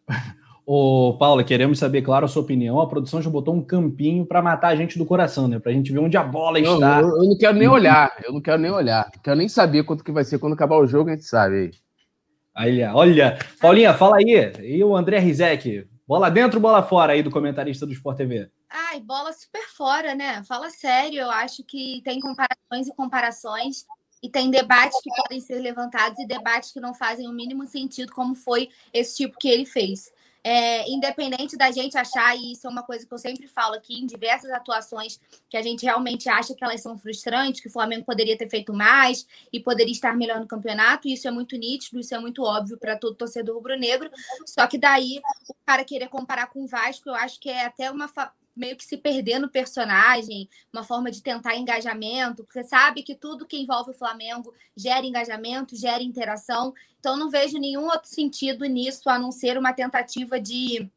Ô, 0.65 1.17
Paula, 1.17 1.43
queremos 1.43 1.79
saber, 1.79 2.01
claro, 2.01 2.25
a 2.25 2.29
sua 2.29 2.43
opinião. 2.43 2.79
A 2.79 2.87
produção 2.87 3.21
já 3.21 3.29
botou 3.29 3.53
um 3.53 3.63
campinho 3.63 4.25
para 4.25 4.41
matar 4.41 4.69
a 4.69 4.75
gente 4.75 4.97
do 4.97 5.05
coração, 5.05 5.47
né? 5.47 5.59
Para 5.59 5.71
a 5.71 5.73
gente 5.73 5.91
ver 5.91 5.99
onde 5.99 6.15
a 6.15 6.23
bola 6.23 6.59
está. 6.59 7.01
Eu, 7.01 7.07
eu, 7.07 7.23
não 7.23 7.37
quero 7.37 7.57
nem 7.57 7.67
olhar, 7.67 8.15
eu 8.23 8.31
não 8.31 8.41
quero 8.41 8.61
nem 8.61 8.71
olhar. 8.71 9.09
Não 9.13 9.21
quero 9.21 9.37
nem 9.37 9.49
saber 9.49 9.83
quanto 9.83 10.03
que 10.03 10.11
vai 10.11 10.23
ser 10.23 10.37
quando 10.37 10.53
acabar 10.53 10.77
o 10.77 10.87
jogo, 10.87 11.09
a 11.09 11.13
gente 11.13 11.25
sabe 11.25 11.55
aí. 11.55 11.71
Olha, 12.55 12.95
olha. 12.95 13.39
Paulinha, 13.59 13.93
fala 13.93 14.17
aí. 14.17 14.53
E 14.61 14.83
o 14.83 14.95
André 14.95 15.19
Rizek? 15.19 15.87
Bola 16.07 16.29
dentro, 16.29 16.59
bola 16.59 16.83
fora 16.83 17.13
aí 17.13 17.23
do 17.23 17.31
comentarista 17.31 17.85
do 17.85 17.93
Sport 17.93 18.17
TV. 18.17 18.49
Ai, 18.69 18.99
bola 18.99 19.33
super 19.33 19.67
fora, 19.69 20.13
né? 20.13 20.43
Fala 20.43 20.69
sério. 20.69 21.21
Eu 21.21 21.31
acho 21.31 21.63
que 21.63 22.01
tem 22.03 22.19
comparações 22.19 22.87
e 22.87 22.95
comparações. 22.95 23.85
E 24.21 24.29
tem 24.29 24.51
debates 24.51 25.01
que 25.01 25.09
podem 25.09 25.39
ser 25.39 25.59
levantados 25.59 26.19
e 26.19 26.27
debates 26.27 26.71
que 26.71 26.79
não 26.79 26.93
fazem 26.93 27.27
o 27.27 27.33
mínimo 27.33 27.65
sentido, 27.65 28.11
como 28.13 28.35
foi 28.35 28.69
esse 28.93 29.17
tipo 29.17 29.37
que 29.39 29.49
ele 29.49 29.65
fez 29.65 30.11
é, 30.43 30.89
independente 30.89 31.55
da 31.55 31.71
gente 31.71 31.97
achar, 31.97 32.35
e 32.35 32.53
isso 32.53 32.65
é 32.65 32.69
uma 32.69 32.83
coisa 32.83 33.05
que 33.05 33.13
eu 33.13 33.17
sempre 33.17 33.47
falo 33.47 33.75
aqui, 33.75 33.99
em 33.99 34.05
diversas 34.05 34.49
atuações 34.51 35.19
que 35.49 35.57
a 35.57 35.61
gente 35.61 35.85
realmente 35.85 36.27
acha 36.29 36.55
que 36.55 36.63
elas 36.63 36.81
são 36.81 36.97
frustrantes, 36.97 37.61
que 37.61 37.67
o 37.67 37.71
Flamengo 37.71 38.05
poderia 38.05 38.37
ter 38.37 38.49
feito 38.49 38.73
mais 38.73 39.27
e 39.53 39.59
poderia 39.59 39.91
estar 39.91 40.15
melhor 40.15 40.39
no 40.39 40.47
campeonato, 40.47 41.07
isso 41.07 41.27
é 41.27 41.31
muito 41.31 41.55
nítido, 41.57 41.99
isso 41.99 42.15
é 42.15 42.19
muito 42.19 42.43
óbvio 42.43 42.77
para 42.77 42.97
todo 42.97 43.15
torcedor 43.15 43.55
rubro-negro. 43.55 44.09
Só 44.45 44.65
que 44.67 44.77
daí 44.77 45.21
o 45.47 45.55
cara 45.65 45.83
querer 45.83 46.09
comparar 46.09 46.47
com 46.47 46.63
o 46.63 46.67
Vasco, 46.67 47.09
eu 47.09 47.15
acho 47.15 47.39
que 47.39 47.49
é 47.49 47.65
até 47.65 47.91
uma 47.91 48.07
meio 48.61 48.77
que 48.77 48.85
se 48.85 48.95
perder 48.95 49.39
no 49.39 49.49
personagem, 49.49 50.47
uma 50.71 50.83
forma 50.83 51.09
de 51.09 51.23
tentar 51.23 51.55
engajamento, 51.55 52.43
porque 52.43 52.63
sabe 52.63 53.01
que 53.01 53.15
tudo 53.15 53.47
que 53.47 53.57
envolve 53.57 53.89
o 53.89 53.97
Flamengo 53.97 54.53
gera 54.77 55.03
engajamento, 55.03 55.75
gera 55.75 56.03
interação. 56.03 56.71
Então 56.99 57.17
não 57.17 57.27
vejo 57.27 57.57
nenhum 57.57 57.85
outro 57.85 58.07
sentido 58.07 58.63
nisso 58.65 59.09
a 59.09 59.17
não 59.17 59.31
ser 59.31 59.57
uma 59.57 59.73
tentativa 59.73 60.39
de 60.39 60.87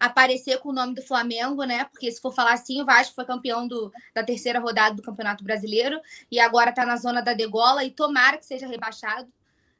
aparecer 0.00 0.58
com 0.58 0.70
o 0.70 0.72
nome 0.72 0.94
do 0.94 1.02
Flamengo, 1.02 1.62
né? 1.62 1.84
Porque 1.84 2.10
se 2.10 2.20
for 2.20 2.32
falar 2.32 2.54
assim, 2.54 2.82
o 2.82 2.84
Vasco 2.84 3.14
foi 3.14 3.24
campeão 3.24 3.68
do, 3.68 3.92
da 4.12 4.24
terceira 4.24 4.58
rodada 4.58 4.96
do 4.96 5.02
Campeonato 5.02 5.44
Brasileiro 5.44 6.00
e 6.28 6.40
agora 6.40 6.70
está 6.70 6.84
na 6.84 6.96
zona 6.96 7.22
da 7.22 7.34
degola 7.34 7.84
e 7.84 7.90
tomara 7.90 8.36
que 8.36 8.46
seja 8.46 8.66
rebaixado 8.66 9.32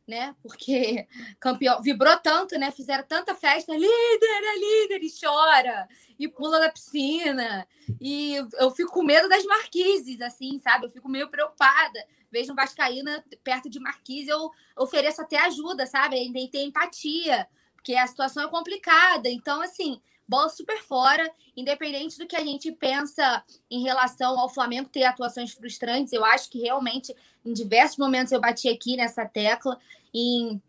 né? 0.07 0.35
Porque 0.43 1.07
campeão 1.41 1.81
vibrou 1.83 2.17
tanto, 2.19 2.59
né? 2.59 2.71
Fizeram 2.71 3.05
tanta 3.05 3.35
festa, 3.35 3.73
líder, 3.73 3.89
é 3.89 4.59
líder, 4.59 5.03
e 5.03 5.11
chora, 5.11 5.89
e 6.19 6.29
pula 6.29 6.61
da 6.61 6.71
piscina. 6.71 7.67
E 8.01 8.35
eu 8.59 8.71
fico 8.71 8.93
com 8.93 9.03
medo 9.03 9.29
das 9.29 9.45
marquises, 9.45 10.21
assim, 10.21 10.59
sabe? 10.59 10.87
Eu 10.87 10.91
fico 10.91 11.09
meio 11.09 11.29
preocupada. 11.29 12.05
Vejo 12.31 12.53
um 12.53 12.57
Vascaína 12.57 13.25
perto 13.43 13.71
de 13.71 13.79
marquise, 13.79 14.29
eu 14.29 14.51
ofereço 14.77 15.23
até 15.23 15.39
ajuda, 15.39 15.87
sabe? 15.87 16.17
Ainda 16.17 16.41
tem 16.51 16.67
empatia, 16.67 17.47
porque 17.77 17.95
a 17.95 18.07
situação 18.07 18.45
é 18.45 18.49
complicada. 18.49 19.29
Então, 19.29 19.63
assim, 19.63 20.01
bola 20.27 20.49
super 20.49 20.83
fora, 20.83 21.31
independente 21.57 22.19
do 22.19 22.27
que 22.27 22.37
a 22.37 22.45
gente 22.45 22.73
pensa 22.73 23.45
em 23.71 23.83
relação 23.83 24.39
ao 24.39 24.49
Flamengo 24.49 24.89
ter 24.89 25.05
atuações 25.05 25.53
frustrantes. 25.53 26.13
Eu 26.13 26.25
acho 26.25 26.51
que 26.51 26.61
realmente, 26.61 27.15
em 27.45 27.53
diversos 27.53 27.99
momentos, 27.99 28.33
eu 28.33 28.41
bati 28.41 28.69
aqui 28.69 28.97
nessa 28.97 29.25
tecla, 29.27 29.79
em 30.15 30.63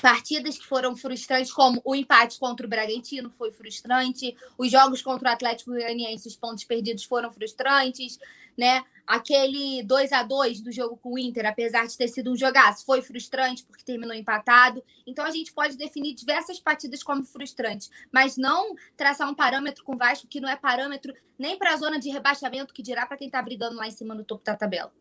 partidas 0.00 0.58
que 0.58 0.66
foram 0.66 0.96
frustrantes, 0.96 1.52
como 1.52 1.80
o 1.84 1.94
empate 1.94 2.38
contra 2.38 2.66
o 2.66 2.68
Bragantino 2.68 3.30
foi 3.30 3.52
frustrante, 3.52 4.36
os 4.56 4.70
jogos 4.70 5.02
contra 5.02 5.30
o 5.30 5.32
Atlético 5.32 5.70
Goianiense, 5.70 6.28
os 6.28 6.36
pontos 6.36 6.64
perdidos 6.64 7.04
foram 7.04 7.30
frustrantes, 7.30 8.18
né? 8.56 8.84
Aquele 9.06 9.82
2 9.82 10.12
a 10.12 10.22
2 10.22 10.60
do 10.60 10.70
jogo 10.70 10.96
com 10.96 11.14
o 11.14 11.18
Inter, 11.18 11.44
apesar 11.46 11.86
de 11.86 11.96
ter 11.96 12.08
sido 12.08 12.30
um 12.30 12.36
jogaço, 12.36 12.84
foi 12.84 13.02
frustrante 13.02 13.64
porque 13.64 13.84
terminou 13.84 14.14
empatado. 14.14 14.82
Então 15.06 15.24
a 15.24 15.30
gente 15.30 15.52
pode 15.52 15.76
definir 15.76 16.14
diversas 16.14 16.60
partidas 16.60 17.02
como 17.02 17.24
frustrantes, 17.24 17.90
mas 18.12 18.36
não 18.36 18.74
traçar 18.96 19.28
um 19.28 19.34
parâmetro 19.34 19.84
com 19.84 19.94
o 19.94 19.98
Vasco 19.98 20.28
que 20.28 20.40
não 20.40 20.48
é 20.48 20.56
parâmetro 20.56 21.12
nem 21.38 21.58
para 21.58 21.74
a 21.74 21.76
zona 21.76 21.98
de 21.98 22.08
rebaixamento, 22.10 22.72
que 22.72 22.82
dirá 22.82 23.04
para 23.04 23.16
quem 23.16 23.26
está 23.26 23.42
brigando 23.42 23.76
lá 23.76 23.86
em 23.88 23.90
cima 23.90 24.14
no 24.14 24.24
topo 24.24 24.44
da 24.44 24.56
tabela. 24.56 24.92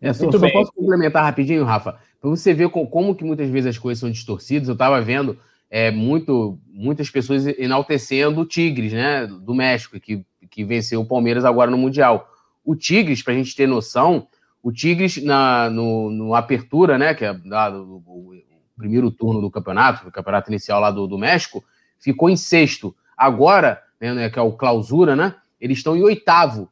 É, 0.00 0.12
só, 0.12 0.30
posso 0.30 0.72
complementar 0.72 1.22
rapidinho, 1.22 1.64
Rafa, 1.64 1.98
para 2.20 2.30
você 2.30 2.54
ver 2.54 2.70
como, 2.70 3.14
que 3.14 3.24
muitas 3.24 3.48
vezes 3.50 3.70
as 3.70 3.78
coisas 3.78 4.00
são 4.00 4.10
distorcidas. 4.10 4.68
Eu 4.68 4.72
estava 4.72 5.00
vendo 5.00 5.38
é, 5.70 5.90
muito, 5.90 6.58
muitas 6.72 7.10
pessoas 7.10 7.46
enaltecendo 7.46 8.40
o 8.40 8.46
Tigres, 8.46 8.92
né, 8.92 9.26
do 9.26 9.54
México, 9.54 10.00
que, 10.00 10.24
que 10.50 10.64
venceu 10.64 11.00
o 11.00 11.06
Palmeiras 11.06 11.44
agora 11.44 11.70
no 11.70 11.78
Mundial. 11.78 12.28
O 12.64 12.74
Tigres, 12.74 13.22
para 13.22 13.34
a 13.34 13.36
gente 13.36 13.54
ter 13.54 13.68
noção, 13.68 14.26
o 14.62 14.72
Tigres 14.72 15.22
na 15.22 15.70
no, 15.70 16.10
no 16.10 16.34
apertura, 16.34 16.98
né, 16.98 17.14
que 17.14 17.24
é 17.24 17.32
o, 17.32 18.02
o, 18.06 18.42
primeiro 18.76 19.10
turno 19.10 19.40
do 19.40 19.50
campeonato, 19.50 20.08
o 20.08 20.12
campeonato 20.12 20.50
inicial 20.50 20.80
lá 20.80 20.90
do, 20.90 21.06
do 21.06 21.18
México, 21.18 21.62
ficou 21.98 22.30
em 22.30 22.36
sexto. 22.36 22.96
Agora, 23.16 23.82
né, 24.00 24.14
né 24.14 24.30
que 24.30 24.38
é 24.38 24.42
o 24.42 24.52
clausura, 24.52 25.14
né, 25.14 25.34
eles 25.60 25.78
estão 25.78 25.96
em 25.96 26.02
oitavo. 26.02 26.68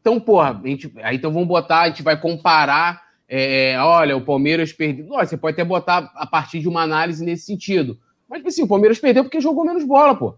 Então, 0.00 0.18
porra, 0.20 0.60
a 0.62 0.66
gente, 0.66 0.92
aí 1.02 1.16
então 1.16 1.32
vamos 1.32 1.48
botar, 1.48 1.82
a 1.82 1.88
gente 1.88 2.02
vai 2.02 2.18
comparar. 2.18 3.02
É, 3.28 3.76
olha, 3.78 4.16
o 4.16 4.24
Palmeiras 4.24 4.72
perdeu. 4.72 5.06
Você 5.08 5.36
pode 5.36 5.54
até 5.54 5.64
botar 5.64 6.10
a 6.14 6.26
partir 6.26 6.60
de 6.60 6.68
uma 6.68 6.82
análise 6.82 7.24
nesse 7.24 7.44
sentido. 7.44 7.98
Mas, 8.28 8.44
assim, 8.44 8.62
o 8.62 8.68
Palmeiras 8.68 8.98
perdeu 8.98 9.24
porque 9.24 9.40
jogou 9.40 9.64
menos 9.64 9.84
bola, 9.84 10.14
pô. 10.14 10.34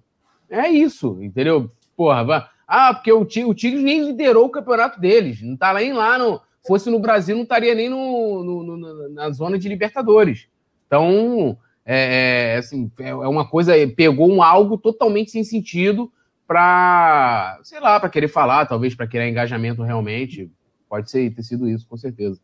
É 0.49 0.69
isso, 0.69 1.19
entendeu? 1.23 1.71
Porra, 1.97 2.25
vai. 2.25 2.47
Ah, 2.67 2.95
porque 2.95 3.13
o, 3.13 3.21
o 3.21 3.55
Tigres 3.55 3.83
nem 3.83 4.05
liderou 4.05 4.47
o 4.47 4.51
campeonato 4.51 5.01
deles. 5.01 5.43
Não 5.43 5.57
tá 5.57 5.75
nem 5.75 5.93
lá 5.93 6.19
no. 6.19 6.41
Fosse 6.67 6.91
no 6.91 6.99
Brasil, 6.99 7.35
não 7.35 7.45
estaria 7.45 7.75
nem 7.75 7.89
no, 7.89 8.45
no, 8.45 8.77
no 8.77 9.09
na 9.09 9.31
zona 9.31 9.59
de 9.59 9.69
Libertadores. 9.69 10.47
Então, 10.87 11.57
é, 11.87 12.55
é, 12.55 12.57
assim, 12.59 12.91
é 12.99 13.15
uma 13.15 13.49
coisa. 13.49 13.73
Pegou 13.97 14.31
um 14.31 14.43
algo 14.43 14.77
totalmente 14.77 15.31
sem 15.31 15.43
sentido 15.43 16.13
para, 16.51 17.61
sei 17.63 17.79
lá, 17.79 18.01
para 18.01 18.09
querer 18.09 18.27
falar, 18.27 18.67
talvez 18.67 18.93
para 18.93 19.07
querer 19.07 19.29
engajamento 19.29 19.85
realmente. 19.85 20.51
Pode 20.89 21.09
ser 21.09 21.33
ter 21.33 21.45
sido 21.45 21.69
isso, 21.69 21.87
com 21.87 21.97
certeza. 21.97 22.41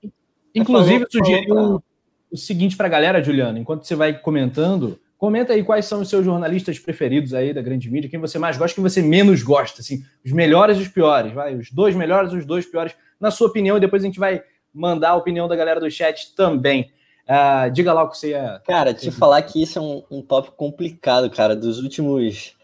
Inclusive, 0.54 1.04
eu 1.12 1.56
o, 1.56 1.82
o 2.30 2.36
seguinte 2.36 2.76
para 2.76 2.86
a 2.86 2.88
galera, 2.88 3.20
Juliano, 3.20 3.58
enquanto 3.58 3.82
você 3.82 3.96
vai 3.96 4.16
comentando, 4.16 4.96
comenta 5.18 5.54
aí 5.54 5.64
quais 5.64 5.86
são 5.86 6.02
os 6.02 6.08
seus 6.08 6.24
jornalistas 6.24 6.78
preferidos 6.78 7.34
aí 7.34 7.52
da 7.52 7.60
grande 7.60 7.90
mídia, 7.90 8.08
quem 8.08 8.20
você 8.20 8.38
mais 8.38 8.56
gosta, 8.56 8.76
quem 8.76 8.84
você 8.84 9.02
menos 9.02 9.42
gosta, 9.42 9.80
assim, 9.80 10.04
os 10.24 10.30
melhores 10.30 10.78
e 10.78 10.82
os 10.82 10.88
piores, 10.88 11.32
vai, 11.32 11.56
os 11.56 11.72
dois 11.72 11.96
melhores 11.96 12.32
e 12.32 12.36
os 12.36 12.46
dois 12.46 12.64
piores, 12.64 12.94
na 13.18 13.32
sua 13.32 13.48
opinião, 13.48 13.76
e 13.76 13.80
depois 13.80 14.04
a 14.04 14.06
gente 14.06 14.20
vai 14.20 14.40
mandar 14.72 15.10
a 15.10 15.16
opinião 15.16 15.48
da 15.48 15.56
galera 15.56 15.80
do 15.80 15.90
chat 15.90 16.32
também. 16.36 16.92
Uh, 17.28 17.72
diga 17.72 17.92
lá 17.92 18.04
o 18.04 18.08
que 18.08 18.18
você 18.18 18.30
ia. 18.30 18.62
Cara, 18.64 18.94
te 18.94 19.10
falar 19.10 19.42
que 19.42 19.60
isso 19.60 19.80
é 19.80 19.82
um, 19.82 20.04
um 20.08 20.22
tópico 20.22 20.54
complicado, 20.54 21.28
cara. 21.28 21.56
Dos 21.56 21.82
últimos 21.82 22.55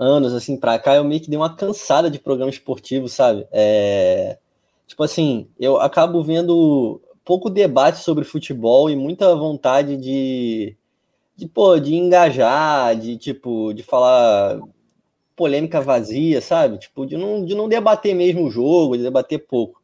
anos, 0.00 0.32
assim, 0.32 0.56
pra 0.56 0.78
cá, 0.78 0.96
eu 0.96 1.04
meio 1.04 1.20
que 1.20 1.28
dei 1.28 1.38
uma 1.38 1.54
cansada 1.54 2.10
de 2.10 2.18
programa 2.18 2.50
esportivo, 2.50 3.08
sabe? 3.08 3.46
É... 3.52 4.38
Tipo 4.86 5.04
assim, 5.04 5.48
eu 5.58 5.80
acabo 5.80 6.22
vendo 6.22 7.00
pouco 7.24 7.50
debate 7.50 7.98
sobre 7.98 8.24
futebol 8.24 8.90
e 8.90 8.96
muita 8.96 9.36
vontade 9.36 9.96
de, 9.96 10.76
de, 11.36 11.46
pô, 11.46 11.78
de 11.78 11.94
engajar, 11.94 12.96
de, 12.96 13.16
tipo, 13.16 13.72
de 13.72 13.82
falar 13.82 14.58
polêmica 15.36 15.80
vazia, 15.80 16.40
sabe? 16.40 16.78
Tipo, 16.78 17.06
de 17.06 17.16
não, 17.16 17.44
de 17.44 17.54
não 17.54 17.68
debater 17.68 18.14
mesmo 18.14 18.46
o 18.46 18.50
jogo, 18.50 18.96
de 18.96 19.02
debater 19.02 19.46
pouco. 19.46 19.80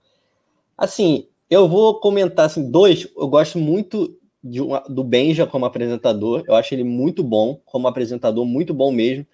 Assim, 0.76 1.28
eu 1.48 1.68
vou 1.68 2.00
comentar, 2.00 2.46
assim, 2.46 2.70
dois, 2.70 3.08
eu 3.16 3.28
gosto 3.28 3.58
muito 3.58 4.18
uma, 4.42 4.80
do 4.88 5.04
Benja 5.04 5.46
como 5.46 5.64
apresentador, 5.66 6.44
eu 6.46 6.54
acho 6.54 6.74
ele 6.74 6.84
muito 6.84 7.22
bom 7.22 7.60
como 7.64 7.88
apresentador, 7.88 8.44
muito 8.44 8.74
bom 8.74 8.92
mesmo. 8.92 9.26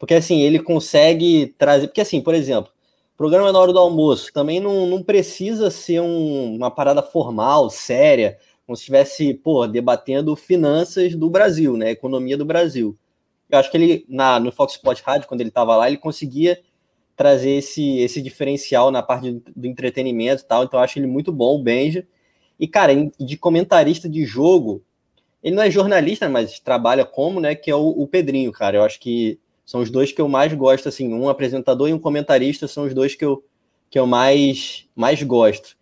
Porque 0.00 0.14
assim, 0.14 0.40
ele 0.40 0.58
consegue 0.58 1.54
trazer. 1.58 1.86
Porque, 1.86 2.00
assim, 2.00 2.22
por 2.22 2.34
exemplo, 2.34 2.72
programa 3.18 3.52
na 3.52 3.58
hora 3.58 3.70
do 3.70 3.78
almoço 3.78 4.32
também 4.32 4.58
não, 4.58 4.86
não 4.86 5.02
precisa 5.02 5.70
ser 5.70 6.00
um, 6.00 6.56
uma 6.56 6.70
parada 6.70 7.02
formal, 7.02 7.68
séria, 7.68 8.38
como 8.66 8.74
se 8.74 8.80
estivesse, 8.80 9.34
pô, 9.34 9.66
debatendo 9.66 10.34
finanças 10.34 11.14
do 11.14 11.28
Brasil, 11.28 11.76
né? 11.76 11.90
Economia 11.90 12.34
do 12.34 12.46
Brasil. 12.46 12.96
Eu 13.50 13.58
acho 13.58 13.70
que 13.70 13.76
ele, 13.76 14.06
na, 14.08 14.40
no 14.40 14.50
Fox 14.50 14.72
Sport 14.72 15.02
Rádio, 15.02 15.28
quando 15.28 15.42
ele 15.42 15.50
estava 15.50 15.76
lá, 15.76 15.86
ele 15.86 15.98
conseguia 15.98 16.58
trazer 17.14 17.50
esse, 17.50 17.98
esse 17.98 18.22
diferencial 18.22 18.90
na 18.90 19.02
parte 19.02 19.42
do, 19.54 19.66
entretenimento 19.66 20.42
e 20.42 20.46
tal. 20.46 20.64
Então, 20.64 20.80
acho 20.80 20.98
ele 20.98 21.06
muito 21.06 21.30
bom, 21.30 21.56
o 21.56 21.62
Benja. 21.62 22.06
E, 22.58 22.66
cara, 22.66 22.92
de 23.18 23.36
comentarista 23.36 24.08
de 24.08 24.24
jogo, 24.24 24.82
ele 25.42 25.54
não 25.54 25.62
é 25.62 25.70
jornalista, 25.70 26.26
mas 26.26 26.58
trabalha 26.58 27.04
como, 27.04 27.38
né? 27.38 27.54
Que 27.54 27.70
é 27.70 27.76
o, 27.76 27.88
o 27.88 28.06
Pedrinho, 28.06 28.50
cara. 28.50 28.78
Eu 28.78 28.82
acho 28.82 28.98
que 28.98 29.38
são 29.70 29.82
os 29.82 29.88
dois 29.88 30.10
que 30.10 30.20
eu 30.20 30.28
mais 30.28 30.52
gosto, 30.52 30.88
assim, 30.88 31.14
um 31.14 31.28
apresentador 31.28 31.88
e 31.88 31.92
um 31.92 31.98
comentarista 31.98 32.66
são 32.66 32.86
os 32.86 32.92
dois 32.92 33.14
que 33.14 33.24
eu, 33.24 33.44
que 33.88 33.96
eu 33.96 34.04
mais, 34.04 34.88
mais 34.96 35.22
gosto. 35.22 35.76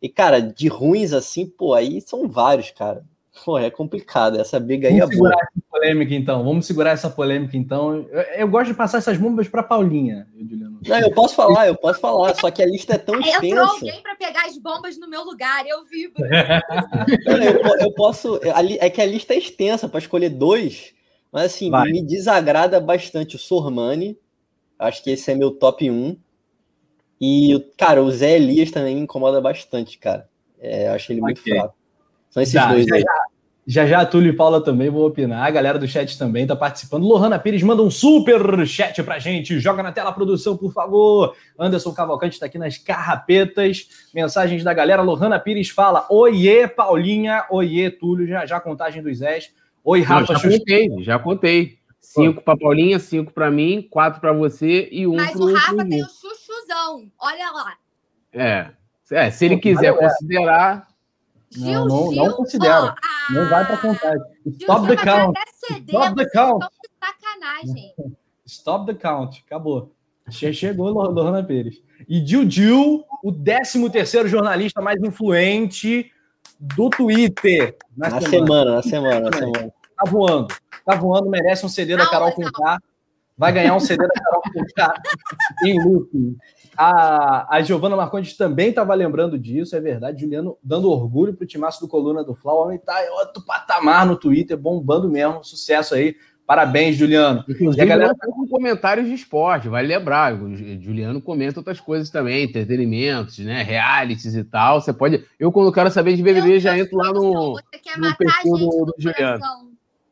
E, 0.00 0.08
cara, 0.08 0.40
de 0.40 0.66
ruins 0.66 1.12
assim, 1.12 1.44
pô, 1.44 1.74
aí 1.74 2.00
são 2.00 2.26
vários, 2.26 2.70
cara. 2.70 3.04
Pô, 3.44 3.58
é 3.58 3.68
complicado. 3.68 4.40
Essa 4.40 4.58
briga 4.58 4.88
aí 4.88 4.98
Vamos 4.98 5.14
é 5.14 5.18
boa. 5.18 5.28
Vamos 5.28 5.44
segurar 5.44 5.52
essa 5.52 5.70
polêmica, 5.70 6.14
então. 6.14 6.42
Vamos 6.42 6.66
segurar 6.66 6.90
essa 6.92 7.10
polêmica, 7.10 7.56
então. 7.58 8.06
Eu, 8.10 8.20
eu 8.20 8.48
gosto 8.48 8.68
de 8.68 8.74
passar 8.78 8.96
essas 8.96 9.18
bombas 9.18 9.46
para 9.46 9.62
Paulinha, 9.62 10.26
Juliano. 10.34 10.80
Não, 10.82 10.98
eu 11.00 11.10
posso 11.10 11.34
falar, 11.34 11.66
eu 11.66 11.76
posso 11.76 12.00
falar. 12.00 12.34
Só 12.36 12.50
que 12.50 12.62
a 12.62 12.66
lista 12.66 12.94
é 12.94 12.98
tão 12.98 13.20
extensa. 13.20 13.44
Entrou 13.44 13.66
alguém 13.66 14.00
para 14.00 14.14
pegar 14.16 14.46
as 14.46 14.56
bombas 14.56 14.98
no 14.98 15.06
meu 15.06 15.22
lugar, 15.22 15.66
eu 15.66 15.84
vivo. 15.84 16.14
eu, 17.26 17.76
eu 17.78 17.92
posso. 17.92 18.40
É 18.80 18.88
que 18.88 19.02
a 19.02 19.06
lista 19.06 19.34
é 19.34 19.38
extensa 19.38 19.86
para 19.86 19.98
escolher 19.98 20.30
dois. 20.30 20.94
Mas 21.34 21.46
assim, 21.46 21.68
Vai. 21.68 21.90
me 21.90 22.00
desagrada 22.00 22.78
bastante 22.78 23.34
o 23.34 23.40
Sormani. 23.40 24.16
Acho 24.78 25.02
que 25.02 25.10
esse 25.10 25.32
é 25.32 25.34
meu 25.34 25.50
top 25.50 25.90
1. 25.90 26.16
E, 27.20 27.72
cara, 27.76 28.00
o 28.04 28.08
Zé 28.08 28.36
Elias 28.36 28.70
também 28.70 28.94
me 28.94 29.00
incomoda 29.00 29.40
bastante, 29.40 29.98
cara. 29.98 30.28
É, 30.60 30.86
acho 30.90 31.10
ele 31.10 31.20
muito 31.20 31.40
okay. 31.40 31.54
fraco. 31.54 31.74
São 32.30 32.40
esses 32.40 32.52
já, 32.52 32.70
dois 32.70 32.86
já, 32.86 32.94
aí. 32.94 33.02
Já, 33.02 33.16
já, 33.66 33.86
já, 33.86 34.06
Túlio 34.06 34.32
e 34.32 34.36
Paula 34.36 34.62
também 34.62 34.88
vão 34.88 35.02
opinar. 35.02 35.44
A 35.44 35.50
galera 35.50 35.76
do 35.76 35.88
chat 35.88 36.16
também 36.16 36.46
tá 36.46 36.54
participando. 36.54 37.02
Lohana 37.02 37.36
Pires 37.36 37.64
manda 37.64 37.82
um 37.82 37.90
super 37.90 38.64
chat 38.64 39.02
pra 39.02 39.18
gente. 39.18 39.58
Joga 39.58 39.82
na 39.82 39.90
tela 39.90 40.10
a 40.10 40.12
produção, 40.12 40.56
por 40.56 40.72
favor. 40.72 41.34
Anderson 41.58 41.92
Cavalcante 41.92 42.34
está 42.34 42.46
aqui 42.46 42.58
nas 42.58 42.78
carrapetas. 42.78 43.88
Mensagens 44.14 44.62
da 44.62 44.72
galera. 44.72 45.02
Lohana 45.02 45.40
Pires 45.40 45.68
fala: 45.68 46.06
Oiê, 46.08 46.68
Paulinha. 46.68 47.44
Oiê, 47.50 47.90
Túlio. 47.90 48.28
Já 48.28 48.46
já 48.46 48.60
contagem 48.60 49.02
dos 49.02 49.18
Zés. 49.18 49.50
Oi, 49.84 50.00
Rafa. 50.00 50.32
Não, 50.32 50.40
já 50.40 50.48
contei, 50.48 51.02
já 51.02 51.18
contei. 51.18 51.78
Cinco 52.00 52.42
para 52.42 52.56
Paulinha, 52.56 52.98
cinco 52.98 53.32
para 53.32 53.50
mim, 53.50 53.86
quatro 53.90 54.20
para 54.20 54.32
você 54.32 54.88
e 54.90 55.06
um 55.06 55.16
Mas 55.16 55.32
pro, 55.32 55.42
o 55.42 55.54
Rafa 55.54 55.84
tem 55.86 56.02
o 56.02 56.06
chuchuzão. 56.06 57.10
Olha 57.18 57.50
lá. 57.50 57.76
É. 58.32 58.70
é 59.10 59.30
se 59.30 59.44
ele 59.44 59.58
quiser 59.58 59.94
considerar. 59.96 60.88
Gil, 61.50 61.80
não, 61.80 61.86
não, 61.86 62.12
Gil, 62.12 62.24
não 62.24 62.32
considera. 62.32 62.94
Ah, 63.02 63.32
não 63.32 63.48
vai 63.48 63.66
para 63.66 63.76
contagem. 63.76 64.22
Stop 64.46 64.88
the 64.88 64.96
count. 64.96 65.38
Stop 65.86 66.16
the 66.16 66.30
count. 66.30 66.66
Sacanagem. 66.98 67.94
Stop 68.46 68.86
the 68.86 68.94
count. 68.94 69.44
Acabou. 69.46 69.94
Chegou 70.30 70.88
Lohana 70.88 71.44
Pires. 71.44 71.82
E 72.08 72.24
Gil 72.26 72.50
Gil, 72.50 73.04
o 73.22 73.32
13 73.32 73.90
terceiro 73.90 74.28
jornalista 74.28 74.80
mais 74.80 75.02
influente 75.02 76.10
do 76.58 76.90
Twitter. 76.90 77.76
Na, 77.96 78.10
na 78.10 78.20
semana. 78.20 78.32
semana, 78.46 78.70
na 78.76 78.82
semana, 78.82 79.30
na 79.30 79.36
semana. 79.36 79.72
Tá 79.96 80.10
voando. 80.10 80.54
Tá 80.84 80.94
voando, 80.94 81.30
merece 81.30 81.64
um 81.64 81.68
CD 81.68 81.96
da 81.96 82.08
Carol 82.08 82.32
Conká. 82.32 82.78
Vai 83.36 83.52
ganhar 83.52 83.74
um 83.74 83.80
CD 83.80 84.06
da 84.06 84.14
Carol 84.14 84.42
Conká 84.52 84.94
em 85.64 85.82
looping. 85.82 86.36
A, 86.76 87.56
a 87.56 87.62
Giovana 87.62 87.96
Marcondes 87.96 88.36
também 88.36 88.70
estava 88.70 88.94
lembrando 88.94 89.38
disso, 89.38 89.76
é 89.76 89.80
verdade. 89.80 90.20
Juliano 90.20 90.58
dando 90.62 90.90
orgulho 90.90 91.34
pro 91.34 91.46
timaço 91.46 91.80
do 91.80 91.88
Coluna 91.88 92.24
do 92.24 92.34
Fla. 92.34 92.52
O 92.52 92.62
homem 92.64 92.78
tá 92.78 93.04
em 93.04 93.10
outro 93.10 93.44
patamar 93.44 94.06
no 94.06 94.16
Twitter, 94.16 94.56
bombando 94.56 95.08
mesmo. 95.08 95.42
Sucesso 95.44 95.94
aí 95.94 96.16
Parabéns, 96.46 96.96
Juliano. 96.96 97.42
Inclusive, 97.48 97.78
e 97.78 97.82
a 97.82 97.86
galera 97.86 98.14
tá 98.14 98.26
com 98.26 98.46
comentários 98.46 99.06
de 99.06 99.14
esporte, 99.14 99.68
vale 99.68 99.88
lembrar. 99.88 100.34
O 100.34 100.54
Juliano 100.54 101.20
comenta 101.20 101.60
outras 101.60 101.80
coisas 101.80 102.10
também, 102.10 102.44
entretenimentos, 102.44 103.38
né? 103.38 103.62
Realities 103.62 104.34
e 104.34 104.44
tal. 104.44 104.80
Você 104.80 104.92
pode. 104.92 105.24
Eu, 105.38 105.50
quando 105.50 105.72
quero 105.72 105.90
saber 105.90 106.14
de 106.14 106.22
BBB, 106.22 106.60
já 106.60 106.76
entro 106.78 106.98
lá 106.98 107.12
no, 107.12 107.54
no 107.54 108.16
perfil 108.16 108.52
do, 108.58 108.84
do 108.86 108.94
Juliano. 108.98 109.42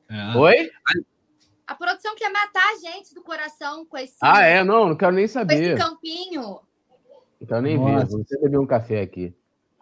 É. 0.08 0.38
Oi? 0.38 0.70
A 1.66 1.74
produção 1.74 2.14
quer 2.16 2.30
matar 2.30 2.64
a 2.64 2.78
gente 2.78 3.14
do 3.14 3.22
coração 3.22 3.84
com 3.84 3.98
esse. 3.98 4.16
Ah, 4.22 4.42
é? 4.42 4.64
Não, 4.64 4.88
não 4.88 4.96
quero 4.96 5.12
nem 5.12 5.26
saber. 5.26 5.56
Com 5.56 5.62
esse 5.62 5.76
campinho. 5.76 6.60
Não 7.40 7.46
quero 7.46 7.62
nem 7.62 7.76
Nossa. 7.76 8.16
ver. 8.16 8.24
Vou 8.30 8.42
beber 8.42 8.58
um 8.58 8.66
café 8.66 9.02
aqui. 9.02 9.34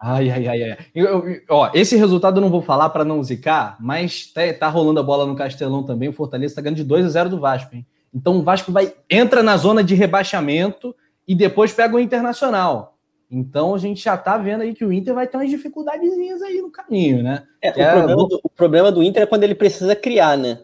Ai, 0.03 0.31
ai, 0.31 0.47
ai, 0.47 0.63
ai. 0.63 0.77
Eu, 0.95 1.29
eu, 1.29 1.41
ó, 1.47 1.69
esse 1.75 1.95
resultado 1.95 2.37
eu 2.37 2.41
não 2.41 2.49
vou 2.49 2.63
falar 2.63 2.89
para 2.89 3.05
não 3.05 3.23
zicar, 3.23 3.77
mas 3.79 4.25
tá, 4.33 4.41
tá, 4.51 4.67
rolando 4.67 4.99
a 4.99 5.03
bola 5.03 5.27
no 5.27 5.35
Castelão 5.35 5.83
também. 5.83 6.09
O 6.09 6.13
Fortaleza 6.13 6.55
tá 6.55 6.61
ganhando 6.61 6.77
de 6.77 6.83
2 6.83 7.05
a 7.05 7.09
0 7.09 7.29
do 7.29 7.39
Vasco, 7.39 7.75
hein? 7.75 7.85
Então 8.11 8.37
o 8.39 8.41
Vasco 8.41 8.71
vai 8.71 8.91
entra 9.07 9.43
na 9.43 9.55
zona 9.57 9.83
de 9.83 9.93
rebaixamento 9.93 10.95
e 11.27 11.35
depois 11.35 11.71
pega 11.71 11.95
o 11.95 11.99
Internacional. 11.99 12.97
Então 13.29 13.75
a 13.75 13.77
gente 13.77 14.03
já 14.03 14.17
tá 14.17 14.39
vendo 14.39 14.61
aí 14.61 14.73
que 14.73 14.83
o 14.83 14.91
Inter 14.91 15.13
vai 15.13 15.27
ter 15.27 15.37
umas 15.37 15.51
dificuldadezinhas 15.51 16.41
aí 16.41 16.59
no 16.61 16.71
caminho, 16.71 17.21
né? 17.21 17.43
É, 17.61 17.69
o, 17.69 17.81
é... 17.81 17.91
Problema 17.91 18.27
do, 18.27 18.39
o, 18.43 18.49
problema 18.49 18.91
do, 18.91 19.03
Inter 19.03 19.21
é 19.21 19.25
quando 19.27 19.43
ele 19.43 19.55
precisa 19.55 19.95
criar, 19.95 20.35
né? 20.35 20.61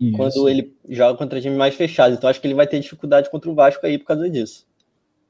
Isso. 0.00 0.16
Quando 0.16 0.48
ele 0.48 0.76
joga 0.88 1.16
contra 1.16 1.40
time 1.40 1.56
mais 1.56 1.76
fechado. 1.76 2.14
Então 2.14 2.28
acho 2.28 2.40
que 2.40 2.46
ele 2.48 2.54
vai 2.54 2.66
ter 2.66 2.80
dificuldade 2.80 3.30
contra 3.30 3.48
o 3.48 3.54
Vasco 3.54 3.86
aí 3.86 3.96
por 3.96 4.06
causa 4.06 4.28
disso. 4.28 4.66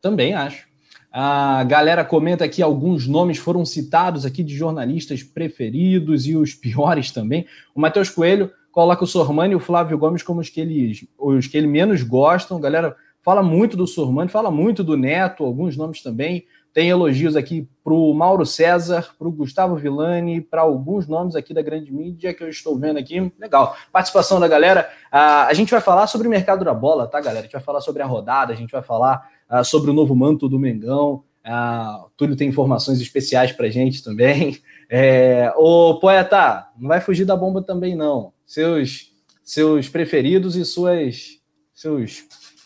Também 0.00 0.32
acho. 0.32 0.69
A 1.12 1.64
galera 1.64 2.04
comenta 2.04 2.44
aqui 2.44 2.62
alguns 2.62 3.06
nomes 3.06 3.36
foram 3.38 3.64
citados 3.64 4.24
aqui 4.24 4.44
de 4.44 4.56
jornalistas 4.56 5.22
preferidos 5.22 6.26
e 6.26 6.36
os 6.36 6.54
piores 6.54 7.10
também. 7.10 7.46
O 7.74 7.80
Matheus 7.80 8.08
Coelho 8.08 8.50
coloca 8.70 9.02
o 9.02 9.06
Sormani 9.06 9.52
e 9.52 9.56
o 9.56 9.60
Flávio 9.60 9.98
Gomes 9.98 10.22
como 10.22 10.40
os 10.40 10.48
que, 10.48 10.60
eles, 10.60 11.04
os 11.18 11.48
que 11.48 11.56
ele 11.58 11.66
menos 11.66 12.02
gostam. 12.02 12.58
A 12.58 12.60
galera 12.60 12.96
fala 13.22 13.42
muito 13.42 13.76
do 13.76 13.88
Sormani, 13.88 14.30
fala 14.30 14.52
muito 14.52 14.84
do 14.84 14.96
Neto, 14.96 15.44
alguns 15.44 15.76
nomes 15.76 16.00
também. 16.00 16.44
Tem 16.72 16.88
elogios 16.88 17.34
aqui 17.34 17.68
para 17.82 17.92
o 17.92 18.14
Mauro 18.14 18.46
César, 18.46 19.08
para 19.18 19.26
o 19.26 19.32
Gustavo 19.32 19.74
Villani, 19.74 20.40
para 20.40 20.60
alguns 20.60 21.08
nomes 21.08 21.34
aqui 21.34 21.52
da 21.52 21.62
grande 21.62 21.92
mídia 21.92 22.32
que 22.32 22.44
eu 22.44 22.48
estou 22.48 22.78
vendo 22.78 22.96
aqui. 22.96 23.32
Legal. 23.40 23.76
Participação 23.92 24.38
da 24.38 24.46
galera. 24.46 24.88
Uh, 25.12 25.48
a 25.48 25.52
gente 25.52 25.72
vai 25.72 25.80
falar 25.80 26.06
sobre 26.06 26.28
o 26.28 26.30
mercado 26.30 26.64
da 26.64 26.72
bola, 26.72 27.08
tá, 27.08 27.20
galera? 27.20 27.40
A 27.40 27.42
gente 27.42 27.52
vai 27.52 27.60
falar 27.60 27.80
sobre 27.80 28.02
a 28.02 28.06
rodada, 28.06 28.52
a 28.52 28.56
gente 28.56 28.70
vai 28.70 28.82
falar 28.82 29.28
uh, 29.50 29.64
sobre 29.64 29.90
o 29.90 29.94
novo 29.94 30.14
manto 30.14 30.48
do 30.48 30.58
Mengão. 30.58 31.24
Uh, 31.44 32.10
Túlio 32.16 32.36
tem 32.36 32.48
informações 32.48 33.00
especiais 33.00 33.52
para 33.52 33.70
gente 33.70 34.02
também. 34.02 34.58
É, 34.92 35.52
ô, 35.56 36.00
poeta, 36.00 36.66
não 36.76 36.88
vai 36.88 37.00
fugir 37.00 37.24
da 37.24 37.36
bomba 37.36 37.62
também, 37.62 37.94
não. 37.94 38.32
Seus, 38.44 39.12
seus 39.40 39.88
preferidos 39.88 40.56
e 40.56 40.64
suas, 40.64 41.38
seus 41.72 42.24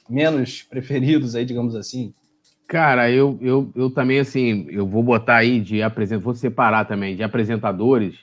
menos 0.08 0.62
preferidos 0.62 1.34
aí, 1.34 1.44
digamos 1.44 1.74
assim. 1.74 2.14
Cara, 2.66 3.10
eu, 3.10 3.38
eu, 3.42 3.70
eu 3.76 3.90
também, 3.90 4.20
assim, 4.20 4.66
eu 4.70 4.86
vou 4.86 5.02
botar 5.02 5.36
aí 5.36 5.60
de 5.60 5.82
apresentador, 5.82 6.24
vou 6.24 6.34
separar 6.34 6.86
também, 6.86 7.14
de 7.14 7.22
apresentadores, 7.22 8.14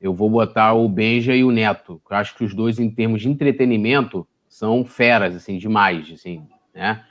eu 0.00 0.12
vou 0.12 0.28
botar 0.28 0.74
o 0.74 0.88
Benja 0.88 1.34
e 1.34 1.44
o 1.44 1.52
Neto. 1.52 2.02
Eu 2.10 2.16
acho 2.16 2.36
que 2.36 2.44
os 2.44 2.52
dois, 2.52 2.80
em 2.80 2.90
termos 2.90 3.22
de 3.22 3.28
entretenimento, 3.28 4.26
são 4.48 4.84
feras, 4.84 5.34
assim, 5.34 5.58
demais, 5.58 6.10
assim, 6.12 6.42
né? 6.74 7.04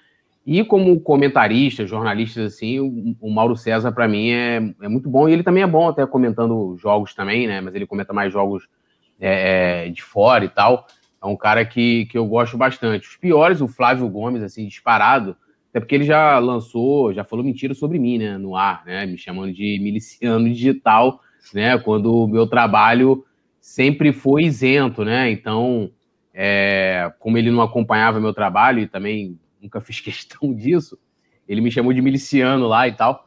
E 0.45 0.63
como 0.63 0.99
comentarista, 0.99 1.87
jornalistas, 1.87 2.53
assim, 2.53 2.79
o, 2.79 3.15
o 3.21 3.31
Mauro 3.31 3.55
César, 3.55 3.93
para 3.93 4.07
mim, 4.07 4.31
é, 4.31 4.57
é 4.81 4.87
muito 4.89 5.09
bom. 5.09 5.27
E 5.29 5.33
ele 5.33 5.43
também 5.43 5.63
é 5.63 5.67
bom, 5.67 5.87
até 5.87 6.05
comentando 6.05 6.75
jogos 6.77 7.13
também, 7.13 7.47
né? 7.47 7.61
Mas 7.61 7.73
ele 7.73 7.87
comenta 7.87 8.11
mais 8.11 8.33
jogos 8.33 8.67
é, 9.19 9.85
é, 9.85 9.89
de 9.89 10.03
fora 10.03 10.43
e 10.43 10.49
tal. 10.49 10.85
É 11.21 11.25
um 11.25 11.37
cara 11.37 11.63
que, 11.63 12.05
que 12.07 12.17
eu 12.17 12.25
gosto 12.25 12.57
bastante. 12.57 13.07
Os 13.07 13.15
piores, 13.15 13.61
o 13.61 13.69
Flávio 13.69 14.09
Gomes, 14.09 14.43
assim, 14.43 14.67
disparado. 14.67 15.37
Até 15.69 15.79
porque 15.79 15.95
ele 15.95 16.03
já 16.03 16.37
lançou, 16.39 17.13
já 17.13 17.23
falou 17.23 17.45
mentira 17.45 17.73
sobre 17.73 17.97
mim, 17.97 18.17
né? 18.17 18.37
No 18.37 18.57
ar, 18.57 18.83
né? 18.85 19.05
Me 19.05 19.17
chamando 19.17 19.53
de 19.53 19.79
miliciano 19.81 20.49
digital, 20.49 21.21
né? 21.53 21.77
Quando 21.77 22.13
o 22.13 22.27
meu 22.27 22.47
trabalho 22.47 23.23
sempre 23.61 24.11
foi 24.11 24.43
isento, 24.43 25.05
né? 25.05 25.31
Então, 25.31 25.89
é, 26.33 27.09
como 27.17 27.37
ele 27.37 27.49
não 27.49 27.61
acompanhava 27.61 28.19
meu 28.19 28.33
trabalho 28.33 28.79
e 28.79 28.87
também 28.87 29.39
nunca 29.63 29.81
fiz 29.81 29.99
questão 30.01 30.53
disso. 30.53 30.97
Ele 31.47 31.61
me 31.61 31.71
chamou 31.71 31.93
de 31.93 32.01
miliciano 32.01 32.67
lá 32.67 32.87
e 32.87 32.93
tal. 32.93 33.25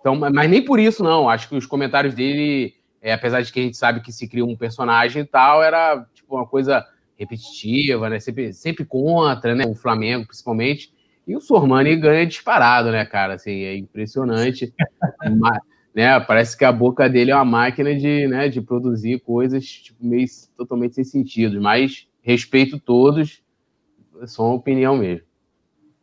Então, 0.00 0.14
mas 0.14 0.48
nem 0.48 0.64
por 0.64 0.78
isso, 0.78 1.02
não. 1.02 1.28
Acho 1.28 1.48
que 1.48 1.56
os 1.56 1.66
comentários 1.66 2.14
dele, 2.14 2.74
é, 3.02 3.12
apesar 3.12 3.42
de 3.42 3.52
que 3.52 3.60
a 3.60 3.62
gente 3.62 3.76
sabe 3.76 4.00
que 4.00 4.12
se 4.12 4.28
cria 4.28 4.44
um 4.44 4.56
personagem 4.56 5.22
e 5.22 5.24
tal, 5.24 5.62
era 5.62 6.06
tipo 6.14 6.36
uma 6.36 6.46
coisa 6.46 6.86
repetitiva, 7.18 8.08
né? 8.08 8.20
Sempre, 8.20 8.52
sempre 8.52 8.84
contra, 8.84 9.54
né? 9.54 9.64
O 9.66 9.74
Flamengo, 9.74 10.26
principalmente. 10.26 10.92
E 11.26 11.36
o 11.36 11.40
Sormani 11.40 11.94
ganha 11.96 12.26
disparado, 12.26 12.90
né, 12.90 13.04
cara? 13.04 13.34
Assim, 13.34 13.64
é 13.64 13.76
impressionante. 13.76 14.72
né? 15.94 16.18
Parece 16.20 16.56
que 16.56 16.64
a 16.64 16.72
boca 16.72 17.08
dele 17.08 17.32
é 17.32 17.34
uma 17.34 17.44
máquina 17.44 17.94
de, 17.94 18.26
né, 18.28 18.48
de 18.48 18.62
produzir 18.62 19.20
coisas 19.20 19.64
tipo, 19.66 20.06
meio 20.06 20.26
totalmente 20.56 20.94
sem 20.94 21.04
sentido. 21.04 21.60
Mas 21.60 22.06
respeito 22.22 22.78
todos, 22.78 23.42
é 24.22 24.26
só 24.26 24.44
uma 24.44 24.54
opinião 24.54 24.96
mesmo. 24.96 25.27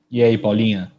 E 0.10 0.24
aí, 0.24 0.38
Paulinha? 0.38 0.94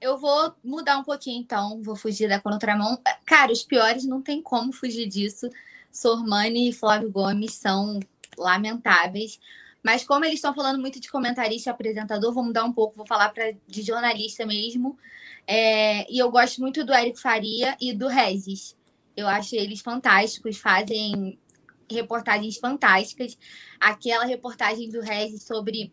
Eu 0.00 0.18
vou 0.18 0.54
mudar 0.62 0.98
um 0.98 1.02
pouquinho, 1.02 1.40
então. 1.40 1.80
Vou 1.82 1.96
fugir 1.96 2.28
da 2.28 2.40
contramão. 2.40 2.98
Cara, 3.24 3.52
os 3.52 3.62
piores 3.62 4.04
não 4.04 4.20
tem 4.20 4.42
como 4.42 4.72
fugir 4.72 5.08
disso. 5.08 5.48
Sormani 5.90 6.68
e 6.68 6.72
Flávio 6.72 7.10
Gomes 7.10 7.54
são 7.54 8.00
lamentáveis. 8.36 9.40
Mas 9.82 10.04
como 10.04 10.24
eles 10.24 10.36
estão 10.36 10.54
falando 10.54 10.80
muito 10.80 10.98
de 11.00 11.10
comentarista 11.10 11.68
e 11.68 11.72
apresentador, 11.72 12.32
vou 12.32 12.44
mudar 12.44 12.64
um 12.64 12.72
pouco. 12.72 12.96
Vou 12.96 13.06
falar 13.06 13.30
pra, 13.30 13.52
de 13.66 13.82
jornalista 13.82 14.44
mesmo. 14.46 14.98
É, 15.46 16.10
e 16.10 16.18
eu 16.18 16.30
gosto 16.30 16.60
muito 16.60 16.84
do 16.84 16.92
Érico 16.92 17.20
Faria 17.20 17.76
e 17.80 17.92
do 17.92 18.08
Regis. 18.08 18.76
Eu 19.16 19.28
acho 19.28 19.54
eles 19.54 19.80
fantásticos, 19.80 20.58
fazem 20.58 21.38
reportagens 21.90 22.56
fantásticas. 22.56 23.38
Aquela 23.78 24.24
reportagem 24.24 24.88
do 24.90 25.00
Regis 25.00 25.42
sobre 25.42 25.92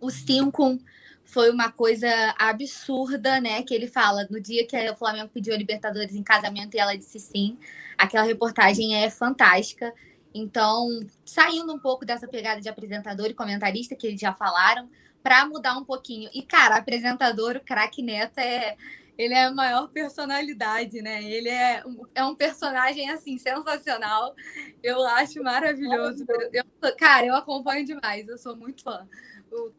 o 0.00 0.10
5 0.10 0.78
foi 1.24 1.50
uma 1.50 1.70
coisa 1.72 2.08
absurda, 2.38 3.40
né? 3.40 3.62
Que 3.62 3.74
ele 3.74 3.88
fala 3.88 4.26
no 4.30 4.40
dia 4.40 4.66
que 4.66 4.76
o 4.90 4.96
Flamengo 4.96 5.30
pediu 5.32 5.54
a 5.54 5.56
Libertadores 5.56 6.14
em 6.14 6.22
casamento 6.22 6.74
e 6.74 6.78
ela 6.78 6.96
disse 6.96 7.18
sim. 7.18 7.58
Aquela 7.96 8.24
reportagem 8.24 9.02
é 9.02 9.10
fantástica. 9.10 9.92
Então, 10.34 11.00
saindo 11.24 11.72
um 11.72 11.78
pouco 11.78 12.04
dessa 12.04 12.28
pegada 12.28 12.60
de 12.60 12.68
apresentador 12.68 13.26
e 13.26 13.34
comentarista 13.34 13.96
que 13.96 14.06
eles 14.06 14.20
já 14.20 14.32
falaram, 14.34 14.88
para 15.22 15.46
mudar 15.46 15.78
um 15.78 15.84
pouquinho. 15.84 16.28
E, 16.34 16.42
cara, 16.42 16.76
apresentador, 16.76 17.56
o 17.56 17.60
craque 17.60 18.02
Neto 18.02 18.38
é. 18.38 18.76
Ele 19.16 19.32
é 19.32 19.44
a 19.44 19.52
maior 19.52 19.86
personalidade, 19.90 21.00
né? 21.00 21.22
Ele 21.22 21.48
é, 21.48 21.84
é 22.16 22.24
um 22.24 22.34
personagem, 22.34 23.08
assim, 23.10 23.38
sensacional. 23.38 24.34
Eu 24.82 25.06
acho 25.06 25.40
maravilhoso. 25.40 26.26
Eu, 26.52 26.64
cara, 26.98 27.24
eu 27.24 27.36
acompanho 27.36 27.86
demais, 27.86 28.26
eu 28.26 28.36
sou 28.36 28.56
muito 28.56 28.82
fã 28.82 29.06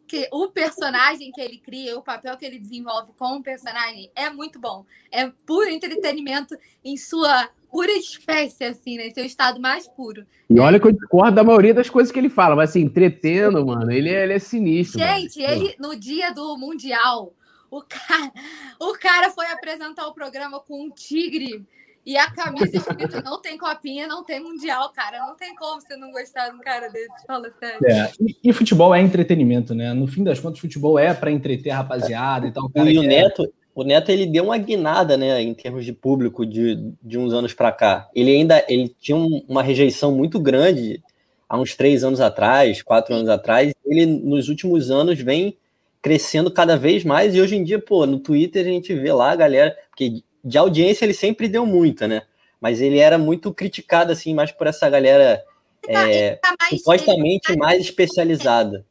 que, 0.08 0.28
o 0.32 0.50
personagem 0.50 1.32
que 1.32 1.42
ele 1.42 1.58
cria, 1.58 1.98
o 1.98 2.02
papel 2.02 2.38
que 2.38 2.46
ele 2.46 2.60
desenvolve 2.60 3.12
com 3.18 3.38
o 3.38 3.44
personagem 3.44 4.12
é 4.16 4.30
muito 4.30 4.60
bom. 4.60 4.86
É 5.12 5.30
puro 5.46 5.70
entretenimento 5.70 6.56
em 6.84 6.98
sua 6.98 7.50
pura 7.70 7.92
espécie, 7.92 8.64
assim, 8.64 8.98
né? 8.98 9.10
Seu 9.10 9.26
estado 9.26 9.60
mais 9.60 9.88
puro. 9.88 10.26
E 10.50 10.60
olha 10.60 10.80
que 10.80 10.88
eu 10.88 10.92
discordo 10.92 11.36
da 11.36 11.44
maioria 11.44 11.74
das 11.74 11.90
coisas 11.90 12.12
que 12.12 12.20
ele 12.20 12.30
fala, 12.30 12.56
mas 12.56 12.70
assim, 12.70 12.82
entretendo, 12.82 13.66
mano, 13.66 13.92
ele 13.92 14.10
é, 14.10 14.24
ele 14.24 14.34
é 14.34 14.40
sinistro. 14.40 15.00
Gente, 15.00 15.42
mano. 15.42 15.54
ele, 15.54 15.76
no 15.80 15.96
dia 15.96 16.34
do 16.34 16.58
Mundial, 16.58 17.34
o 17.70 17.82
cara, 17.82 18.32
o 18.80 18.94
cara 18.94 19.30
foi 19.32 19.48
apresentar 19.48 20.08
o 20.08 20.14
programa 20.14 20.60
com 20.60 20.86
um 20.86 20.90
tigre 20.90 21.66
e 22.06 22.18
a 22.18 22.30
camisa 22.30 22.78
escrita 22.78 23.22
não 23.24 23.42
tem 23.42 23.58
copinha, 23.58 24.08
não 24.08 24.24
tem 24.24 24.40
mundial, 24.40 24.92
cara. 24.94 25.20
Não 25.26 25.36
tem 25.36 25.56
como 25.56 25.82
você 25.82 25.96
não 25.96 26.12
gostar 26.12 26.50
de 26.50 26.56
um 26.56 26.60
cara 26.60 26.88
desse, 26.90 27.26
fala 27.26 27.52
sério. 27.60 27.80
É, 27.86 28.12
e, 28.22 28.38
e, 28.44 28.54
futebol 28.54 28.94
é 28.94 29.02
entretenimento, 29.02 29.74
né? 29.74 29.94
No 29.94 30.06
fim 30.06 30.24
das 30.24 30.40
contas, 30.40 30.60
futebol 30.60 31.00
é 31.00 31.14
para 31.14 31.32
entreter 31.32 31.72
a 31.72 31.78
rapaziada 31.78 32.48
e 32.48 32.52
tal. 32.52 32.70
e 32.76 33.00
o 33.00 33.04
Neto, 33.04 33.52
o 33.74 33.84
Neto, 33.84 34.10
ele 34.10 34.28
deu 34.28 34.46
uma 34.46 34.58
guinada, 34.58 35.18
né, 35.18 35.42
em 35.42 35.54
termos 35.54 35.84
de 35.84 35.92
público 35.92 36.46
de, 36.46 36.94
de 37.02 37.18
uns 37.18 37.34
anos 37.34 37.54
para 37.54 37.72
cá. 37.72 38.08
Ele 38.14 38.32
ainda 38.32 38.64
ele 38.70 38.96
tinha 39.00 39.18
um, 39.18 39.44
uma 39.48 39.64
rejeição 39.64 40.14
muito 40.14 40.40
grande 40.40 41.04
há 41.50 41.58
uns 41.58 41.76
três 41.76 42.04
anos 42.04 42.22
atrás, 42.22 42.84
quatro 42.84 43.16
anos 43.16 43.30
atrás. 43.30 43.74
Ele, 43.84 44.06
nos 44.06 44.48
últimos 44.48 44.92
anos, 44.92 45.20
vem 45.20 45.58
crescendo 46.02 46.52
cada 46.52 46.78
vez 46.78 47.04
mais 47.04 47.34
e 47.34 47.42
hoje 47.42 47.56
em 47.56 47.64
dia, 47.64 47.80
pô, 47.80 48.06
no 48.06 48.20
Twitter 48.20 48.64
a 48.64 48.70
gente 48.70 48.94
vê 48.94 49.12
lá 49.12 49.32
a 49.32 49.36
galera, 49.36 49.76
porque 49.90 50.22
de 50.46 50.58
audiência 50.60 51.04
ele 51.04 51.14
sempre 51.14 51.48
deu 51.48 51.66
muita, 51.66 52.08
né? 52.08 52.22
Mas 52.62 52.80
ele 52.80 53.00
era 53.00 53.18
muito 53.18 53.52
criticado, 53.52 54.12
assim, 54.12 54.34
mais 54.34 54.52
por 54.52 54.68
essa 54.68 54.88
galera 54.88 55.44
tá, 55.82 56.10
é, 56.10 56.36
tá 56.36 56.56
mais, 56.60 56.78
supostamente 56.78 57.54
tá... 57.54 57.58
mais 57.58 57.82
especializada. 57.82 58.86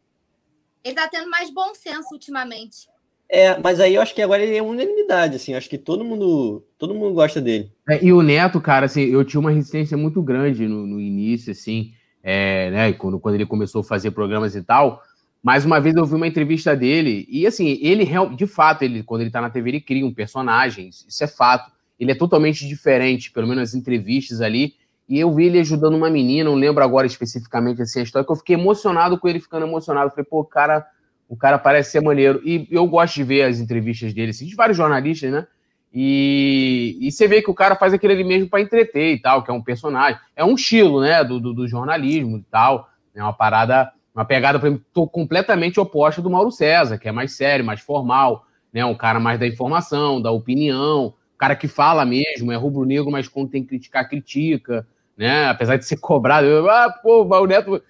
Ele 0.82 0.94
tá 0.94 1.08
tendo 1.08 1.30
mais 1.30 1.50
bom 1.50 1.72
senso 1.74 2.08
ultimamente. 2.12 2.88
É, 3.28 3.58
mas 3.58 3.80
aí 3.80 3.94
eu 3.94 4.02
acho 4.02 4.14
que 4.14 4.20
agora 4.20 4.42
ele 4.42 4.56
é 4.56 4.62
unanimidade, 4.62 5.36
assim, 5.36 5.54
acho 5.54 5.68
que 5.68 5.78
todo 5.78 6.04
mundo, 6.04 6.62
todo 6.76 6.94
mundo 6.94 7.14
gosta 7.14 7.40
dele. 7.40 7.72
É, 7.88 8.04
e 8.04 8.12
o 8.12 8.20
Neto, 8.20 8.60
cara, 8.60 8.86
assim, 8.86 9.02
eu 9.02 9.24
tinha 9.24 9.40
uma 9.40 9.50
resistência 9.50 9.96
muito 9.96 10.22
grande 10.22 10.68
no, 10.68 10.86
no 10.86 11.00
início, 11.00 11.52
assim, 11.52 11.92
é, 12.22 12.70
né, 12.70 12.92
quando, 12.92 13.18
quando 13.18 13.36
ele 13.36 13.46
começou 13.46 13.80
a 13.80 13.84
fazer 13.84 14.10
programas 14.10 14.54
e 14.54 14.62
tal, 14.62 15.02
mais 15.44 15.62
uma 15.66 15.78
vez 15.78 15.94
eu 15.94 16.06
vi 16.06 16.14
uma 16.14 16.26
entrevista 16.26 16.74
dele, 16.74 17.26
e 17.28 17.46
assim, 17.46 17.78
ele 17.82 18.08
de 18.34 18.46
fato, 18.46 18.80
ele, 18.80 19.02
quando 19.02 19.20
ele 19.20 19.30
tá 19.30 19.42
na 19.42 19.50
TV, 19.50 19.68
ele 19.68 19.80
cria 19.82 20.06
um 20.06 20.14
personagem, 20.14 20.88
isso 20.88 21.22
é 21.22 21.26
fato. 21.26 21.70
Ele 22.00 22.12
é 22.12 22.14
totalmente 22.14 22.66
diferente, 22.66 23.30
pelo 23.30 23.46
menos 23.46 23.60
nas 23.60 23.74
entrevistas 23.74 24.40
ali. 24.40 24.72
E 25.06 25.20
eu 25.20 25.30
vi 25.34 25.44
ele 25.44 25.60
ajudando 25.60 25.96
uma 25.96 26.08
menina, 26.08 26.48
não 26.48 26.56
lembro 26.56 26.82
agora 26.82 27.06
especificamente 27.06 27.82
assim, 27.82 28.00
a 28.00 28.02
história, 28.04 28.24
que 28.24 28.32
eu 28.32 28.36
fiquei 28.36 28.56
emocionado 28.56 29.18
com 29.18 29.28
ele 29.28 29.38
ficando 29.38 29.66
emocionado. 29.66 30.10
falei, 30.10 30.24
pô, 30.24 30.42
cara, 30.44 30.86
o 31.28 31.36
cara 31.36 31.58
parece 31.58 31.90
ser 31.90 32.00
maneiro. 32.00 32.40
E 32.42 32.66
eu 32.70 32.86
gosto 32.86 33.16
de 33.16 33.24
ver 33.24 33.42
as 33.42 33.58
entrevistas 33.58 34.14
dele, 34.14 34.30
assim, 34.30 34.46
de 34.46 34.54
vários 34.54 34.78
jornalistas, 34.78 35.30
né? 35.30 35.46
E, 35.92 36.96
e 37.02 37.12
você 37.12 37.28
vê 37.28 37.42
que 37.42 37.50
o 37.50 37.54
cara 37.54 37.76
faz 37.76 37.92
aquele 37.92 38.14
ali 38.14 38.24
mesmo 38.24 38.48
para 38.48 38.62
entreter 38.62 39.14
e 39.14 39.20
tal, 39.20 39.44
que 39.44 39.50
é 39.50 39.54
um 39.54 39.62
personagem. 39.62 40.18
É 40.34 40.42
um 40.42 40.54
estilo, 40.54 41.02
né, 41.02 41.22
do, 41.22 41.38
do, 41.38 41.52
do 41.52 41.68
jornalismo 41.68 42.38
e 42.38 42.42
tal. 42.50 42.88
É 43.14 43.22
uma 43.22 43.34
parada, 43.34 43.92
uma 44.14 44.24
pegada, 44.24 44.60
por 44.60 44.66
exemplo, 44.66 45.08
completamente 45.08 45.80
oposta 45.80 46.22
do 46.22 46.30
Mauro 46.30 46.50
César, 46.50 46.98
que 46.98 47.08
é 47.08 47.12
mais 47.12 47.32
sério, 47.32 47.64
mais 47.64 47.80
formal, 47.80 48.46
né? 48.72 48.84
Um 48.84 48.94
cara 48.94 49.18
mais 49.18 49.40
da 49.40 49.46
informação, 49.46 50.22
da 50.22 50.30
opinião, 50.30 51.14
cara 51.36 51.56
que 51.56 51.66
fala 51.66 52.04
mesmo, 52.04 52.52
é 52.52 52.56
rubro-negro, 52.56 53.10
mas 53.10 53.28
quando 53.28 53.50
tem 53.50 53.62
que 53.62 53.68
criticar, 53.70 54.08
critica, 54.08 54.86
né? 55.16 55.48
Apesar 55.48 55.76
de 55.76 55.84
ser 55.84 55.96
cobrado, 56.00 56.46
eu, 56.46 56.70
ah, 56.70 56.90
pô, 57.02 57.24
o 57.24 57.46
Neto, 57.46 57.82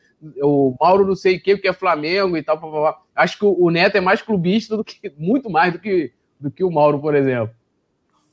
o 0.42 0.74
Mauro 0.80 1.06
não 1.06 1.14
sei 1.14 1.36
o 1.36 1.42
que, 1.42 1.56
porque 1.56 1.68
é 1.68 1.72
Flamengo 1.72 2.36
e 2.36 2.42
tal, 2.42 2.58
blá, 2.58 2.70
blá, 2.70 2.80
blá. 2.80 2.98
acho 3.14 3.38
que 3.38 3.44
o 3.44 3.70
Neto 3.70 3.96
é 3.96 4.00
mais 4.00 4.22
clubista 4.22 4.76
do 4.76 4.84
que, 4.84 5.12
muito 5.18 5.50
mais 5.50 5.74
do 5.74 5.78
que, 5.78 6.12
do 6.40 6.50
que 6.50 6.64
o 6.64 6.70
Mauro, 6.70 6.98
por 6.98 7.14
exemplo. 7.14 7.54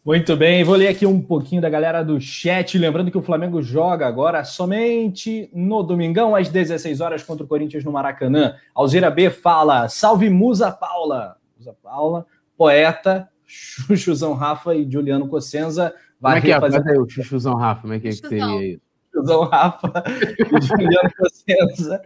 Muito 0.03 0.35
bem, 0.35 0.63
vou 0.63 0.75
ler 0.75 0.87
aqui 0.87 1.05
um 1.05 1.21
pouquinho 1.21 1.61
da 1.61 1.69
galera 1.69 2.03
do 2.03 2.19
chat, 2.19 2.75
lembrando 2.75 3.11
que 3.11 3.17
o 3.19 3.21
Flamengo 3.21 3.61
joga 3.61 4.07
agora 4.07 4.43
somente 4.43 5.47
no 5.53 5.83
domingão 5.83 6.35
às 6.35 6.49
16 6.49 6.99
horas 7.01 7.23
contra 7.23 7.45
o 7.45 7.47
Corinthians 7.47 7.83
no 7.83 7.91
Maracanã. 7.91 8.55
Alzira 8.73 9.11
B 9.11 9.29
fala: 9.29 9.87
"Salve 9.87 10.27
Musa 10.27 10.71
Paula". 10.71 11.37
Musa 11.55 11.75
Paula, 11.83 12.25
poeta, 12.57 13.29
Chuchuzão 13.45 14.33
Rafa 14.33 14.73
e 14.73 14.89
Juliano 14.89 15.27
Cossenza. 15.27 15.93
Como 16.19 16.33
é 16.33 16.41
que 16.41 16.51
é? 16.51 16.59
Fazer... 16.59 16.81
Aí, 16.89 16.97
o 16.97 17.07
Chuchuzão 17.07 17.53
Rafa, 17.53 17.81
como 17.81 17.93
é 17.93 17.99
que, 17.99 18.07
é 18.07 18.09
que 18.09 18.17
seria 18.17 18.73
isso? 18.73 18.81
Chuchuzão 19.13 19.43
Rafa 19.43 20.03
e 20.09 20.61
Juliano 20.65 21.11
Cossenza. 21.15 22.01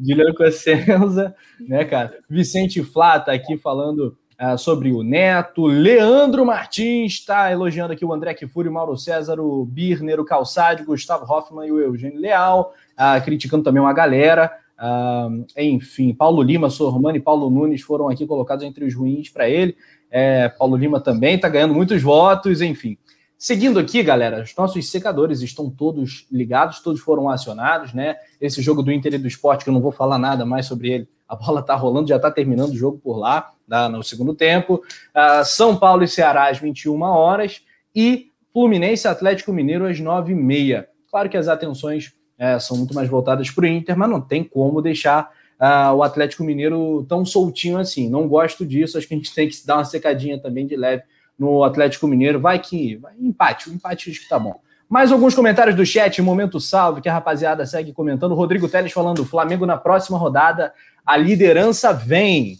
Juliano 0.00 0.34
Cossenza, 0.34 1.36
né, 1.60 1.84
cara? 1.84 2.16
Vicente 2.30 2.82
Flá 2.82 3.20
tá 3.20 3.32
aqui 3.32 3.58
falando 3.58 4.16
uh, 4.40 4.58
sobre 4.58 4.92
o 4.92 5.02
Neto. 5.02 5.66
Leandro 5.66 6.44
Martins 6.44 7.12
está 7.12 7.50
elogiando 7.50 7.92
aqui 7.92 8.04
o 8.04 8.12
André 8.12 8.34
Kifuri, 8.34 8.68
o 8.68 8.72
Mauro 8.72 8.96
César, 8.96 9.40
o 9.40 9.64
Birner, 9.64 10.20
o 10.20 10.24
Calçade, 10.24 10.84
Gustavo 10.84 11.30
Hoffman 11.30 11.66
e 11.66 11.72
o 11.72 11.80
Eugênio 11.80 12.20
Leal, 12.20 12.72
uh, 12.92 13.24
criticando 13.24 13.64
também 13.64 13.82
uma 13.82 13.92
galera. 13.92 14.52
Uh, 14.78 15.46
enfim, 15.56 16.12
Paulo 16.12 16.42
Lima, 16.42 16.68
Sormani 16.68 17.18
e 17.18 17.22
Paulo 17.22 17.48
Nunes 17.48 17.80
foram 17.80 18.08
aqui 18.08 18.26
colocados 18.26 18.64
entre 18.64 18.84
os 18.84 18.94
ruins 18.94 19.28
para 19.30 19.48
ele. 19.48 19.76
É, 20.10 20.48
Paulo 20.48 20.76
Lima 20.76 21.00
também 21.00 21.34
está 21.34 21.48
ganhando 21.48 21.74
muitos 21.74 22.02
votos, 22.02 22.60
enfim. 22.60 22.96
Seguindo 23.38 23.78
aqui, 23.78 24.02
galera, 24.02 24.42
os 24.42 24.54
nossos 24.56 24.90
secadores 24.90 25.42
estão 25.42 25.68
todos 25.68 26.26
ligados, 26.32 26.80
todos 26.80 27.00
foram 27.00 27.28
acionados, 27.28 27.92
né? 27.92 28.16
Esse 28.40 28.62
jogo 28.62 28.82
do 28.82 28.90
Inter 28.90 29.14
e 29.14 29.18
do 29.18 29.28
Esporte, 29.28 29.62
que 29.62 29.68
eu 29.68 29.74
não 29.74 29.80
vou 29.80 29.92
falar 29.92 30.18
nada 30.18 30.46
mais 30.46 30.64
sobre 30.64 30.90
ele, 30.90 31.08
a 31.28 31.36
bola 31.36 31.60
está 31.60 31.74
rolando, 31.74 32.08
já 32.08 32.16
está 32.16 32.30
terminando 32.30 32.70
o 32.70 32.76
jogo 32.76 32.98
por 32.98 33.18
lá, 33.18 33.52
tá? 33.68 33.88
no 33.88 34.02
segundo 34.02 34.34
tempo. 34.34 34.82
Uh, 35.14 35.44
São 35.44 35.76
Paulo 35.76 36.04
e 36.04 36.08
Ceará 36.08 36.48
às 36.48 36.58
21 36.58 37.00
horas 37.02 37.62
e 37.94 38.30
Fluminense 38.52 39.06
Atlético 39.06 39.52
Mineiro 39.52 39.86
às 39.86 39.98
9h30. 39.98 40.86
Claro 41.10 41.28
que 41.28 41.36
as 41.36 41.48
atenções 41.48 42.12
é, 42.38 42.58
são 42.58 42.76
muito 42.76 42.94
mais 42.94 43.08
voltadas 43.08 43.50
para 43.50 43.64
o 43.64 43.66
Inter, 43.66 43.96
mas 43.96 44.10
não 44.10 44.20
tem 44.20 44.44
como 44.44 44.82
deixar 44.82 45.30
uh, 45.60 45.94
o 45.94 46.02
Atlético 46.02 46.44
Mineiro 46.44 47.04
tão 47.08 47.24
soltinho 47.24 47.78
assim. 47.78 48.08
Não 48.08 48.28
gosto 48.28 48.64
disso, 48.66 48.98
acho 48.98 49.08
que 49.08 49.14
a 49.14 49.16
gente 49.16 49.34
tem 49.34 49.48
que 49.48 49.66
dar 49.66 49.76
uma 49.76 49.84
secadinha 49.84 50.38
também 50.38 50.66
de 50.66 50.76
leve 50.76 51.02
no 51.38 51.64
Atlético 51.64 52.06
Mineiro. 52.06 52.40
Vai 52.40 52.58
que 52.58 52.96
vai, 52.96 53.14
empate, 53.18 53.70
o 53.70 53.72
empate 53.72 54.10
acho 54.10 54.20
que 54.20 54.28
tá 54.28 54.38
bom. 54.38 54.60
Mais 54.88 55.10
alguns 55.10 55.34
comentários 55.34 55.74
do 55.74 55.84
chat, 55.84 56.20
momento 56.22 56.60
salve, 56.60 57.00
que 57.00 57.08
a 57.08 57.12
rapaziada 57.12 57.66
segue 57.66 57.92
comentando. 57.92 58.34
Rodrigo 58.34 58.68
Teles 58.68 58.92
falando: 58.92 59.24
Flamengo 59.24 59.66
na 59.66 59.76
próxima 59.76 60.16
rodada, 60.16 60.72
a 61.04 61.16
liderança 61.16 61.92
vem. 61.92 62.58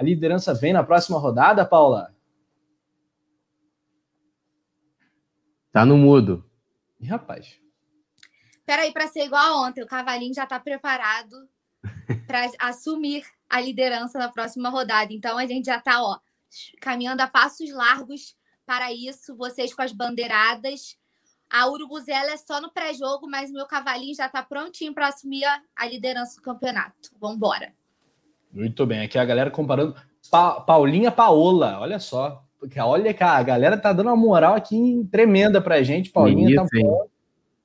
A 0.00 0.02
liderança 0.02 0.54
vem 0.54 0.72
na 0.72 0.82
próxima 0.82 1.18
rodada, 1.18 1.62
Paula? 1.62 2.16
Tá 5.70 5.84
no 5.84 5.98
mudo. 5.98 6.42
Ih, 6.98 7.06
rapaz. 7.06 7.60
Peraí, 8.64 8.94
para 8.94 9.08
ser 9.08 9.26
igual 9.26 9.44
a 9.44 9.68
ontem, 9.68 9.82
o 9.82 9.86
Cavalinho 9.86 10.32
já 10.32 10.46
tá 10.46 10.58
preparado 10.58 11.36
para 12.26 12.50
assumir 12.60 13.26
a 13.46 13.60
liderança 13.60 14.18
na 14.18 14.30
próxima 14.30 14.70
rodada. 14.70 15.12
Então 15.12 15.36
a 15.36 15.44
gente 15.44 15.66
já 15.66 15.76
está 15.76 16.02
ó, 16.02 16.18
caminhando 16.80 17.20
a 17.20 17.26
passos 17.26 17.70
largos 17.70 18.34
para 18.64 18.90
isso. 18.90 19.36
Vocês 19.36 19.74
com 19.74 19.82
as 19.82 19.92
bandeiradas. 19.92 20.96
A 21.50 21.66
Urubuzela 21.68 22.30
é 22.30 22.38
só 22.38 22.58
no 22.58 22.72
pré-jogo, 22.72 23.28
mas 23.28 23.50
o 23.50 23.52
meu 23.52 23.66
cavalinho 23.66 24.14
já 24.14 24.24
está 24.24 24.42
prontinho 24.42 24.94
para 24.94 25.08
assumir 25.08 25.44
a, 25.44 25.62
a, 25.76 25.86
liderança 25.86 26.36
do 26.36 26.42
campeonato. 26.42 27.10
Vamos 27.20 27.36
embora. 27.36 27.78
Muito 28.52 28.86
bem. 28.86 29.02
Aqui 29.02 29.18
a 29.18 29.24
galera 29.24 29.50
comparando. 29.50 29.94
Pa 30.30 30.60
Paulinha 30.60 31.10
Paola, 31.10 31.78
olha 31.80 31.98
só. 31.98 32.42
Olha, 32.78 33.14
cara, 33.14 33.38
a 33.38 33.42
galera 33.42 33.78
tá 33.78 33.92
dando 33.92 34.08
uma 34.08 34.16
moral 34.16 34.54
aqui 34.54 35.06
tremenda 35.10 35.60
pra 35.60 35.82
gente. 35.82 36.10
Paulinha 36.10 36.56
tá 36.56 36.64
Isso, 36.64 37.08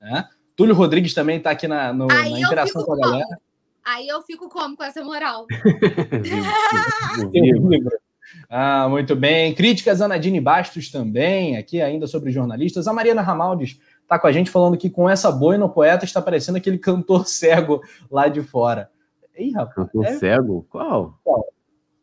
né? 0.00 0.28
Túlio 0.56 0.74
Rodrigues 0.74 1.12
também 1.12 1.38
tá 1.38 1.50
aqui 1.50 1.68
na, 1.68 1.92
no, 1.92 2.06
na 2.06 2.28
interação 2.28 2.82
com 2.82 2.94
a 2.94 2.96
galera. 2.96 3.38
Aí 3.84 4.08
eu 4.08 4.22
fico 4.22 4.48
como 4.48 4.76
com 4.76 4.82
essa 4.82 5.04
moral? 5.04 5.46
ah, 8.48 8.88
muito 8.88 9.14
bem. 9.14 9.54
Críticas 9.54 10.00
a 10.00 10.08
Nadine 10.08 10.40
Bastos 10.40 10.90
também, 10.90 11.56
aqui 11.56 11.80
ainda 11.80 12.06
sobre 12.06 12.32
jornalistas. 12.32 12.88
A 12.88 12.92
Mariana 12.92 13.22
Ramaldes 13.22 13.78
está 14.02 14.18
com 14.18 14.26
a 14.26 14.32
gente 14.32 14.50
falando 14.50 14.78
que 14.78 14.90
com 14.90 15.08
essa 15.08 15.30
boina 15.30 15.64
o 15.64 15.68
poeta 15.68 16.04
está 16.04 16.22
parecendo 16.22 16.58
aquele 16.58 16.78
cantor 16.78 17.28
cego 17.28 17.82
lá 18.10 18.28
de 18.28 18.42
fora. 18.42 18.90
Ih, 19.36 19.52
rapaz. 19.52 19.74
Cantor 19.74 20.04
é... 20.04 20.18
cego? 20.18 20.66
Qual? 20.70 21.18
Qual? 21.22 21.46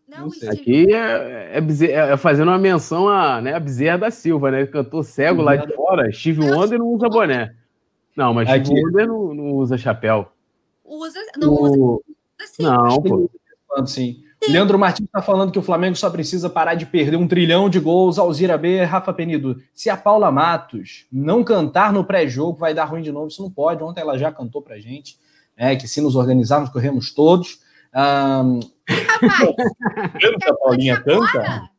Não, 0.08 0.28
não 0.28 0.50
Aqui 0.52 0.94
é, 0.94 1.58
é, 1.58 1.92
é, 1.92 2.18
fazendo 2.18 2.50
uma 2.50 2.60
menção 2.60 3.10
a, 3.10 3.42
né, 3.42 3.54
a 3.54 3.60
Bezerra 3.60 3.98
da 3.98 4.12
Silva, 4.12 4.52
né? 4.52 4.66
Cantor 4.68 5.04
cego 5.04 5.42
lá 5.42 5.56
de 5.56 5.74
fora. 5.74 6.12
Steve 6.12 6.42
Wonder 6.42 6.78
não 6.78 6.88
usa 6.88 7.10
boné. 7.10 7.56
Não, 8.16 8.34
mas 8.34 8.48
Steve 8.48 8.84
Wonder 8.84 9.08
não, 9.08 9.34
não 9.34 9.52
usa 9.54 9.78
chapéu 9.78 10.34
usa, 10.98 11.20
não 11.38 11.54
o... 11.54 11.96
usa 11.96 12.04
assim. 12.42 12.64
Não, 12.64 13.02
pô. 13.02 13.30
Sim. 13.86 14.24
Leandro 14.48 14.78
Martins 14.78 15.06
está 15.06 15.22
falando 15.22 15.54
que 15.54 15.60
o 15.60 15.64
Flamengo 15.64 15.96
só 15.96 16.10
precisa 16.10 16.50
parar 16.50 16.76
de 16.76 16.86
perder 16.86 17.16
um 17.16 17.28
trilhão 17.28 17.70
de 17.70 17.80
gols. 17.80 18.20
Alzira 18.20 18.58
B, 18.58 18.84
Rafa 18.84 19.14
Penido. 19.14 19.62
Se 19.74 19.90
a 19.90 19.96
Paula 19.96 20.30
Matos 20.30 21.08
não 21.10 21.46
cantar 21.46 21.94
no 21.94 22.04
pré-jogo, 22.04 22.58
vai 22.58 22.74
dar 22.74 22.84
ruim 22.84 23.02
de 23.02 23.12
novo. 23.12 23.30
Isso 23.30 23.42
não 23.42 23.50
pode. 23.50 23.82
Ontem 23.82 24.02
ela 24.02 24.18
já 24.18 24.32
cantou 24.34 24.62
pra 24.62 24.78
gente. 24.80 25.18
É, 25.56 25.76
que 25.76 25.88
se 25.88 26.02
nos 26.02 26.16
organizarmos, 26.16 26.70
corremos 26.70 27.14
todos. 27.14 27.60
Um... 27.94 28.60
Rapaz, 28.90 29.56
canta, 30.20 30.56
Paulinha, 30.56 31.02
canta. 31.02 31.70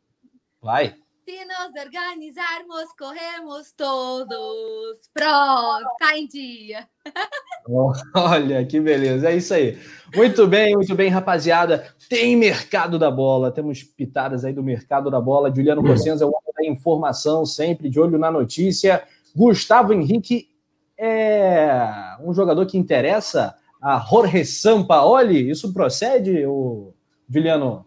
Vai. 0.61 0.95
Se 1.27 1.43
nos 1.45 1.83
organizarmos, 1.83 2.91
corremos 2.97 3.71
todos. 3.71 5.09
Pronto, 5.11 5.89
tá 5.99 6.15
em 6.15 6.27
dia. 6.27 6.87
Olha, 8.15 8.63
que 8.63 8.79
beleza. 8.79 9.29
É 9.29 9.35
isso 9.35 9.53
aí. 9.53 9.77
Muito 10.15 10.45
bem, 10.45 10.75
muito 10.75 10.93
bem, 10.93 11.09
rapaziada. 11.09 11.87
Tem 12.07 12.35
mercado 12.35 12.99
da 12.99 13.09
bola. 13.09 13.51
Temos 13.51 13.81
pitadas 13.81 14.45
aí 14.45 14.53
do 14.53 14.61
mercado 14.61 15.09
da 15.09 15.19
bola. 15.19 15.53
Juliano 15.53 15.83
Cossenza 15.83 16.23
é 16.23 16.27
o 16.27 16.29
homem 16.29 16.53
da 16.55 16.65
informação, 16.65 17.43
sempre 17.43 17.89
de 17.89 17.99
olho 17.99 18.19
na 18.19 18.29
notícia. 18.29 19.03
Gustavo 19.35 19.93
Henrique 19.93 20.49
é 20.95 22.17
um 22.23 22.33
jogador 22.33 22.65
que 22.67 22.77
interessa 22.77 23.55
a 23.85 23.99
Jorge 23.99 24.43
Sampaoli. 24.43 25.47
Isso 25.47 25.71
procede, 25.71 26.43
o 26.43 26.91
Juliano? 27.29 27.85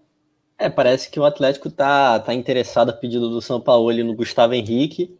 É, 0.56 0.68
parece 0.68 1.10
que 1.10 1.18
o 1.18 1.24
Atlético 1.24 1.68
tá, 1.68 2.20
tá 2.20 2.32
interessado 2.32 2.90
a 2.90 2.92
pedido 2.92 3.28
do 3.28 3.42
São 3.42 3.60
Paulo 3.60 3.92
no 4.04 4.14
Gustavo 4.14 4.54
Henrique. 4.54 5.18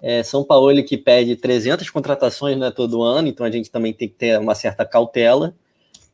É, 0.00 0.22
São 0.22 0.44
Paulo 0.44 0.84
que 0.84 0.96
pede 0.96 1.34
300 1.34 1.90
contratações 1.90 2.56
né, 2.56 2.70
todo 2.70 3.02
ano, 3.02 3.26
então 3.26 3.44
a 3.44 3.50
gente 3.50 3.72
também 3.72 3.92
tem 3.92 4.08
que 4.08 4.14
ter 4.14 4.38
uma 4.38 4.54
certa 4.54 4.84
cautela. 4.84 5.52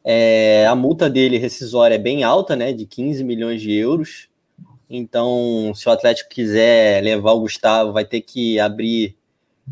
É, 0.03 0.67
a 0.67 0.75
multa 0.75 1.11
dele 1.11 1.37
rescisória 1.37 1.97
é 1.97 1.99
bem 1.99 2.25
alta, 2.25 2.57
né, 2.57 2.73
de 2.73 2.87
15 2.87 3.23
milhões 3.23 3.61
de 3.61 3.75
euros. 3.75 4.31
Então, 4.89 5.73
se 5.75 5.87
o 5.91 5.93
Atlético 5.93 6.31
quiser 6.31 7.03
levar 7.03 7.33
o 7.33 7.41
Gustavo, 7.41 7.93
vai 7.93 8.05
ter 8.07 8.23
que 8.23 8.59
abrir 8.59 9.15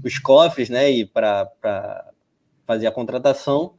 os 0.04 0.18
cofres, 0.18 0.68
né, 0.68 1.02
para 1.06 2.12
fazer 2.66 2.86
a 2.86 2.92
contratação. 2.92 3.72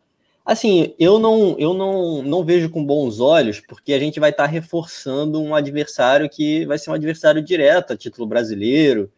Assim, 0.46 0.94
eu 1.00 1.18
não, 1.18 1.56
eu 1.58 1.74
não, 1.74 2.22
não 2.22 2.46
vejo 2.46 2.70
com 2.70 2.86
bons 2.86 3.20
olhos, 3.20 3.60
porque 3.60 3.94
a 3.94 4.00
gente 4.00 4.20
vai 4.20 4.30
estar 4.30 4.44
tá 4.44 4.50
reforçando 4.50 5.42
um 5.42 5.56
adversário 5.56 6.30
que 6.30 6.66
vai 6.68 6.78
ser 6.78 6.92
um 6.92 6.94
adversário 6.94 7.42
direto 7.42 7.94
a 7.94 7.98
título 7.98 8.28
brasileiro, 8.28 9.12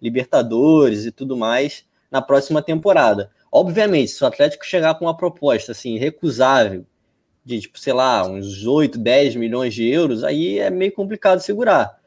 Libertadores 0.00 1.06
e 1.06 1.10
tudo 1.10 1.38
mais 1.38 1.86
na 2.10 2.20
próxima 2.20 2.60
temporada. 2.60 3.30
Obviamente, 3.50 4.10
se 4.10 4.22
o 4.22 4.26
Atlético 4.26 4.66
chegar 4.66 4.94
com 4.96 5.06
uma 5.06 5.16
proposta 5.16 5.72
assim, 5.72 5.96
recusável, 5.96 6.84
de 7.42 7.60
tipo, 7.60 7.78
sei 7.78 7.92
lá, 7.92 8.26
uns 8.26 8.66
8, 8.66 8.98
10 8.98 9.36
milhões 9.36 9.72
de 9.72 9.88
euros, 9.88 10.22
aí 10.22 10.58
é 10.58 10.68
meio 10.70 10.92
complicado 10.92 11.40
segurar. 11.40 11.98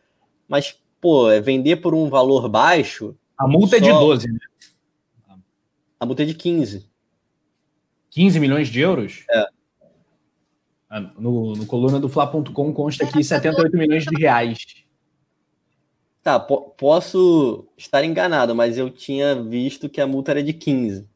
Mas, 0.48 0.80
pô, 1.02 1.32
é 1.32 1.42
vender 1.42 1.78
por 1.78 1.96
um 1.96 2.10
valor 2.10 2.48
baixo. 2.48 3.16
A 3.38 3.48
multa 3.48 3.72
só... 3.72 3.76
é 3.78 3.80
de 3.80 3.90
12, 3.90 4.28
né? 4.32 4.40
A 6.00 6.06
multa 6.06 6.22
é 6.22 6.26
de 6.26 6.36
15. 6.36 6.88
15 8.10 8.40
milhões 8.40 8.68
de 8.70 8.80
euros? 8.80 9.24
É. 9.30 9.46
Ah, 10.90 11.02
no, 11.18 11.54
no 11.54 11.66
coluna 11.66 12.00
do 12.00 12.08
Fla.com 12.08 12.74
consta 12.74 13.04
aqui 13.04 13.24
78 13.24 13.76
milhões 13.78 14.06
de 14.06 14.16
reais. 14.16 14.58
Tá, 16.24 16.40
po 16.40 16.74
posso 16.78 17.68
estar 17.78 18.04
enganado, 18.04 18.54
mas 18.54 18.78
eu 18.78 18.90
tinha 18.90 19.36
visto 19.36 19.90
que 19.90 20.02
a 20.02 20.08
multa 20.08 20.32
era 20.32 20.44
de 20.44 20.54
15. 20.54 21.08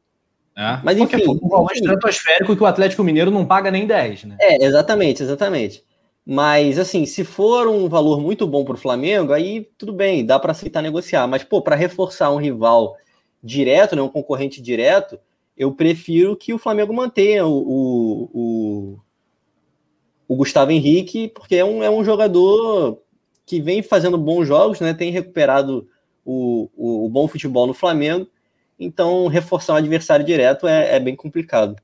É. 0.57 0.79
Mas 0.83 0.97
enfim. 0.97 1.25
Porque, 1.25 1.45
um 1.45 1.49
valor 1.49 1.71
estratosférico 1.71 2.55
que 2.55 2.63
o 2.63 2.65
Atlético 2.65 3.03
Mineiro 3.03 3.31
não 3.31 3.45
paga 3.45 3.71
nem 3.71 3.87
10, 3.87 4.25
né? 4.25 4.37
É, 4.39 4.63
exatamente, 4.63 5.23
exatamente. 5.23 5.83
Mas, 6.25 6.77
assim, 6.77 7.05
se 7.05 7.23
for 7.23 7.67
um 7.67 7.89
valor 7.89 8.21
muito 8.21 8.45
bom 8.45 8.63
para 8.63 8.75
o 8.75 8.77
Flamengo, 8.77 9.33
aí 9.33 9.67
tudo 9.77 9.91
bem, 9.91 10.25
dá 10.25 10.39
para 10.39 10.51
aceitar 10.51 10.81
negociar. 10.81 11.27
Mas, 11.27 11.43
pô, 11.43 11.61
para 11.61 11.75
reforçar 11.75 12.29
um 12.31 12.37
rival 12.37 12.95
direto, 13.43 13.95
né, 13.95 14.01
um 14.01 14.09
concorrente 14.09 14.61
direto, 14.61 15.19
eu 15.55 15.71
prefiro 15.73 16.35
que 16.35 16.53
o 16.53 16.57
Flamengo 16.57 16.93
mantenha 16.93 17.45
o, 17.45 17.51
o, 17.51 18.29
o, 18.33 18.99
o 20.27 20.35
Gustavo 20.35 20.71
Henrique, 20.71 21.27
porque 21.29 21.55
é 21.55 21.65
um, 21.65 21.83
é 21.83 21.89
um 21.89 22.03
jogador 22.03 23.01
que 23.45 23.61
vem 23.61 23.83
fazendo 23.83 24.17
bons 24.17 24.47
jogos, 24.47 24.79
né, 24.79 24.93
tem 24.93 25.11
recuperado 25.11 25.87
o, 26.23 26.69
o, 26.75 27.05
o 27.05 27.09
bom 27.09 27.27
futebol 27.27 27.67
no 27.67 27.73
Flamengo. 27.73 28.27
Então, 28.79 29.27
reforçar 29.27 29.73
um 29.73 29.77
adversário 29.77 30.25
direto 30.25 30.67
é, 30.67 30.95
é 30.95 30.99
bem 30.99 31.15
complicado. 31.15 31.75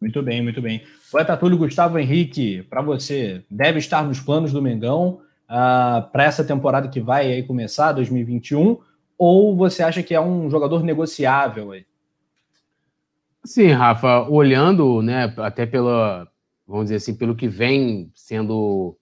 Muito 0.00 0.22
bem, 0.22 0.42
muito 0.42 0.62
bem. 0.62 0.82
Poeta 1.10 1.36
Túlio 1.36 1.58
Gustavo 1.58 1.98
Henrique, 1.98 2.62
para 2.62 2.80
você, 2.82 3.44
deve 3.50 3.78
estar 3.78 4.04
nos 4.04 4.20
planos 4.20 4.52
do 4.52 4.62
Mengão 4.62 5.08
uh, 5.10 5.20
ah, 5.48 6.08
para 6.12 6.24
essa 6.24 6.44
temporada 6.44 6.88
que 6.88 7.00
vai 7.00 7.32
aí 7.32 7.42
começar, 7.42 7.92
2021, 7.92 8.78
ou 9.18 9.56
você 9.56 9.82
acha 9.82 10.02
que 10.02 10.14
é 10.14 10.20
um 10.20 10.48
jogador 10.48 10.82
negociável 10.82 11.72
aí? 11.72 11.84
Sim, 13.44 13.68
Rafa, 13.68 14.28
olhando, 14.28 15.02
né, 15.02 15.34
até 15.38 15.66
pela, 15.66 16.28
vamos 16.66 16.84
dizer 16.84 16.96
assim, 16.96 17.14
pelo 17.14 17.34
que 17.34 17.48
vem 17.48 18.10
sendo 18.14 18.96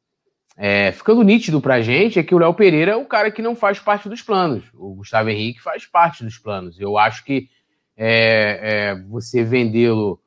é, 0.57 0.91
ficando 0.93 1.23
nítido 1.23 1.61
para 1.61 1.75
a 1.75 1.83
gente 1.83 2.19
é 2.19 2.23
que 2.23 2.35
o 2.35 2.39
Léo 2.39 2.55
Pereira 2.55 2.93
é 2.93 2.97
o 2.97 3.05
cara 3.05 3.31
que 3.31 3.43
não 3.43 3.55
faz 3.55 3.79
parte 3.79 4.09
dos 4.09 4.23
planos. 4.23 4.65
O 4.73 4.95
Gustavo 4.95 5.29
Henrique 5.29 5.61
faz 5.61 5.85
parte 5.85 6.25
dos 6.25 6.39
planos. 6.39 6.81
Eu 6.81 6.97
acho 6.97 7.25
que 7.25 7.51
é, 7.95 8.61
é, 8.63 9.03
você 9.09 9.45
vendê-lo 9.45 10.19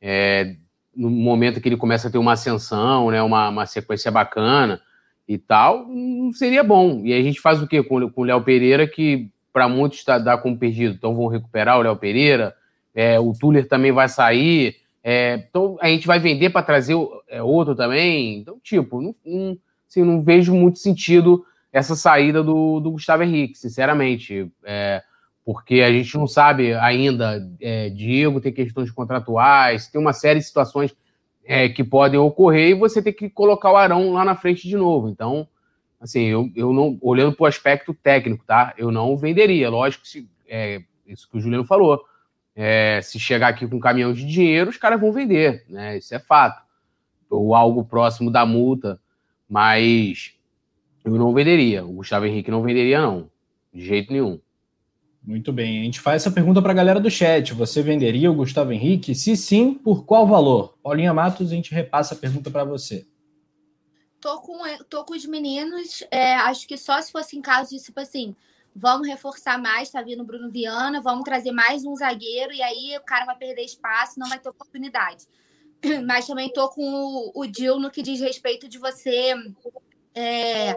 é, 0.00 0.56
no 0.94 1.08
momento 1.08 1.60
que 1.60 1.68
ele 1.68 1.76
começa 1.76 2.08
a 2.08 2.10
ter 2.10 2.18
uma 2.18 2.32
ascensão, 2.32 3.10
né, 3.10 3.22
uma, 3.22 3.48
uma 3.48 3.66
sequência 3.66 4.10
bacana 4.10 4.80
e 5.28 5.38
tal, 5.38 5.86
não 5.86 6.32
seria 6.32 6.64
bom. 6.64 7.02
E 7.04 7.12
a 7.12 7.22
gente 7.22 7.40
faz 7.40 7.62
o 7.62 7.66
quê 7.66 7.82
com, 7.82 8.10
com 8.10 8.22
o 8.22 8.24
Léo 8.24 8.42
Pereira, 8.42 8.88
que 8.88 9.30
para 9.56 9.70
muitos 9.70 10.04
dá, 10.04 10.18
dá 10.18 10.36
como 10.36 10.58
perdido. 10.58 10.94
Então 10.94 11.16
vão 11.16 11.28
recuperar 11.28 11.78
o 11.78 11.82
Léo 11.82 11.96
Pereira, 11.96 12.54
é, 12.94 13.18
o 13.18 13.32
Tuller 13.32 13.66
também 13.66 13.90
vai 13.90 14.06
sair. 14.06 14.76
É, 15.02 15.46
então 15.48 15.78
a 15.80 15.88
gente 15.88 16.06
vai 16.06 16.18
vender 16.18 16.50
para 16.50 16.62
trazer 16.62 16.94
é, 17.26 17.42
outro 17.42 17.74
também. 17.74 18.36
Então, 18.36 18.60
tipo, 18.62 19.00
não, 19.00 19.14
não, 19.24 19.56
assim, 19.88 20.04
não 20.04 20.22
vejo 20.22 20.54
muito 20.54 20.78
sentido 20.78 21.42
essa 21.72 21.96
saída 21.96 22.42
do, 22.42 22.80
do 22.80 22.90
Gustavo 22.90 23.22
Henrique, 23.22 23.56
sinceramente. 23.56 24.52
É, 24.62 25.02
porque 25.42 25.80
a 25.80 25.90
gente 25.90 26.14
não 26.18 26.26
sabe 26.26 26.74
ainda, 26.74 27.42
é, 27.58 27.88
Diego 27.88 28.42
tem 28.42 28.52
questões 28.52 28.90
contratuais, 28.90 29.88
tem 29.88 29.98
uma 29.98 30.12
série 30.12 30.38
de 30.38 30.44
situações 30.44 30.94
é, 31.46 31.66
que 31.70 31.82
podem 31.82 32.20
ocorrer 32.20 32.72
e 32.72 32.74
você 32.74 33.00
tem 33.00 33.14
que 33.14 33.30
colocar 33.30 33.72
o 33.72 33.76
Arão 33.76 34.12
lá 34.12 34.22
na 34.22 34.36
frente 34.36 34.68
de 34.68 34.76
novo. 34.76 35.08
Então, 35.08 35.48
assim, 36.00 36.24
eu, 36.24 36.50
eu 36.54 36.72
não, 36.72 36.98
olhando 37.00 37.34
para 37.34 37.44
o 37.44 37.46
aspecto 37.46 37.94
técnico, 37.94 38.44
tá? 38.46 38.74
Eu 38.76 38.90
não 38.90 39.16
venderia. 39.16 39.70
Lógico 39.70 40.06
se, 40.06 40.28
é, 40.48 40.82
isso 41.06 41.28
que 41.30 41.36
o 41.36 41.40
Juliano 41.40 41.64
falou. 41.64 42.04
É, 42.54 43.00
se 43.02 43.18
chegar 43.18 43.48
aqui 43.48 43.66
com 43.66 43.76
um 43.76 43.80
caminhão 43.80 44.12
de 44.12 44.24
dinheiro, 44.24 44.70
os 44.70 44.76
caras 44.76 45.00
vão 45.00 45.12
vender, 45.12 45.64
né? 45.68 45.98
Isso 45.98 46.14
é 46.14 46.18
fato. 46.18 46.62
Ou 47.28 47.54
algo 47.54 47.84
próximo 47.84 48.30
da 48.30 48.46
multa, 48.46 48.98
mas 49.48 50.32
eu 51.04 51.12
não 51.12 51.32
venderia. 51.34 51.84
O 51.84 51.92
Gustavo 51.92 52.26
Henrique 52.26 52.50
não 52.50 52.62
venderia, 52.62 53.00
não. 53.00 53.30
De 53.72 53.84
jeito 53.84 54.12
nenhum. 54.12 54.40
Muito 55.22 55.52
bem. 55.52 55.80
A 55.80 55.84
gente 55.84 56.00
faz 56.00 56.22
essa 56.22 56.30
pergunta 56.30 56.62
para 56.62 56.70
a 56.70 56.74
galera 56.74 57.00
do 57.00 57.10
chat. 57.10 57.52
Você 57.52 57.82
venderia 57.82 58.30
o 58.30 58.34
Gustavo 58.34 58.72
Henrique? 58.72 59.14
Se 59.14 59.36
sim, 59.36 59.74
por 59.74 60.04
qual 60.04 60.26
valor? 60.26 60.78
Paulinha 60.82 61.12
Matos, 61.12 61.50
a 61.50 61.54
gente 61.54 61.74
repassa 61.74 62.14
a 62.14 62.18
pergunta 62.18 62.48
para 62.48 62.64
você. 62.64 63.06
Tô 64.20 64.40
com, 64.40 64.58
tô 64.88 65.04
com 65.04 65.14
os 65.14 65.26
meninos. 65.26 66.02
É, 66.10 66.34
acho 66.34 66.66
que 66.66 66.76
só 66.76 67.00
se 67.00 67.12
fosse 67.12 67.36
em 67.36 67.42
caso 67.42 67.70
de, 67.70 67.82
tipo 67.82 68.00
assim, 68.00 68.34
vamos 68.74 69.08
reforçar 69.08 69.58
mais, 69.58 69.90
tá 69.90 70.02
vindo 70.02 70.22
o 70.22 70.26
Bruno 70.26 70.50
Viana, 70.50 71.00
vamos 71.00 71.24
trazer 71.24 71.50
mais 71.50 71.84
um 71.84 71.96
zagueiro, 71.96 72.52
e 72.52 72.62
aí 72.62 72.96
o 72.98 73.04
cara 73.04 73.24
vai 73.24 73.36
perder 73.36 73.62
espaço, 73.62 74.18
não 74.18 74.28
vai 74.28 74.38
ter 74.38 74.48
oportunidade. 74.48 75.26
Mas 76.06 76.26
também 76.26 76.52
tô 76.52 76.68
com 76.68 77.32
o, 77.34 77.46
Dil 77.46 77.78
no 77.78 77.90
que 77.90 78.02
diz 78.02 78.20
respeito 78.20 78.68
de 78.68 78.78
você 78.78 79.34
é, 80.14 80.74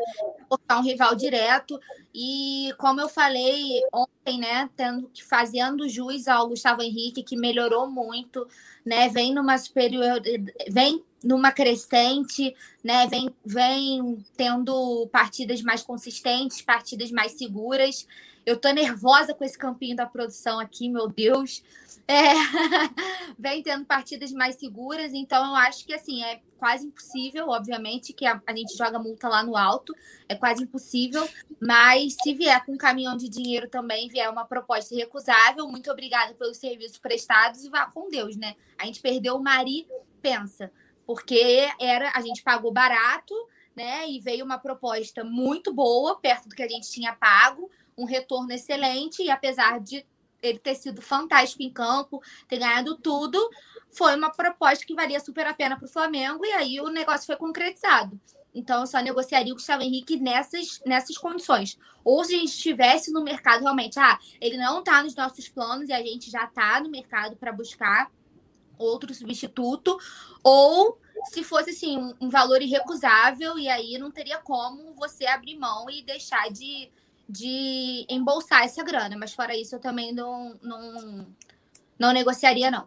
um 0.72 0.82
rival 0.82 1.16
direto. 1.16 1.80
E 2.14 2.74
como 2.78 3.00
eu 3.02 3.10
falei 3.10 3.82
ontem, 3.94 4.40
né, 4.40 4.70
tendo 4.76 5.10
fazendo 5.28 5.88
jus 5.88 6.28
ao 6.28 6.50
Gustavo 6.50 6.82
Henrique, 6.82 7.24
que 7.24 7.38
melhorou 7.38 7.90
muito, 7.90 8.48
né, 8.86 9.10
vem 9.10 9.34
numa 9.34 9.58
superior, 9.58 10.22
vem 10.70 11.04
numa 11.24 11.52
crescente, 11.52 12.56
né, 12.84 13.08
vem, 13.08 13.34
vem 13.46 14.26
tendo 14.38 15.08
partidas 15.12 15.62
mais 15.62 15.82
consistentes, 15.82 16.62
partidas 16.62 17.12
mais 17.12 17.34
seguras. 17.34 18.08
Eu 18.46 18.58
tô 18.58 18.70
nervosa 18.72 19.34
com 19.34 19.44
esse 19.44 19.58
campinho 19.58 19.96
da 19.96 20.06
produção 20.06 20.60
aqui, 20.60 20.90
meu 20.90 21.08
Deus. 21.08 21.64
É, 22.08 22.34
vem 23.38 23.62
tendo 23.62 23.86
partidas 23.86 24.32
mais 24.32 24.56
seguras, 24.56 25.14
então 25.14 25.46
eu 25.46 25.56
acho 25.56 25.86
que 25.86 25.94
assim 25.94 26.24
é 26.24 26.42
quase 26.58 26.88
impossível, 26.88 27.50
obviamente, 27.50 28.14
que 28.14 28.26
a, 28.26 28.42
a, 28.48 28.56
gente 28.56 28.76
joga 28.76 28.98
multa 28.98 29.30
lá 29.30 29.44
no 29.44 29.56
alto, 29.56 29.96
é 30.28 30.36
quase 30.36 30.64
impossível, 30.64 31.28
mas 31.60 32.16
se 32.22 32.34
vier 32.34 32.66
com 32.66 32.74
um 32.74 32.78
caminhão 32.78 33.16
de 33.16 33.30
dinheiro 33.30 33.70
também, 33.70 34.10
vier 34.10 34.30
uma 34.30 34.44
proposta 34.44 34.94
irrecusável, 34.94 35.68
muito 35.68 35.92
obrigada 35.92 36.34
pelos 36.34 36.58
serviços 36.58 36.98
prestados 36.98 37.64
e 37.64 37.70
vá 37.70 37.86
com 37.86 38.10
Deus, 38.10 38.36
né? 38.36 38.56
A 38.78 38.86
gente 38.86 39.02
perdeu 39.02 39.36
o 39.36 39.44
Mari, 39.44 39.88
pensa, 40.22 40.72
porque 41.10 41.68
era 41.80 42.12
a 42.14 42.22
gente 42.22 42.44
pagou 42.44 42.72
barato, 42.72 43.34
né? 43.76 44.08
E 44.08 44.20
veio 44.20 44.46
uma 44.46 44.60
proposta 44.60 45.24
muito 45.24 45.74
boa, 45.74 46.20
perto 46.20 46.48
do 46.48 46.56
que 46.56 46.62
a 46.62 46.68
gente 46.68 46.88
tinha 46.92 47.16
pago, 47.16 47.68
um 47.98 48.06
retorno 48.06 48.52
excelente, 48.52 49.24
e 49.24 49.32
apesar 49.32 49.80
de 49.80 50.06
ele 50.40 50.60
ter 50.60 50.76
sido 50.76 51.02
fantástico 51.02 51.64
em 51.64 51.72
campo, 51.72 52.22
ter 52.48 52.60
ganhado 52.60 52.96
tudo, 52.96 53.40
foi 53.90 54.16
uma 54.16 54.30
proposta 54.30 54.86
que 54.86 54.94
valia 54.94 55.20
super 55.20 55.48
a 55.48 55.54
pena 55.56 55.76
para 55.76 55.88
o 55.88 55.92
Flamengo 55.92 56.46
e 56.46 56.52
aí 56.52 56.80
o 56.80 56.90
negócio 56.90 57.26
foi 57.26 57.38
concretizado. 57.38 58.22
Então, 58.54 58.82
eu 58.82 58.86
só 58.86 59.00
negociaria 59.00 59.52
o 59.52 59.56
Gustavo 59.56 59.82
Henrique 59.82 60.16
nessas, 60.16 60.80
nessas 60.86 61.18
condições. 61.18 61.76
Ou 62.04 62.24
se 62.24 62.36
a 62.36 62.38
gente 62.38 62.50
estivesse 62.50 63.12
no 63.12 63.24
mercado 63.24 63.62
realmente, 63.62 64.00
ah, 64.00 64.20
ele 64.40 64.58
não 64.58 64.80
está 64.80 65.02
nos 65.02 65.16
nossos 65.16 65.50
planos 65.50 65.90
e 65.90 65.94
a 65.94 66.04
gente 66.04 66.30
já 66.30 66.44
está 66.44 66.80
no 66.80 66.90
mercado 66.90 67.36
para 67.36 67.52
buscar 67.52 68.12
outro 68.80 69.14
substituto, 69.14 69.98
ou 70.44 70.98
se 71.26 71.44
fosse 71.44 71.72
assim 71.72 72.14
um, 72.20 72.30
valor 72.30 72.62
irrecusável 72.62 73.60
e 73.60 73.68
aí 73.68 73.98
não 73.98 74.10
teria 74.10 74.38
como 74.38 74.94
você 74.96 75.26
abrir 75.28 75.58
mão 75.58 75.90
e 75.90 76.02
deixar 76.02 76.50
de, 76.50 76.90
de 77.28 78.06
embolsar 78.10 78.64
essa 78.64 78.84
grana. 78.84 79.18
Mas 79.18 79.34
fora 79.34 79.56
isso, 79.56 79.76
eu 79.76 79.80
também 79.80 80.14
não, 80.14 80.56
não, 80.62 81.28
não 82.00 82.14
negociaria, 82.14 82.72
não. 82.72 82.86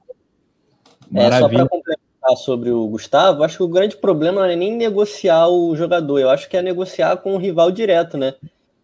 É, 1.14 1.38
só 1.38 1.48
para 1.48 1.68
complementar 1.68 2.36
sobre 2.38 2.70
o 2.70 2.86
Gustavo, 2.88 3.44
acho 3.44 3.58
que 3.58 3.62
o 3.62 3.68
grande 3.68 3.96
problema 3.98 4.40
não 4.40 4.48
é 4.48 4.56
nem 4.56 4.74
negociar 4.74 5.48
o 5.48 5.76
jogador, 5.76 6.18
eu 6.18 6.30
acho 6.30 6.48
que 6.48 6.56
é 6.56 6.62
negociar 6.62 7.18
com 7.18 7.34
o 7.34 7.38
rival 7.38 7.70
direto, 7.70 8.16
né? 8.16 8.34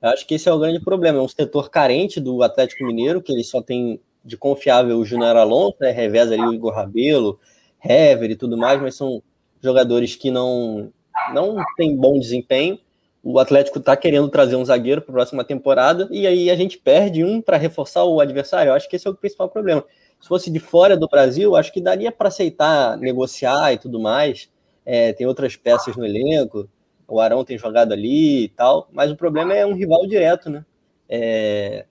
Eu 0.01 0.10
acho 0.10 0.26
que 0.26 0.35
esse 0.35 0.48
é 0.48 0.52
o 0.52 0.59
grande 0.59 0.80
problema. 0.80 1.18
É 1.18 1.22
um 1.22 1.28
setor 1.28 1.70
carente 1.70 2.20
do 2.20 2.43
Atlético 2.43 2.85
Mineiro, 2.85 3.20
que 3.20 3.32
ele 3.32 3.43
só 3.43 3.60
tem 3.60 4.01
de 4.28 4.36
confiável 4.36 4.98
o 4.98 5.05
Júnior 5.05 5.36
Alonso, 5.36 5.76
né? 5.80 5.90
Reveza 5.90 6.34
ali 6.34 6.44
o 6.44 6.55
Igor 6.55 6.74
Rabelo, 6.74 7.40
Hever 7.84 8.30
e 8.30 8.36
tudo 8.36 8.56
mais, 8.56 8.80
mas 8.80 8.94
são 8.94 9.22
jogadores 9.60 10.14
que 10.14 10.30
não, 10.30 10.92
não 11.32 11.56
têm 11.76 11.96
bom 11.96 12.18
desempenho 12.18 12.78
o 13.22 13.38
Atlético 13.38 13.78
está 13.78 13.96
querendo 13.96 14.28
trazer 14.28 14.56
um 14.56 14.64
zagueiro 14.64 15.02
para 15.02 15.12
a 15.12 15.14
próxima 15.14 15.44
temporada 15.44 16.09
e 16.10 16.26
aí 16.26 16.50
a 16.50 16.56
gente 16.56 16.78
perde 16.78 17.24
um 17.24 17.42
para 17.42 17.56
reforçar 17.56 18.05
o 18.05 18.20
adversário. 18.20 18.70
Eu 18.70 18.74
acho 18.74 18.88
que 18.88 18.96
esse 18.96 19.06
é 19.06 19.10
o 19.10 19.14
principal 19.14 19.48
problema. 19.48 19.84
Se 20.20 20.28
fosse 20.28 20.50
de 20.50 20.59
fora 20.59 20.96
do 20.96 21.09
Brasil, 21.09 21.56
acho 21.56 21.72
que 21.72 21.80
daria 21.80 22.10
para 22.10 22.28
aceitar 22.28 22.96
negociar 22.96 23.72
e 23.72 23.78
tudo 23.78 24.00
mais. 24.00 24.48
É, 24.84 25.12
tem 25.12 25.26
outras 25.26 25.56
peças 25.56 25.96
no 25.96 26.06
elenco, 26.06 26.68
o 27.06 27.20
Arão 27.20 27.44
tem 27.44 27.59
jogado 27.59 27.92
ali 27.92 28.44
e 28.44 28.48
tal, 28.48 28.88
mas 28.92 29.10
o 29.10 29.16
problema 29.16 29.52
é 29.55 29.66
um 29.66 29.74
rival 29.74 30.06
direto, 30.06 30.48
né? 30.48 30.64
É, 31.09 31.84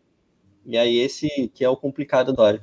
e 0.67 0.77
aí 0.77 0.97
esse 0.97 1.49
que 1.53 1.63
é 1.63 1.69
o 1.69 1.77
complicado 1.77 2.33
da 2.33 2.43
hora. 2.43 2.61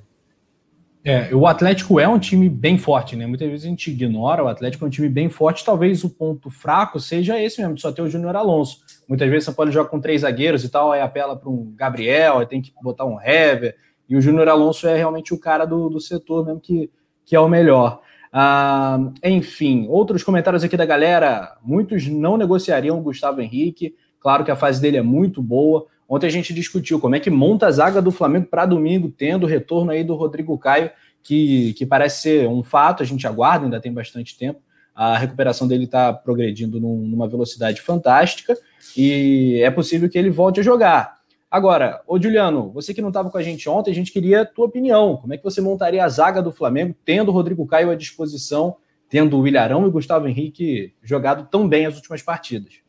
É, 1.02 1.34
o 1.34 1.46
Atlético 1.46 2.00
é 2.00 2.08
um 2.08 2.18
time 2.18 2.48
bem 2.48 2.78
forte, 2.78 3.14
né? 3.14 3.26
Muitas 3.26 3.48
vezes 3.48 3.66
a 3.66 3.68
gente 3.68 3.90
ignora, 3.90 4.44
o 4.44 4.48
Atlético 4.48 4.84
é 4.84 4.88
um 4.88 4.90
time 4.90 5.08
bem 5.08 5.28
forte, 5.28 5.64
talvez 5.64 6.02
o 6.02 6.08
ponto 6.08 6.48
fraco 6.48 6.98
seja 6.98 7.38
esse 7.38 7.60
mesmo, 7.60 7.74
de 7.74 7.82
só 7.82 7.92
ter 7.92 8.00
o 8.00 8.08
Júnior 8.08 8.36
Alonso. 8.36 8.78
Muitas 9.06 9.28
vezes 9.28 9.44
São 9.44 9.52
Paulo 9.52 9.70
joga 9.70 9.90
com 9.90 10.00
três 10.00 10.22
zagueiros 10.22 10.64
e 10.64 10.70
tal, 10.70 10.92
aí 10.92 11.02
apela 11.02 11.36
para 11.36 11.50
um 11.50 11.74
Gabriel, 11.76 12.38
aí 12.38 12.46
tem 12.46 12.62
que 12.62 12.72
botar 12.82 13.04
um 13.04 13.20
Hever, 13.20 13.76
e 14.08 14.16
o 14.16 14.20
Júnior 14.20 14.48
Alonso 14.48 14.86
é 14.86 14.96
realmente 14.96 15.34
o 15.34 15.38
cara 15.38 15.66
do, 15.66 15.90
do 15.90 16.00
setor 16.00 16.46
mesmo 16.46 16.60
que, 16.60 16.90
que 17.24 17.36
é 17.36 17.40
o 17.40 17.48
melhor. 17.48 18.00
Ah, 18.32 18.98
enfim, 19.22 19.86
outros 19.88 20.22
comentários 20.22 20.64
aqui 20.64 20.76
da 20.76 20.86
galera, 20.86 21.58
muitos 21.62 22.06
não 22.08 22.38
negociariam 22.38 22.98
o 22.98 23.02
Gustavo 23.02 23.42
Henrique, 23.42 23.94
Claro 24.24 24.42
que 24.42 24.50
a 24.50 24.56
fase 24.56 24.80
dele 24.80 24.96
é 24.96 25.02
muito 25.02 25.42
boa. 25.42 25.86
Ontem 26.08 26.26
a 26.26 26.30
gente 26.30 26.52
discutiu 26.52 27.00
como 27.00 27.16
é 27.16 27.20
que 27.20 27.30
monta 27.30 27.66
a 27.66 27.70
zaga 27.70 28.02
do 28.02 28.10
Flamengo 28.10 28.46
para 28.46 28.66
domingo, 28.66 29.08
tendo 29.08 29.44
o 29.44 29.48
retorno 29.48 29.90
aí 29.90 30.04
do 30.04 30.14
Rodrigo 30.14 30.56
Caio, 30.58 30.90
que, 31.22 31.72
que 31.74 31.86
parece 31.86 32.22
ser 32.22 32.48
um 32.48 32.62
fato, 32.62 33.02
a 33.02 33.06
gente 33.06 33.26
aguarda, 33.26 33.64
ainda 33.64 33.80
tem 33.80 33.92
bastante 33.92 34.36
tempo. 34.36 34.60
A 34.94 35.16
recuperação 35.16 35.66
dele 35.66 35.84
está 35.84 36.12
progredindo 36.12 36.78
num, 36.78 36.98
numa 36.98 37.26
velocidade 37.26 37.80
fantástica 37.80 38.56
e 38.96 39.60
é 39.62 39.70
possível 39.70 40.08
que 40.08 40.18
ele 40.18 40.30
volte 40.30 40.60
a 40.60 40.62
jogar. 40.62 41.14
Agora, 41.50 42.02
ô 42.06 42.20
Juliano, 42.20 42.70
você 42.70 42.92
que 42.92 43.00
não 43.00 43.08
estava 43.08 43.30
com 43.30 43.38
a 43.38 43.42
gente 43.42 43.68
ontem, 43.68 43.90
a 43.90 43.94
gente 43.94 44.12
queria 44.12 44.42
a 44.42 44.44
tua 44.44 44.66
opinião. 44.66 45.16
Como 45.16 45.32
é 45.32 45.36
que 45.36 45.44
você 45.44 45.60
montaria 45.60 46.04
a 46.04 46.08
zaga 46.08 46.42
do 46.42 46.52
Flamengo, 46.52 46.94
tendo 47.04 47.30
o 47.30 47.32
Rodrigo 47.32 47.66
Caio 47.66 47.90
à 47.90 47.94
disposição, 47.94 48.76
tendo 49.08 49.38
o 49.38 49.46
Ilharão 49.46 49.84
e 49.84 49.88
o 49.88 49.90
Gustavo 49.90 50.28
Henrique 50.28 50.92
jogado 51.02 51.48
tão 51.50 51.68
bem 51.68 51.86
as 51.86 51.94
últimas 51.96 52.22
partidas? 52.22 52.83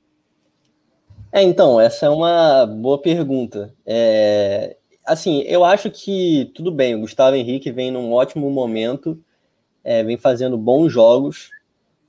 É, 1.36 1.44
então, 1.44 1.82
essa 1.82 2.06
é 2.06 2.10
uma 2.10 2.66
boa 2.66 2.98
pergunta. 2.98 3.76
É, 3.86 4.78
assim, 5.06 5.41
eu 5.41 5.66
acho 5.66 5.91
que 5.91 6.49
tudo 6.56 6.72
bem, 6.72 6.95
o 6.95 7.02
Gustavo 7.02 7.36
Henrique 7.36 7.74
vem 7.74 7.91
num 7.91 8.14
ótimo 8.14 8.49
momento, 8.49 9.22
é, 9.84 10.02
vem 10.02 10.16
fazendo 10.16 10.57
bons 10.57 10.94
jogos, 10.94 11.49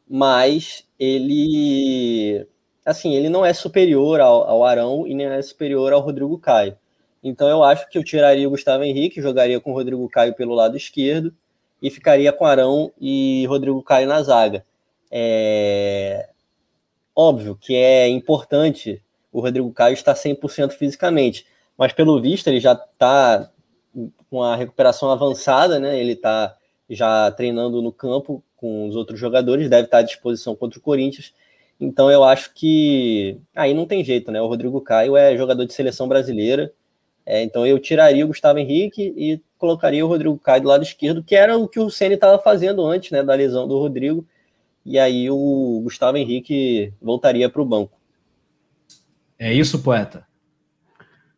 mas 0.09 0.87
ele 0.97 2.47
assim, 2.85 3.15
ele 3.17 3.29
não 3.29 3.45
é 3.45 3.53
superior 3.53 4.21
ao, 4.21 4.49
ao 4.49 4.65
Arão 4.65 5.09
e 5.09 5.13
nem 5.13 5.27
é 5.27 5.43
superior 5.43 5.93
ao 5.93 6.01
Rodrigo 6.03 6.39
Caio. 6.39 6.79
Então 7.21 7.49
eu 7.49 7.65
acho 7.65 7.89
que 7.89 7.99
eu 7.99 8.05
tiraria 8.05 8.47
o 8.47 8.51
Gustavo 8.53 8.85
Henrique, 8.85 9.21
jogaria 9.21 9.61
com 9.61 9.73
o 9.73 9.75
Rodrigo 9.75 10.09
Caio 10.09 10.37
pelo 10.37 10.55
lado 10.55 10.77
esquerdo 10.77 11.35
e 11.83 11.91
ficaria 11.91 12.33
com 12.33 12.47
Arão 12.47 12.93
e 13.01 13.45
Rodrigo 13.49 13.83
Caio 13.83 14.07
na 14.07 14.23
zaga. 14.23 14.65
É 15.11 16.29
óbvio 17.17 17.57
que 17.57 17.75
é 17.75 18.07
importante 18.09 19.03
o 19.39 19.43
Rodrigo 19.43 19.73
Caio 19.73 19.95
estar 19.95 20.15
100% 20.15 20.73
fisicamente, 20.73 21.47
mas 21.77 21.93
pelo 21.93 22.21
visto 22.21 22.49
ele 22.49 22.61
já 22.61 22.73
está 22.73 23.51
com 24.31 24.43
a 24.43 24.57
recuperação 24.57 25.11
avançada, 25.11 25.79
né? 25.79 25.99
Ele 25.99 26.13
está 26.13 26.57
já 26.89 27.31
treinando 27.33 27.83
no 27.83 27.93
campo 27.93 28.43
com 28.57 28.89
os 28.89 28.97
outros 28.97 29.19
jogadores, 29.19 29.69
deve 29.69 29.85
estar 29.85 29.99
à 29.99 30.03
disposição 30.03 30.55
contra 30.55 30.79
o 30.79 30.83
Corinthians 30.83 31.33
então 31.81 32.11
eu 32.11 32.25
acho 32.25 32.53
que 32.55 33.39
aí 33.55 33.75
não 33.75 33.87
tem 33.87 34.03
jeito, 34.03 34.33
né? 34.33 34.41
O 34.41 34.47
Rodrigo 34.47 34.81
Caio 34.81 35.17
é 35.17 35.37
jogador 35.37 35.65
de 35.67 35.75
seleção 35.75 36.09
brasileira. 36.09 36.73
É, 37.25 37.43
então 37.43 37.67
eu 37.67 37.79
tiraria 37.79 38.25
o 38.25 38.29
Gustavo 38.29 38.59
Henrique 38.59 39.13
e 39.17 39.41
colocaria 39.59 40.05
o 40.05 40.09
Rodrigo 40.09 40.39
Caio 40.39 40.63
do 40.63 40.69
lado 40.69 40.83
esquerdo, 40.83 41.23
que 41.25 41.35
era 41.35 41.57
o 41.59 41.69
que 41.69 41.81
o 41.81 41.91
Ceni 41.91 42.15
estava 42.15 42.39
fazendo 42.39 42.85
antes, 42.87 43.11
né, 43.11 43.23
da 43.23 43.35
lesão 43.35 43.67
do 43.69 43.79
Rodrigo. 43.79 44.27
E 44.85 44.99
aí 44.99 45.29
o 45.31 45.81
Gustavo 45.83 46.17
Henrique 46.17 46.93
voltaria 47.03 47.51
para 47.51 47.61
o 47.61 47.65
banco. 47.65 47.96
É 49.39 49.53
isso, 49.53 49.83
poeta. 49.83 50.27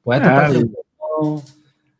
Poeta 0.05 0.27
é, 0.27 0.35
tá 0.35 0.49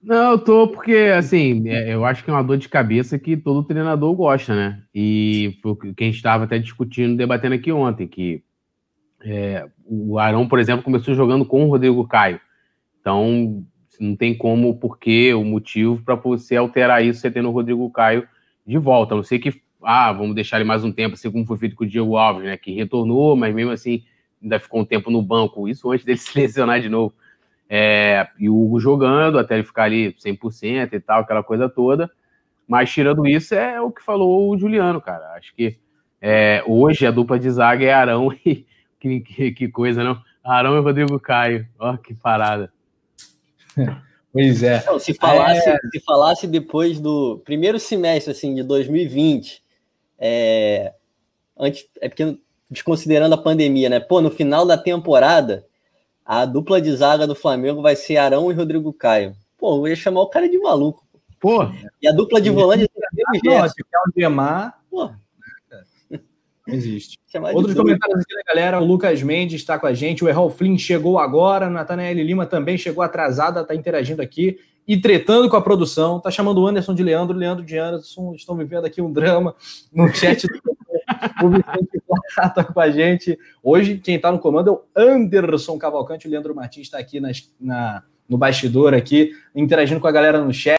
não, 0.01 0.33
eu 0.33 0.39
tô 0.39 0.69
porque, 0.69 1.13
assim, 1.17 1.69
é, 1.69 1.93
eu 1.93 2.05
acho 2.05 2.25
que 2.25 2.31
é 2.31 2.33
uma 2.33 2.43
dor 2.43 2.57
de 2.57 2.69
cabeça 2.69 3.19
que 3.19 3.37
todo 3.37 3.65
treinador 3.65 4.15
gosta, 4.15 4.55
né? 4.55 4.83
E 4.95 5.59
foi 5.61 5.73
o 5.73 5.77
que 5.77 6.05
a 6.05 6.07
gente 6.07 6.17
estava 6.17 6.45
até 6.45 6.59
discutindo, 6.59 7.17
debatendo 7.17 7.57
aqui 7.57 7.73
ontem, 7.73 8.07
que 8.07 8.43
é, 9.21 9.67
o 9.85 10.19
Arão, 10.19 10.49
por 10.49 10.61
exemplo, 10.61 10.85
começou 10.85 11.15
jogando 11.15 11.45
com 11.45 11.65
o 11.65 11.69
Rodrigo 11.69 12.07
Caio. 12.07 12.41
Então, 13.01 13.65
não 13.99 14.15
tem 14.15 14.35
como, 14.37 14.71
o 14.71 14.77
porquê, 14.77 15.35
o 15.35 15.45
motivo 15.45 16.01
para 16.05 16.15
você 16.15 16.57
alterar 16.57 17.05
isso, 17.05 17.21
você 17.21 17.31
tendo 17.31 17.49
o 17.49 17.53
Rodrigo 17.53 17.91
Caio 17.91 18.27
de 18.65 18.79
volta. 18.79 19.15
A 19.15 19.17
não 19.17 19.25
sei 19.25 19.39
que, 19.39 19.61
ah, 19.83 20.13
vamos 20.13 20.35
deixar 20.35 20.57
ele 20.57 20.65
mais 20.65 20.85
um 20.85 20.93
tempo, 20.93 21.15
assim 21.15 21.31
como 21.31 21.45
foi 21.45 21.59
feito 21.59 21.75
com 21.75 21.85
o 21.85 21.87
Diego 21.87 22.17
Alves, 22.17 22.45
né? 22.45 22.57
Que 22.57 22.73
retornou, 22.73 23.35
mas 23.35 23.55
mesmo 23.55 23.73
assim 23.73 24.05
ainda 24.43 24.61
ficou 24.61 24.81
um 24.81 24.85
tempo 24.85 25.11
no 25.11 25.23
banco. 25.23 25.69
Isso 25.69 25.91
antes 25.91 26.05
dele 26.05 26.19
se 26.19 26.39
lesionar 26.39 26.81
de 26.81 26.89
novo. 26.89 27.15
É, 27.71 28.27
e 28.39 28.49
o 28.49 28.57
Hugo 28.57 28.81
jogando 28.81 29.39
até 29.39 29.55
ele 29.55 29.65
ficar 29.65 29.85
ali 29.85 30.15
100% 30.15 30.93
e 30.93 31.01
tal, 31.01 31.21
aquela 31.21 31.43
coisa 31.43 31.69
toda. 31.69 32.11
Mas 32.67 32.91
tirando 32.91 33.27
isso, 33.27 33.55
é 33.55 33.81
o 33.81 33.91
que 33.91 34.03
falou 34.03 34.51
o 34.51 34.59
Juliano, 34.59 35.01
cara. 35.01 35.33
Acho 35.35 35.55
que 35.55 35.79
é, 36.21 36.63
hoje 36.67 37.07
a 37.07 37.11
dupla 37.11 37.39
de 37.39 37.51
zaga 37.51 37.85
é 37.85 37.93
Arão 37.93 38.33
e. 38.45 38.67
Que, 39.01 39.21
que, 39.21 39.53
que, 39.53 39.69
coisa, 39.69 40.03
não? 40.03 40.21
Arão 40.43 40.77
e 40.77 40.81
Rodrigo 40.81 41.21
Caio. 41.21 41.69
Ó, 41.79 41.97
que 41.97 42.15
parada. 42.15 42.73
Pois 44.31 44.63
é. 44.63 44.85
Não, 44.85 44.99
se, 44.99 45.15
falasse, 45.15 45.69
é... 45.69 45.77
se 45.91 46.01
falasse 46.01 46.47
depois 46.47 47.01
do 47.01 47.41
primeiro 47.45 47.79
semestre 47.79 48.31
assim, 48.31 48.55
de 48.55 48.63
2020, 48.63 49.63
é, 50.19 50.93
antes, 51.59 51.89
é 52.01 52.09
porque 52.09 52.39
desconsiderando 52.71 53.35
a 53.35 53.39
pandemia, 53.39 53.89
né? 53.89 54.01
Pô, 54.01 54.21
no 54.21 54.31
final 54.31 54.67
da 54.67 54.77
temporada, 54.77 55.65
a 56.25 56.45
dupla 56.45 56.81
de 56.81 56.95
zaga 56.95 57.27
do 57.27 57.35
Flamengo 57.35 57.81
vai 57.81 57.97
ser 57.97 58.17
Arão 58.17 58.51
e 58.51 58.55
Rodrigo 58.55 58.93
Caio. 58.93 59.35
Pô, 59.57 59.79
eu 59.79 59.89
ia 59.89 59.97
chamar 59.97 60.23
o 60.23 60.29
cara 60.29 60.49
de 60.49 60.59
maluco. 60.59 61.07
Pô. 61.41 61.65
E 62.03 62.09
a 62.09 62.13
dupla 62.13 62.41
de 62.41 62.51
volante 62.51 62.85
é 62.85 63.65
o 63.65 63.69
Se 63.69 63.77
quer 63.85 63.99
o 64.07 64.21
Gemar. 64.21 64.79
Pô. 64.91 65.11
Não 66.67 66.75
existe. 66.75 67.19
Outros 67.55 67.75
comentários 67.75 68.21
aqui 68.21 68.35
da 68.35 68.43
galera. 68.55 68.81
O 68.81 68.85
Lucas 68.85 69.23
Mendes 69.23 69.61
está 69.61 69.79
com 69.79 69.87
a 69.87 69.95
gente. 69.95 70.25
O 70.25 70.29
Errol 70.29 70.51
Flynn 70.51 70.77
chegou 70.77 71.19
agora. 71.19 71.71
Nathanael 71.71 72.15
Lima 72.15 72.47
também 72.47 72.77
chegou 72.77 73.03
atrasada, 73.03 73.63
está 73.63 73.75
interagindo 73.75 74.21
aqui 74.21 74.59
e 74.89 74.99
tretando 74.99 75.51
com 75.51 75.57
a 75.57 75.63
produção. 75.63 76.19
Tá 76.19 76.31
chamando 76.31 76.63
o 76.63 76.67
Anderson 76.67 76.95
de 76.95 77.03
Leandro, 77.03 77.37
Leandro 77.37 77.63
de 77.65 77.77
Anderson. 77.77 78.33
Estão 78.35 78.57
vivendo 78.57 78.87
aqui 78.87 79.03
um 79.03 79.13
drama 79.13 79.55
no 79.93 80.09
chat 80.17 80.47
do 80.47 80.79
o 81.43 81.51
Vicente 81.51 82.03
Flá 82.35 82.49
tá 82.49 82.65
com 82.65 82.81
a 82.81 82.91
gente. 82.91 83.39
Hoje, 83.63 83.99
quem 83.99 84.17
está 84.17 84.33
no 84.33 84.39
comando 84.39 84.83
é 84.95 85.05
o 85.05 85.09
Anderson 85.11 85.79
Cavalcante. 85.79 86.27
O 86.27 86.31
Leandro 86.31 86.55
Martins 86.55 86.87
está 86.87 86.99
aqui 86.99 87.21
nas, 87.21 87.51
na, 87.61 88.03
no 88.29 88.39
bastidor, 88.39 88.95
aqui, 88.95 89.33
interagindo 89.55 90.01
com 90.01 90.07
a 90.07 90.13
galera 90.13 90.43
no 90.43 90.53
chat. 90.53 90.79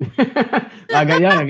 a 0.92 1.04
galera, 1.04 1.46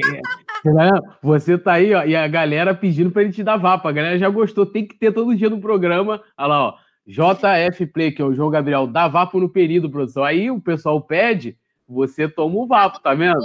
você 1.23 1.59
tá 1.59 1.75
aí, 1.75 1.95
ó, 1.95 2.05
e 2.05 2.17
a 2.17 2.27
galera 2.27 2.75
pedindo 2.75 3.11
para 3.11 3.23
ele 3.23 3.33
te 3.33 3.43
dar 3.43 3.57
vapo. 3.57 3.89
A 3.89 3.93
galera 3.93 4.19
já 4.19 4.29
gostou, 4.29 4.67
tem 4.67 4.87
que 4.87 4.97
ter 4.97 5.13
todo 5.13 5.37
dia 5.37 5.51
no 5.51 5.61
programa. 5.61 6.23
Olha 6.37 6.47
lá, 6.47 6.69
ó. 6.69 6.75
JF 7.09 7.87
Play, 7.87 8.13
que 8.13 8.21
é 8.21 8.25
o 8.25 8.35
João 8.35 8.51
Gabriel, 8.51 8.87
dá 8.87 9.09
vapo 9.09 9.41
no 9.41 9.49
período, 9.49 9.91
produção. 9.91 10.23
Aí 10.23 10.51
o 10.51 10.61
pessoal 10.61 11.01
pede, 11.01 11.57
você 11.89 12.29
toma 12.29 12.57
o 12.57 12.67
vapo, 12.67 13.01
tá 13.01 13.15
vendo? 13.15 13.41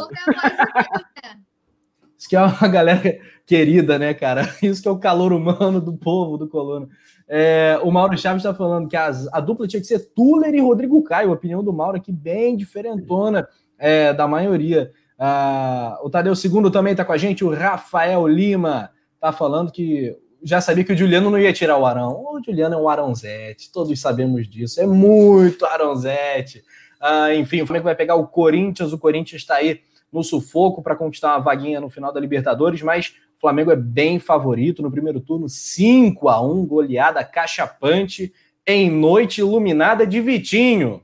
Isso 2.18 2.28
que 2.28 2.36
é 2.36 2.42
uma 2.42 2.68
galera 2.68 3.20
querida, 3.46 3.98
né, 3.98 4.14
cara? 4.14 4.42
Isso 4.62 4.82
que 4.82 4.88
é 4.88 4.92
o 4.92 5.00
calor 5.00 5.32
humano 5.32 5.80
do 5.80 5.94
povo 5.94 6.38
do 6.38 6.48
Coluna. 6.48 6.90
É, 7.28 7.80
o 7.82 7.90
Mauro 7.90 8.18
Chaves 8.18 8.44
está 8.44 8.54
falando 8.54 8.90
que 8.90 8.98
as, 8.98 9.28
a 9.34 9.40
dupla 9.40 9.66
tinha 9.66 9.80
que 9.80 9.88
ser 9.88 10.00
Tuller 10.14 10.54
e 10.54 10.60
Rodrigo 10.60 11.02
Caio. 11.02 11.30
A 11.30 11.34
opinião 11.34 11.64
do 11.64 11.72
Mauro 11.72 11.98
aqui 11.98 12.12
bem 12.12 12.58
diferentona 12.58 13.48
é, 13.80 14.14
da 14.14 14.28
maioria. 14.28 14.92
Ah, 15.18 16.00
o 16.04 16.10
Tadeu 16.10 16.36
Segundo 16.36 16.70
também 16.70 16.92
está 16.92 17.06
com 17.06 17.14
a 17.14 17.18
gente. 17.18 17.46
O 17.46 17.54
Rafael 17.54 18.28
Lima 18.28 18.90
está 19.16 19.32
falando 19.32 19.72
que 19.72 20.18
já 20.44 20.60
sabia 20.60 20.84
que 20.84 20.94
o 20.94 20.98
Juliano 20.98 21.30
não 21.30 21.40
ia 21.40 21.54
tirar 21.54 21.78
o 21.78 21.86
Arão. 21.86 22.24
O 22.26 22.42
Juliano 22.44 22.76
é 22.76 22.78
um 22.78 22.90
Arãozete, 22.90 23.72
todos 23.72 24.00
sabemos 24.00 24.48
disso. 24.48 24.82
É 24.82 24.86
muito 24.86 25.66
Arãozete. 25.66 26.64
Ah, 27.00 27.34
enfim, 27.34 27.62
o 27.62 27.68
Flamengo 27.68 27.86
vai 27.86 27.96
pegar 27.96 28.16
o 28.16 28.28
Corinthians. 28.28 28.94
O 28.94 28.98
Corinthians 28.98 29.42
está 29.42 29.56
aí 29.56 29.82
no 30.12 30.24
sufoco 30.24 30.84
para 30.84 30.96
conquistar 30.96 31.30
uma 31.30 31.40
vaguinha 31.40 31.82
no 31.82 31.90
final 31.90 32.14
da 32.14 32.20
Libertadores, 32.20 32.82
mas 32.82 33.16
o 33.36 33.40
Flamengo 33.42 33.72
é 33.72 33.76
bem 33.76 34.20
favorito 34.20 34.84
no 34.84 34.92
primeiro 34.92 35.20
turno, 35.20 35.50
5 35.50 36.30
a 36.30 36.42
1 36.42 36.66
goleada 36.66 37.24
cachapante 37.24 38.32
em 38.66 38.90
noite 38.90 39.42
iluminada 39.42 40.06
de 40.06 40.22
Vitinho. 40.22 41.02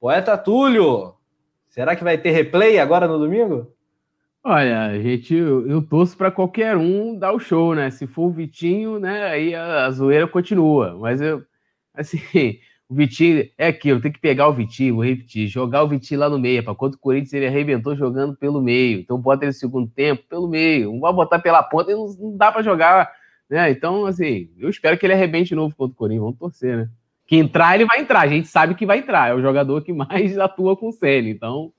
Poeta 0.00 0.36
Túlio, 0.36 1.14
será 1.68 1.94
que 1.94 2.02
vai 2.02 2.18
ter 2.18 2.32
replay 2.32 2.78
agora 2.78 3.06
no 3.06 3.18
domingo? 3.18 3.72
Olha, 4.44 5.00
gente, 5.00 5.34
eu, 5.34 5.68
eu 5.68 5.80
torço 5.80 6.16
para 6.16 6.30
qualquer 6.30 6.76
um 6.76 7.16
dar 7.16 7.32
o 7.32 7.38
show, 7.38 7.76
né? 7.76 7.90
Se 7.90 8.08
for 8.08 8.24
o 8.26 8.32
Vitinho, 8.32 8.98
né, 8.98 9.22
aí 9.28 9.54
a, 9.54 9.86
a 9.86 9.90
zoeira 9.92 10.26
continua. 10.26 10.98
Mas 10.98 11.20
eu, 11.20 11.44
assim, 11.94 12.18
o 12.90 12.94
Vitinho 12.94 13.48
é 13.56 13.68
aquilo, 13.68 14.00
tem 14.00 14.10
que 14.10 14.18
pegar 14.18 14.48
o 14.48 14.52
Vitinho, 14.52 14.96
vou 14.96 15.04
repetir, 15.04 15.46
jogar 15.46 15.84
o 15.84 15.88
Vitinho 15.88 16.18
lá 16.18 16.28
no 16.28 16.40
meio, 16.40 16.64
para 16.64 16.74
quanto 16.74 16.94
o 16.94 16.98
Corinthians 16.98 17.32
ele 17.34 17.46
arrebentou 17.46 17.94
jogando 17.94 18.36
pelo 18.36 18.60
meio. 18.60 18.98
Então 19.00 19.16
bota 19.16 19.44
ele 19.44 19.52
no 19.52 19.58
segundo 19.58 19.88
tempo 19.88 20.24
pelo 20.28 20.48
meio, 20.48 20.92
não 20.92 21.00
vai 21.00 21.12
botar 21.12 21.38
pela 21.38 21.62
ponta 21.62 21.92
e 21.92 21.94
não, 21.94 22.06
não 22.18 22.36
dá 22.36 22.50
para 22.50 22.62
jogar, 22.62 23.12
né? 23.48 23.70
Então, 23.70 24.06
assim, 24.06 24.50
eu 24.58 24.68
espero 24.68 24.98
que 24.98 25.06
ele 25.06 25.12
arrebente 25.14 25.50
de 25.50 25.54
novo 25.54 25.74
contra 25.76 25.92
o 25.94 25.96
Corinthians, 25.96 26.24
vamos 26.24 26.38
torcer, 26.38 26.76
né? 26.78 26.88
Que 27.28 27.36
entrar, 27.36 27.76
ele 27.76 27.86
vai 27.86 28.00
entrar, 28.00 28.22
a 28.22 28.26
gente 28.26 28.48
sabe 28.48 28.74
que 28.74 28.86
vai 28.86 28.98
entrar, 28.98 29.30
é 29.30 29.34
o 29.34 29.40
jogador 29.40 29.82
que 29.82 29.92
mais 29.94 30.36
atua 30.36 30.76
com 30.76 30.88
o 30.88 30.92
Ceni, 30.92 31.30
então. 31.30 31.72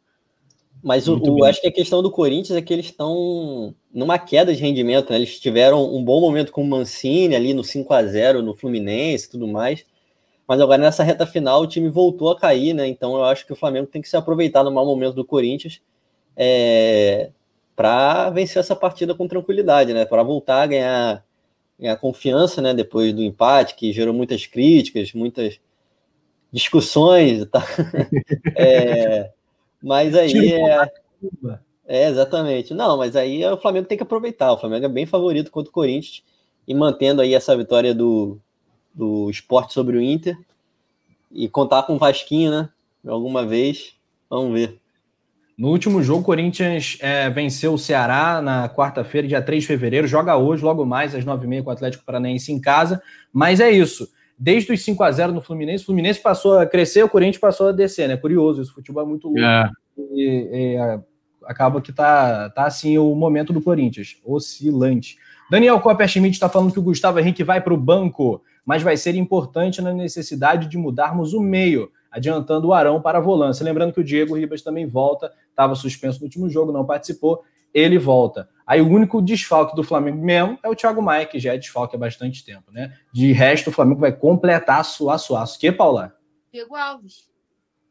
Mas 0.84 1.08
o, 1.08 1.18
o 1.18 1.46
acho 1.46 1.62
que 1.62 1.68
a 1.68 1.72
questão 1.72 2.04
do 2.04 2.12
Corinthians 2.12 2.58
é 2.58 2.62
que 2.62 2.74
eles 2.74 2.88
estão 2.88 3.74
numa 3.94 4.20
queda 4.20 4.54
de 4.54 4.62
rendimento, 4.62 5.12
né? 5.12 5.16
Eles 5.16 5.40
tiveram 5.40 5.96
um 5.96 6.04
bom 6.04 6.20
momento 6.20 6.52
com 6.52 6.62
o 6.62 6.68
Mancini 6.68 7.36
ali 7.36 7.54
no 7.54 7.64
5 7.64 7.94
a 7.94 8.04
0 8.04 8.42
no 8.42 8.54
Fluminense 8.54 9.28
e 9.28 9.30
tudo 9.30 9.48
mais 9.48 9.86
mas 10.48 10.60
agora 10.60 10.82
nessa 10.82 11.04
reta 11.04 11.26
final 11.26 11.62
o 11.62 11.68
time 11.68 11.90
voltou 11.90 12.30
a 12.30 12.38
cair, 12.38 12.74
né? 12.74 12.88
Então 12.88 13.16
eu 13.16 13.24
acho 13.24 13.46
que 13.46 13.54
o 13.54 13.56
Flamengo 13.56 13.88
tem 13.88 14.02
que 14.02 14.10
se 14.10 14.18
aproveitar 14.18 14.64
no 14.64 14.72
mau 14.72 14.86
momento 14.86 15.16
do 15.16 15.26
Corinthians 15.26 15.82
é, 16.36 17.32
para 17.76 18.30
vencer 18.30 18.60
essa 18.60 18.76
partida 18.76 19.16
com 19.16 19.28
tranquilidade, 19.28 19.94
né? 19.94 20.06
Para 20.06 20.24
voltar 20.24 20.62
a 20.64 20.68
ganhar 20.68 21.26
ganhar 21.80 21.98
confiança, 21.98 22.62
né? 22.62 22.74
Depois 22.74 23.14
do 23.14 23.24
empate, 23.24 23.76
que 23.76 23.92
gerou 23.94 24.14
muitas 24.14 24.46
críticas, 24.46 25.14
muitas 25.14 25.60
discussões, 26.52 27.46
tá? 27.50 27.66
é, 28.56 29.32
mas 29.84 30.16
aí 30.16 30.54
é, 30.54 30.92
é, 31.86 32.10
exatamente. 32.10 32.74
Não, 32.74 32.98
mas 32.98 33.16
aí 33.18 33.46
o 33.46 33.58
Flamengo 33.58 33.88
tem 33.88 33.98
que 33.98 34.04
aproveitar. 34.04 34.54
O 34.54 34.58
Flamengo 34.58 34.86
é 34.86 34.90
bem 34.90 35.06
favorito 35.06 35.52
contra 35.52 35.70
o 35.70 35.74
Corinthians 35.74 36.24
e 36.66 36.74
mantendo 36.74 37.22
aí 37.22 37.34
essa 37.34 37.56
vitória 37.58 37.94
do, 37.94 38.40
do 38.94 39.30
esporte 39.30 39.74
sobre 39.74 39.98
o 39.98 40.02
Inter 40.02 40.38
e 41.30 41.50
contar 41.50 41.84
com 41.84 41.96
o 41.96 42.00
Vasquinho, 42.00 42.52
né? 42.52 42.70
Alguma 43.06 43.46
vez. 43.46 43.94
Vamos 44.30 44.54
ver. 44.54 44.80
No 45.58 45.70
último 45.70 46.02
jogo, 46.02 46.22
o 46.22 46.26
Corinthians 46.26 46.98
é, 47.02 47.30
venceu 47.30 47.74
o 47.74 47.78
Ceará 47.78 48.42
na 48.42 48.70
quarta-feira, 48.70 49.28
dia 49.28 49.42
3 49.42 49.64
de 49.64 49.68
fevereiro. 49.68 50.08
Joga 50.08 50.38
hoje, 50.38 50.64
logo 50.64 50.86
mais, 50.86 51.14
às 51.14 51.26
9h30, 51.26 51.64
com 51.64 51.70
o 51.70 51.74
Atlético 51.74 52.06
Paranaense 52.06 52.52
em 52.52 52.60
casa. 52.60 53.02
Mas 53.32 53.60
é 53.60 53.70
isso. 53.70 54.08
Desde 54.38 54.72
os 54.72 54.84
5 54.84 55.04
a 55.04 55.12
0 55.12 55.32
no 55.32 55.42
Fluminense, 55.42 55.84
o 55.84 55.86
Fluminense 55.86 56.20
passou 56.20 56.60
a 56.60 56.66
crescer, 56.66 57.04
o 57.04 57.10
Corinthians 57.10 57.40
passou 57.40 57.70
a 57.70 57.72
descer, 57.72 58.08
né? 58.08 58.18
Curioso, 58.18 58.62
esse 58.62 58.72
futebol 58.72 59.04
é 59.04 59.06
muito 59.06 59.28
louco. 59.28 59.40
É. 59.40 59.70
E, 60.12 60.76
e, 60.76 61.00
acaba 61.46 61.82
que 61.82 61.92
tá, 61.92 62.50
tá 62.50 62.66
assim 62.66 62.98
o 62.98 63.14
momento 63.16 63.54
do 63.54 63.62
Corinthians, 63.62 64.18
oscilante. 64.26 65.18
Daniel 65.50 65.80
Copper 65.80 66.08
Schmidt 66.08 66.34
está 66.34 66.50
falando 66.50 66.72
que 66.72 66.80
o 66.80 66.84
Gustavo 66.84 67.20
Henrique 67.20 67.44
vai 67.44 67.62
para 67.62 67.74
o 67.74 67.78
banco, 67.78 68.42
mas 68.66 68.82
vai 68.82 68.98
ser 68.98 69.16
importante 69.16 69.82
na 69.82 69.94
necessidade 69.94 70.68
de 70.68 70.78
mudarmos 70.78 71.34
o 71.34 71.42
meio 71.42 71.92
adiantando 72.12 72.68
o 72.68 72.74
Arão 72.74 73.02
para 73.02 73.18
a 73.18 73.22
volância. 73.22 73.64
Lembrando 73.64 73.92
que 73.92 74.00
o 74.00 74.04
Diego 74.04 74.36
Ribas 74.36 74.62
também 74.62 74.86
volta, 74.86 75.32
estava 75.50 75.74
suspenso 75.74 76.20
no 76.20 76.26
último 76.26 76.48
jogo, 76.48 76.72
não 76.72 76.86
participou, 76.86 77.44
ele 77.74 77.98
volta. 77.98 78.50
Aí 78.66 78.82
o 78.82 78.88
único 78.88 79.22
desfalque 79.22 79.76
do 79.76 79.84
Flamengo 79.84 80.24
mesmo 80.24 80.58
é 80.64 80.70
o 80.70 80.76
Thiago 80.76 81.02
Maia, 81.02 81.26
que 81.26 81.40
já 81.40 81.54
é 81.54 81.58
desfalque 81.58 81.96
há 81.96 82.00
bastante 82.00 82.46
tempo, 82.46 82.72
né? 82.72 82.94
De 83.12 83.32
resto, 83.32 83.70
o 83.70 83.74
Flamengo 83.74 84.00
vai 84.00 84.12
completar 84.12 84.84
suaço 84.86 85.36
aço. 85.36 85.60
Que, 85.60 85.72
Paula? 85.72 86.16
Diego 86.52 86.76
Alves. 86.76 87.30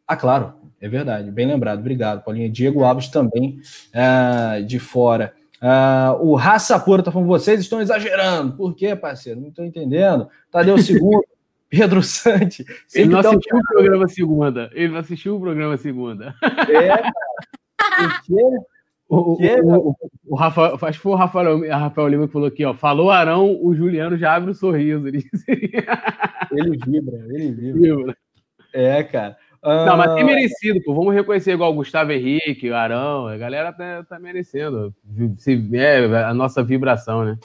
Ah, 0.06 0.16
claro, 0.16 0.54
é 0.80 0.88
verdade. 0.88 1.30
Bem 1.30 1.46
lembrado. 1.46 1.80
Obrigado, 1.80 2.24
Paulinha. 2.24 2.48
Diego 2.48 2.84
Alves 2.84 3.08
também 3.08 3.60
uh, 3.94 4.64
de 4.64 4.78
fora. 4.78 5.34
Uh, 5.62 6.26
o 6.26 6.34
Raça 6.34 6.78
Pura 6.80 7.02
tá 7.02 7.12
falando, 7.12 7.28
vocês 7.28 7.60
estão 7.60 7.80
exagerando. 7.80 8.56
Por 8.56 8.74
quê, 8.74 8.96
parceiro? 8.96 9.40
Não 9.40 9.48
estou 9.48 9.64
entendendo. 9.64 10.28
Tadeu 10.50 10.78
segundo. 10.78 11.24
Pedro 11.68 12.02
Sante. 12.02 12.66
Ele 12.94 13.08
não 13.08 13.20
assistiu 13.20 13.56
o 13.56 13.62
programa 13.62 14.06
segunda. 14.06 14.70
Ele 14.74 14.88
não 14.88 14.98
assistiu 14.98 15.36
o 15.36 15.40
programa 15.40 15.76
segunda. 15.78 16.34
É, 16.68 16.88
cara. 16.88 17.12
O, 19.14 19.34
o, 19.34 19.90
o, 19.90 19.96
o, 20.28 20.34
Rafa, 20.34 20.74
acho 20.86 20.98
que 20.98 21.02
foi 21.02 21.12
o 21.12 21.16
Rafael, 21.16 21.68
Rafael 21.68 22.08
Lima 22.08 22.26
que 22.26 22.32
falou 22.32 22.48
aqui, 22.48 22.64
ó. 22.64 22.72
Falou 22.72 23.10
Arão, 23.10 23.58
o 23.62 23.74
Juliano 23.74 24.16
já 24.16 24.34
abre 24.34 24.48
o 24.48 24.52
um 24.52 24.54
sorriso. 24.54 25.06
Ele, 25.06 25.22
ele 26.50 26.78
vibra, 26.78 27.18
ele 27.28 27.50
vibra. 27.72 28.16
É, 28.72 29.02
cara. 29.02 29.36
Não, 29.62 29.98
mas 29.98 30.14
tem 30.14 30.22
ah, 30.22 30.26
merecido, 30.26 30.82
pô. 30.82 30.94
Vamos 30.94 31.12
reconhecer 31.12 31.52
igual 31.52 31.70
o 31.70 31.74
Gustavo 31.74 32.10
Henrique, 32.10 32.70
o 32.70 32.74
Arão. 32.74 33.26
A 33.26 33.36
galera 33.36 33.70
tá, 33.70 34.02
tá 34.02 34.18
merecendo. 34.18 34.94
Se, 35.36 35.62
é 35.74 36.24
a 36.24 36.32
nossa 36.32 36.62
vibração, 36.62 37.22
né? 37.22 37.36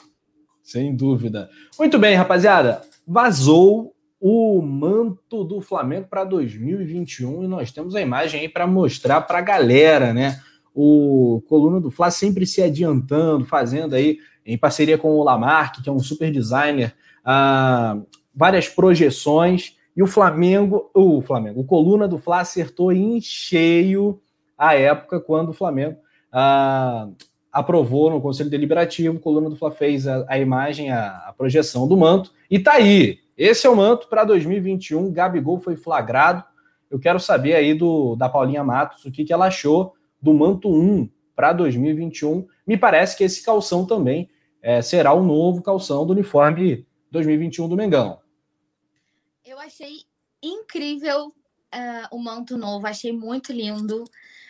Sem 0.63 0.95
dúvida. 0.95 1.49
Muito 1.77 1.99
bem, 1.99 2.15
rapaziada. 2.15 2.81
Vazou 3.05 3.93
o 4.21 4.61
manto 4.61 5.43
do 5.43 5.59
Flamengo 5.59 6.07
para 6.09 6.23
2021 6.23 7.43
e 7.43 7.47
nós 7.47 7.73
temos 7.73 7.93
a 7.93 8.01
imagem 8.01 8.39
aí 8.39 8.49
para 8.49 8.65
mostrar 8.65 9.19
para 9.21 9.39
a 9.39 9.41
galera, 9.41 10.13
né? 10.13 10.39
O 10.79 11.41
Coluna 11.49 11.81
do 11.81 11.89
Fla 11.89 12.11
sempre 12.11 12.45
se 12.45 12.61
adiantando, 12.61 13.43
fazendo 13.45 13.95
aí 13.95 14.19
em 14.45 14.55
parceria 14.55 14.95
com 14.95 15.17
o 15.17 15.23
Lamarck, 15.23 15.81
que 15.81 15.89
é 15.89 15.91
um 15.91 15.97
super 15.97 16.31
designer, 16.31 16.93
ah, 17.25 17.97
várias 18.31 18.69
projeções. 18.69 19.75
E 19.95 20.03
o 20.03 20.07
Flamengo, 20.07 20.91
o 20.93 21.19
Flamengo, 21.23 21.61
o 21.61 21.63
Coluna 21.63 22.07
do 22.07 22.19
Fla 22.19 22.41
acertou 22.41 22.91
em 22.91 23.19
cheio 23.19 24.21
a 24.55 24.75
época 24.75 25.19
quando 25.19 25.49
o 25.49 25.53
Flamengo 25.53 25.97
ah, 26.31 27.09
aprovou 27.51 28.11
no 28.11 28.21
Conselho 28.21 28.51
Deliberativo, 28.51 29.17
o 29.17 29.19
Coluna 29.19 29.49
do 29.49 29.55
Fla 29.55 29.71
fez 29.71 30.05
a, 30.07 30.25
a 30.29 30.37
imagem, 30.37 30.91
a, 30.91 31.23
a 31.25 31.33
projeção 31.35 31.87
do 31.87 31.97
manto. 31.97 32.31
E 32.51 32.59
tá 32.59 32.73
aí. 32.73 33.17
Esse 33.35 33.65
é 33.65 33.69
o 33.69 33.75
manto 33.75 34.07
para 34.07 34.23
2021. 34.23 35.11
Gabigol 35.11 35.59
foi 35.59 35.75
flagrado. 35.75 36.43
Eu 36.89 36.99
quero 36.99 37.19
saber 37.19 37.55
aí 37.55 37.73
do 37.73 38.15
da 38.15 38.29
Paulinha 38.29 38.63
Matos 38.63 39.03
o 39.05 39.11
que, 39.11 39.25
que 39.25 39.33
ela 39.33 39.47
achou 39.47 39.96
do 40.21 40.33
manto 40.33 40.69
1 40.69 41.09
para 41.35 41.53
2021. 41.53 42.47
Me 42.65 42.77
parece 42.77 43.15
que 43.15 43.23
esse 43.23 43.43
calção 43.43 43.85
também 43.85 44.29
é, 44.61 44.81
será 44.81 45.13
o 45.13 45.23
novo 45.23 45.61
calção 45.61 46.05
do 46.05 46.13
uniforme 46.13 46.85
2021 47.11 47.69
do 47.69 47.77
Mengão. 47.77 48.19
Eu 49.45 49.59
achei 49.59 50.01
incrível 50.41 51.27
uh, 51.27 52.15
o 52.15 52.19
manto 52.19 52.57
novo, 52.57 52.85
achei 52.87 53.11
muito 53.11 53.53
lindo. 53.53 54.03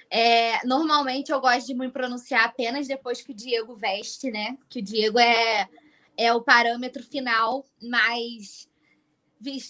É, 0.10 0.66
normalmente 0.66 1.32
eu 1.32 1.40
gosto 1.42 1.68
de 1.68 1.74
me 1.74 1.90
pronunciar 1.90 2.46
apenas 2.46 2.88
depois 2.88 3.22
que 3.22 3.32
o 3.32 3.36
Diego 3.36 3.76
veste, 3.76 4.32
né? 4.32 4.58
Que 4.70 4.80
o 4.80 4.82
Diego 4.82 5.20
é, 5.20 5.68
é 6.16 6.34
o 6.34 6.42
parâmetro 6.42 7.04
final, 7.04 7.66
mas 7.82 8.70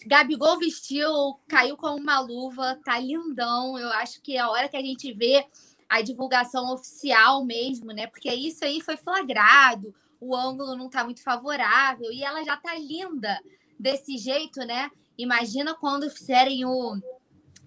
Gabigol 0.05 0.59
vestiu, 0.59 1.39
caiu 1.47 1.75
com 1.75 1.95
uma 1.95 2.19
luva, 2.19 2.79
tá 2.85 2.99
lindão. 2.99 3.77
Eu 3.77 3.89
acho 3.89 4.21
que 4.21 4.37
a 4.37 4.49
hora 4.49 4.69
que 4.69 4.77
a 4.77 4.81
gente 4.81 5.11
vê 5.11 5.45
a 5.89 6.01
divulgação 6.01 6.73
oficial 6.73 7.43
mesmo, 7.45 7.91
né? 7.91 8.07
Porque 8.07 8.33
isso 8.33 8.65
aí 8.65 8.81
foi 8.81 8.97
flagrado, 8.97 9.93
o 10.19 10.35
ângulo 10.35 10.75
não 10.75 10.89
tá 10.89 11.03
muito 11.03 11.21
favorável 11.21 12.11
e 12.11 12.23
ela 12.23 12.43
já 12.43 12.57
tá 12.57 12.75
linda 12.75 13.39
desse 13.79 14.17
jeito, 14.17 14.59
né? 14.61 14.89
Imagina 15.17 15.73
quando 15.75 16.09
fizerem 16.09 16.65
o, 16.65 16.99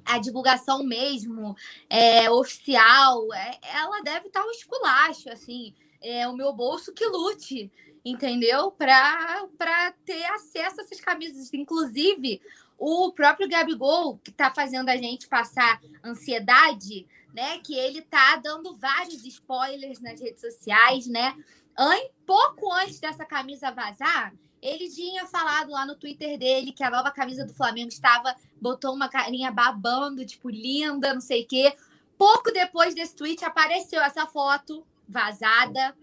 a 0.05 0.19
divulgação 0.19 0.83
mesmo, 0.85 1.57
é, 1.89 2.31
oficial, 2.31 3.33
é, 3.33 3.59
ela 3.63 4.03
deve 4.03 4.27
estar 4.27 4.43
tá 4.43 4.47
um 4.47 4.51
esculacho, 4.51 5.31
assim. 5.31 5.75
É 6.03 6.27
o 6.27 6.35
meu 6.35 6.53
bolso 6.53 6.93
que 6.93 7.05
lute 7.07 7.71
entendeu? 8.05 8.71
Para 8.73 9.93
ter 10.05 10.25
acesso 10.25 10.81
a 10.81 10.85
essas 10.85 11.01
camisas. 11.01 11.53
Inclusive, 11.53 12.41
o 12.81 13.13
próprio 13.13 13.47
Gabigol, 13.47 14.17
que 14.25 14.31
está 14.31 14.51
fazendo 14.51 14.89
a 14.89 14.97
gente 14.97 15.29
passar 15.29 15.79
ansiedade, 16.03 17.07
né? 17.35 17.59
Que 17.59 17.75
ele 17.75 18.01
tá 18.01 18.37
dando 18.37 18.75
vários 18.75 19.23
spoilers 19.27 20.01
nas 20.01 20.19
redes 20.19 20.41
sociais, 20.41 21.07
né? 21.07 21.37
An 21.79 21.95
pouco 22.25 22.73
antes 22.73 22.99
dessa 22.99 23.27
camisa 23.27 23.71
vazar, 23.71 24.33
ele 24.63 24.89
tinha 24.89 25.27
falado 25.27 25.73
lá 25.73 25.85
no 25.85 25.95
Twitter 25.95 26.39
dele 26.39 26.73
que 26.73 26.83
a 26.83 26.91
nova 26.91 27.11
camisa 27.11 27.45
do 27.45 27.53
Flamengo 27.53 27.91
estava, 27.91 28.35
botou 28.59 28.95
uma 28.95 29.11
carinha 29.11 29.53
babando, 29.53 30.25
tipo, 30.25 30.49
linda, 30.49 31.13
não 31.13 31.21
sei 31.21 31.43
o 31.43 31.47
quê. 31.47 31.77
Pouco 32.17 32.51
depois 32.51 32.95
desse 32.95 33.15
tweet 33.15 33.45
apareceu 33.45 34.01
essa 34.01 34.27
foto 34.27 34.87
vazada, 35.07 35.95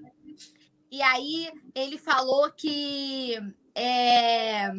e 0.91 1.01
aí 1.01 1.51
ele 1.73 1.97
falou 1.97 2.51
que 2.51 3.35
é, 3.73 4.71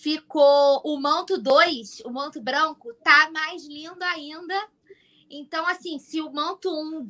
ficou 0.00 0.80
o 0.82 0.98
manto 0.98 1.36
2, 1.36 2.00
o 2.06 2.10
manto 2.10 2.40
branco, 2.40 2.94
tá 3.04 3.30
mais 3.30 3.66
lindo 3.66 4.02
ainda. 4.02 4.54
Então, 5.28 5.66
assim, 5.66 5.98
se 5.98 6.22
o 6.22 6.32
manto 6.32 6.70
1, 6.70 6.98
um 6.98 7.06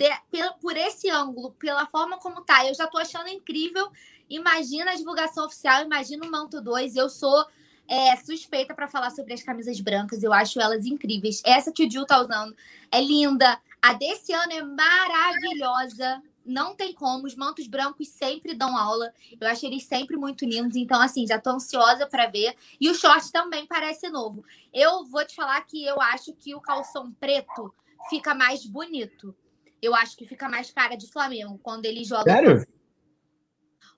por 0.61 0.77
esse 0.77 1.09
ângulo, 1.09 1.53
pela 1.53 1.87
forma 1.87 2.19
como 2.19 2.41
tá, 2.43 2.67
eu 2.67 2.75
já 2.75 2.89
tô 2.89 2.99
achando 2.99 3.29
incrível. 3.29 3.91
Imagina 4.29 4.91
a 4.91 4.97
divulgação 4.97 5.47
oficial, 5.47 5.85
imagina 5.85 6.27
o 6.27 6.31
manto 6.31 6.61
2. 6.61 6.97
Eu 6.97 7.09
sou 7.09 7.47
é, 7.87 8.17
suspeita 8.17 8.75
para 8.75 8.89
falar 8.89 9.11
sobre 9.11 9.35
as 9.35 9.43
camisas 9.43 9.81
brancas, 9.81 10.25
eu 10.25 10.33
acho 10.33 10.61
elas 10.61 10.85
incríveis. 10.85 11.41
Essa 11.47 11.73
que 11.73 11.87
o 11.87 11.91
Gil 11.91 12.05
tá 12.05 12.21
usando 12.21 12.57
é 12.91 13.01
linda. 13.01 13.57
A 13.81 13.93
desse 13.93 14.33
ano 14.33 14.53
é 14.53 14.63
maravilhosa 14.63 16.21
não 16.51 16.75
tem 16.75 16.93
como, 16.93 17.27
os 17.27 17.35
mantos 17.35 17.67
brancos 17.67 18.09
sempre 18.09 18.55
dão 18.55 18.77
aula. 18.77 19.13
Eu 19.41 19.49
acho 19.49 19.65
eles 19.65 19.85
sempre 19.85 20.17
muito 20.17 20.45
lindos, 20.45 20.77
então 20.77 21.01
assim, 21.01 21.27
já 21.27 21.41
tô 21.41 21.51
ansiosa 21.51 22.07
para 22.07 22.27
ver. 22.27 22.55
E 22.81 22.91
o 22.91 22.95
short 22.95 23.31
também 23.31 23.67
parece 23.67 24.09
novo. 24.11 24.45
Eu 24.73 25.05
vou 25.07 25.25
te 25.25 25.35
falar 25.35 25.61
que 25.63 25.85
eu 25.85 26.01
acho 26.01 26.33
que 26.35 26.55
o 26.55 26.61
calção 26.61 27.13
preto 27.13 27.73
fica 28.09 28.35
mais 28.35 28.67
bonito. 28.67 29.35
Eu 29.81 29.95
acho 29.95 30.17
que 30.17 30.27
fica 30.27 30.49
mais 30.49 30.71
cara 30.71 30.97
de 30.97 31.11
Flamengo 31.11 31.59
quando 31.63 31.87
ele 31.87 32.05
joga. 32.05 32.31
Sério? 32.31 32.67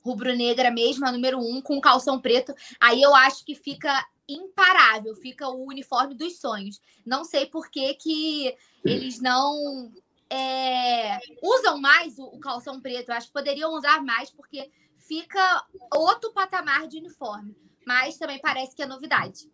Rubro-negra 0.01 0.70
mesmo, 0.70 1.07
a 1.07 1.12
número 1.12 1.39
um, 1.39 1.61
com 1.61 1.81
calção 1.81 2.20
preto. 2.20 2.55
Aí 2.81 3.01
eu 3.01 3.15
acho 3.15 3.45
que 3.45 3.55
fica 3.55 4.05
imparável, 4.29 5.15
fica 5.15 5.49
o 5.49 5.66
uniforme 5.66 6.15
dos 6.15 6.39
sonhos. 6.39 6.81
Não 7.05 7.24
sei 7.24 7.47
por 7.47 7.70
que, 7.70 7.95
que 7.95 8.57
eles 8.85 9.20
não 9.20 9.93
é, 10.33 11.19
usam 11.43 11.79
mais 11.79 12.19
o, 12.19 12.25
o, 12.25 12.41
calção 12.41 12.81
preto. 12.81 13.11
Eu 13.11 13.15
acho 13.15 13.27
que 13.27 13.33
poderiam 13.35 13.75
usar 13.75 14.03
mais, 14.03 14.31
porque 14.31 14.71
fica 14.97 15.65
outro 15.95 16.33
patamar 16.33 16.89
de 16.89 16.99
uniforme. 16.99 17.55
Mas 17.87 18.17
também 18.17 18.41
parece 18.41 18.75
que 18.75 18.83
é 18.83 18.87
novidade. 18.87 19.51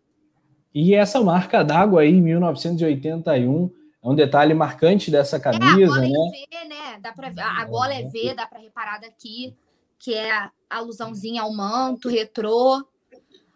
E 0.73 0.95
essa 0.95 1.21
marca 1.21 1.63
d'água 1.63 2.01
aí, 2.01 2.13
1981, 2.13 3.69
é 4.01 4.07
um 4.07 4.15
detalhe 4.15 4.53
marcante 4.53 5.11
dessa 5.11 5.39
camisa, 5.39 5.81
é, 5.81 5.83
a 5.83 5.87
gola 5.87 6.01
né? 6.01 6.07
É 6.07 6.61
v, 6.61 6.69
né? 6.69 6.99
Dá 7.01 7.11
pra, 7.11 7.27
a 7.27 7.65
gola 7.65 7.93
é 7.93 8.03
V, 8.03 8.33
dá 8.33 8.47
para 8.47 8.59
reparar 8.59 9.01
daqui. 9.01 9.53
que 9.97 10.13
é 10.13 10.31
a 10.31 10.51
alusãozinha 10.69 11.41
ao 11.41 11.51
manto, 11.51 12.07
retrô. 12.07 12.87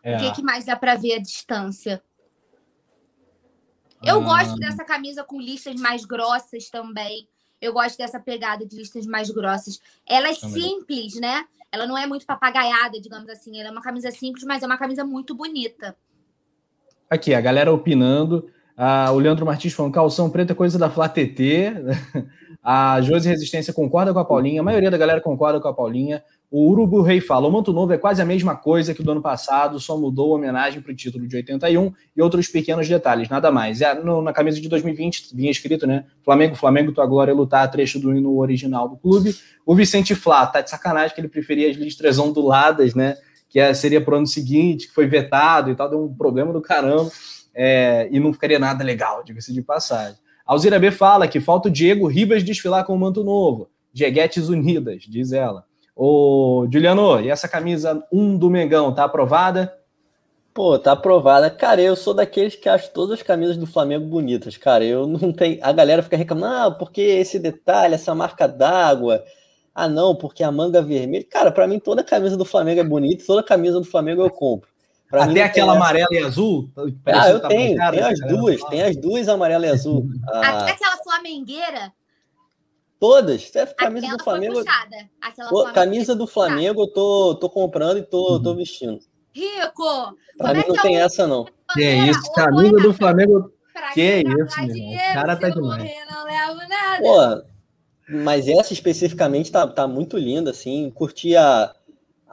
É. 0.03 0.17
O 0.17 0.19
que, 0.19 0.31
que 0.33 0.43
mais 0.43 0.65
dá 0.65 0.75
para 0.75 0.95
ver 0.95 1.13
à 1.13 1.19
distância? 1.19 2.03
Eu 4.03 4.21
ah. 4.21 4.23
gosto 4.23 4.55
dessa 4.57 4.83
camisa 4.83 5.23
com 5.23 5.39
listas 5.39 5.79
mais 5.79 6.05
grossas 6.05 6.69
também. 6.69 7.27
Eu 7.61 7.71
gosto 7.71 7.97
dessa 7.97 8.19
pegada 8.19 8.65
de 8.65 8.75
listas 8.75 9.05
mais 9.05 9.29
grossas. 9.29 9.79
Ela 10.05 10.29
é 10.29 10.33
simples, 10.33 11.15
né? 11.19 11.45
Ela 11.71 11.87
não 11.87 11.97
é 11.97 12.05
muito 12.05 12.25
papagaiada, 12.25 12.99
digamos 12.99 13.29
assim. 13.29 13.59
Ela 13.59 13.69
é 13.69 13.71
uma 13.71 13.81
camisa 13.81 14.11
simples, 14.11 14.43
mas 14.43 14.61
é 14.61 14.65
uma 14.65 14.77
camisa 14.77 15.05
muito 15.05 15.33
bonita. 15.33 15.95
Aqui, 17.09 17.33
a 17.33 17.39
galera 17.39 17.71
opinando. 17.71 18.49
Ah, 18.75 19.11
o 19.11 19.19
Leandro 19.19 19.45
Martins 19.45 19.73
falando 19.73 19.93
calção 19.93 20.29
preto 20.29 20.51
é 20.51 20.55
coisa 20.55 20.77
da 20.77 20.89
Flá 20.89 21.07
TT. 21.07 21.73
A 22.63 23.01
Josi 23.01 23.27
Resistência 23.27 23.73
concorda 23.73 24.13
com 24.13 24.19
a 24.19 24.25
Paulinha. 24.25 24.61
A 24.61 24.63
maioria 24.63 24.89
da 24.89 24.97
galera 24.97 25.19
concorda 25.19 25.59
com 25.59 25.67
a 25.67 25.73
Paulinha. 25.73 26.23
O 26.49 26.69
Urubu 26.69 27.01
Rei 27.01 27.19
fala: 27.19 27.47
o 27.47 27.51
manto 27.51 27.73
novo 27.73 27.91
é 27.91 27.97
quase 27.97 28.21
a 28.21 28.25
mesma 28.25 28.55
coisa 28.55 28.93
que 28.93 29.01
o 29.01 29.03
do 29.03 29.11
ano 29.11 29.21
passado, 29.21 29.79
só 29.79 29.97
mudou 29.97 30.31
a 30.31 30.35
homenagem 30.35 30.81
para 30.81 30.91
o 30.91 30.95
título 30.95 31.27
de 31.27 31.35
81 31.35 31.91
e 32.15 32.21
outros 32.21 32.47
pequenos 32.47 32.87
detalhes, 32.87 33.27
nada 33.27 33.51
mais. 33.51 33.81
É, 33.81 33.93
no, 33.95 34.21
na 34.21 34.31
camisa 34.31 34.61
de 34.61 34.69
2020 34.69 35.35
vinha 35.35 35.51
escrito, 35.51 35.85
né? 35.85 36.05
Flamengo, 36.23 36.55
Flamengo, 36.55 36.93
tua 36.93 37.05
glória 37.05 37.31
é 37.31 37.33
lutar, 37.33 37.69
trecho 37.69 37.99
do 37.99 38.15
hino 38.15 38.37
original 38.37 38.87
do 38.87 38.95
clube. 38.95 39.35
O 39.65 39.75
Vicente 39.75 40.15
Flá 40.15 40.45
tá 40.45 40.61
de 40.61 40.69
sacanagem 40.69 41.13
que 41.13 41.19
ele 41.19 41.27
preferia 41.27 41.69
as 41.69 41.75
listras 41.75 42.17
onduladas, 42.17 42.93
né? 42.95 43.15
Que 43.49 43.59
é, 43.59 43.73
seria 43.73 43.99
pro 43.99 44.15
ano 44.15 44.27
seguinte, 44.27 44.87
que 44.87 44.93
foi 44.93 45.07
vetado 45.07 45.69
e 45.69 45.75
tal, 45.75 45.89
deu 45.89 46.05
um 46.05 46.13
problema 46.13 46.53
do 46.53 46.61
caramba. 46.61 47.11
É, 47.55 48.07
e 48.11 48.19
não 48.19 48.31
ficaria 48.31 48.57
nada 48.57 48.83
legal, 48.83 49.23
diga-se 49.23 49.51
de 49.51 49.61
passagem. 49.61 50.22
Alzira 50.45 50.77
B 50.77 50.91
fala 50.91 51.27
que 51.27 51.39
falta 51.39 51.69
o 51.69 51.71
Diego 51.71 52.07
Ribas 52.07 52.43
desfilar 52.43 52.85
com 52.85 52.93
o 52.93 52.99
manto 52.99 53.23
novo. 53.23 53.69
Dieguetes 53.93 54.49
Unidas, 54.49 55.03
diz 55.07 55.31
ela. 55.31 55.65
Ô, 55.95 56.67
Juliano, 56.71 57.21
e 57.21 57.29
essa 57.29 57.47
camisa 57.47 58.03
1 58.11 58.37
do 58.37 58.49
Mengão, 58.49 58.93
tá 58.93 59.03
aprovada? 59.03 59.73
Pô, 60.53 60.77
tá 60.77 60.91
aprovada. 60.91 61.49
Cara, 61.49 61.81
eu 61.81 61.95
sou 61.95 62.13
daqueles 62.13 62.55
que 62.55 62.67
acho 62.67 62.91
todas 62.91 63.19
as 63.19 63.23
camisas 63.23 63.57
do 63.57 63.65
Flamengo 63.65 64.05
bonitas, 64.05 64.57
cara. 64.57 64.83
Eu 64.83 65.07
não 65.07 65.31
tenho. 65.31 65.59
A 65.61 65.71
galera 65.71 66.03
fica 66.03 66.17
reclamando, 66.17 66.53
ah, 66.53 66.71
porque 66.71 67.01
esse 67.01 67.39
detalhe, 67.39 67.95
essa 67.95 68.13
marca 68.13 68.47
d'água. 68.47 69.23
Ah, 69.73 69.87
não, 69.87 70.15
porque 70.15 70.43
a 70.43 70.51
manga 70.51 70.81
vermelha. 70.81 71.25
Cara, 71.29 71.51
para 71.51 71.67
mim 71.67 71.79
toda 71.79 72.03
camisa 72.03 72.37
do 72.37 72.45
Flamengo 72.45 72.81
é 72.81 72.83
bonita, 72.83 73.23
toda 73.25 73.41
camisa 73.41 73.79
do 73.79 73.85
Flamengo 73.85 74.21
eu 74.21 74.29
compro. 74.29 74.69
Pra 75.13 75.25
Até 75.25 75.43
aquela 75.43 75.73
amarela 75.73 76.07
e 76.09 76.17
azul? 76.17 76.71
Ah, 77.05 77.29
eu 77.29 77.39
tá 77.39 77.47
tenho, 77.47 77.77
tem 77.91 78.01
as 78.01 78.19
duas, 78.19 78.63
tem 78.63 78.81
as 78.81 78.95
duas 78.95 79.29
amarela 79.29 79.67
e 79.67 79.69
azul. 79.69 80.09
Até 80.25 80.71
aquela 80.71 80.97
flamengueira. 81.03 81.93
Todas, 82.99 83.55
é 83.55 83.63
camisa 83.67 84.07
aquela 84.07 84.17
do 84.17 84.23
Flamengo. 84.23 84.63
Pô, 85.49 85.65
camisa 85.65 86.15
do 86.15 86.25
Flamengo 86.25 86.81
eu 86.81 86.87
tô, 86.87 87.35
tô 87.35 87.47
comprando 87.47 87.99
e 87.99 88.01
tô, 88.01 88.41
tô 88.41 88.55
vestindo. 88.55 88.97
Rico! 89.35 90.17
Pra 90.35 90.51
mim 90.51 90.61
é 90.61 90.67
não 90.67 90.75
tem 90.77 90.95
eu... 90.95 91.05
essa, 91.05 91.27
não. 91.27 91.45
Que 91.75 91.83
é 91.83 91.95
isso, 92.07 92.33
camisa 92.33 92.77
do 92.77 92.91
Flamengo. 92.91 93.51
Que 93.93 94.01
é 94.01 94.19
isso, 94.21 94.65
meu 94.65 94.75
irmão. 94.75 94.93
O 94.95 95.13
cara 95.13 95.35
tá 95.35 95.49
demais. 95.49 95.91
não 96.09 96.23
levo 96.23 96.67
nada. 96.67 97.03
Pô, 97.03 98.15
mas 98.17 98.47
essa 98.47 98.73
especificamente 98.73 99.51
tá, 99.51 99.67
tá 99.67 99.87
muito 99.87 100.17
linda, 100.17 100.49
assim. 100.49 100.89
Curti 100.89 101.35
a 101.35 101.71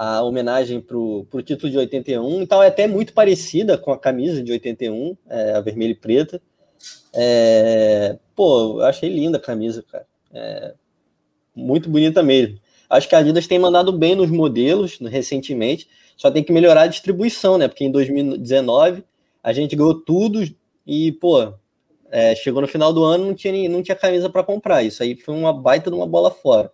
a 0.03 0.23
homenagem 0.23 0.81
para 0.81 0.97
o 0.97 1.43
título 1.45 1.71
de 1.71 1.77
81, 1.77 2.41
então 2.41 2.63
é 2.63 2.69
até 2.69 2.87
muito 2.87 3.13
parecida 3.13 3.77
com 3.77 3.93
a 3.93 3.99
camisa 3.99 4.43
de 4.43 4.51
81, 4.51 5.15
é, 5.29 5.53
a 5.53 5.61
vermelha 5.61 5.91
e 5.91 5.95
preta. 5.95 6.41
É, 7.13 8.17
pô, 8.35 8.81
eu 8.81 8.87
achei 8.87 9.11
linda 9.11 9.37
a 9.37 9.41
camisa, 9.41 9.85
cara. 9.93 10.07
É, 10.33 10.73
muito 11.55 11.91
bonita 11.91 12.23
mesmo. 12.23 12.59
Acho 12.89 13.07
que 13.11 13.15
a 13.15 13.19
Adidas 13.19 13.47
tem 13.47 13.59
mandado 13.59 13.93
bem 13.93 14.15
nos 14.17 14.31
modelos 14.31 14.99
recentemente, 15.01 15.87
só 16.17 16.31
tem 16.31 16.43
que 16.43 16.51
melhorar 16.51 16.85
a 16.85 16.87
distribuição, 16.87 17.59
né? 17.59 17.69
Porque 17.69 17.85
em 17.85 17.93
2019 17.93 19.05
a 19.43 19.53
gente 19.53 19.77
ganhou 19.77 20.01
tudo 20.01 20.43
e, 20.87 21.13
pô, 21.13 21.53
é, 22.11 22.35
chegou 22.35 22.63
no 22.63 22.69
final 22.69 22.91
do 22.91 23.05
ano 23.05 23.27
não 23.27 23.35
tinha, 23.35 23.69
não 23.69 23.83
tinha 23.83 23.95
camisa 23.95 24.31
para 24.31 24.43
comprar. 24.43 24.83
Isso 24.83 25.03
aí 25.03 25.15
foi 25.15 25.35
uma 25.35 25.53
baita 25.53 25.91
de 25.91 25.97
uma 25.97 26.07
bola 26.07 26.31
fora. 26.31 26.73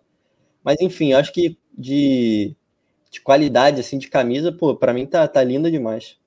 Mas 0.63 0.79
enfim, 0.79 1.11
acho 1.11 1.33
que 1.33 1.57
de 1.77 2.55
de 3.11 3.21
qualidade 3.21 3.79
assim 3.79 3.97
de 3.97 4.07
camisa, 4.07 4.51
pô, 4.51 4.75
para 4.75 4.93
mim 4.93 5.05
tá, 5.05 5.27
tá 5.27 5.43
linda 5.43 5.71
demais. 5.71 6.17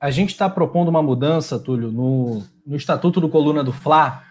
A 0.00 0.10
gente 0.10 0.30
está 0.30 0.48
propondo 0.50 0.88
uma 0.88 1.02
mudança, 1.02 1.58
Túlio, 1.58 1.90
no, 1.90 2.42
no 2.66 2.76
estatuto 2.76 3.20
do 3.20 3.28
Coluna 3.28 3.64
do 3.64 3.72
Fla, 3.72 4.22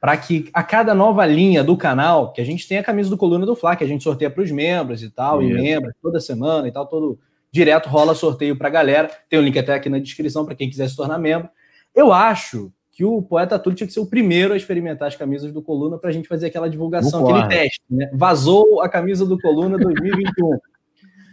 para 0.00 0.16
que 0.16 0.48
a 0.54 0.62
cada 0.62 0.94
nova 0.94 1.26
linha 1.26 1.62
do 1.62 1.76
canal, 1.76 2.32
que 2.32 2.40
a 2.40 2.44
gente 2.44 2.66
tem 2.66 2.78
a 2.78 2.84
camisa 2.84 3.10
do 3.10 3.16
Coluna 3.16 3.44
do 3.44 3.56
Fla, 3.56 3.76
que 3.76 3.84
a 3.84 3.86
gente 3.86 4.04
sorteia 4.04 4.30
para 4.30 4.42
os 4.42 4.50
membros 4.50 5.02
e 5.02 5.10
tal, 5.10 5.42
Isso. 5.42 5.58
e 5.58 5.60
membros 5.60 5.92
toda 6.00 6.20
semana 6.20 6.68
e 6.68 6.72
tal, 6.72 6.86
todo 6.86 7.18
direto 7.50 7.88
rola 7.88 8.14
sorteio 8.14 8.56
para 8.56 8.68
a 8.68 8.70
galera. 8.70 9.10
Tem 9.28 9.38
o 9.38 9.42
um 9.42 9.44
link 9.44 9.58
até 9.58 9.74
aqui 9.74 9.88
na 9.88 9.98
descrição 9.98 10.44
para 10.44 10.54
quem 10.54 10.70
quiser 10.70 10.88
se 10.88 10.96
tornar 10.96 11.18
membro. 11.18 11.48
Eu 11.94 12.12
acho 12.12 12.72
que 12.92 13.04
o 13.04 13.22
poeta 13.22 13.58
Túlio 13.58 13.76
tinha 13.76 13.86
que 13.86 13.92
ser 13.92 14.00
o 14.00 14.06
primeiro 14.06 14.54
a 14.54 14.56
experimentar 14.56 15.08
as 15.08 15.16
camisas 15.16 15.52
do 15.52 15.62
Coluna 15.62 15.98
para 15.98 16.10
a 16.10 16.12
gente 16.12 16.26
fazer 16.26 16.46
aquela 16.46 16.68
divulgação, 16.68 17.28
aquele 17.28 17.48
teste. 17.48 17.82
Né? 17.88 18.10
Vazou 18.12 18.80
a 18.80 18.88
camisa 18.88 19.24
do 19.24 19.38
Coluna 19.38 19.78
2021. 19.78 20.58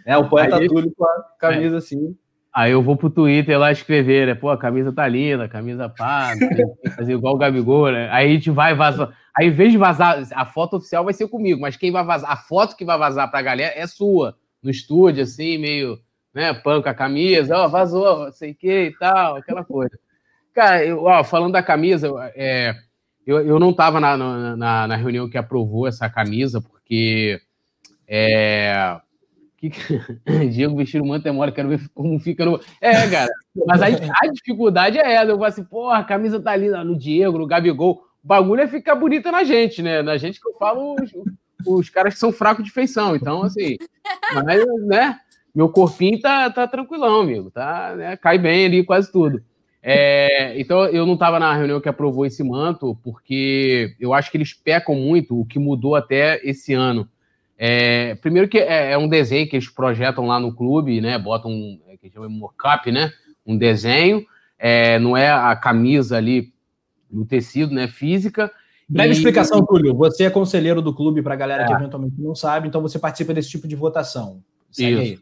É, 0.06 0.15
o 0.18 0.30
poeta 0.30 0.57
aí, 0.57 0.68
Túlio 0.68 0.94
com 0.95 1.03
a 1.03 1.23
camisa 1.40 1.76
é. 1.76 1.77
assim. 1.80 2.15
Aí 2.53 2.72
eu 2.72 2.82
vou 2.82 2.95
pro 2.95 3.10
Twitter 3.10 3.60
lá 3.60 3.72
escrever, 3.72 4.27
né? 4.27 4.36
Pô, 4.36 4.49
a 4.49 4.57
camisa 4.57 4.94
tá 4.94 5.06
linda, 5.07 5.44
a 5.44 5.49
camisa 5.49 5.90
pá, 5.90 6.32
fazer 6.95 7.14
igual 7.14 7.34
o 7.34 7.38
Gabigol, 7.38 7.91
né? 7.91 8.07
Aí 8.11 8.30
a 8.30 8.34
gente 8.34 8.49
vai 8.49 8.73
vazar. 8.73 9.14
Aí, 9.38 9.48
em 9.48 9.52
vez 9.52 9.73
de 9.73 9.77
vazar, 9.77 10.23
a 10.32 10.45
foto 10.45 10.77
oficial 10.77 11.03
vai 11.03 11.14
ser 11.14 11.27
comigo, 11.27 11.60
mas 11.60 11.76
quem 11.76 11.91
vai 11.91 12.06
vazar, 12.06 12.32
a 12.32 12.38
foto 12.38 12.77
que 12.77 12.86
vai 12.86 12.98
vazar 12.98 13.30
pra 13.30 13.41
galera 13.41 13.73
é 13.76 13.86
sua, 13.86 14.38
no 14.64 14.69
estúdio, 14.69 15.23
assim, 15.23 15.57
meio, 15.57 15.99
né, 16.34 16.53
panca 16.53 16.91
a 16.91 16.95
camisa, 16.95 17.57
ó, 17.57 17.68
vazou, 17.68 18.32
sei 18.32 18.52
o 18.52 18.56
que 18.56 18.86
e 18.86 18.98
tal, 18.98 19.36
aquela 19.36 19.65
coisa. 19.65 19.99
Cara, 20.53 20.86
eu, 20.86 21.03
ó, 21.03 21.22
falando 21.26 21.52
da 21.52 21.61
camisa, 21.61 22.10
é, 22.34 22.73
eu, 23.27 23.45
eu 23.45 23.60
não 23.60 23.73
tava 23.73 23.99
na, 23.99 24.15
na, 24.15 24.88
na 24.88 24.95
reunião 24.95 25.30
que 25.30 25.38
aprovou 25.38 25.88
essa 25.88 26.10
camisa, 26.10 26.61
porque 26.61 27.41
é. 28.07 28.98
Diego 30.52 30.76
vestir 30.76 31.02
o 31.02 31.06
manto 31.06 31.24
demora, 31.24 31.52
quero 31.52 31.70
ver 31.70 31.90
como 31.94 32.20
fica 32.20 32.46
no. 32.46 32.60
É, 32.82 33.08
cara. 33.08 33.32
Mas 33.66 33.82
a, 33.82 33.88
a 33.88 34.28
dificuldade 34.28 34.98
é 34.98 35.14
essa. 35.14 35.32
Eu 35.32 35.36
falo 35.36 35.46
assim, 35.46 35.64
porra, 35.64 36.00
a 36.00 36.04
camisa 36.04 36.40
tá 36.40 36.56
linda 36.56 36.84
no 36.84 36.98
Diego, 36.98 37.38
no 37.38 37.48
Gabigol. 37.48 38.04
O 38.24 38.28
bagulho 38.28 38.62
é 38.62 38.68
ficar 38.68 38.96
bonita 38.96 39.32
na 39.32 39.44
gente, 39.44 39.82
né? 39.82 40.02
Na 40.02 40.18
gente 40.18 40.40
que 40.40 40.48
eu 40.48 40.54
falo 40.54 40.96
os, 40.96 41.12
os 41.66 41.90
caras 41.90 42.14
que 42.14 42.20
são 42.20 42.32
fracos 42.32 42.64
de 42.64 42.72
feição. 42.72 43.16
Então, 43.16 43.44
assim, 43.44 43.78
mas, 44.34 44.66
né? 44.88 45.20
Meu 45.54 45.70
corpinho 45.70 46.20
tá, 46.20 46.50
tá 46.50 46.68
tranquilão, 46.68 47.22
amigo. 47.22 47.52
Tá, 47.52 47.96
né? 47.96 48.18
Cai 48.18 48.38
bem 48.38 48.66
ali 48.66 48.84
quase 48.84 49.12
tudo. 49.12 49.42
É, 49.88 50.60
então, 50.60 50.86
eu 50.88 51.06
não 51.06 51.14
estava 51.14 51.40
na 51.40 51.56
reunião 51.56 51.80
que 51.80 51.88
aprovou 51.88 52.26
esse 52.26 52.44
manto, 52.44 52.98
porque 53.04 53.96
eu 54.00 54.16
acho 54.16 54.32
que 54.32 54.38
eles 54.38 54.52
pecam 54.52 54.96
muito, 54.96 55.40
o 55.40 55.46
que 55.46 55.60
mudou 55.60 55.96
até 55.96 56.42
esse 56.44 56.74
ano 56.74 57.08
é, 57.57 58.15
primeiro 58.15 58.49
que 58.49 58.57
é, 58.57 58.91
é, 58.91 58.98
um 58.98 59.07
desenho 59.07 59.48
que 59.48 59.56
eles 59.56 59.69
projetam 59.69 60.27
lá 60.27 60.38
no 60.40 60.53
clube, 60.53 60.99
né? 60.99 61.18
Botam 61.18 61.52
um, 61.52 61.80
é, 61.88 61.95
que 61.98 62.10
chama 62.10 62.27
mockup, 62.27 62.91
né? 62.91 63.14
Um 63.45 63.57
desenho, 63.57 64.26
é, 64.60 64.99
não 64.99 65.15
é 65.15 65.32
a 65.32 65.56
camisa 65.56 66.18
ali 66.18 66.52
no 67.10 67.26
tecido, 67.26 67.73
né? 67.73 67.88
Física. 67.88 68.52
Breve 68.88 69.14
e... 69.14 69.15
explicação, 69.18 69.65
Túlio. 69.65 69.95
Você 69.95 70.26
é 70.26 70.30
conselheiro 70.30 70.80
do 70.82 70.94
clube 70.94 71.22
para 71.22 71.34
a 71.34 71.38
galera 71.38 71.65
que 71.65 71.72
é. 71.72 71.76
eventualmente 71.76 72.19
não 72.19 72.36
sabe, 72.36 72.68
então 72.68 72.82
você 72.82 72.99
participa 72.99 73.34
desse 73.34 73.49
tipo 73.49 73.65
de 73.68 73.76
votação. 73.76 74.44
Segue 74.69 74.91
Isso. 74.91 75.02
Aí. 75.02 75.19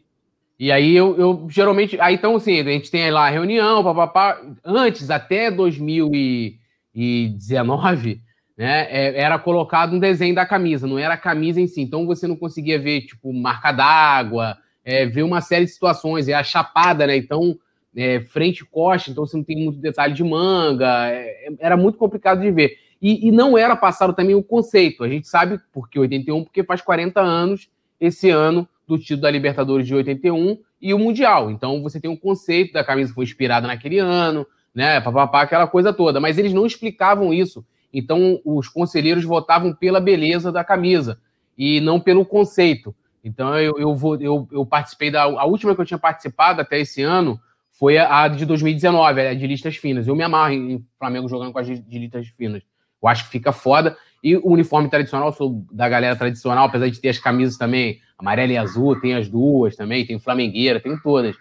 E 0.56 0.70
aí 0.70 0.94
eu, 0.94 1.18
eu, 1.18 1.48
geralmente. 1.50 2.00
Aí 2.00 2.14
então, 2.14 2.36
assim, 2.36 2.60
a 2.60 2.64
gente 2.64 2.88
tem 2.90 3.10
lá 3.10 3.26
a 3.26 3.30
reunião, 3.30 3.82
papapá. 3.82 4.40
Antes, 4.64 5.10
até 5.10 5.50
2019 5.50 8.22
né, 8.56 8.86
é, 8.88 9.20
era 9.20 9.38
colocado 9.38 9.94
um 9.94 9.98
desenho 9.98 10.34
da 10.34 10.46
camisa, 10.46 10.86
não 10.86 10.98
era 10.98 11.14
a 11.14 11.18
camisa 11.18 11.60
em 11.60 11.66
si. 11.66 11.82
Então 11.82 12.06
você 12.06 12.26
não 12.26 12.36
conseguia 12.36 12.78
ver, 12.78 13.02
tipo, 13.02 13.32
marca 13.32 13.72
d'água, 13.72 14.56
é, 14.84 15.06
ver 15.06 15.22
uma 15.22 15.40
série 15.40 15.64
de 15.64 15.72
situações, 15.72 16.28
é 16.28 16.34
a 16.34 16.42
chapada, 16.42 17.06
né? 17.06 17.16
Então, 17.16 17.58
é, 17.96 18.20
frente 18.20 18.60
e 18.60 18.66
costa, 18.66 19.10
então 19.10 19.26
você 19.26 19.36
não 19.36 19.44
tem 19.44 19.56
muito 19.56 19.78
detalhe 19.78 20.14
de 20.14 20.24
manga, 20.24 21.08
é, 21.08 21.48
era 21.58 21.76
muito 21.76 21.98
complicado 21.98 22.40
de 22.40 22.50
ver. 22.50 22.76
E, 23.00 23.28
e, 23.28 23.30
não 23.30 23.56
era 23.58 23.76
passado 23.76 24.14
também 24.14 24.34
o 24.34 24.42
conceito. 24.42 25.04
A 25.04 25.08
gente 25.08 25.28
sabe, 25.28 25.60
porque 25.72 25.98
81, 25.98 26.44
porque 26.44 26.64
faz 26.64 26.80
40 26.80 27.20
anos 27.20 27.68
esse 28.00 28.30
ano 28.30 28.68
do 28.86 28.98
título 28.98 29.22
da 29.22 29.30
Libertadores 29.30 29.86
de 29.86 29.94
81 29.94 30.58
e 30.80 30.94
o 30.94 30.98
Mundial. 30.98 31.50
Então 31.50 31.82
você 31.82 32.00
tem 32.00 32.10
um 32.10 32.16
conceito 32.16 32.72
da 32.72 32.84
camisa 32.84 33.12
foi 33.12 33.24
inspirada 33.24 33.66
naquele 33.66 33.98
ano, 33.98 34.46
né? 34.74 35.00
Papapá, 35.00 35.42
aquela 35.42 35.66
coisa 35.66 35.92
toda. 35.92 36.20
Mas 36.20 36.38
eles 36.38 36.52
não 36.52 36.66
explicavam 36.66 37.32
isso. 37.32 37.64
Então, 37.94 38.40
os 38.44 38.68
conselheiros 38.68 39.24
votavam 39.24 39.72
pela 39.72 40.00
beleza 40.00 40.50
da 40.50 40.64
camisa 40.64 41.20
e 41.56 41.80
não 41.80 42.00
pelo 42.00 42.26
conceito. 42.26 42.92
Então, 43.22 43.56
eu, 43.58 43.78
eu, 43.78 43.94
vou, 43.94 44.20
eu, 44.20 44.48
eu 44.50 44.66
participei 44.66 45.12
da. 45.12 45.22
A 45.22 45.44
última 45.44 45.74
que 45.74 45.80
eu 45.80 45.86
tinha 45.86 45.98
participado 45.98 46.60
até 46.60 46.80
esse 46.80 47.00
ano 47.00 47.40
foi 47.70 47.96
a, 47.96 48.26
de 48.26 48.44
2019, 48.44 49.20
a 49.20 49.34
de 49.34 49.46
listas 49.46 49.76
finas. 49.76 50.08
Eu 50.08 50.16
me 50.16 50.24
amarro 50.24 50.52
em 50.52 50.84
Flamengo 50.98 51.28
jogando 51.28 51.52
com 51.52 51.58
as 51.60 51.66
de 51.66 51.98
listas 51.98 52.26
finas. 52.36 52.62
Eu 53.00 53.08
acho 53.08 53.24
que 53.24 53.30
fica 53.30 53.52
foda. 53.52 53.96
E 54.22 54.36
o 54.36 54.50
uniforme 54.50 54.88
tradicional, 54.88 55.32
sou 55.32 55.64
da 55.70 55.88
galera 55.88 56.16
tradicional, 56.16 56.66
apesar 56.66 56.88
de 56.88 57.00
ter 57.00 57.10
as 57.10 57.18
camisas 57.18 57.56
também 57.56 58.00
amarela 58.18 58.52
e 58.52 58.56
azul, 58.56 58.98
tem 58.98 59.14
as 59.14 59.28
duas 59.28 59.76
também, 59.76 60.06
tem 60.06 60.18
flamengueira, 60.18 60.80
tem 60.80 60.98
todas. 60.98 61.36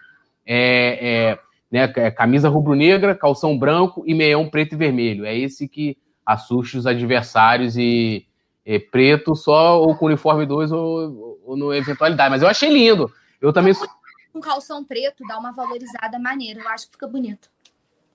É, 0.45 0.99
é, 1.01 1.39
né, 1.71 1.91
é 1.95 2.11
camisa 2.11 2.49
rubro-negra, 2.49 3.15
calção 3.15 3.57
branco 3.57 4.03
e 4.05 4.13
meião 4.13 4.49
preto 4.49 4.73
e 4.73 4.77
vermelho. 4.77 5.25
É 5.25 5.35
esse 5.35 5.67
que 5.67 5.97
assusta 6.25 6.77
os 6.77 6.87
adversários 6.87 7.77
e 7.77 8.25
é, 8.65 8.79
preto 8.79 9.35
só 9.35 9.81
ou 9.81 9.95
com 9.95 10.05
uniforme 10.05 10.45
2 10.45 10.71
ou, 10.71 11.39
ou 11.45 11.57
no 11.57 11.73
eventualidade. 11.73 12.29
Mas 12.29 12.41
eu 12.41 12.47
achei 12.47 12.69
lindo. 12.71 13.11
Eu 13.41 13.51
também. 13.51 13.73
Um 14.33 14.39
calção 14.39 14.83
preto 14.83 15.23
dá 15.27 15.37
uma 15.37 15.51
valorizada 15.51 16.17
maneira. 16.17 16.61
Eu 16.61 16.67
acho 16.69 16.87
que 16.87 16.93
fica 16.93 17.07
bonito. 17.07 17.49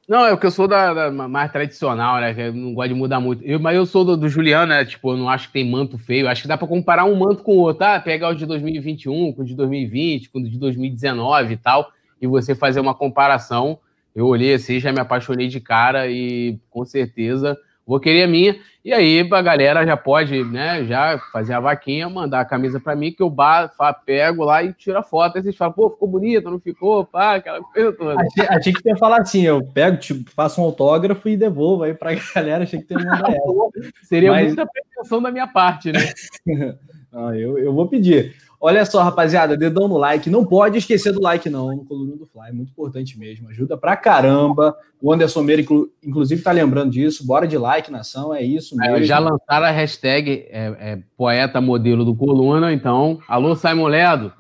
Não, 0.08 0.24
é 0.24 0.32
o 0.32 0.38
que 0.38 0.46
eu 0.46 0.50
sou 0.50 0.66
da, 0.66 0.94
da, 0.94 1.10
mais 1.10 1.52
tradicional, 1.52 2.18
né? 2.18 2.34
Eu 2.34 2.54
não 2.54 2.72
gosto 2.72 2.88
de 2.88 2.94
mudar 2.94 3.20
muito. 3.20 3.44
Eu, 3.44 3.60
mas 3.60 3.76
eu 3.76 3.84
sou 3.84 4.06
do, 4.06 4.16
do, 4.16 4.26
Juliano, 4.26 4.68
né? 4.68 4.82
Tipo, 4.82 5.12
eu 5.12 5.18
não 5.18 5.28
acho 5.28 5.48
que 5.48 5.52
tem 5.52 5.70
manto 5.70 5.98
feio. 5.98 6.26
Acho 6.26 6.40
que 6.40 6.48
dá 6.48 6.56
para 6.56 6.66
comparar 6.66 7.04
um 7.04 7.14
manto 7.14 7.42
com 7.42 7.52
o 7.52 7.58
outro, 7.58 7.80
tá? 7.80 8.00
Pegar 8.00 8.30
o 8.30 8.34
de 8.34 8.46
2021 8.46 9.34
com 9.34 9.42
o 9.42 9.44
de 9.44 9.54
2020, 9.54 10.30
com 10.30 10.38
o 10.38 10.48
de 10.48 10.58
2019 10.58 11.52
e 11.52 11.56
tal, 11.58 11.92
e 12.22 12.26
você 12.26 12.54
fazer 12.54 12.80
uma 12.80 12.94
comparação. 12.94 13.78
Eu 14.14 14.26
olhei 14.26 14.54
assim, 14.54 14.80
já 14.80 14.90
me 14.90 14.98
apaixonei 14.98 15.46
de 15.46 15.60
cara 15.60 16.10
e 16.10 16.58
com 16.70 16.86
certeza 16.86 17.54
vou 17.88 17.98
querer 17.98 18.24
a 18.24 18.28
minha. 18.28 18.54
E 18.84 18.92
aí 18.92 19.26
a 19.32 19.42
galera 19.42 19.84
já 19.84 19.96
pode, 19.96 20.44
né, 20.44 20.84
já 20.84 21.18
fazer 21.32 21.54
a 21.54 21.60
vaquinha, 21.60 22.08
mandar 22.08 22.40
a 22.40 22.44
camisa 22.44 22.78
para 22.78 22.94
mim, 22.94 23.10
que 23.10 23.22
eu 23.22 23.28
bar, 23.28 23.72
pego 24.04 24.44
lá 24.44 24.62
e 24.62 24.72
tiro 24.72 24.98
a 24.98 25.02
foto. 25.02 25.36
Aí 25.36 25.42
vocês 25.42 25.56
falam, 25.56 25.72
pô, 25.72 25.90
ficou 25.90 26.06
bonita, 26.06 26.50
não 26.50 26.60
ficou? 26.60 27.04
Pá, 27.04 27.36
aquela 27.36 27.62
coisa 27.62 27.92
toda. 27.92 28.20
Achei, 28.20 28.46
achei 28.48 28.72
que 28.72 28.88
ia 28.88 28.96
falar 28.96 29.22
assim, 29.22 29.42
eu 29.42 29.62
pego, 29.62 29.96
tipo, 29.96 30.30
faço 30.30 30.60
um 30.60 30.64
autógrafo 30.64 31.28
e 31.28 31.36
devolvo 31.36 31.82
aí 31.82 31.94
pra 31.94 32.12
galera. 32.34 32.64
Achei 32.64 32.80
que 32.80 32.94
mandar 32.94 33.30
essa. 33.30 33.92
Seria 34.04 34.30
Mas... 34.30 34.48
muita 34.48 34.66
pretensão 34.66 35.22
da 35.22 35.30
minha 35.30 35.46
parte, 35.46 35.90
né? 35.90 36.00
ah, 37.12 37.36
eu, 37.36 37.58
eu 37.58 37.72
vou 37.72 37.88
pedir. 37.88 38.36
Olha 38.60 38.84
só, 38.84 39.02
rapaziada, 39.02 39.56
dedão 39.56 39.86
no 39.86 39.96
like. 39.96 40.28
Não 40.28 40.44
pode 40.44 40.78
esquecer 40.78 41.12
do 41.12 41.20
like, 41.20 41.48
não, 41.48 41.76
no 41.76 41.84
Coluna 41.84 42.16
do 42.16 42.26
Fly. 42.26 42.48
É 42.48 42.52
muito 42.52 42.70
importante 42.70 43.16
mesmo. 43.16 43.48
Ajuda 43.48 43.76
pra 43.76 43.96
caramba. 43.96 44.76
O 45.00 45.12
Anderson 45.12 45.42
Meira, 45.42 45.62
inclusive, 46.02 46.42
tá 46.42 46.50
lembrando 46.50 46.90
disso. 46.90 47.24
Bora 47.24 47.46
de 47.46 47.56
like, 47.56 47.90
nação. 47.90 48.34
É 48.34 48.42
isso 48.42 48.76
mesmo. 48.76 48.96
É, 48.96 49.02
já 49.04 49.20
lançaram 49.20 49.66
a 49.66 49.70
hashtag 49.70 50.46
é, 50.50 50.76
é, 50.80 50.98
poeta 51.16 51.60
modelo 51.60 52.04
do 52.04 52.16
Coluna. 52.16 52.72
Então, 52.72 53.20
alô, 53.28 53.54
Simon 53.54 53.86
Ledo. 53.86 54.32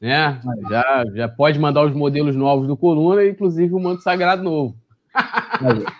Né? 0.00 0.40
Já, 0.70 1.04
já 1.14 1.28
pode 1.28 1.58
mandar 1.58 1.84
os 1.84 1.92
modelos 1.92 2.34
novos 2.34 2.66
do 2.66 2.76
Coluna, 2.76 3.26
inclusive 3.26 3.74
o 3.74 3.80
manto 3.80 4.02
sagrado 4.02 4.42
novo. 4.42 4.76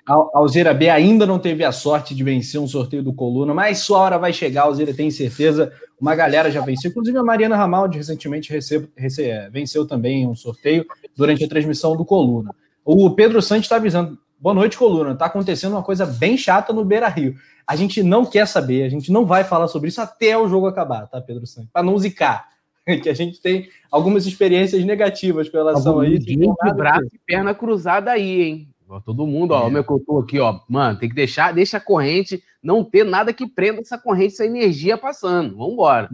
A 0.06 0.14
Alzeira 0.34 0.72
B 0.72 0.88
ainda 0.88 1.26
não 1.26 1.38
teve 1.38 1.64
a 1.64 1.72
sorte 1.72 2.14
de 2.14 2.22
vencer 2.22 2.60
um 2.60 2.66
sorteio 2.66 3.02
do 3.02 3.12
Coluna, 3.12 3.52
mas 3.52 3.78
sua 3.78 3.98
hora 3.98 4.18
vai 4.18 4.32
chegar, 4.32 4.62
Alzeira 4.62 4.94
tem 4.94 5.10
certeza. 5.10 5.72
Uma 6.00 6.14
galera 6.14 6.50
já 6.50 6.60
venceu, 6.60 6.90
inclusive 6.90 7.18
a 7.18 7.22
Mariana 7.22 7.56
Ramaldi 7.56 7.98
recentemente 7.98 8.50
recebe, 8.50 8.88
é, 9.20 9.50
venceu 9.50 9.86
também 9.86 10.26
um 10.26 10.34
sorteio 10.34 10.86
durante 11.16 11.44
a 11.44 11.48
transmissão 11.48 11.96
do 11.96 12.04
Coluna. 12.04 12.54
O 12.84 13.10
Pedro 13.10 13.42
Santos 13.42 13.64
está 13.64 13.76
avisando. 13.76 14.18
Boa 14.40 14.54
noite, 14.54 14.78
Coluna. 14.78 15.12
Está 15.12 15.26
acontecendo 15.26 15.72
uma 15.72 15.82
coisa 15.82 16.06
bem 16.06 16.36
chata 16.38 16.72
no 16.72 16.84
Beira 16.84 17.08
Rio. 17.08 17.34
A 17.66 17.74
gente 17.74 18.02
não 18.02 18.24
quer 18.24 18.46
saber, 18.46 18.84
a 18.84 18.88
gente 18.88 19.12
não 19.12 19.26
vai 19.26 19.44
falar 19.44 19.68
sobre 19.68 19.88
isso 19.88 20.00
até 20.00 20.38
o 20.38 20.48
jogo 20.48 20.66
acabar, 20.66 21.06
tá, 21.06 21.20
Pedro 21.20 21.46
Santos? 21.46 21.70
Para 21.72 21.82
não 21.82 21.98
zicar. 21.98 22.48
Que 23.02 23.10
a 23.10 23.14
gente 23.14 23.38
tem 23.38 23.68
algumas 23.90 24.24
experiências 24.24 24.82
negativas 24.82 25.46
com 25.50 25.58
relação 25.58 26.00
Algum 26.00 26.06
a 26.06 26.08
isso. 26.08 26.74
braço 26.74 27.06
e 27.12 27.18
perna 27.18 27.54
cruzada 27.54 28.12
aí, 28.12 28.40
hein? 28.40 28.68
Todo 29.04 29.26
mundo, 29.26 29.52
ó, 29.52 29.64
é. 29.64 29.66
o 29.66 29.70
meu 29.70 29.84
tô 29.84 30.18
aqui, 30.18 30.40
ó, 30.40 30.60
mano, 30.68 30.98
tem 30.98 31.08
que 31.08 31.14
deixar, 31.14 31.52
deixa 31.52 31.76
a 31.76 31.80
corrente, 31.80 32.42
não 32.62 32.82
ter 32.82 33.04
nada 33.04 33.32
que 33.32 33.46
prenda 33.46 33.80
essa 33.80 33.98
corrente, 33.98 34.34
essa 34.34 34.46
energia 34.46 34.96
passando. 34.96 35.56
Vamos 35.56 35.74
embora. 35.74 36.08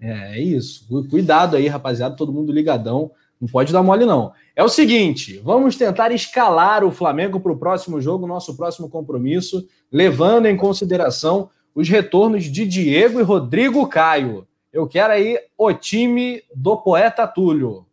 É, 0.00 0.38
é 0.38 0.40
isso. 0.40 0.86
Cuidado 1.08 1.56
aí, 1.56 1.68
rapaziada, 1.68 2.16
todo 2.16 2.32
mundo 2.32 2.52
ligadão. 2.52 3.10
Não 3.40 3.48
pode 3.48 3.72
dar 3.72 3.82
mole, 3.82 4.04
não. 4.04 4.32
É 4.56 4.64
o 4.64 4.68
seguinte: 4.68 5.38
vamos 5.44 5.76
tentar 5.76 6.10
escalar 6.10 6.82
o 6.84 6.90
Flamengo 6.90 7.38
para 7.38 7.52
o 7.52 7.58
próximo 7.58 8.00
jogo, 8.00 8.26
nosso 8.26 8.56
próximo 8.56 8.88
compromisso, 8.88 9.66
levando 9.90 10.46
em 10.46 10.56
consideração 10.56 11.50
os 11.74 11.88
retornos 11.88 12.44
de 12.44 12.66
Diego 12.66 13.20
e 13.20 13.22
Rodrigo 13.22 13.86
Caio. 13.86 14.46
Eu 14.72 14.86
quero 14.88 15.12
aí 15.12 15.38
o 15.56 15.72
time 15.72 16.42
do 16.54 16.76
poeta 16.76 17.26
Túlio. 17.26 17.86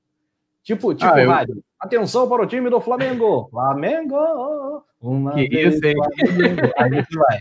Tipo, 0.63 0.95
tipo, 0.95 1.13
ah, 1.13 1.21
eu... 1.21 1.29
rádio. 1.29 1.63
Atenção 1.85 2.27
para 2.27 2.41
o 2.41 2.47
time 2.47 2.67
do 2.67 2.81
Flamengo. 2.81 3.47
Flamengo! 3.51 4.83
Uma 4.99 5.35
que 5.35 5.43
isso, 5.43 5.85
hein? 5.85 5.93
A 6.77 6.89
gente 6.89 7.15
vai. 7.15 7.39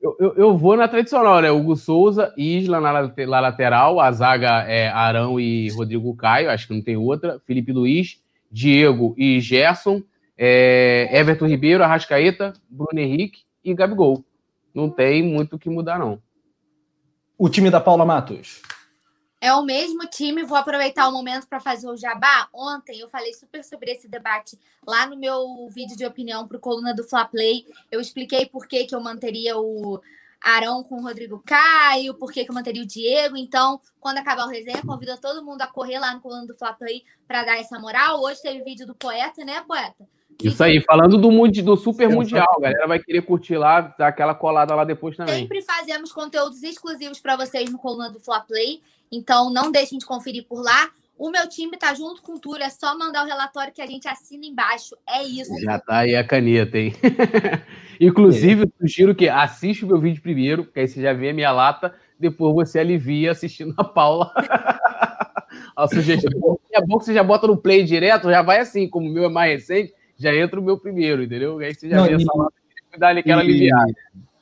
Eu, 0.00 0.16
eu, 0.18 0.34
eu, 0.36 0.56
vou 0.56 0.74
na 0.74 0.88
tradicional, 0.88 1.42
né? 1.42 1.50
Hugo 1.50 1.76
Souza, 1.76 2.32
Isla 2.34 2.80
na, 2.80 2.92
na 2.92 3.40
lateral, 3.40 4.00
a 4.00 4.10
zaga 4.10 4.62
é 4.62 4.88
Arão 4.88 5.38
e 5.38 5.68
Rodrigo 5.70 6.16
Caio, 6.16 6.50
acho 6.50 6.66
que 6.66 6.74
não 6.74 6.80
tem 6.80 6.96
outra. 6.96 7.38
Felipe 7.44 7.72
Luiz, 7.72 8.22
Diego 8.50 9.14
e 9.18 9.38
Gerson, 9.38 10.02
é, 10.36 11.08
Everton 11.12 11.46
Ribeiro, 11.46 11.84
Arrascaeta, 11.84 12.54
Bruno 12.70 12.98
Henrique 12.98 13.42
e 13.62 13.74
Gabigol. 13.74 14.24
Não 14.72 14.88
tem 14.88 15.22
muito 15.22 15.56
o 15.56 15.58
que 15.58 15.68
mudar, 15.68 15.98
não. 15.98 16.22
O 17.36 17.50
time 17.50 17.70
da 17.70 17.80
Paula 17.80 18.06
Matos. 18.06 18.62
É 19.40 19.52
o 19.54 19.62
mesmo 19.62 20.00
time, 20.06 20.42
vou 20.42 20.58
aproveitar 20.58 21.08
o 21.08 21.12
momento 21.12 21.46
para 21.46 21.60
fazer 21.60 21.88
o 21.88 21.96
jabá. 21.96 22.48
Ontem 22.52 22.98
eu 22.98 23.08
falei 23.08 23.32
super 23.32 23.62
sobre 23.62 23.92
esse 23.92 24.08
debate 24.08 24.58
lá 24.84 25.06
no 25.06 25.16
meu 25.16 25.68
vídeo 25.70 25.96
de 25.96 26.04
opinião 26.04 26.46
para 26.48 26.56
o 26.56 26.60
Coluna 26.60 26.92
do 26.92 27.04
Fla 27.04 27.24
Play. 27.24 27.64
Eu 27.88 28.00
expliquei 28.00 28.46
por 28.46 28.66
que, 28.66 28.84
que 28.84 28.94
eu 28.94 29.00
manteria 29.00 29.56
o 29.56 30.00
Arão 30.40 30.82
com 30.82 30.96
o 30.96 31.02
Rodrigo 31.02 31.40
Caio, 31.46 32.14
por 32.14 32.32
que, 32.32 32.44
que 32.44 32.50
eu 32.50 32.54
manteria 32.54 32.82
o 32.82 32.86
Diego. 32.86 33.36
Então, 33.36 33.80
quando 34.00 34.18
acabar 34.18 34.44
o 34.44 34.50
resenha, 34.50 34.82
convido 34.82 35.16
todo 35.18 35.44
mundo 35.44 35.62
a 35.62 35.68
correr 35.68 36.00
lá 36.00 36.12
no 36.12 36.20
Coluna 36.20 36.46
do 36.46 36.56
Fla 36.56 36.72
Play 36.72 37.04
para 37.26 37.44
dar 37.44 37.58
essa 37.58 37.78
moral. 37.78 38.20
Hoje 38.20 38.42
teve 38.42 38.64
vídeo 38.64 38.88
do 38.88 38.94
Poeta, 38.94 39.44
né, 39.44 39.60
Poeta? 39.60 40.04
Isso 40.42 40.62
aí, 40.62 40.80
falando 40.80 41.18
do, 41.18 41.30
do 41.62 41.76
Super 41.76 42.08
Mundial, 42.08 42.46
a 42.58 42.60
galera 42.60 42.86
vai 42.86 42.98
querer 43.00 43.22
curtir 43.22 43.56
lá, 43.56 43.80
dar 43.98 44.08
aquela 44.08 44.34
colada 44.34 44.74
lá 44.74 44.84
depois 44.84 45.16
também. 45.16 45.40
Sempre 45.40 45.62
fazemos 45.62 46.12
conteúdos 46.12 46.62
exclusivos 46.62 47.18
para 47.18 47.36
vocês 47.36 47.70
no 47.70 47.78
coluna 47.78 48.08
do 48.10 48.20
Fla 48.20 48.40
Play, 48.40 48.80
então 49.10 49.52
não 49.52 49.72
deixem 49.72 49.98
de 49.98 50.06
conferir 50.06 50.44
por 50.46 50.62
lá. 50.62 50.90
O 51.18 51.30
meu 51.30 51.48
time 51.48 51.76
tá 51.76 51.92
junto 51.92 52.22
com 52.22 52.34
o 52.34 52.38
Túlio, 52.38 52.62
é 52.62 52.70
só 52.70 52.96
mandar 52.96 53.24
o 53.24 53.26
relatório 53.26 53.72
que 53.72 53.82
a 53.82 53.86
gente 53.86 54.06
assina 54.06 54.46
embaixo. 54.46 54.96
É 55.08 55.24
isso. 55.24 55.52
Já 55.60 55.80
tá 55.80 55.98
aí 55.98 56.14
a 56.14 56.22
caneta, 56.22 56.78
hein? 56.78 56.94
Inclusive, 58.00 58.62
é. 58.62 58.68
sugiro 58.80 59.16
que 59.16 59.28
assista 59.28 59.84
o 59.84 59.88
meu 59.88 60.00
vídeo 60.00 60.22
primeiro, 60.22 60.64
porque 60.64 60.78
aí 60.78 60.86
você 60.86 61.02
já 61.02 61.12
vê 61.12 61.30
a 61.30 61.34
minha 61.34 61.50
lata, 61.50 61.92
depois 62.20 62.54
você 62.54 62.78
alivia 62.78 63.32
assistindo 63.32 63.74
a 63.76 63.82
Paula. 63.82 64.32
a 65.76 65.88
sugestão. 65.88 66.30
É 66.72 66.80
bom 66.80 66.98
que 66.98 67.04
você 67.04 67.14
já 67.14 67.24
bota 67.24 67.48
no 67.48 67.56
play 67.56 67.82
direto, 67.82 68.30
já 68.30 68.42
vai 68.42 68.60
assim, 68.60 68.88
como 68.88 69.08
o 69.08 69.12
meu 69.12 69.24
é 69.24 69.28
mais 69.28 69.52
recente, 69.52 69.92
já 70.18 70.34
entra 70.34 70.58
o 70.58 70.62
meu 70.62 70.78
primeiro, 70.78 71.22
entendeu? 71.22 71.58
Aí 71.58 71.74
você 71.74 71.88
já 71.88 71.96
Não, 71.96 72.04
vê 72.04 72.10
e, 72.10 72.14
essa 72.14 72.48
dar 72.98 73.16
aquela 73.16 73.42
aliviada. 73.42 73.94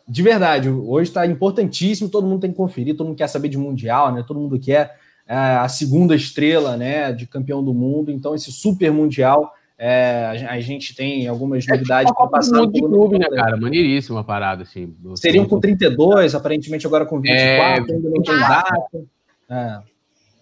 De 0.09 0.23
verdade, 0.23 0.69
hoje 0.69 1.11
está 1.11 1.27
importantíssimo, 1.27 2.09
todo 2.09 2.27
mundo 2.27 2.41
tem 2.41 2.51
que 2.51 2.57
conferir, 2.57 2.97
todo 2.97 3.09
mundo 3.09 3.17
quer 3.17 3.27
saber 3.27 3.49
de 3.49 3.59
Mundial, 3.59 4.15
né? 4.15 4.25
Todo 4.27 4.39
mundo 4.39 4.59
quer 4.59 4.97
é, 5.27 5.35
a 5.35 5.69
segunda 5.69 6.15
estrela 6.15 6.77
né, 6.77 7.13
de 7.13 7.27
campeão 7.27 7.63
do 7.63 7.75
mundo, 7.75 8.11
então 8.11 8.35
esse 8.35 8.53
super 8.53 8.91
Mundial. 8.93 9.53
É, 9.79 10.47
a 10.49 10.59
gente 10.59 10.95
tem 10.95 11.29
algumas 11.29 11.69
é 11.69 11.73
novidades 11.73 12.11
para 12.15 12.27
passar. 12.29 12.67
de 12.67 12.81
clube, 12.81 13.19
né, 13.19 13.27
cara? 13.29 13.59
Maneiríssima 13.59 14.25
parada, 14.25 14.63
assim. 14.63 14.97
Seriam 15.17 15.45
com 15.45 15.61
32, 15.61 16.35
aparentemente 16.35 16.87
agora 16.87 17.05
com 17.05 17.21
24, 17.21 17.37
é, 17.37 17.95
ainda 17.95 18.09
não 18.09 18.23
tem 18.23 18.39
data. 18.39 19.05
É, 19.51 19.79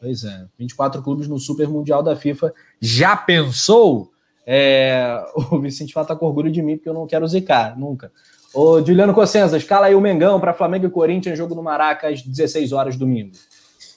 pois 0.01 0.23
é, 0.23 0.47
24 0.57 1.03
clubes 1.03 1.27
no 1.27 1.41
Super 1.41 1.67
Mundial 1.67 2.01
da 2.01 2.15
FIFA. 2.15 2.55
Já 2.81 3.17
pensou? 3.17 4.14
É, 4.47 5.25
o 5.51 5.59
Vicente 5.59 5.93
fala 5.93 6.07
tá 6.07 6.17
com 6.17 6.27
orgulho 6.27 6.51
de 6.51 6.63
mim, 6.63 6.77
porque 6.77 6.89
eu 6.89 6.95
não 6.95 7.07
quero 7.07 7.27
zicar, 7.27 7.79
nunca. 7.79 8.13
Ô, 8.53 8.81
Juliano 8.81 9.13
Cossenza, 9.13 9.57
escala 9.57 9.87
aí 9.87 9.95
o 9.95 10.01
Mengão 10.01 10.39
para 10.39 10.55
Flamengo 10.55 10.87
e 10.87 10.91
Corinthians, 10.91 11.37
jogo 11.37 11.55
no 11.55 11.63
Maraca 11.63 12.09
às 12.09 12.23
16 12.23 12.73
horas 12.73 12.97
domingo. 12.97 13.33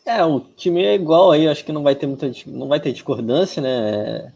É, 0.06 0.24
o 0.24 0.40
time 0.40 0.84
é 0.84 0.96
igual 0.96 1.32
aí, 1.32 1.48
acho 1.48 1.66
que 1.66 1.72
não 1.72 1.84
vai 1.84 1.94
ter 1.94 2.08
muita 2.08 2.32
não 2.48 2.68
vai 2.68 2.80
ter 2.80 2.94
discordância, 2.94 3.62
né? 3.62 4.32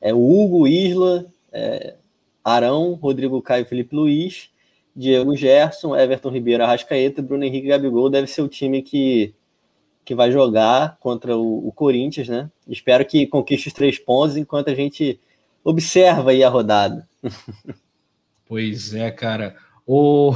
É, 0.00 0.08
é 0.10 0.14
Hugo, 0.14 0.66
Isla, 0.66 1.24
é, 1.52 1.94
Arão, 2.44 2.94
Rodrigo 2.94 3.40
Caio, 3.40 3.64
Felipe 3.64 3.94
Luiz, 3.94 4.50
Diego 4.94 5.34
Gerson, 5.36 5.96
Everton 5.96 6.28
Ribeiro, 6.30 6.64
Arrascaeta, 6.64 7.22
Bruno 7.22 7.44
Henrique 7.44 7.68
Gabigol 7.68 8.10
deve 8.10 8.26
ser 8.26 8.42
o 8.42 8.48
time 8.48 8.82
que, 8.82 9.32
que 10.04 10.14
vai 10.14 10.30
jogar 10.30 10.98
contra 11.00 11.36
o, 11.36 11.68
o 11.68 11.72
Corinthians, 11.72 12.28
né? 12.28 12.50
Espero 12.68 13.06
que 13.06 13.26
conquiste 13.26 13.68
os 13.68 13.74
três 13.74 13.98
pontos 13.98 14.36
enquanto 14.36 14.68
a 14.68 14.74
gente 14.74 15.18
observa 15.64 16.30
aí 16.30 16.42
a 16.42 16.48
rodada. 16.48 17.08
Pois 18.44 18.92
é, 18.92 19.10
cara. 19.10 19.56
O, 19.86 20.34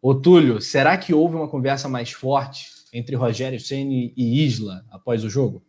o 0.00 0.14
Túlio, 0.14 0.60
será 0.60 0.96
que 0.96 1.12
houve 1.12 1.34
uma 1.34 1.48
conversa 1.48 1.88
mais 1.88 2.12
forte 2.12 2.68
entre 2.92 3.16
Rogério 3.16 3.58
Ceni 3.58 4.14
e 4.16 4.44
Isla 4.44 4.84
após 4.88 5.24
o 5.24 5.28
jogo? 5.28 5.60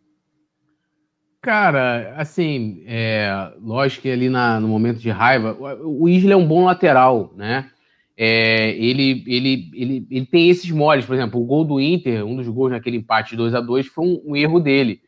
Cara, 1.42 2.14
assim, 2.16 2.84
é, 2.86 3.50
lógico 3.60 4.02
que 4.02 4.10
ali 4.12 4.28
na, 4.28 4.60
no 4.60 4.68
momento 4.68 5.00
de 5.00 5.10
raiva, 5.10 5.56
o 5.82 6.08
Isla 6.08 6.34
é 6.34 6.36
um 6.36 6.46
bom 6.46 6.66
lateral, 6.66 7.34
né? 7.34 7.68
é, 8.16 8.70
ele, 8.70 9.22
ele, 9.26 9.70
ele, 9.74 10.06
ele 10.10 10.26
tem 10.26 10.48
esses 10.48 10.70
moles. 10.70 11.04
Por 11.04 11.14
exemplo, 11.14 11.40
o 11.40 11.44
gol 11.44 11.64
do 11.64 11.80
Inter, 11.80 12.24
um 12.24 12.36
dos 12.36 12.48
gols 12.48 12.70
naquele 12.70 12.96
empate 12.96 13.36
2 13.36 13.54
a 13.54 13.60
2 13.60 13.86
foi 13.86 14.06
um, 14.06 14.22
um 14.24 14.36
erro 14.36 14.58
dele. 14.58 15.00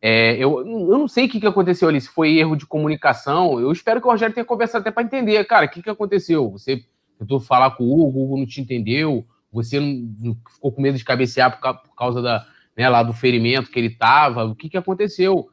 É, 0.00 0.36
eu, 0.36 0.60
eu 0.60 0.98
não 0.98 1.08
sei 1.08 1.26
o 1.26 1.28
que, 1.28 1.40
que 1.40 1.46
aconteceu 1.46 1.88
ali, 1.88 2.00
se 2.00 2.08
foi 2.08 2.36
erro 2.38 2.56
de 2.56 2.66
comunicação. 2.66 3.58
Eu 3.60 3.72
espero 3.72 4.00
que 4.00 4.06
o 4.06 4.10
Rogério 4.10 4.34
tenha 4.34 4.44
conversado 4.44 4.82
até 4.82 4.90
para 4.90 5.02
entender. 5.02 5.44
Cara, 5.44 5.66
o 5.66 5.68
que, 5.68 5.82
que 5.82 5.90
aconteceu? 5.90 6.50
Você 6.50 6.84
tentou 7.18 7.40
falar 7.40 7.72
com 7.72 7.84
o 7.84 7.92
Hugo, 7.92 8.20
o 8.20 8.24
Hugo 8.24 8.38
não 8.38 8.46
te 8.46 8.60
entendeu, 8.60 9.26
você 9.52 9.80
não, 9.80 10.08
não 10.20 10.36
ficou 10.52 10.70
com 10.70 10.80
medo 10.80 10.96
de 10.96 11.04
cabecear 11.04 11.58
por, 11.58 11.74
por 11.82 11.94
causa 11.96 12.22
da, 12.22 12.46
né, 12.76 12.88
lá 12.88 13.02
do 13.02 13.12
ferimento 13.12 13.70
que 13.70 13.78
ele 13.78 13.88
estava. 13.88 14.44
O 14.44 14.54
que, 14.54 14.68
que 14.68 14.76
aconteceu? 14.76 15.48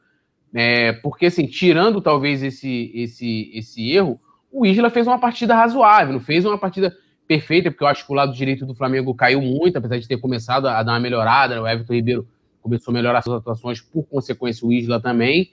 É, 0.53 0.93
porque, 0.93 1.25
assim, 1.25 1.47
tirando 1.47 1.99
talvez 1.99 2.43
esse, 2.43 2.91
esse, 2.93 3.51
esse 3.53 3.91
erro, 3.91 4.19
o 4.51 4.65
Isla 4.65 4.89
fez 4.89 5.07
uma 5.07 5.19
partida 5.19 5.55
razoável, 5.55 6.13
não 6.13 6.19
fez 6.19 6.45
uma 6.45 6.57
partida 6.57 6.95
perfeita, 7.27 7.71
porque 7.71 7.83
eu 7.83 7.87
acho 7.87 8.05
que 8.05 8.11
o 8.11 8.15
lado 8.15 8.31
direito 8.31 8.65
do 8.65 8.75
Flamengo 8.75 9.13
caiu 9.15 9.41
muito, 9.41 9.77
apesar 9.77 9.97
de 9.97 10.07
ter 10.07 10.17
começado 10.17 10.67
a 10.67 10.83
dar 10.83 10.93
uma 10.93 10.99
melhorada. 10.99 11.61
O 11.61 11.67
Everton 11.67 11.93
Ribeiro 11.93 12.27
começou 12.65 12.91
a 12.91 12.95
melhorar 12.95 13.21
suas 13.21 13.37
atuações, 13.37 13.79
por 13.79 14.03
consequência, 14.07 14.67
o 14.67 14.73
Isla 14.73 14.99
também. 14.99 15.51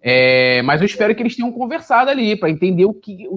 É, 0.00 0.62
mas 0.62 0.80
eu 0.80 0.86
espero 0.86 1.12
que 1.12 1.20
eles 1.20 1.34
tenham 1.34 1.50
conversado 1.50 2.08
ali 2.08 2.36
para 2.36 2.50
entender 2.50 2.84
o 2.84 2.94
que. 2.94 3.28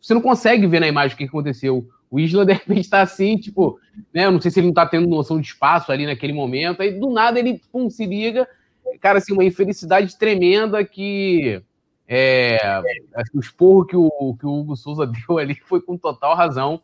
Você 0.00 0.14
não 0.14 0.20
consegue 0.20 0.66
ver 0.66 0.78
na 0.78 0.86
imagem 0.86 1.14
o 1.14 1.18
que 1.18 1.24
aconteceu. 1.24 1.88
O 2.08 2.20
Isla 2.20 2.46
de 2.46 2.52
repente 2.52 2.80
está 2.80 3.02
assim, 3.02 3.36
tipo, 3.36 3.80
né? 4.14 4.26
Eu 4.26 4.32
não 4.32 4.40
sei 4.40 4.52
se 4.52 4.60
ele 4.60 4.68
não 4.68 4.72
está 4.72 4.86
tendo 4.86 5.08
noção 5.08 5.40
de 5.40 5.48
espaço 5.48 5.90
ali 5.90 6.06
naquele 6.06 6.32
momento. 6.32 6.82
Aí 6.82 6.98
do 6.98 7.10
nada 7.10 7.38
ele 7.38 7.60
pum, 7.72 7.90
se 7.90 8.06
liga. 8.06 8.48
Cara, 9.00 9.18
assim, 9.18 9.32
uma 9.32 9.44
infelicidade 9.44 10.16
tremenda 10.16 10.84
que. 10.84 11.60
É, 12.08 12.58
o 13.34 13.40
esporro 13.40 13.84
que 13.84 13.96
o, 13.96 14.36
que 14.38 14.46
o 14.46 14.60
Hugo 14.60 14.76
Souza 14.76 15.04
deu 15.26 15.38
ali 15.38 15.56
foi 15.66 15.80
com 15.80 15.98
total 15.98 16.36
razão. 16.36 16.80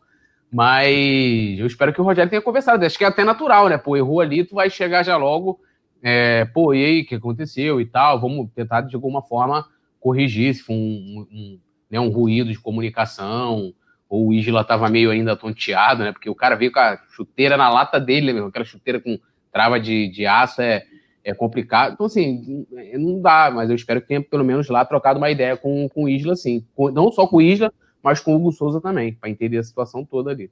Mas 0.53 1.57
eu 1.57 1.65
espero 1.65 1.91
que 1.91 1.99
o 1.99 2.03
Rogério 2.03 2.29
tenha 2.29 2.41
conversado. 2.41 2.85
Acho 2.85 2.95
que 2.95 3.03
é 3.03 3.07
até 3.07 3.23
natural, 3.23 3.67
né? 3.67 3.77
Pô, 3.77 3.97
errou 3.97 4.21
ali, 4.21 4.43
tu 4.43 4.53
vai 4.53 4.69
chegar 4.69 5.01
já 5.01 5.17
logo. 5.17 5.59
É, 6.03 6.45
pô, 6.45 6.75
e 6.75 6.85
aí, 6.85 7.01
o 7.01 7.05
que 7.07 7.15
aconteceu 7.15 7.81
e 7.81 7.85
tal? 7.85 8.21
Vamos 8.21 8.51
tentar 8.53 8.81
de 8.81 8.95
alguma 8.95 9.23
forma 9.23 9.65
corrigir 9.99 10.53
se 10.53 10.61
foi 10.61 10.75
um, 10.75 11.25
um, 11.31 11.59
né, 11.89 11.99
um 11.99 12.09
ruído 12.09 12.51
de 12.51 12.59
comunicação, 12.59 13.73
ou 14.07 14.27
o 14.27 14.33
Isla 14.33 14.61
estava 14.61 14.89
meio 14.89 15.09
ainda 15.09 15.35
tonteado, 15.35 16.03
né? 16.03 16.11
Porque 16.11 16.29
o 16.29 16.35
cara 16.35 16.55
veio 16.55 16.71
com 16.71 16.79
a 16.79 16.99
chuteira 17.09 17.57
na 17.57 17.69
lata 17.69 17.99
dele, 17.99 18.31
né, 18.31 18.45
aquela 18.45 18.65
chuteira 18.65 18.99
com 18.99 19.17
trava 19.51 19.79
de, 19.79 20.07
de 20.09 20.25
aço 20.25 20.61
é, 20.61 20.83
é 21.23 21.33
complicado. 21.33 21.93
Então, 21.93 22.05
assim, 22.05 22.67
não 22.93 23.21
dá, 23.21 23.49
mas 23.51 23.69
eu 23.69 23.75
espero 23.75 24.01
que 24.01 24.07
tenha 24.07 24.21
pelo 24.21 24.43
menos 24.43 24.69
lá 24.69 24.85
trocado 24.85 25.17
uma 25.17 25.31
ideia 25.31 25.57
com, 25.57 25.89
com 25.89 26.03
o 26.03 26.09
Isla, 26.09 26.33
assim. 26.33 26.63
Não 26.93 27.11
só 27.11 27.25
com 27.25 27.37
o 27.37 27.41
Isla, 27.41 27.73
mas 28.03 28.19
com 28.19 28.33
o 28.33 28.35
Hugo 28.35 28.51
Souza 28.51 28.81
também, 28.81 29.13
para 29.13 29.29
entender 29.29 29.57
a 29.57 29.63
situação 29.63 30.03
toda 30.03 30.31
ali. 30.31 30.51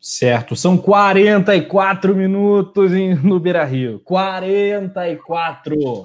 Certo, 0.00 0.54
são 0.54 0.76
44 0.76 2.14
minutos 2.14 2.92
no 3.22 3.40
Beira 3.40 3.64
Rio. 3.64 4.00
44! 4.00 6.04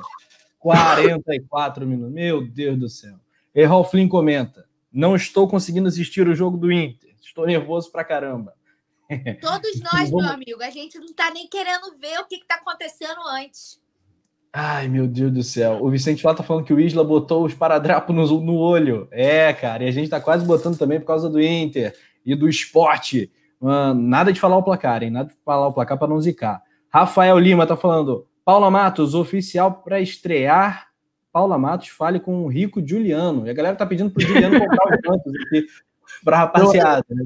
44 0.60 1.86
minutos. 1.86 2.14
Meu 2.14 2.48
Deus 2.48 2.80
do 2.80 2.90
céu. 2.90 3.16
Errol 3.54 3.84
Flynn 3.84 4.08
comenta: 4.08 4.66
Não 4.92 5.16
estou 5.16 5.48
conseguindo 5.48 5.88
assistir 5.88 6.28
o 6.28 6.36
jogo 6.36 6.58
do 6.58 6.72
Inter. 6.72 7.14
Estou 7.22 7.46
nervoso 7.46 7.92
pra 7.92 8.04
caramba. 8.04 8.54
Todos 9.42 9.80
nós, 9.94 10.12
meu 10.12 10.28
amigo. 10.28 10.64
A 10.64 10.70
gente 10.70 10.98
não 10.98 11.14
tá 11.14 11.30
nem 11.32 11.48
querendo 11.48 11.98
ver 12.00 12.20
o 12.20 12.26
que, 12.26 12.40
que 12.40 12.48
tá 12.48 12.56
acontecendo 12.56 13.22
antes. 13.28 13.80
Ai, 14.56 14.88
meu 14.88 15.08
Deus 15.08 15.32
do 15.32 15.42
céu. 15.42 15.80
O 15.82 15.90
Vicente 15.90 16.24
lá 16.24 16.36
tá 16.36 16.44
falando 16.44 16.64
que 16.64 16.74
o 16.74 16.80
Isla 16.80 17.04
botou 17.04 17.44
os 17.44 17.56
paradrapos 17.56 18.16
no, 18.16 18.40
no 18.40 18.56
olho. 18.56 19.08
É, 19.10 19.52
cara, 19.52 19.84
e 19.84 19.88
a 19.88 19.92
gente 19.92 20.10
tá 20.10 20.22
quase 20.22 20.46
botando 20.46 20.78
também 20.78 21.00
por 21.00 21.08
causa 21.08 21.28
do 21.28 21.42
Inter 21.42 21.96
e 22.24 22.36
do 22.36 22.48
esporte. 22.48 23.32
Mano, 23.60 24.00
nada 24.00 24.32
de 24.32 24.40
falar 24.40 24.58
o 24.58 24.64
placar, 24.64 25.02
hein? 25.02 25.10
Nada 25.10 25.30
de 25.30 25.36
falar 25.44 25.68
o 25.68 25.74
placar 25.74 25.98
para 25.98 26.08
não 26.08 26.22
zicar. 26.22 26.62
Rafael 26.88 27.40
Lima 27.40 27.66
tá 27.66 27.76
falando. 27.76 28.28
Paula 28.46 28.70
Matos, 28.70 29.16
oficial 29.16 29.82
para 29.84 30.00
estrear. 30.00 30.90
Paula 31.32 31.58
Matos, 31.58 31.88
fale 31.88 32.20
com 32.20 32.44
o 32.44 32.48
Rico 32.48 32.86
Juliano. 32.86 33.48
E 33.48 33.50
a 33.50 33.54
galera 33.54 33.76
tá 33.76 33.88
pedindo 33.88 34.12
pro 34.12 34.22
Juliano 34.22 34.60
comprar 34.60 34.96
os 34.96 35.02
cantos 35.02 35.34
aqui 35.48 35.66
pra 36.24 36.38
rapaziada. 36.38 37.04
Né? 37.10 37.26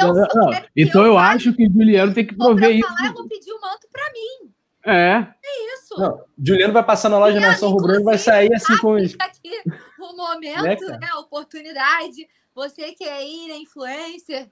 Eu, 0.00 0.12
não, 0.12 0.26
não. 0.34 0.50
Então 0.76 1.06
eu, 1.06 1.16
acho 1.16 1.52
que 1.52 1.68
o 1.68 1.72
Juliano 1.72 2.12
tem 2.12 2.26
que 2.26 2.34
prover 2.34 2.78
isso. 2.78 2.88
Falar, 2.88 3.10
eu 3.10 3.14
vou 3.14 3.28
pedir 3.28 3.52
o 3.52 3.60
manto 3.60 3.86
para 3.92 4.10
mim. 4.12 4.53
É. 4.84 5.26
É 5.42 5.74
isso. 5.74 5.98
Não, 5.98 6.20
Juliano 6.38 6.72
vai 6.72 6.84
passar 6.84 7.08
na 7.08 7.18
loja 7.18 7.40
Nação 7.40 7.70
Rubro 7.70 7.94
e 7.94 8.02
vai 8.02 8.18
sair 8.18 8.52
assim 8.54 8.76
com 8.78 8.94
os. 8.94 9.14
Aqui 9.18 9.62
o 9.98 10.16
momento, 10.16 10.62
né, 10.62 10.98
né, 10.98 11.08
a 11.10 11.20
oportunidade. 11.20 12.28
Você 12.54 12.92
que 12.92 13.02
é 13.02 13.12
aí, 13.12 13.48
né, 13.48 13.56
influencer, 13.56 14.46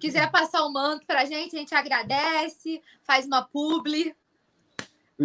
quiser 0.00 0.28
passar 0.32 0.64
o 0.64 0.72
manto 0.72 1.06
pra 1.06 1.24
gente, 1.24 1.54
a 1.54 1.58
gente 1.60 1.74
agradece, 1.74 2.80
faz 3.04 3.24
uma 3.24 3.42
publi. 3.42 4.14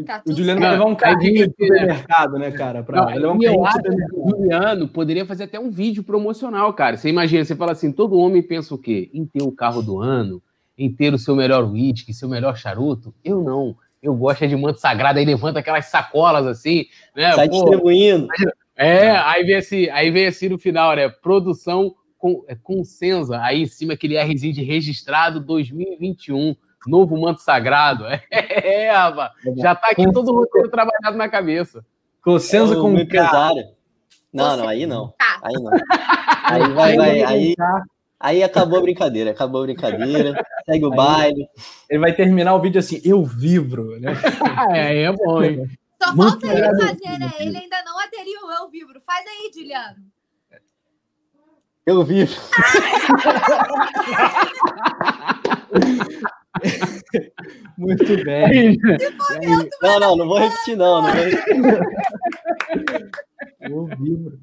Tá 0.06 0.22
o 0.26 0.32
Juliano 0.32 0.62
vai 0.62 0.72
levar 0.72 0.86
um 0.86 0.96
carrinho 0.96 1.48
de 1.48 1.52
supermercado, 1.52 2.40
né, 2.40 2.52
cara? 2.52 2.82
Pra 2.82 3.02
não, 3.02 3.08
levar 3.08 3.34
um 3.34 3.44
eu 3.44 3.66
acho 3.66 3.82
que 3.82 3.90
o 4.14 4.30
Juliano 4.30 4.88
poderia 4.88 5.26
fazer 5.26 5.46
até 5.46 5.60
um 5.60 5.70
vídeo 5.70 6.04
promocional, 6.04 6.74
cara. 6.74 6.96
Você 6.96 7.10
imagina, 7.10 7.44
você 7.44 7.56
fala 7.56 7.74
assim, 7.74 7.92
todo 7.92 8.18
homem 8.18 8.42
pensa 8.42 8.74
o 8.74 8.78
quê? 8.78 9.10
Em 9.14 9.26
ter 9.26 9.44
o 9.44 9.52
carro 9.52 9.82
do 9.82 10.00
ano, 10.00 10.42
em 10.78 10.90
ter 10.94 11.14
o 11.14 11.18
seu 11.18 11.36
melhor 11.36 11.70
uísque, 11.70 12.14
seu 12.14 12.30
melhor 12.30 12.56
charuto. 12.56 13.14
Eu 13.24 13.42
não 13.44 13.76
eu 14.02 14.16
gosto 14.16 14.44
é 14.44 14.48
de 14.48 14.56
manto 14.56 14.80
sagrado, 14.80 15.20
aí 15.20 15.26
levanta 15.26 15.60
aquelas 15.60 15.86
sacolas 15.86 16.48
assim, 16.48 16.86
né? 17.16 17.34
Sai 17.34 17.48
Pô, 17.48 17.56
distribuindo. 17.56 18.28
É, 18.76 19.12
aí 19.12 19.44
vem 19.44 19.56
assim, 19.56 19.90
aí 19.90 20.10
vem 20.10 20.26
assim 20.26 20.50
no 20.50 20.58
final, 20.58 20.96
né? 20.96 21.08
Produção 21.08 21.94
com, 22.18 22.44
é, 22.48 22.56
com 22.56 22.84
Senza, 22.84 23.40
aí 23.42 23.64
em 23.64 23.68
cima 23.68 23.94
aquele 23.94 24.22
Rzinho 24.22 24.54
de 24.54 24.64
registrado 24.64 25.40
2021, 25.40 26.56
novo 26.88 27.20
manto 27.20 27.42
sagrado. 27.42 28.06
É, 28.32 28.86
é 28.86 28.92
rapaz, 28.92 29.32
já 29.58 29.76
tá 29.76 29.90
aqui 29.90 30.12
todo 30.12 30.32
o 30.32 30.36
roteiro 30.36 30.70
trabalhado 30.70 31.18
na 31.18 31.30
cabeça. 31.30 31.86
Com 32.24 32.40
Senza 32.40 32.76
com 32.76 32.98
empresário. 32.98 33.66
Não, 34.34 34.58
não, 34.58 34.68
aí 34.68 34.86
não. 34.86 35.14
Aí 35.42 35.54
não. 35.54 35.72
Aí 36.44 36.74
vai, 36.74 36.96
vai, 36.98 37.24
aí. 37.24 37.56
Aí 38.22 38.44
acabou 38.44 38.78
a 38.78 38.84
brincadeira, 38.84 39.32
acabou 39.32 39.62
a 39.62 39.66
brincadeira, 39.66 40.46
segue 40.66 40.86
o 40.86 40.92
aí, 40.92 40.96
baile. 40.96 41.50
Ele 41.90 42.00
vai 42.00 42.14
terminar 42.14 42.54
o 42.54 42.62
vídeo 42.62 42.78
assim, 42.78 43.02
eu 43.04 43.26
vibro, 43.26 44.00
né? 44.00 44.12
é, 44.72 45.02
é 45.04 45.12
bom, 45.12 45.44
hein? 45.44 45.68
Só 46.02 46.16
Muito 46.16 46.48
falta 46.48 46.58
ele 46.58 46.80
fazer, 46.80 47.20
né? 47.20 47.32
Ele 47.40 47.58
ainda 47.58 47.84
não 47.84 48.00
aderiu 48.00 48.40
ao 48.46 48.66
eu 48.66 48.70
vibro. 48.70 49.02
Faz 49.06 49.26
aí, 49.26 49.52
Juliano. 49.54 49.98
Eu 51.86 52.04
vibro. 52.04 52.36
Muito 57.78 58.24
bem. 58.24 58.78
Não, 59.82 60.00
não, 60.00 60.16
não 60.16 60.28
vou 60.28 60.38
repetir, 60.38 60.78
não. 60.78 61.02
não 61.02 61.12
vou 61.12 61.24
repetir. 61.24 61.56
Eu 63.62 63.86
vibro. 63.86 64.40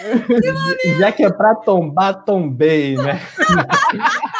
Já 0.98 1.12
que 1.12 1.24
é 1.24 1.30
pra 1.30 1.54
tombar, 1.54 2.24
tombei, 2.24 2.96
né? 2.96 3.20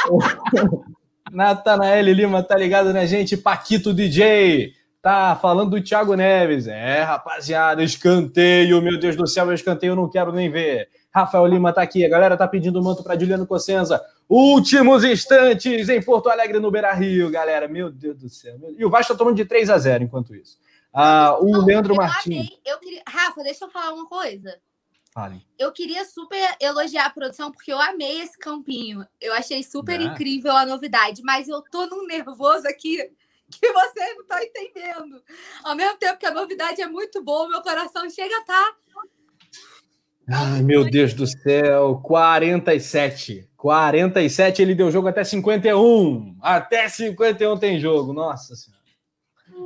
Natanael 1.30 2.04
Lima 2.04 2.42
tá 2.42 2.56
ligado, 2.56 2.92
né, 2.92 3.06
gente? 3.06 3.36
Paquito 3.36 3.92
DJ 3.92 4.72
tá 5.02 5.38
falando 5.40 5.70
do 5.70 5.82
Thiago 5.82 6.14
Neves. 6.14 6.66
É, 6.66 7.02
rapaziada, 7.02 7.82
escanteio, 7.82 8.80
meu 8.80 8.98
Deus 8.98 9.16
do 9.16 9.26
céu, 9.26 9.52
escanteio 9.52 9.92
eu 9.92 9.96
não 9.96 10.08
quero 10.08 10.32
nem 10.32 10.50
ver. 10.50 10.88
Rafael 11.14 11.46
Lima 11.46 11.72
tá 11.72 11.82
aqui, 11.82 12.04
a 12.04 12.08
galera 12.08 12.36
tá 12.36 12.48
pedindo 12.48 12.82
manto 12.82 13.04
para 13.04 13.18
Juliano 13.18 13.46
Cossenza. 13.46 14.02
Últimos 14.28 15.04
instantes 15.04 15.88
em 15.88 16.02
Porto 16.02 16.28
Alegre, 16.28 16.58
no 16.58 16.70
Beira 16.70 16.92
Rio, 16.92 17.30
galera. 17.30 17.68
Meu 17.68 17.90
Deus 17.90 18.16
do 18.16 18.28
céu. 18.28 18.56
E 18.76 18.84
o 18.84 18.90
Vasco 18.90 19.12
tá 19.12 19.18
tomando 19.18 19.36
de 19.36 19.44
3 19.44 19.70
a 19.70 19.78
0 19.78 20.04
enquanto 20.04 20.34
isso. 20.34 20.58
Ah, 20.92 21.36
o 21.40 21.50
não, 21.50 21.64
Leandro 21.64 21.94
Martins. 21.94 22.48
Eu 22.64 22.78
queria... 22.78 23.02
Rafa, 23.06 23.42
deixa 23.42 23.64
eu 23.64 23.70
falar 23.70 23.92
uma 23.92 24.08
coisa. 24.08 24.56
Fale. 25.14 25.46
Eu 25.56 25.70
queria 25.70 26.04
super 26.04 26.56
elogiar 26.60 27.06
a 27.06 27.10
produção, 27.10 27.52
porque 27.52 27.72
eu 27.72 27.80
amei 27.80 28.20
esse 28.20 28.36
campinho. 28.36 29.06
Eu 29.20 29.32
achei 29.32 29.62
super 29.62 30.00
é. 30.00 30.02
incrível 30.02 30.50
a 30.50 30.66
novidade, 30.66 31.22
mas 31.22 31.48
eu 31.48 31.62
tô 31.62 31.86
num 31.86 32.04
nervoso 32.04 32.66
aqui 32.66 32.96
que 33.48 33.72
você 33.72 34.14
não 34.14 34.26
tá 34.26 34.42
entendendo. 34.42 35.22
Ao 35.62 35.76
mesmo 35.76 35.96
tempo 35.98 36.18
que 36.18 36.26
a 36.26 36.34
novidade 36.34 36.82
é 36.82 36.88
muito 36.88 37.22
boa, 37.22 37.48
meu 37.48 37.62
coração 37.62 38.10
chega 38.10 38.36
a 38.38 38.44
tá. 38.44 38.74
Ai, 40.28 40.62
meu 40.62 40.90
Deus 40.90 41.14
do 41.14 41.26
céu, 41.26 42.00
47. 42.02 43.48
47, 43.56 44.62
ele 44.62 44.74
deu 44.74 44.90
jogo 44.90 45.06
até 45.06 45.22
51. 45.22 46.38
Até 46.40 46.88
51 46.88 47.56
tem 47.58 47.78
jogo. 47.78 48.12
Nossa 48.12 48.56
Senhora. 48.56 48.82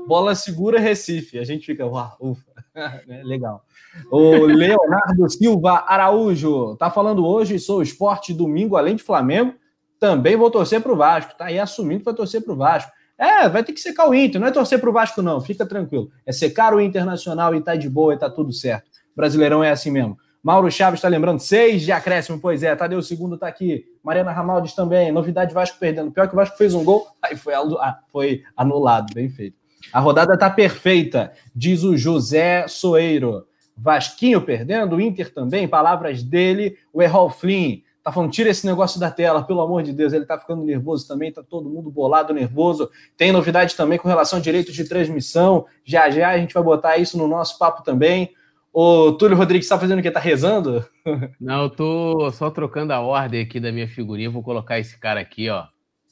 Bola 0.06 0.34
segura 0.34 0.78
Recife. 0.78 1.38
A 1.38 1.44
gente 1.44 1.64
fica, 1.64 1.86
ufa, 1.86 2.44
né, 2.74 3.22
legal. 3.24 3.64
O 4.10 4.46
Leonardo 4.46 5.28
Silva 5.28 5.84
Araújo 5.86 6.76
tá 6.76 6.90
falando 6.90 7.26
hoje, 7.26 7.58
sou 7.58 7.82
esporte 7.82 8.32
domingo, 8.32 8.76
além 8.76 8.96
de 8.96 9.02
Flamengo, 9.02 9.54
também 9.98 10.36
vou 10.36 10.50
torcer 10.50 10.80
para 10.80 10.92
o 10.92 10.96
Vasco. 10.96 11.36
Tá 11.36 11.46
aí 11.46 11.58
assumindo 11.58 12.00
que 12.00 12.04
vai 12.04 12.14
torcer 12.14 12.42
o 12.46 12.56
Vasco. 12.56 12.90
É, 13.18 13.48
vai 13.48 13.64
ter 13.64 13.72
que 13.72 13.80
secar 13.80 14.08
o 14.08 14.14
Inter, 14.14 14.40
não 14.40 14.46
é 14.46 14.52
torcer 14.52 14.80
para 14.80 14.88
o 14.88 14.92
Vasco, 14.92 15.20
não, 15.20 15.40
fica 15.40 15.66
tranquilo. 15.66 16.08
É 16.24 16.30
secar 16.30 16.72
o 16.72 16.80
Internacional 16.80 17.54
e 17.54 17.60
tá 17.60 17.74
de 17.74 17.90
boa 17.90 18.14
e 18.14 18.16
tá 18.18 18.30
tudo 18.30 18.52
certo. 18.52 18.88
Brasileirão 19.16 19.64
é 19.64 19.70
assim 19.70 19.90
mesmo. 19.90 20.16
Mauro 20.40 20.70
Chaves 20.70 20.98
está 20.98 21.08
lembrando, 21.08 21.40
seis 21.40 21.82
de 21.82 21.90
acréscimo, 21.90 22.38
pois 22.40 22.62
é. 22.62 22.74
Tadeu 22.76 23.02
segundo 23.02 23.34
está 23.34 23.48
aqui. 23.48 23.84
Mariana 24.04 24.30
Ramaldes 24.30 24.72
também. 24.72 25.10
Novidade 25.10 25.52
Vasco 25.52 25.78
perdendo. 25.80 26.12
Pior 26.12 26.28
que 26.28 26.34
o 26.34 26.36
Vasco 26.36 26.56
fez 26.56 26.74
um 26.74 26.84
gol, 26.84 27.08
aí 27.20 27.36
foi, 27.36 27.54
ah, 27.54 27.98
foi 28.12 28.42
anulado, 28.56 29.12
bem 29.12 29.28
feito. 29.28 29.56
A 29.92 29.98
rodada 30.00 30.34
está 30.34 30.48
perfeita, 30.48 31.32
diz 31.54 31.82
o 31.82 31.96
José 31.96 32.68
Soeiro. 32.68 33.47
Vasquinho 33.80 34.40
perdendo, 34.40 34.96
o 34.96 35.00
Inter 35.00 35.32
também, 35.32 35.68
palavras 35.68 36.22
dele, 36.22 36.76
o 36.92 37.02
Errol 37.02 37.30
Flynn. 37.30 37.80
Tá 38.02 38.12
falando, 38.12 38.30
tira 38.30 38.48
esse 38.48 38.66
negócio 38.66 38.98
da 38.98 39.10
tela, 39.10 39.42
pelo 39.42 39.60
amor 39.60 39.82
de 39.82 39.92
Deus. 39.92 40.12
Ele 40.12 40.24
tá 40.24 40.38
ficando 40.38 40.64
nervoso 40.64 41.06
também, 41.06 41.30
tá 41.30 41.42
todo 41.42 41.68
mundo 41.68 41.90
bolado, 41.90 42.32
nervoso. 42.32 42.90
Tem 43.16 43.30
novidade 43.30 43.76
também 43.76 43.98
com 43.98 44.08
relação 44.08 44.38
a 44.38 44.42
direitos 44.42 44.74
de 44.74 44.88
transmissão. 44.88 45.66
Já 45.84 46.08
já 46.08 46.30
a 46.30 46.38
gente 46.38 46.54
vai 46.54 46.62
botar 46.62 46.96
isso 46.96 47.18
no 47.18 47.28
nosso 47.28 47.58
papo 47.58 47.82
também. 47.82 48.32
O 48.72 49.12
Túlio 49.12 49.36
Rodrigues 49.36 49.68
tá 49.68 49.78
fazendo 49.78 49.98
o 49.98 50.02
quê? 50.02 50.10
Tá 50.10 50.20
rezando? 50.20 50.84
Não, 51.40 51.64
eu 51.64 51.70
tô 51.70 52.30
só 52.30 52.50
trocando 52.50 52.92
a 52.92 53.00
ordem 53.00 53.42
aqui 53.42 53.60
da 53.60 53.72
minha 53.72 53.88
figurinha. 53.88 54.30
Vou 54.30 54.42
colocar 54.42 54.78
esse 54.78 54.98
cara 54.98 55.20
aqui, 55.20 55.50
ó. 55.50 55.66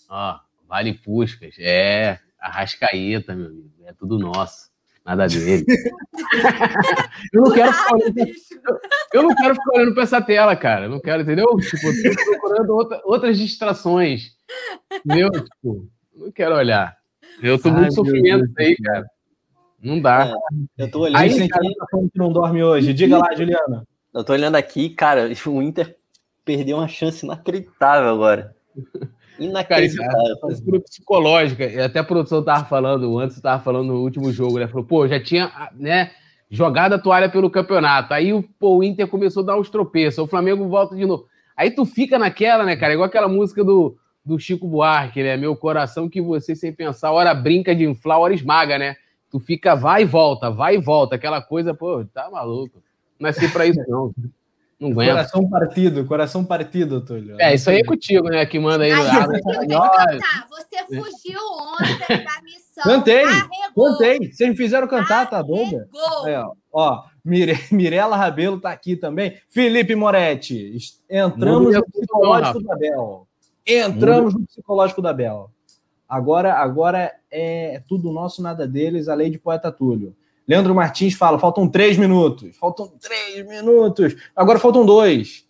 Ó, 0.08 0.38
Vale 0.68 0.94
Puscas. 0.94 1.54
É, 1.58 2.18
Arrascaeta, 2.38 3.34
meu 3.34 3.46
amigo. 3.46 3.70
É 3.84 3.92
tudo 3.92 4.18
nosso. 4.18 4.65
Nada 5.06 5.28
dele. 5.28 5.64
eu 7.32 7.42
não 7.42 7.52
quero 7.52 7.72
ficar 7.72 7.94
olhando, 7.94 8.14
eu 9.14 9.22
não 9.22 9.34
quero 9.36 9.54
ficar 9.54 9.76
olhando 9.76 9.94
para 9.94 10.02
essa 10.02 10.20
tela, 10.20 10.56
cara. 10.56 10.86
Eu 10.86 10.90
não 10.90 11.00
quero, 11.00 11.22
entendeu? 11.22 11.46
Tipo, 11.58 11.86
eu 11.86 12.16
tô 12.16 12.24
procurando 12.24 12.70
outra, 12.70 13.00
outras 13.04 13.38
distrações. 13.38 14.32
Entendeu? 14.92 15.30
Tipo, 15.30 15.88
não 16.12 16.32
quero 16.32 16.56
olhar. 16.56 16.96
Eu 17.40 17.56
tô 17.56 17.68
Ai, 17.68 17.74
muito 17.76 17.94
sofrimento 17.94 18.52
aí, 18.58 18.76
cara. 18.76 19.06
Não 19.80 20.00
dá. 20.00 20.34
É, 20.76 20.82
eu 20.82 20.90
tô 20.90 21.02
olhando 21.02 21.16
aí. 21.18 21.48
Cara, 21.48 21.64
tá 21.78 21.86
falando 21.88 22.10
que 22.10 22.18
não 22.18 22.32
dorme 22.32 22.64
hoje. 22.64 22.92
Diga 22.92 23.18
lá, 23.18 23.32
Juliana. 23.32 23.86
Eu 24.12 24.24
tô 24.24 24.32
olhando 24.32 24.56
aqui, 24.56 24.90
cara, 24.90 25.30
o 25.46 25.62
Inter 25.62 25.96
perdeu 26.44 26.78
uma 26.78 26.88
chance 26.88 27.24
inacreditável 27.24 28.08
agora. 28.08 28.56
Inacreditável. 29.38 30.38
Cara, 30.40 30.52
isso 30.52 30.74
é 30.74 30.78
psicológica. 30.80 31.84
Até 31.84 31.98
a 31.98 32.04
produção 32.04 32.42
tava 32.42 32.64
falando, 32.64 33.18
antes 33.18 33.40
tava 33.40 33.62
falando 33.62 33.88
no 33.88 34.00
último 34.00 34.32
jogo, 34.32 34.58
né? 34.58 34.66
Falou, 34.66 34.84
pô, 34.84 35.06
já 35.06 35.20
tinha, 35.20 35.50
né? 35.74 36.10
Jogado 36.50 36.94
a 36.94 36.98
toalha 36.98 37.28
pelo 37.28 37.50
campeonato. 37.50 38.14
Aí 38.14 38.30
pô, 38.58 38.76
o 38.78 38.84
Inter 38.84 39.06
começou 39.08 39.42
a 39.42 39.46
dar 39.46 39.58
uns 39.58 39.68
tropeços. 39.68 40.18
O 40.18 40.26
Flamengo 40.26 40.68
volta 40.68 40.94
de 40.94 41.04
novo. 41.04 41.26
Aí 41.56 41.70
tu 41.70 41.84
fica 41.84 42.18
naquela, 42.18 42.64
né, 42.64 42.76
cara? 42.76 42.92
Igual 42.92 43.06
aquela 43.06 43.28
música 43.28 43.64
do, 43.64 43.96
do 44.24 44.38
Chico 44.38 44.68
Buarque, 44.68 45.22
né? 45.22 45.36
Meu 45.36 45.56
coração 45.56 46.08
que 46.08 46.20
você, 46.20 46.54
sem 46.54 46.72
pensar, 46.72 47.12
hora 47.12 47.34
brinca 47.34 47.74
de 47.74 47.84
inflar, 47.84 48.18
hora 48.18 48.34
esmaga, 48.34 48.78
né? 48.78 48.96
Tu 49.30 49.40
fica, 49.40 49.74
vai 49.74 50.02
e 50.02 50.04
volta, 50.04 50.50
vai 50.50 50.76
e 50.76 50.78
volta. 50.78 51.16
Aquela 51.16 51.42
coisa, 51.42 51.74
pô, 51.74 52.04
tá 52.04 52.30
maluco. 52.30 52.82
Não 53.18 53.26
é 53.26 53.30
assim 53.30 53.48
pra 53.48 53.66
isso, 53.66 53.80
não. 53.88 54.12
Não 54.78 54.90
aguenta. 54.90 55.12
Coração 55.12 55.48
partido, 55.48 56.04
coração 56.04 56.44
partido, 56.44 57.00
Túlio. 57.00 57.36
É, 57.40 57.54
isso 57.54 57.70
aí 57.70 57.78
é 57.78 57.84
contigo, 57.84 58.28
né? 58.28 58.44
Que 58.44 58.58
manda 58.58 58.84
aí. 58.84 58.92
aí 58.92 59.00
no... 59.00 59.78
Você 60.50 60.84
fugiu 60.86 61.40
ontem 61.80 62.24
da 62.24 62.42
missão. 62.42 62.84
Cantei, 62.84 63.24
cantei. 63.74 64.30
Vocês 64.30 64.50
me 64.50 64.56
fizeram 64.56 64.86
cantar, 64.86 65.30
tá 65.30 65.40
doida? 65.40 65.88
É, 66.26 66.42
ó, 66.70 67.04
Mire... 67.24 67.58
Mirela 67.72 68.16
Rabelo 68.16 68.60
tá 68.60 68.70
aqui 68.70 68.96
também. 68.96 69.38
Felipe 69.48 69.94
Moretti, 69.94 70.76
entramos 71.08 71.74
no 71.74 71.84
psicológico 71.86 72.62
da 72.62 72.76
Bel. 72.76 73.26
Entramos 73.66 74.34
no 74.34 74.46
psicológico 74.46 75.00
da 75.00 75.12
Bel. 75.12 75.50
Agora, 76.06 76.54
agora 76.54 77.12
é 77.30 77.82
tudo 77.88 78.12
nosso, 78.12 78.42
nada 78.42 78.68
deles, 78.68 79.08
a 79.08 79.14
lei 79.14 79.30
de 79.30 79.38
poeta 79.38 79.72
Túlio. 79.72 80.14
Leandro 80.46 80.74
Martins 80.74 81.14
fala: 81.14 81.38
faltam 81.38 81.68
três 81.68 81.96
minutos. 81.96 82.56
Faltam 82.56 82.88
três 83.00 83.46
minutos. 83.46 84.16
Agora 84.34 84.58
faltam 84.58 84.84
dois. 84.84 85.44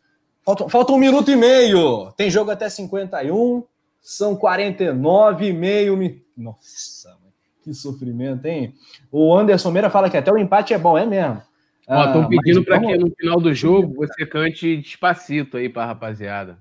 Faltam, 0.45 0.69
faltam 0.69 0.95
um 0.95 0.99
minuto 0.99 1.31
e 1.31 1.37
meio. 1.37 2.13
Tem 2.13 2.31
jogo 2.31 2.51
até 2.51 2.69
51. 2.69 3.65
São 4.01 4.37
49 4.37 5.49
e 5.49 5.53
meio. 5.53 6.21
Nossa, 6.37 7.17
que 7.63 7.75
sofrimento, 7.75 8.47
hein? 8.47 8.75
O 9.11 9.37
Anderson 9.37 9.73
Meira 9.73 9.91
fala 9.91 10.09
que 10.09 10.17
até 10.17 10.31
o 10.31 10.39
empate 10.39 10.73
é 10.73 10.79
bom, 10.79 10.97
é 10.97 11.05
mesmo. 11.05 11.43
Estão 11.81 12.23
ah, 12.23 12.29
pedindo 12.29 12.65
para 12.65 12.81
que 12.81 12.99
no 12.99 13.11
final 13.11 13.41
do 13.41 13.55
jogo 13.55 13.95
você 13.95 14.27
cante 14.27 14.77
despacito 14.77 15.57
aí 15.57 15.69
para 15.69 15.87
rapaziada. 15.87 16.59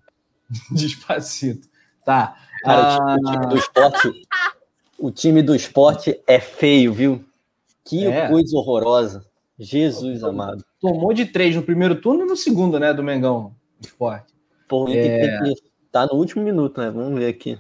despacito. 0.72 1.68
Tá. 2.04 2.36
Cara, 2.64 2.98
ah... 2.98 3.16
o 3.16 3.32
time 3.32 3.48
do 3.48 3.58
esporte. 3.58 4.12
O 4.98 5.12
time 5.12 5.42
do 5.42 5.56
esporte 5.56 6.22
é 6.28 6.40
feio, 6.40 6.94
viu? 6.94 7.25
Que 7.86 8.08
é. 8.08 8.28
coisa 8.28 8.58
horrorosa. 8.58 9.26
Jesus 9.58 10.24
amado. 10.24 10.64
Tomou 10.82 11.14
de 11.14 11.26
três 11.26 11.56
no 11.56 11.62
primeiro 11.62 11.96
turno 11.96 12.24
e 12.24 12.28
no 12.28 12.36
segundo, 12.36 12.80
né, 12.80 12.94
do 12.94 13.04
Mengão 13.04 13.56
Esporte. 13.80 14.34
Pô, 14.68 14.88
é... 14.90 15.40
tá 15.92 16.06
no 16.06 16.16
último 16.16 16.44
minuto, 16.44 16.82
né? 16.82 16.90
Vamos 16.90 17.18
ver 17.18 17.28
aqui. 17.28 17.58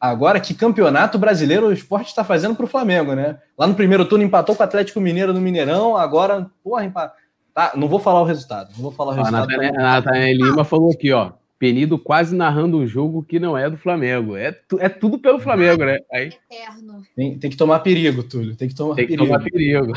Agora, 0.00 0.40
que 0.40 0.54
campeonato 0.54 1.18
brasileiro 1.18 1.66
o 1.66 1.72
esporte 1.72 2.08
está 2.08 2.22
fazendo 2.22 2.54
para 2.54 2.64
o 2.64 2.68
Flamengo, 2.68 3.14
né? 3.14 3.38
Lá 3.58 3.66
no 3.66 3.74
primeiro 3.74 4.04
turno 4.04 4.24
empatou 4.24 4.54
com 4.54 4.62
o 4.62 4.64
Atlético 4.64 5.00
Mineiro 5.00 5.32
no 5.32 5.40
Mineirão, 5.40 5.96
agora, 5.96 6.50
porra, 6.62 6.84
empa... 6.84 7.12
tá, 7.52 7.72
não 7.74 7.88
vou 7.88 7.98
falar 7.98 8.20
o 8.20 8.24
resultado. 8.24 8.70
Não 8.76 8.82
vou 8.82 8.92
falar 8.92 9.12
o 9.12 9.14
resultado. 9.14 9.50
A 9.50 9.72
Nathanael 9.72 10.36
Lima 10.36 10.64
falou 10.64 10.92
aqui, 10.92 11.12
ó. 11.12 11.32
Penido 11.58 11.98
quase 11.98 12.36
narrando 12.36 12.78
um 12.78 12.86
jogo 12.86 13.22
que 13.22 13.40
não 13.40 13.56
é 13.56 13.70
do 13.70 13.78
Flamengo. 13.78 14.36
É, 14.36 14.52
tu, 14.52 14.78
é 14.78 14.88
tudo 14.88 15.18
pelo 15.18 15.38
Flamengo, 15.38 15.84
né? 15.84 15.98
Aí... 16.12 16.32
Tem, 17.14 17.38
tem 17.38 17.50
que 17.50 17.56
tomar 17.56 17.80
perigo, 17.80 18.22
Túlio. 18.22 18.54
Tem 18.54 18.68
que 18.68 18.74
tomar 18.74 18.94
tem 18.94 19.06
perigo. 19.06 19.24
que 19.24 19.32
tomar 19.32 19.44
perigo. 19.44 19.92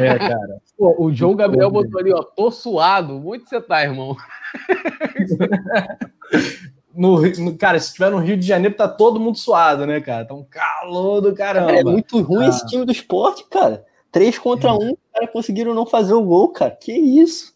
É, 0.00 0.18
cara. 0.18 0.60
Pô, 0.78 1.04
o 1.04 1.12
João 1.12 1.34
Gabriel 1.34 1.70
botou 1.70 2.00
ali, 2.00 2.12
ó. 2.12 2.22
Tô 2.22 2.50
suado. 2.50 3.18
Muito 3.18 3.48
você 3.48 3.60
tá, 3.60 3.82
irmão. 3.82 4.16
No, 6.96 7.22
no, 7.22 7.58
cara, 7.58 7.78
se 7.80 7.88
estiver 7.88 8.08
no 8.08 8.18
Rio 8.18 8.36
de 8.36 8.46
Janeiro, 8.46 8.76
tá 8.76 8.86
todo 8.86 9.18
mundo 9.18 9.36
suado, 9.36 9.84
né, 9.84 10.00
cara? 10.00 10.24
Tá 10.24 10.34
um 10.34 10.44
calor 10.44 11.20
do 11.20 11.34
caramba. 11.34 11.72
é 11.72 11.82
muito 11.82 12.22
ruim 12.22 12.46
ah. 12.46 12.48
esse 12.48 12.64
time 12.66 12.84
do 12.84 12.92
esporte, 12.92 13.44
cara. 13.50 13.84
Três 14.12 14.38
contra 14.38 14.72
um, 14.72 14.92
os 14.92 14.98
caras 15.12 15.30
conseguiram 15.32 15.74
não 15.74 15.84
fazer 15.84 16.14
o 16.14 16.22
gol, 16.22 16.50
cara. 16.50 16.70
Que 16.70 16.92
isso? 16.92 17.53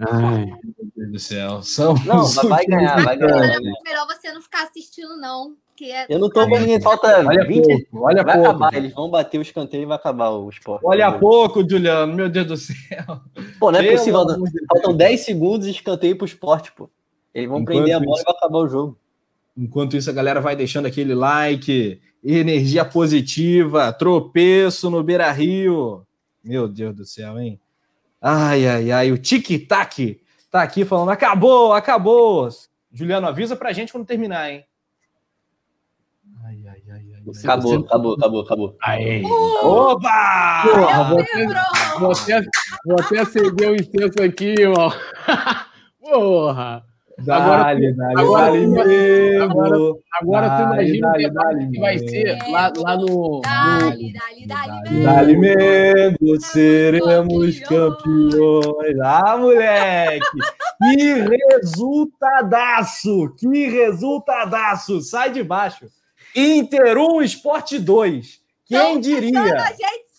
Ai, 0.00 0.46
meu 0.46 0.92
Deus 0.96 1.12
do 1.12 1.18
céu. 1.18 1.62
São 1.62 1.94
não, 2.04 2.24
vai 2.48 2.64
ganhar, 2.66 3.02
vai 3.02 3.16
ganhar. 3.16 3.56
É 3.56 3.58
melhor 3.84 4.06
você 4.06 4.32
não 4.32 4.40
ficar 4.40 4.64
assistindo, 4.64 5.16
não. 5.16 5.56
É... 5.80 6.14
Eu 6.14 6.18
não 6.18 6.30
tô 6.30 6.46
vendo, 6.46 6.80
falta 6.80 7.26
olha 7.26 7.44
20. 7.44 7.66
Pouco, 7.66 8.06
olha 8.06 8.22
vai 8.22 8.34
pouco. 8.36 8.50
acabar, 8.50 8.74
eles 8.74 8.92
vão 8.92 9.10
bater 9.10 9.38
o 9.38 9.42
escanteio 9.42 9.82
e 9.82 9.86
vai 9.86 9.96
acabar 9.96 10.30
o 10.30 10.48
esporte. 10.48 10.84
Olha 10.86 11.10
pouco, 11.10 11.68
Juliano, 11.68 12.14
meu 12.14 12.28
Deus 12.28 12.46
do 12.46 12.56
céu. 12.56 13.20
Pô, 13.58 13.72
não 13.72 13.80
é 13.80 13.82
Pelo 13.82 13.96
possível. 13.96 14.24
Faltam 14.68 14.96
10 14.96 15.20
segundos 15.20 15.66
e 15.66 15.70
escanteio 15.72 16.16
pro 16.16 16.26
esporte, 16.26 16.70
pô. 16.72 16.88
Eles 17.34 17.48
vão 17.48 17.60
Enquanto 17.60 17.74
prender 17.74 17.96
a 17.96 18.00
bola 18.00 18.12
isso... 18.12 18.22
e 18.22 18.24
vai 18.24 18.34
acabar 18.36 18.58
o 18.58 18.68
jogo. 18.68 18.98
Enquanto 19.56 19.96
isso, 19.96 20.08
a 20.08 20.12
galera 20.12 20.40
vai 20.40 20.54
deixando 20.54 20.86
aquele 20.86 21.14
like, 21.14 22.00
energia 22.22 22.84
positiva, 22.84 23.92
tropeço 23.92 24.88
no 24.88 25.02
Beira 25.02 25.32
Rio. 25.32 26.06
Meu 26.44 26.68
Deus 26.68 26.94
do 26.94 27.04
céu, 27.04 27.38
hein? 27.40 27.60
Ai, 28.24 28.68
ai, 28.68 28.92
ai, 28.92 29.10
o 29.10 29.18
tic-tac 29.18 30.20
tá 30.48 30.62
aqui 30.62 30.84
falando: 30.84 31.10
acabou, 31.10 31.72
acabou. 31.72 32.48
Juliano, 32.92 33.26
avisa 33.26 33.56
pra 33.56 33.72
gente 33.72 33.90
quando 33.90 34.06
terminar, 34.06 34.48
hein? 34.48 34.64
Ai, 36.44 36.60
ai, 36.68 36.82
ai, 36.88 37.14
ai. 37.14 37.22
Acabou, 37.44 37.78
acabou, 37.80 38.14
acabou, 38.14 38.40
acabou. 38.42 38.76
Aí. 38.80 39.24
Opa! 39.24 40.62
Porra, 40.62 41.04
você, 41.04 41.46
você, 41.98 42.50
você 42.84 43.18
acendeu 43.18 43.72
o 43.72 43.74
incenso 43.74 44.22
aqui, 44.22 44.54
irmão. 44.56 44.92
Porra! 46.00 46.84
Dale, 47.24 47.92
dale, 47.92 48.20
agora, 48.20 48.44
dale, 48.46 48.66
mesmo. 48.66 49.42
Agora, 49.42 49.76
agora 50.20 50.48
dale, 50.48 50.62
tu 50.62 50.72
imagina 50.72 51.08
dale, 51.12 51.26
o 51.26 51.32
dale, 51.32 51.70
que 51.70 51.80
vai 51.80 51.98
ser 51.98 52.38
lá, 52.50 52.72
lá 52.76 52.96
no. 52.96 53.40
Dale, 53.40 54.12
dale, 54.12 54.46
dale, 54.46 55.02
dale, 55.04 55.36
mesmo, 55.36 56.40
seremos 56.40 57.60
campeões. 57.60 58.98
Ah, 59.02 59.36
moleque! 59.36 60.38
Que 60.78 61.12
resultadaço! 61.60 63.34
Que 63.38 63.68
resultadaço! 63.68 65.00
Sai 65.00 65.30
de 65.30 65.42
baixo. 65.42 65.86
Inter 66.34 66.98
1, 66.98 67.22
Sport 67.22 67.78
2. 67.78 68.40
Quem 68.66 69.00
diria? 69.00 69.42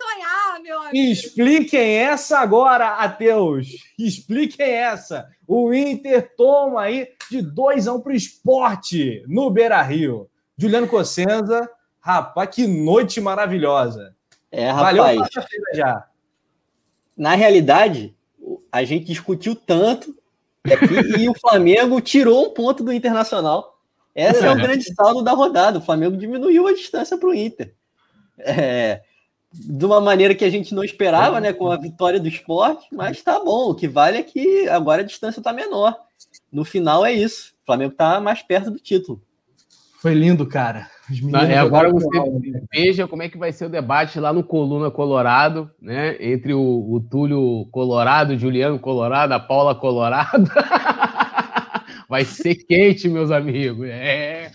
Sonhar, 0.04 0.62
meu 0.62 0.82
amigo. 0.82 1.12
Expliquem 1.12 1.96
essa 1.98 2.40
agora, 2.40 2.96
Ateus. 2.96 3.68
Expliquem 3.98 4.68
essa. 4.68 5.28
O 5.48 5.74
Inter 5.74 6.34
toma 6.36 6.84
aí 6.84 7.10
de 7.30 7.42
2 7.42 7.88
a 7.88 7.94
1 7.94 7.96
um 7.96 8.02
para 8.02 8.14
o 8.14 8.16
esporte 8.16 9.24
no 9.28 9.50
Beira 9.50 9.82
Rio. 9.82 10.30
Juliano 10.58 10.88
Cossenza, 10.88 11.70
rapaz, 12.00 12.50
que 12.54 12.68
noite 12.68 13.20
maravilhosa. 13.20 14.16
É, 14.52 14.70
rapaz. 14.70 14.98
Valeu 14.98 15.26
já. 15.74 16.08
Na 17.16 17.36
realidade, 17.36 18.16
a 18.72 18.84
gente 18.84 19.06
discutiu 19.06 19.56
tanto 19.56 20.16
aqui, 20.66 21.22
e 21.22 21.30
o 21.30 21.34
Flamengo 21.40 22.02
tirou 22.02 22.48
um 22.48 22.54
ponto 22.54 22.84
do 22.84 22.94
Internacional. 22.94 23.80
Esse 24.16 24.44
é, 24.44 24.48
é 24.48 24.52
o 24.52 24.56
grande 24.56 24.94
saldo 24.94 25.24
da 25.24 25.32
rodada. 25.32 25.80
O 25.80 25.82
Flamengo 25.82 26.18
diminuiu 26.18 26.68
a 26.68 26.74
distância 26.74 27.18
para 27.18 27.30
o 27.30 27.34
Inter. 27.34 27.74
É, 28.38 29.02
de 29.54 29.86
uma 29.86 30.02
maneira 30.02 30.34
que 30.34 30.44
a 30.44 30.50
gente 30.50 30.74
não 30.74 30.84
esperava, 30.84 31.40
né? 31.40 31.54
Com 31.54 31.72
a 31.72 31.78
vitória 31.78 32.20
do 32.20 32.28
esporte, 32.28 32.88
mas 32.92 33.22
tá 33.22 33.40
bom. 33.40 33.70
O 33.70 33.76
que 33.76 33.88
vale 33.88 34.18
é 34.18 34.24
que 34.24 34.68
agora 34.68 35.04
a 35.04 35.06
distância 35.06 35.42
tá 35.42 35.54
menor. 35.54 35.96
No 36.52 36.66
final 36.66 37.06
é 37.06 37.14
isso. 37.14 37.54
O 37.62 37.66
Flamengo 37.68 37.94
tá 37.94 38.20
mais 38.20 38.42
perto 38.42 38.72
do 38.72 38.80
título. 38.80 39.22
Foi 40.02 40.14
lindo, 40.14 40.46
cara. 40.46 40.90
É, 41.48 41.58
agora 41.58 41.92
você 41.92 42.08
veja 42.74 43.08
como 43.08 43.24
é 43.24 43.30
que 43.30 43.38
vai 43.38 43.52
ser 43.52 43.66
o 43.66 43.70
debate 43.70 44.20
lá 44.20 44.34
no 44.34 44.44
Coluna 44.44 44.90
Colorado, 44.90 45.70
né? 45.82 46.18
Entre 46.20 46.54
o, 46.54 46.60
o 46.60 47.00
Túlio 47.00 47.68
Colorado, 47.72 48.38
Juliano 48.38 48.80
Colorado, 48.80 49.34
a 49.34 49.40
Paula 49.40 49.76
Colorado. 49.76 50.50
vai 52.10 52.26
ser 52.26 52.56
quente, 52.56 53.08
meus 53.08 53.32
amigos. 53.32 53.88
É. 53.88 54.52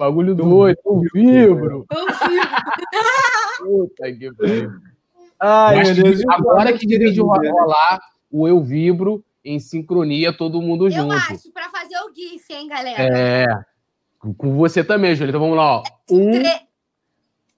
Bagulho 0.00 0.34
doido, 0.34 0.80
eu 0.86 1.02
vibro. 1.12 1.86
Eu 1.90 2.06
vibro. 2.26 2.50
Puta 3.58 4.10
que 4.10 4.32
pariu. 4.32 4.70
Ai, 5.38 5.82
meu 5.82 5.94
Deus. 5.94 6.22
Agora 6.26 6.72
que 6.72 6.86
divide 6.86 7.20
rolar 7.20 8.00
o 8.30 8.48
Eu 8.48 8.62
Vibro 8.62 9.22
em 9.44 9.60
sincronia, 9.60 10.32
todo 10.32 10.62
mundo 10.62 10.86
eu 10.86 10.90
junto. 10.90 11.12
Eu 11.12 11.18
acho, 11.18 11.52
pra 11.52 11.68
fazer 11.68 11.98
o 11.98 12.10
GIF, 12.14 12.50
hein, 12.50 12.66
galera? 12.66 12.96
É. 12.98 13.44
Com 14.38 14.56
você 14.56 14.82
também, 14.82 15.14
Júlia. 15.14 15.32
Então 15.32 15.40
vamos 15.42 15.58
lá, 15.58 15.80
ó. 15.80 15.82
Um. 16.10 16.30
Tre... 16.30 16.60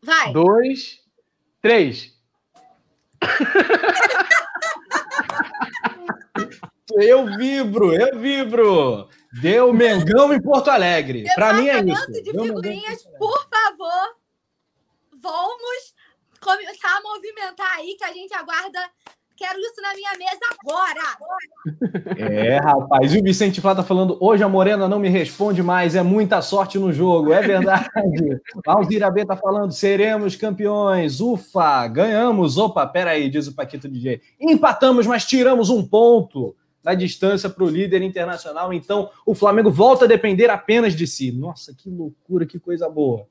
Vai. 0.03 0.33
Dois. 0.33 1.01
Três. 1.61 2.13
eu 6.97 7.25
vibro, 7.37 7.95
eu 7.95 8.19
vibro. 8.19 9.09
Deu 9.41 9.73
Mengão 9.73 10.33
em 10.33 10.41
Porto 10.41 10.71
Alegre. 10.71 11.25
Para 11.35 11.55
mim 11.55 11.69
é 11.69 11.81
isso. 11.83 12.13
de 12.13 12.31
figurinhas, 12.31 13.03
por 13.19 13.49
favor. 13.49 14.17
Vamos 15.23 15.95
começar 16.41 16.97
a 16.97 17.03
movimentar 17.03 17.77
aí 17.77 17.95
que 17.97 18.05
a 18.05 18.13
gente 18.13 18.35
aguarda 18.35 18.81
Quero 19.43 19.59
isso 19.59 19.81
na 19.83 19.93
minha 19.95 20.13
mesa 20.19 20.41
agora! 20.61 21.01
É, 22.17 22.59
rapaz. 22.59 23.13
E 23.13 23.19
o 23.19 23.23
Vicente 23.25 23.61
Flá 23.61 23.75
tá 23.75 23.83
falando: 23.83 24.17
hoje 24.21 24.43
a 24.45 24.49
Morena 24.49 24.87
não 24.87 25.01
me 25.01 25.09
responde 25.09 25.63
mais, 25.65 25.97
é 25.97 26.03
muita 26.03 26.41
sorte 26.43 26.79
no 26.79 26.93
jogo. 26.93 27.33
É 27.33 27.43
verdade. 27.43 27.89
Alzira 28.65 29.11
B 29.11 29.25
tá 29.25 29.37
falando: 29.37 29.73
seremos 29.73 30.37
campeões. 30.37 31.21
Ufa, 31.21 31.89
ganhamos. 31.89 32.57
Opa, 32.57 32.87
peraí, 32.87 33.29
diz 33.29 33.49
o 33.49 33.55
Paquito 33.55 33.89
DJ. 33.89 34.21
Empatamos, 34.41 35.09
mas 35.09 35.25
tiramos 35.25 35.71
um 35.71 35.85
ponto 35.85 36.55
da 36.83 36.95
distância 36.95 37.49
para 37.49 37.65
o 37.65 37.69
líder 37.69 38.03
internacional. 38.03 38.73
Então, 38.73 39.11
o 39.25 39.35
Flamengo 39.35 39.71
volta 39.71 40.05
a 40.05 40.09
depender 40.09 40.51
apenas 40.51 40.95
de 40.95 41.07
si. 41.07 41.31
Nossa, 41.33 41.75
que 41.75 41.89
loucura, 41.89 42.47
que 42.47 42.59
coisa 42.59 42.89
boa. 42.89 43.27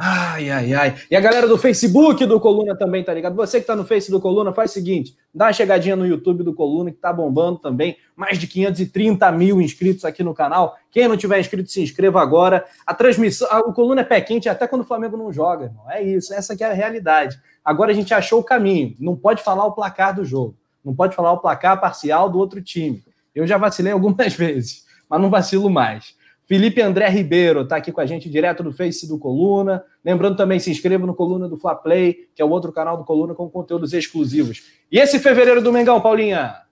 Ai, 0.00 0.48
ai, 0.48 0.72
ai. 0.74 0.96
E 1.10 1.16
a 1.16 1.20
galera 1.20 1.48
do 1.48 1.58
Facebook 1.58 2.24
do 2.24 2.38
Coluna 2.38 2.76
também, 2.76 3.02
tá 3.02 3.12
ligado? 3.12 3.34
Você 3.34 3.60
que 3.60 3.66
tá 3.66 3.74
no 3.74 3.84
Face 3.84 4.12
do 4.12 4.20
Coluna, 4.20 4.52
faz 4.52 4.70
o 4.70 4.74
seguinte: 4.74 5.16
dá 5.34 5.46
uma 5.46 5.52
chegadinha 5.52 5.96
no 5.96 6.06
YouTube 6.06 6.44
do 6.44 6.54
Coluna, 6.54 6.92
que 6.92 6.98
tá 6.98 7.12
bombando 7.12 7.58
também. 7.58 7.96
Mais 8.14 8.38
de 8.38 8.46
530 8.46 9.32
mil 9.32 9.60
inscritos 9.60 10.04
aqui 10.04 10.22
no 10.22 10.32
canal. 10.32 10.76
Quem 10.92 11.08
não 11.08 11.16
tiver 11.16 11.40
inscrito, 11.40 11.68
se 11.68 11.82
inscreva 11.82 12.22
agora. 12.22 12.64
A 12.86 12.94
transmissão, 12.94 13.48
o 13.66 13.72
Coluna 13.72 14.02
é 14.02 14.04
pé 14.04 14.20
quente 14.20 14.48
até 14.48 14.68
quando 14.68 14.82
o 14.82 14.84
Flamengo 14.84 15.16
não 15.16 15.32
joga, 15.32 15.64
irmão. 15.64 15.90
É 15.90 16.00
isso, 16.00 16.32
essa 16.32 16.52
aqui 16.52 16.62
é 16.62 16.70
a 16.70 16.72
realidade. 16.72 17.36
Agora 17.64 17.90
a 17.90 17.94
gente 17.94 18.14
achou 18.14 18.38
o 18.38 18.44
caminho. 18.44 18.94
Não 19.00 19.16
pode 19.16 19.42
falar 19.42 19.66
o 19.66 19.72
placar 19.72 20.14
do 20.14 20.24
jogo. 20.24 20.56
Não 20.84 20.94
pode 20.94 21.14
falar 21.14 21.32
o 21.32 21.38
placar 21.38 21.80
parcial 21.80 22.30
do 22.30 22.38
outro 22.38 22.62
time. 22.62 23.04
Eu 23.34 23.46
já 23.46 23.58
vacilei 23.58 23.92
algumas 23.94 24.34
vezes, 24.34 24.86
mas 25.08 25.20
não 25.20 25.30
vacilo 25.30 25.68
mais. 25.70 26.16
Felipe 26.46 26.80
André 26.80 27.06
Ribeiro 27.08 27.60
está 27.60 27.76
aqui 27.76 27.92
com 27.92 28.00
a 28.00 28.06
gente 28.06 28.30
direto 28.30 28.62
do 28.62 28.72
Face 28.72 29.06
do 29.06 29.18
Coluna. 29.18 29.84
Lembrando 30.02 30.34
também, 30.34 30.58
se 30.58 30.70
inscreva 30.70 31.06
no 31.06 31.14
Coluna 31.14 31.46
do 31.46 31.58
Fla 31.58 31.74
Play, 31.74 32.30
que 32.34 32.40
é 32.40 32.44
o 32.44 32.48
outro 32.48 32.72
canal 32.72 32.96
do 32.96 33.04
Coluna 33.04 33.34
com 33.34 33.50
conteúdos 33.50 33.92
exclusivos. 33.92 34.62
E 34.90 34.98
esse 34.98 35.18
fevereiro 35.18 35.60
do 35.60 35.70
Mengão, 35.70 36.00
Paulinha? 36.00 36.62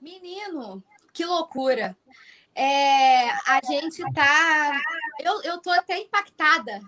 Menino, 0.00 0.82
que 1.12 1.24
loucura. 1.26 1.94
É, 2.54 3.28
a 3.30 3.60
gente 3.66 4.02
tá. 4.14 4.80
Eu, 5.20 5.42
eu 5.42 5.58
tô 5.60 5.70
até 5.70 5.98
impactada 5.98 6.80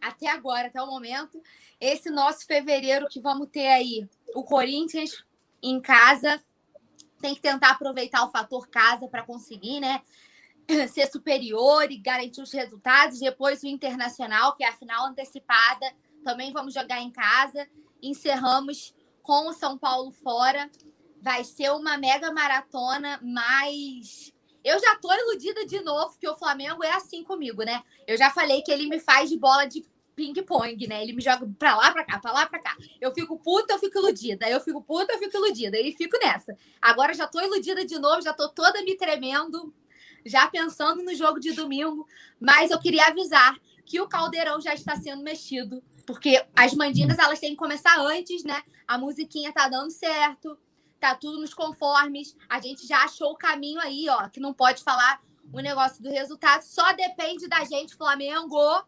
até 0.00 0.28
agora, 0.28 0.68
até 0.68 0.82
o 0.82 0.86
momento. 0.86 1.40
Esse 1.80 2.10
nosso 2.10 2.46
fevereiro 2.46 3.06
que 3.08 3.20
vamos 3.20 3.48
ter 3.48 3.66
aí, 3.66 4.08
o 4.34 4.44
Corinthians 4.44 5.24
em 5.62 5.80
casa. 5.80 6.42
Tem 7.20 7.34
que 7.34 7.40
tentar 7.40 7.70
aproveitar 7.70 8.24
o 8.24 8.30
fator 8.30 8.68
casa 8.68 9.08
para 9.08 9.24
conseguir, 9.24 9.80
né? 9.80 10.02
ser 10.88 11.10
superior 11.10 11.90
e 11.90 11.98
garantir 11.98 12.40
os 12.40 12.52
resultados. 12.52 13.18
Depois 13.18 13.62
o 13.62 13.66
Internacional, 13.66 14.56
que 14.56 14.64
é 14.64 14.68
a 14.68 14.76
final 14.76 15.06
antecipada, 15.06 15.92
também 16.24 16.52
vamos 16.52 16.74
jogar 16.74 17.00
em 17.00 17.10
casa. 17.10 17.68
Encerramos 18.02 18.94
com 19.22 19.48
o 19.48 19.52
São 19.52 19.76
Paulo 19.76 20.10
fora. 20.10 20.70
Vai 21.20 21.44
ser 21.44 21.70
uma 21.72 21.98
mega 21.98 22.32
maratona, 22.32 23.20
mas 23.22 24.32
eu 24.64 24.78
já 24.78 24.96
tô 24.96 25.12
iludida 25.12 25.66
de 25.66 25.80
novo, 25.80 26.16
que 26.18 26.28
o 26.28 26.36
Flamengo 26.36 26.82
é 26.82 26.92
assim 26.92 27.22
comigo, 27.22 27.62
né? 27.62 27.82
Eu 28.06 28.16
já 28.16 28.30
falei 28.30 28.62
que 28.62 28.70
ele 28.70 28.88
me 28.88 28.98
faz 28.98 29.28
de 29.28 29.38
bola 29.38 29.66
de 29.66 29.84
ping-pong, 30.20 30.86
né? 30.86 31.02
Ele 31.02 31.14
me 31.14 31.22
joga 31.22 31.48
pra 31.58 31.74
lá, 31.76 31.90
pra 31.90 32.04
cá, 32.04 32.18
pra 32.18 32.32
lá, 32.32 32.46
pra 32.46 32.58
cá. 32.58 32.76
Eu 33.00 33.12
fico 33.14 33.38
puta, 33.38 33.74
eu 33.74 33.78
fico 33.78 33.98
iludida. 33.98 34.48
Eu 34.48 34.60
fico 34.60 34.82
puta, 34.82 35.12
eu 35.14 35.18
fico 35.18 35.36
iludida. 35.36 35.78
E 35.78 35.92
fico 35.92 36.18
nessa. 36.22 36.56
Agora 36.80 37.14
já 37.14 37.26
tô 37.26 37.40
iludida 37.40 37.84
de 37.84 37.98
novo, 37.98 38.22
já 38.22 38.32
tô 38.32 38.48
toda 38.48 38.82
me 38.82 38.96
tremendo 38.96 39.72
já 40.24 40.46
pensando 40.48 41.02
no 41.02 41.14
jogo 41.14 41.40
de 41.40 41.52
domingo, 41.52 42.06
mas 42.38 42.70
eu 42.70 42.78
queria 42.78 43.06
avisar 43.06 43.56
que 43.84 44.00
o 44.00 44.08
caldeirão 44.08 44.60
já 44.60 44.74
está 44.74 44.96
sendo 44.96 45.22
mexido, 45.22 45.82
porque 46.06 46.44
as 46.54 46.74
mandingas 46.74 47.18
elas 47.18 47.40
têm 47.40 47.50
que 47.50 47.56
começar 47.56 47.98
antes, 47.98 48.44
né? 48.44 48.62
A 48.86 48.98
musiquinha 48.98 49.52
tá 49.52 49.68
dando 49.68 49.90
certo, 49.90 50.58
tá 51.00 51.14
tudo 51.14 51.40
nos 51.40 51.54
conformes, 51.54 52.36
a 52.48 52.60
gente 52.60 52.86
já 52.86 53.02
achou 53.04 53.32
o 53.32 53.36
caminho 53.36 53.80
aí, 53.80 54.08
ó, 54.08 54.28
que 54.28 54.40
não 54.40 54.52
pode 54.52 54.82
falar 54.82 55.20
o 55.52 55.60
negócio 55.60 56.02
do 56.02 56.10
resultado, 56.10 56.62
só 56.62 56.92
depende 56.92 57.48
da 57.48 57.64
gente, 57.64 57.96
Flamengo. 57.96 58.84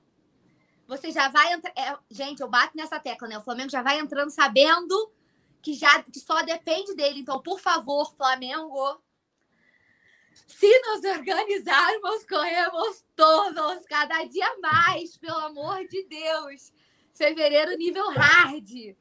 Você 0.93 1.11
já 1.11 1.29
vai 1.29 1.55
entrar, 1.55 1.73
é, 1.75 1.97
gente, 2.11 2.43
eu 2.43 2.51
bato 2.51 2.77
nessa 2.77 3.01
tecla, 3.01 3.27
né? 3.27 3.39
O 3.39 3.43
Flamengo 3.43 3.71
já 3.71 3.83
vai 3.83 3.99
entrando 3.99 4.29
sabendo 4.29 5.11
que 5.63 5.73
já 5.73 6.03
que 6.03 6.21
só 6.21 6.43
depende 6.43 6.95
dele. 6.95 7.21
Então, 7.21 7.41
por 7.41 7.59
favor, 7.59 8.15
Flamengo, 8.15 9.03
se 10.47 10.69
nos 10.81 11.03
organizarmos, 11.03 12.27
corremos 12.29 13.07
todos, 13.17 13.87
cada 13.87 14.23
dia 14.25 14.47
mais, 14.61 15.17
pelo 15.17 15.39
amor 15.39 15.79
de 15.89 16.07
Deus. 16.07 16.75
Fevereiro 17.15 17.75
nível 17.79 18.11
hard. 18.11 18.95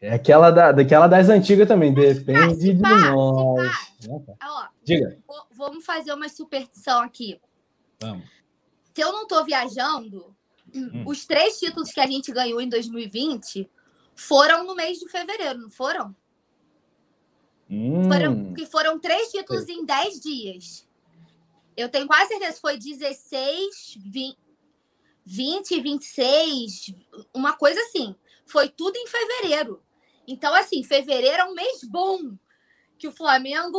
É 0.00 0.12
aquela 0.12 0.50
da, 0.50 0.72
daquela 0.72 1.06
das 1.06 1.28
antigas 1.28 1.68
também, 1.68 1.94
depende 1.94 2.56
de 2.56 2.74
nós. 2.74 3.94
Ó, 4.42 4.68
Diga. 4.82 5.16
Vamos 5.52 5.84
fazer 5.84 6.12
uma 6.12 6.28
superstição 6.28 7.00
aqui. 7.00 7.40
Vamos. 8.00 8.26
Se 8.92 9.00
eu 9.02 9.12
não 9.12 9.22
estou 9.22 9.44
viajando, 9.44 10.35
hum. 10.74 11.04
os 11.06 11.26
três 11.26 11.58
títulos 11.58 11.90
que 11.90 12.00
a 12.00 12.06
gente 12.06 12.32
ganhou 12.32 12.60
em 12.60 12.68
2020 12.68 13.68
foram 14.14 14.66
no 14.66 14.74
mês 14.74 14.98
de 14.98 15.08
fevereiro, 15.08 15.60
não 15.60 15.70
foram? 15.70 16.14
Hum. 17.70 18.04
Foram, 18.08 18.54
que 18.54 18.66
foram 18.66 18.98
três 18.98 19.30
títulos 19.30 19.68
em 19.68 19.84
dez 19.84 20.20
dias. 20.20 20.86
Eu 21.76 21.88
tenho 21.88 22.06
quase 22.06 22.28
certeza 22.28 22.54
que 22.54 22.60
foi 22.60 22.78
16, 22.78 23.98
20, 24.00 24.38
20, 25.26 25.80
26, 25.80 26.94
uma 27.34 27.52
coisa 27.52 27.80
assim. 27.80 28.14
Foi 28.46 28.68
tudo 28.68 28.96
em 28.96 29.06
fevereiro. 29.06 29.82
Então, 30.26 30.54
assim, 30.54 30.82
fevereiro 30.82 31.42
é 31.42 31.44
um 31.44 31.54
mês 31.54 31.82
bom. 31.84 32.36
Que 32.98 33.08
o 33.08 33.12
Flamengo 33.12 33.78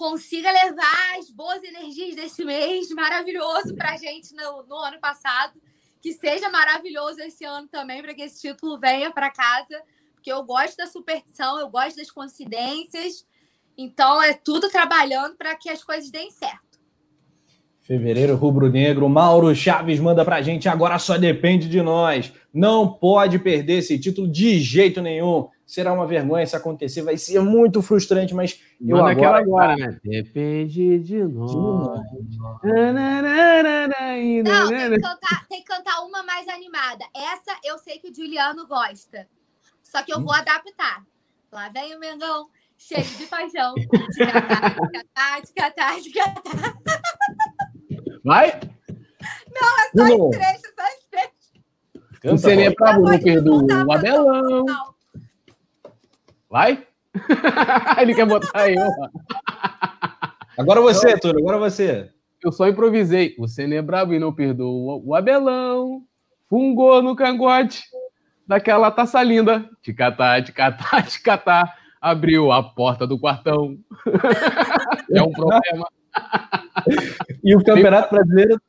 consiga 0.00 0.50
levar 0.50 1.18
as 1.18 1.30
boas 1.30 1.62
energias 1.62 2.16
desse 2.16 2.42
mês 2.42 2.88
maravilhoso 2.90 3.74
para 3.76 3.92
a 3.92 3.96
gente 3.98 4.34
no, 4.34 4.62
no 4.62 4.76
ano 4.76 4.98
passado. 4.98 5.60
Que 6.00 6.14
seja 6.14 6.48
maravilhoso 6.48 7.20
esse 7.20 7.44
ano 7.44 7.68
também, 7.68 8.00
para 8.00 8.14
que 8.14 8.22
esse 8.22 8.40
título 8.40 8.80
venha 8.80 9.10
para 9.12 9.30
casa 9.30 9.78
porque 10.20 10.30
eu 10.30 10.44
gosto 10.44 10.76
da 10.76 10.86
superstição, 10.86 11.58
eu 11.58 11.70
gosto 11.70 11.96
das 11.96 12.10
coincidências. 12.10 13.26
Então 13.76 14.22
é 14.22 14.34
tudo 14.34 14.68
trabalhando 14.68 15.34
para 15.36 15.56
que 15.56 15.70
as 15.70 15.82
coisas 15.82 16.10
deem 16.10 16.30
certo. 16.30 16.78
Fevereiro 17.80 18.36
rubro-negro, 18.36 19.08
Mauro 19.08 19.54
Chaves 19.54 19.98
manda 19.98 20.22
pra 20.24 20.42
gente, 20.42 20.68
agora 20.68 20.98
só 20.98 21.16
depende 21.16 21.68
de 21.68 21.80
nós. 21.80 22.32
Não 22.52 22.86
pode 22.86 23.38
perder 23.38 23.78
esse 23.78 23.98
título 23.98 24.28
de 24.28 24.60
jeito 24.60 25.00
nenhum. 25.00 25.48
Será 25.70 25.92
uma 25.92 26.04
vergonha 26.04 26.44
se 26.44 26.56
acontecer, 26.56 27.00
vai 27.00 27.16
ser 27.16 27.38
muito 27.38 27.80
frustrante, 27.80 28.34
mas 28.34 28.60
eu 28.80 28.96
Manda 28.96 29.12
agora, 29.12 29.38
agora 29.38 29.76
né? 29.76 30.00
Depende 30.02 30.98
de 30.98 31.22
nós. 31.22 31.54
Não, 31.54 31.94
tem 31.94 32.02
que, 34.90 35.00
cantar, 35.00 35.46
tem 35.48 35.60
que 35.60 35.66
cantar 35.66 36.00
uma 36.00 36.24
mais 36.24 36.48
animada. 36.48 37.04
Essa 37.14 37.56
eu 37.62 37.78
sei 37.78 38.00
que 38.00 38.10
o 38.10 38.12
Juliano 38.12 38.66
gosta. 38.66 39.28
Só 39.80 40.02
que 40.02 40.12
eu 40.12 40.20
vou 40.20 40.32
adaptar. 40.32 41.06
Lá 41.52 41.68
vem 41.68 41.94
o 41.94 42.00
Mengão, 42.00 42.48
cheio 42.76 43.04
de 43.04 43.26
paixão. 43.26 43.72
Tica-tá, 43.76 45.40
tica-tá, 45.40 46.00
tica-tá. 46.02 46.50
Vai? 48.24 48.58
Não, 49.54 49.78
é 49.78 49.88
só 49.96 50.04
esse 50.08 50.30
trecho, 50.30 50.62
só 50.74 50.84
esse 50.88 51.06
trecho. 51.12 51.30
Canta, 52.20 52.56
nem 52.56 52.66
é 52.66 52.74
pra 52.74 52.98
não 52.98 53.16
perdoa 53.20 53.84
o 53.86 53.92
Abelão. 53.92 54.64
Vai? 56.50 56.84
Ele 58.00 58.14
quer 58.14 58.26
botar 58.26 58.62
aí, 58.62 58.74
ó. 58.76 59.08
Agora 60.58 60.80
você, 60.80 61.16
Túlio, 61.16 61.38
agora 61.38 61.58
você. 61.58 62.10
Eu 62.44 62.50
só 62.50 62.66
improvisei. 62.68 63.36
Você 63.38 63.66
nem 63.66 63.78
é 63.78 63.82
brabo 63.82 64.12
e 64.12 64.18
não 64.18 64.34
perdoa 64.34 65.00
o 65.04 65.14
Abelão. 65.14 66.02
Fungou 66.48 67.00
no 67.00 67.14
cangote 67.14 67.84
daquela 68.46 68.90
taça 68.90 69.22
linda. 69.22 69.68
Ticatá, 69.80 70.42
ticatá, 70.42 71.02
ticatá. 71.06 71.74
Abriu 72.00 72.50
a 72.50 72.62
porta 72.62 73.06
do 73.06 73.18
quartão. 73.18 73.78
é 75.14 75.22
um 75.22 75.30
problema. 75.30 75.86
e 77.44 77.54
o 77.54 77.62
Campeonato 77.62 78.12
Brasileiro 78.12 78.60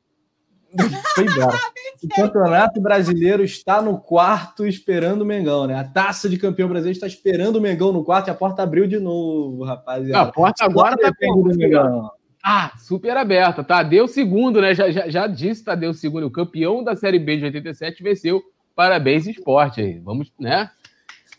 foi 1.16 1.26
embora. 1.26 1.58
O 2.04 2.08
Campeonato 2.08 2.82
Brasileiro 2.82 3.44
está 3.44 3.82
no 3.82 4.00
quarto 4.00 4.66
esperando 4.66 5.22
o 5.22 5.26
Mengão, 5.26 5.68
né? 5.68 5.76
A 5.76 5.84
taça 5.84 6.30
de 6.30 6.38
campeão 6.38 6.70
brasileiro 6.70 6.96
está 6.96 7.08
esperando 7.08 7.58
o 7.58 7.62
Mengão 7.62 7.92
no 7.92 8.04
quarto 8.04 8.28
e 8.28 8.32
a 8.32 8.36
porta 8.36 8.64
abriu 8.64 8.88
de 8.88 9.00
novo, 9.00 9.64
rapaziada. 9.64 10.30
A 10.30 10.32
porta 10.32 10.66
agora 10.66 10.96
está 10.96 11.14
perdendo 11.14 11.54
o 11.54 11.58
Mengão. 11.58 12.12
Ah, 12.44 12.72
super 12.78 13.16
aberta. 13.16 13.64
Tadeu 13.64 14.08
segundo, 14.08 14.62
né? 14.62 14.74
Já, 14.74 14.90
já, 14.90 15.08
já 15.10 15.28
disse 15.28 15.64
Tadeu 15.64 15.94
segundo. 15.94 16.26
O 16.26 16.32
campeão 16.32 16.84
da 16.84 16.96
Série 16.96 17.20
B 17.20 17.38
de 17.38 17.46
87 17.46 18.02
venceu. 18.02 18.42
Parabéns, 18.76 19.28
esporte 19.28 19.82
aí. 19.82 20.00
Vamos, 20.00 20.32
né? 20.40 20.72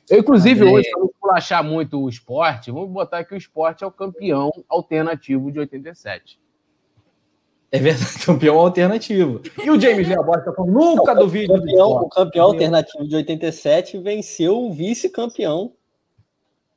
Eu, 0.08 0.18
inclusive, 0.18 0.62
hoje, 0.64 0.88
para 0.90 1.00
não 1.00 1.34
achar 1.34 1.62
muito 1.62 1.98
o 1.98 2.08
esporte, 2.08 2.70
vamos 2.70 2.90
botar 2.90 3.24
que 3.24 3.34
o 3.34 3.36
esporte 3.36 3.82
é 3.82 3.86
o 3.86 3.90
campeão 3.90 4.50
alternativo 4.68 5.50
de 5.50 5.58
87. 5.58 6.38
É 7.72 7.78
verdade, 7.78 8.18
campeão 8.24 8.58
alternativo. 8.58 9.40
E 9.64 9.70
o 9.70 9.80
James 9.80 10.06
Leobot 10.06 10.38
está 10.38 10.52
falando, 10.52 10.72
nunca 10.72 11.14
do 11.14 11.26
vídeo. 11.26 11.56
Campeão, 11.56 11.90
o 11.90 12.08
campeão 12.10 12.46
alternativo 12.46 13.08
de 13.08 13.16
87 13.16 13.98
venceu 13.98 14.58
o 14.58 14.72
vice-campeão 14.72 15.72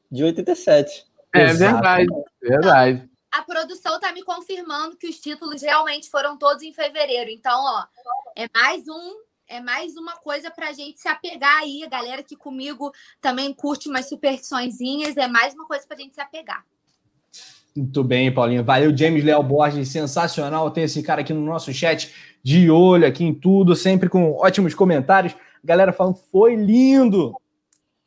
de 0.09 0.23
87. 0.23 1.05
É 1.33 1.43
Exato. 1.43 1.73
verdade, 1.73 2.07
verdade. 2.41 3.09
A 3.29 3.41
produção 3.41 3.95
está 3.95 4.13
me 4.13 4.23
confirmando 4.23 4.95
que 4.95 5.09
os 5.09 5.19
títulos 5.19 5.61
realmente 5.61 6.09
foram 6.09 6.37
todos 6.37 6.63
em 6.63 6.71
fevereiro. 6.71 7.29
Então, 7.29 7.59
ó, 7.61 7.83
é 8.33 8.47
mais 8.55 8.87
um 8.87 9.25
é 9.47 9.61
mais 9.61 9.95
uma 9.95 10.13
coisa 10.13 10.49
para 10.49 10.69
a 10.69 10.73
gente 10.73 10.99
se 10.99 11.07
apegar 11.07 11.57
aí. 11.59 11.83
A 11.83 11.89
galera 11.89 12.23
que 12.23 12.35
comigo 12.35 12.91
também 13.21 13.53
curte 13.53 13.89
umas 13.89 14.07
superstiçõezinhas, 14.07 15.17
é 15.17 15.27
mais 15.27 15.53
uma 15.53 15.67
coisa 15.67 15.85
para 15.85 15.97
a 15.97 15.99
gente 15.99 16.15
se 16.15 16.21
apegar. 16.21 16.65
Muito 17.75 18.03
bem, 18.03 18.33
Paulinho. 18.33 18.63
Valeu, 18.63 18.95
James 18.95 19.23
Léo 19.23 19.43
Borges, 19.43 19.89
sensacional 19.89 20.71
ter 20.71 20.81
esse 20.81 21.03
cara 21.03 21.21
aqui 21.21 21.33
no 21.33 21.41
nosso 21.41 21.73
chat, 21.73 22.13
de 22.41 22.69
olho 22.71 23.05
aqui 23.05 23.25
em 23.25 23.33
tudo, 23.33 23.75
sempre 23.75 24.07
com 24.07 24.31
ótimos 24.33 24.73
comentários. 24.73 25.35
Galera 25.63 25.91
falando, 25.91 26.15
foi 26.31 26.55
lindo! 26.55 27.33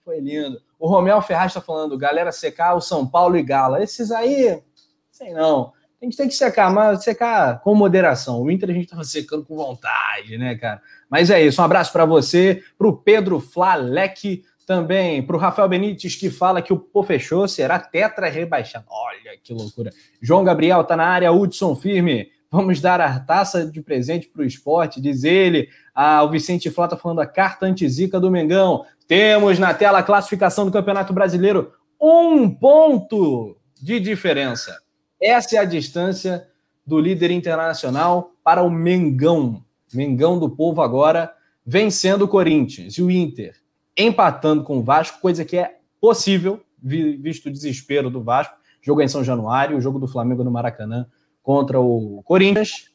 Foi 0.05 0.21
lindo. 0.21 0.59
O 0.79 0.89
Romel 0.89 1.21
Ferraz 1.21 1.51
está 1.51 1.61
falando, 1.61 1.99
galera 1.99 2.33
secar 2.33 2.75
o 2.75 2.81
São 2.81 3.07
Paulo 3.07 3.37
e 3.37 3.43
Gala. 3.43 3.83
Esses 3.83 4.11
aí, 4.11 4.63
sei 5.11 5.35
não. 5.35 5.73
A 6.01 6.05
gente 6.05 6.17
tem 6.17 6.29
que 6.29 6.35
secar, 6.35 6.73
mas 6.73 7.03
secar 7.03 7.61
com 7.61 7.75
moderação. 7.75 8.41
O 8.41 8.51
Inter 8.51 8.71
a 8.71 8.73
gente 8.73 8.85
estava 8.85 9.03
secando 9.03 9.45
com 9.45 9.57
vontade, 9.57 10.39
né, 10.39 10.55
cara? 10.55 10.81
Mas 11.11 11.29
é 11.29 11.43
isso. 11.43 11.61
Um 11.61 11.65
abraço 11.65 11.93
para 11.93 12.05
você, 12.05 12.63
para 12.79 12.87
o 12.87 12.97
Pedro 12.97 13.41
Flalec, 13.41 14.45
também 14.69 15.23
para 15.23 15.35
o 15.35 15.39
Rafael 15.39 15.67
Benítez, 15.67 16.15
que 16.15 16.29
fala 16.29 16.61
que 16.61 16.75
o 16.75 16.79
Pô 16.79 17.03
fechou, 17.03 17.49
será 17.49 17.79
tetra 17.79 18.29
rebaixado. 18.29 18.85
Olha 18.91 19.35
que 19.43 19.55
loucura. 19.55 19.91
João 20.21 20.45
Gabriel 20.45 20.85
tá 20.85 20.95
na 20.95 21.07
área, 21.07 21.33
Hudson 21.33 21.75
firme. 21.75 22.29
Vamos 22.51 22.79
dar 22.79 23.01
a 23.01 23.19
taça 23.19 23.65
de 23.65 23.81
presente 23.81 24.29
para 24.29 24.43
o 24.43 24.45
esporte, 24.45 25.01
diz 25.01 25.25
ele. 25.25 25.71
Ah, 25.95 26.23
o 26.23 26.29
Vicente 26.29 26.71
Flá 26.71 26.87
tá 26.87 26.99
falando 26.99 27.21
a 27.23 27.27
carta 27.27 27.65
antizica 27.65 28.21
do 28.21 28.31
Mengão. 28.31 28.85
Temos 29.07 29.59
na 29.59 29.73
tela 29.73 30.01
a 30.01 30.03
classificação 30.03 30.67
do 30.67 30.73
Campeonato 30.73 31.15
Brasileiro. 31.15 31.73
Um 31.99 32.51
ponto 32.51 33.57
de 33.81 33.99
diferença. 33.99 34.79
Essa 35.19 35.57
é 35.57 35.59
a 35.61 35.65
distância 35.65 36.47
do 36.87 37.01
líder 37.01 37.31
internacional 37.31 38.33
para 38.45 38.63
o 38.63 38.71
Mengão. 38.71 39.65
Mengão 39.95 40.39
do 40.39 40.51
povo 40.51 40.83
agora 40.83 41.33
vencendo 41.65 42.27
o 42.27 42.29
Corinthians 42.29 42.99
e 42.99 43.03
o 43.03 43.11
Inter 43.11 43.55
empatando 43.99 44.63
com 44.63 44.79
o 44.79 44.83
Vasco, 44.83 45.21
coisa 45.21 45.45
que 45.45 45.57
é 45.57 45.79
possível, 46.01 46.63
visto 46.81 47.47
o 47.47 47.53
desespero 47.53 48.09
do 48.09 48.23
Vasco. 48.23 48.57
Jogo 48.81 49.03
em 49.03 49.09
São 49.09 49.25
Januário, 49.25 49.77
o 49.77 49.81
jogo 49.81 49.99
do 49.99 50.07
Flamengo 50.07 50.45
no 50.45 50.51
Maracanã 50.51 51.07
contra 51.43 51.81
o 51.81 52.23
Corinthians. 52.25 52.91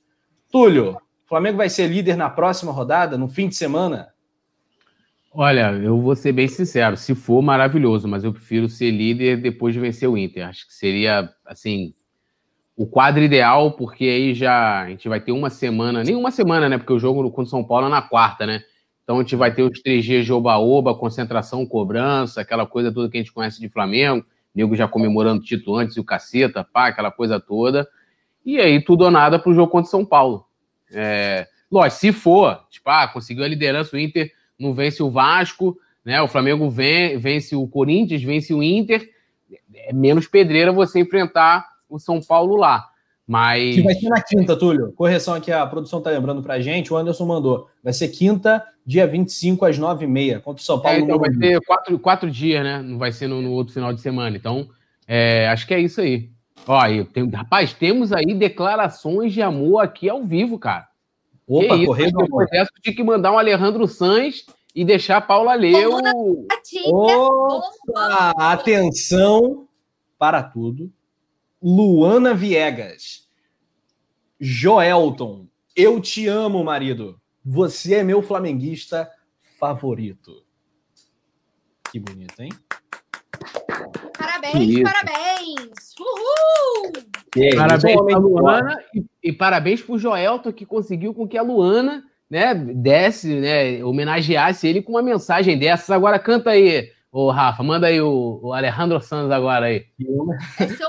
Túlio, 0.50 0.94
o 1.26 1.28
Flamengo 1.28 1.58
vai 1.58 1.70
ser 1.70 1.88
líder 1.88 2.16
na 2.16 2.30
próxima 2.30 2.72
rodada, 2.72 3.18
no 3.18 3.28
fim 3.28 3.50
de 3.50 3.56
semana? 3.56 4.14
Olha, 5.36 5.72
eu 5.72 6.00
vou 6.00 6.16
ser 6.16 6.32
bem 6.32 6.48
sincero, 6.48 6.96
se 6.96 7.16
for 7.16 7.42
maravilhoso, 7.42 8.08
mas 8.08 8.24
eu 8.24 8.32
prefiro 8.32 8.70
ser 8.70 8.92
líder 8.92 9.42
depois 9.42 9.74
de 9.74 9.80
vencer 9.80 10.08
o 10.08 10.18
Inter. 10.18 10.48
Acho 10.48 10.68
que 10.68 10.74
seria, 10.74 11.28
assim, 11.46 11.94
o 12.78 12.86
quadro 12.86 13.24
ideal, 13.24 13.72
porque 13.72 14.06
aí 14.06 14.34
já 14.34 14.84
a 14.84 14.90
gente 14.90 15.10
vai 15.10 15.20
ter 15.20 15.32
uma 15.32 15.50
semana, 15.50 16.04
nem 16.04 16.16
uma 16.16 16.32
semana, 16.32 16.70
né? 16.70 16.78
Porque 16.78 16.94
o 16.94 17.00
jogo 17.00 17.24
contra 17.32 17.44
o 17.44 17.48
São 17.48 17.64
Paulo 17.64 17.88
é 17.88 17.90
na 17.90 18.02
quarta, 18.02 18.46
né? 18.46 18.62
Então 19.04 19.18
a 19.18 19.22
gente 19.22 19.36
vai 19.36 19.54
ter 19.54 19.64
os 19.64 19.82
três 19.82 20.06
dias 20.06 20.26
de 20.26 20.32
oba-oba, 20.32 20.96
concentração, 20.96 21.66
cobrança, 21.66 22.42
aquela 22.42 22.66
coisa 22.66 22.92
toda 22.92 23.10
que 23.10 23.18
a 23.18 23.22
gente 23.22 23.34
conhece 23.34 23.60
de 23.60 23.70
Flamengo, 23.70 24.26
nego 24.56 24.76
já 24.76 24.88
comemorando 24.88 25.42
o 25.42 25.44
título 25.44 25.78
antes 25.78 25.98
e 25.98 26.00
o 26.00 26.04
caceta, 26.04 26.64
pá, 26.64 26.88
aquela 26.88 27.12
coisa 27.12 27.40
toda. 27.40 27.88
E 28.46 28.60
aí 28.60 28.82
tudo 28.82 29.06
ou 29.06 29.12
nada 29.12 29.38
para 29.38 29.52
o 29.52 29.54
jogo 29.54 29.72
contra 29.72 29.92
São 29.92 30.06
Paulo. 30.06 30.46
É, 30.92 31.48
lógico, 31.72 32.00
se 32.00 32.12
for, 32.14 32.66
tipo, 32.70 32.90
ah, 32.90 33.08
conseguiu 33.08 33.44
a 33.44 33.48
liderança, 33.48 33.96
o 33.96 34.00
Inter 34.00 34.32
não 34.58 34.74
vence 34.74 35.02
o 35.02 35.10
Vasco, 35.10 35.78
né? 36.06 36.22
O 36.22 36.28
Flamengo 36.28 36.70
vence, 36.70 37.18
vence 37.18 37.56
o 37.56 37.68
Corinthians, 37.68 38.24
vence 38.24 38.54
o 38.54 38.62
Inter, 38.62 39.10
é 39.74 39.94
menos 39.94 40.28
pedreira 40.28 40.72
você 40.72 41.00
enfrentar 41.00 41.68
o 41.90 42.00
São 42.00 42.22
Paulo 42.22 42.56
lá. 42.56 42.90
Mas. 43.28 43.76
Que 43.76 43.82
vai 43.82 43.94
ser 43.96 44.10
na 44.10 44.22
quinta, 44.22 44.56
Túlio. 44.56 44.92
Correção 44.94 45.34
aqui, 45.34 45.52
a 45.52 45.66
produção 45.66 46.02
tá 46.02 46.10
lembrando 46.10 46.42
pra 46.42 46.60
gente, 46.60 46.92
o 46.92 46.98
Anderson 46.98 47.26
mandou. 47.26 47.68
Vai 47.84 47.94
ser 47.94 48.10
quinta, 48.10 48.64
dia 48.86 49.08
25, 49.08 49.66
às 49.66 49.80
9h30, 49.80 50.42
contra 50.42 50.62
o 50.62 50.66
São 50.66 50.80
Paulo. 50.80 50.98
É, 50.98 51.02
então 51.02 51.18
vai 51.18 51.32
ter 51.32 51.60
quatro, 51.62 52.00
quatro 52.00 52.32
dias, 52.32 52.64
né? 52.64 52.82
Não 52.82 52.98
vai 52.98 53.12
ser 53.12 53.28
no, 53.28 53.42
no 53.42 53.52
outro 53.52 53.74
final 53.74 53.94
de 53.94 54.02
semana. 54.02 54.36
Então, 54.36 54.68
é, 55.08 55.48
acho 55.48 55.66
que 55.66 55.74
é 55.74 55.80
isso 55.80 56.02
aí. 56.02 56.30
Ó, 56.68 56.78
aí, 56.78 57.04
tem, 57.06 57.30
rapaz, 57.30 57.74
temos 57.74 58.12
aí 58.12 58.34
declarações 58.34 59.34
de 59.34 59.42
amor 59.42 59.80
aqui 59.80 60.10
ao 60.10 60.24
vivo, 60.24 60.60
cara. 60.60 60.88
Opa, 61.48 61.78
correio 61.86 62.12
do 62.12 62.24
amor. 62.24 62.46
Tinha 62.82 62.96
que 62.96 63.04
mandar 63.04 63.32
um 63.32 63.38
Alejandro 63.38 63.88
Sanz 63.88 64.46
e 64.76 64.84
deixar 64.84 65.18
a 65.18 65.22
Paula 65.22 65.54
ler 65.56 65.88
o... 65.88 66.48
Opa, 66.88 68.34
atenção 68.38 69.68
para 70.18 70.42
tudo. 70.42 70.90
Luana 71.64 72.34
Viegas. 72.34 73.30
Joelton, 74.38 75.48
eu 75.74 76.02
te 76.02 76.28
amo, 76.28 76.62
marido. 76.62 77.18
Você 77.46 77.96
é 77.96 78.04
meu 78.04 78.22
flamenguista 78.22 79.10
favorito. 79.58 80.44
Que 81.90 82.00
bonito, 82.00 82.38
hein? 82.42 82.50
Parabéns, 84.18 84.84
parabéns! 84.84 85.96
Uhul! 85.98 86.92
Aí, 87.38 87.56
parabéns 87.56 88.02
para 88.02 88.16
a 88.16 88.20
Luana 88.20 88.84
e, 88.94 89.06
e, 89.24 89.32
parabéns 89.32 89.82
para 89.82 89.96
o 89.96 90.00
Joelton 90.00 90.52
que 90.52 90.66
conseguiu 90.66 91.14
com 91.14 91.28
que 91.28 91.38
a 91.38 91.42
Luana 91.42 92.04
né, 92.30 92.54
desse, 92.54 93.28
né, 93.40 93.84
homenageasse 93.84 94.68
ele 94.68 94.82
com 94.82 94.92
uma 94.94 95.02
mensagem 95.02 95.58
dessas. 95.58 95.90
Agora 95.92 96.20
canta 96.20 96.50
aí, 96.50 96.92
Ô, 97.16 97.30
Rafa, 97.30 97.62
manda 97.62 97.86
aí 97.86 98.02
o, 98.02 98.40
o 98.42 98.54
Alejandro 98.54 99.00
Santos 99.00 99.30
agora 99.30 99.68
aí. 99.68 99.86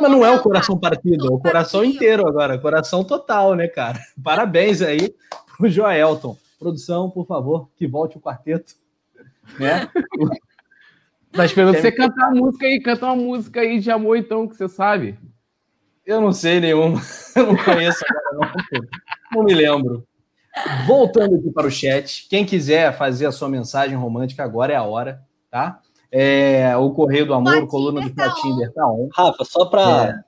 Mas 0.00 0.10
não 0.10 0.24
é 0.24 0.30
o 0.30 0.42
coração 0.42 0.78
partido, 0.80 1.26
é 1.26 1.30
o 1.30 1.38
coração 1.38 1.84
inteiro 1.84 2.26
agora, 2.26 2.58
coração 2.58 3.04
total, 3.04 3.54
né, 3.54 3.68
cara? 3.68 4.00
Parabéns 4.22 4.80
aí 4.80 5.14
pro 5.54 5.68
Joelton. 5.68 6.34
Produção, 6.58 7.10
por 7.10 7.26
favor, 7.26 7.68
que 7.76 7.86
volte 7.86 8.16
o 8.16 8.22
quarteto. 8.22 8.72
Né? 9.60 9.86
tá 11.30 11.44
esperando 11.44 11.76
você 11.76 11.92
cantar 11.92 12.28
a 12.28 12.34
música 12.34 12.64
aí, 12.64 12.80
canta 12.80 13.04
uma 13.04 13.16
música 13.16 13.60
aí 13.60 13.78
de 13.78 13.90
amor, 13.90 14.16
então, 14.16 14.48
que 14.48 14.56
você 14.56 14.66
sabe. 14.66 15.18
Eu 16.06 16.22
não 16.22 16.32
sei 16.32 16.58
nenhuma, 16.58 17.02
eu 17.36 17.48
não 17.48 17.56
conheço 17.62 18.02
agora, 18.08 18.54
não. 18.72 19.40
não 19.40 19.44
me 19.44 19.52
lembro. 19.52 20.06
Voltando 20.86 21.36
aqui 21.36 21.50
para 21.50 21.66
o 21.66 21.70
chat, 21.70 22.26
quem 22.30 22.46
quiser 22.46 22.96
fazer 22.96 23.26
a 23.26 23.32
sua 23.32 23.50
mensagem 23.50 23.94
romântica, 23.94 24.42
agora 24.42 24.72
é 24.72 24.76
a 24.76 24.84
hora, 24.84 25.20
tá? 25.50 25.82
É, 26.16 26.76
o 26.76 26.92
Correio 26.92 27.26
do 27.26 27.34
Amor, 27.34 27.66
coluna 27.66 28.00
do 28.00 28.08
Tinder 28.08 28.72
tá 28.72 28.86
on. 28.86 29.08
Rafa, 29.12 29.44
só 29.44 29.64
para 29.64 30.24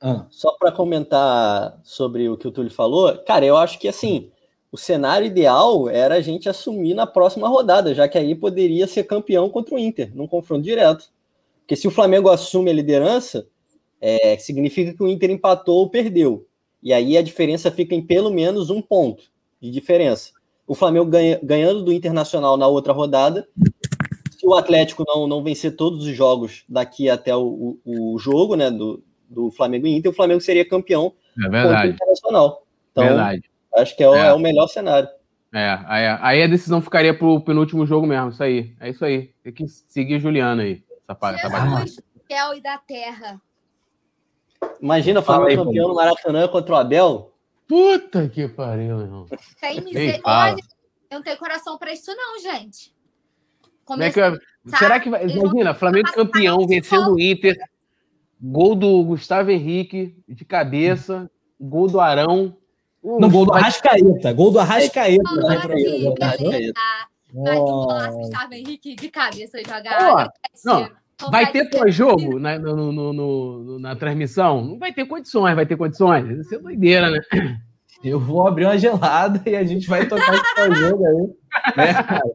é. 0.00 0.06
ah. 0.06 0.26
só 0.30 0.52
para 0.52 0.70
comentar 0.70 1.80
sobre 1.82 2.28
o 2.28 2.36
que 2.36 2.46
o 2.46 2.52
Túlio 2.52 2.70
falou, 2.70 3.18
cara, 3.24 3.44
eu 3.44 3.56
acho 3.56 3.80
que 3.80 3.88
assim, 3.88 4.30
o 4.70 4.76
cenário 4.76 5.26
ideal 5.26 5.88
era 5.88 6.14
a 6.14 6.20
gente 6.20 6.48
assumir 6.48 6.94
na 6.94 7.08
próxima 7.08 7.48
rodada, 7.48 7.92
já 7.92 8.06
que 8.06 8.16
aí 8.16 8.36
poderia 8.36 8.86
ser 8.86 9.02
campeão 9.02 9.50
contra 9.50 9.74
o 9.74 9.78
Inter, 9.80 10.14
num 10.14 10.28
confronto 10.28 10.62
direto. 10.62 11.10
Porque 11.62 11.74
se 11.74 11.88
o 11.88 11.90
Flamengo 11.90 12.28
assume 12.28 12.70
a 12.70 12.74
liderança, 12.74 13.48
é, 14.00 14.38
significa 14.38 14.94
que 14.94 15.02
o 15.02 15.08
Inter 15.08 15.32
empatou 15.32 15.78
ou 15.78 15.90
perdeu. 15.90 16.46
E 16.80 16.92
aí 16.92 17.18
a 17.18 17.22
diferença 17.22 17.68
fica 17.68 17.96
em 17.96 18.00
pelo 18.06 18.30
menos 18.30 18.70
um 18.70 18.80
ponto 18.80 19.24
de 19.60 19.72
diferença. 19.72 20.30
o 20.68 20.74
Flamengo 20.76 21.06
ganha, 21.06 21.40
ganhando 21.42 21.82
do 21.82 21.92
Internacional 21.92 22.56
na 22.56 22.68
outra 22.68 22.92
rodada. 22.92 23.48
Se 24.40 24.46
o 24.46 24.54
Atlético 24.54 25.04
não, 25.06 25.26
não 25.26 25.42
vencer 25.42 25.76
todos 25.76 26.06
os 26.06 26.16
jogos 26.16 26.64
daqui 26.66 27.10
até 27.10 27.36
o, 27.36 27.78
o, 27.84 28.14
o 28.14 28.18
jogo 28.18 28.56
né, 28.56 28.70
do, 28.70 29.04
do 29.28 29.50
Flamengo 29.50 29.86
e 29.86 29.94
Inter, 29.94 30.10
o 30.10 30.14
Flamengo 30.14 30.40
seria 30.40 30.66
campeão 30.66 31.12
é 31.36 31.42
verdade. 31.42 31.68
contra 31.68 31.86
o 31.86 31.90
Internacional. 31.90 32.66
Então, 32.90 33.04
verdade. 33.04 33.50
acho 33.76 33.94
que 33.94 34.02
é 34.02 34.08
o, 34.08 34.14
é. 34.14 34.28
é 34.28 34.32
o 34.32 34.38
melhor 34.38 34.66
cenário. 34.66 35.10
É, 35.52 35.78
aí, 35.86 36.06
aí, 36.22 36.42
a 36.42 36.46
decisão 36.46 36.80
ficaria 36.80 37.12
pro 37.12 37.42
penúltimo 37.42 37.84
jogo 37.84 38.06
mesmo, 38.06 38.30
isso 38.30 38.42
aí. 38.42 38.74
É 38.80 38.88
isso 38.88 39.04
aí. 39.04 39.30
Tem 39.44 39.52
que 39.52 39.68
seguir 39.68 40.16
o 40.16 40.20
Juliano 40.20 40.62
aí. 40.62 40.82
Essa 41.06 41.50
Jesus, 41.50 41.96
do 41.96 42.22
céu 42.26 42.54
e 42.54 42.62
da 42.62 42.78
terra. 42.78 43.42
Imagina 44.80 45.20
o 45.20 45.22
Flamengo 45.22 45.66
campeão 45.66 45.88
no 45.88 45.94
Maracanã 45.96 46.48
contra 46.48 46.72
o 46.72 46.76
Abel. 46.78 47.34
Puta 47.68 48.26
que 48.26 48.48
pariu, 48.48 49.00
irmão. 49.00 49.26
Tem 49.60 49.82
miser... 49.82 50.18
Olha, 50.24 50.56
eu 51.10 51.18
não 51.18 51.22
tenho 51.22 51.36
coração 51.36 51.76
pra 51.76 51.92
isso, 51.92 52.10
não, 52.16 52.40
gente. 52.40 52.90
Como 53.90 54.02
é 54.04 54.10
que 54.12 54.20
eu... 54.20 54.38
Será 54.78 55.00
que 55.00 55.10
vai. 55.10 55.26
Imagina, 55.26 55.74
Flamengo 55.74 56.12
campeão, 56.12 56.64
vencendo 56.66 57.14
o 57.14 57.20
Inter. 57.20 57.56
Gol 58.40 58.76
do 58.76 59.02
Gustavo 59.04 59.50
Henrique 59.50 60.14
de 60.28 60.44
cabeça. 60.44 61.28
Gol 61.60 61.88
do 61.88 62.00
Arão. 62.00 62.56
Não, 63.02 63.28
gol 63.28 63.46
do 63.46 63.52
Arrascaeta. 63.52 64.32
Gol 64.32 64.52
do 64.52 64.60
Arrascaeta. 64.60 65.22
Vai 67.32 67.58
oh. 67.58 68.18
Gustavo 68.18 68.54
Henrique 68.54 68.94
de 68.94 69.08
cabeça 69.08 69.58
jogar. 69.58 70.30
Não, 70.64 70.88
vai 71.30 71.50
ter 71.50 71.68
pós-jogo 71.70 72.38
na, 72.38 72.58
no, 72.58 72.92
no, 72.92 73.12
no, 73.12 73.78
na 73.78 73.96
transmissão? 73.96 74.64
Não 74.64 74.78
vai 74.78 74.92
ter 74.92 75.06
condições, 75.06 75.56
vai 75.56 75.66
ter 75.66 75.76
condições. 75.76 76.38
Isso 76.38 76.54
é 76.54 76.58
doideira, 76.58 77.10
né? 77.10 77.20
Eu 78.02 78.20
vou 78.20 78.46
abrir 78.46 78.64
uma 78.64 78.78
gelada 78.78 79.42
e 79.48 79.56
a 79.56 79.64
gente 79.64 79.86
vai 79.86 80.06
tocar 80.06 80.34
esse 80.34 80.54
pós-jogo 80.54 81.04
aí. 81.06 81.40
Né, 81.76 81.94
Aí, 82.08 82.30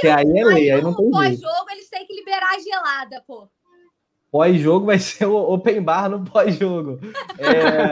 que 0.00 0.08
aí 0.08 0.38
é 0.38 0.44
lei, 0.44 0.70
aí 0.70 0.82
não 0.82 0.94
tem 0.94 1.10
Pós-jogo, 1.10 1.70
eles 1.70 1.88
têm 1.88 2.06
que 2.06 2.14
liberar 2.14 2.54
a 2.54 2.58
gelada, 2.60 3.22
pô. 3.26 3.48
Pós-jogo 4.30 4.86
vai 4.86 4.98
ser 4.98 5.26
o 5.26 5.36
open 5.36 5.82
bar 5.82 6.08
no 6.08 6.24
pós-jogo. 6.24 6.98
É... 7.38 7.90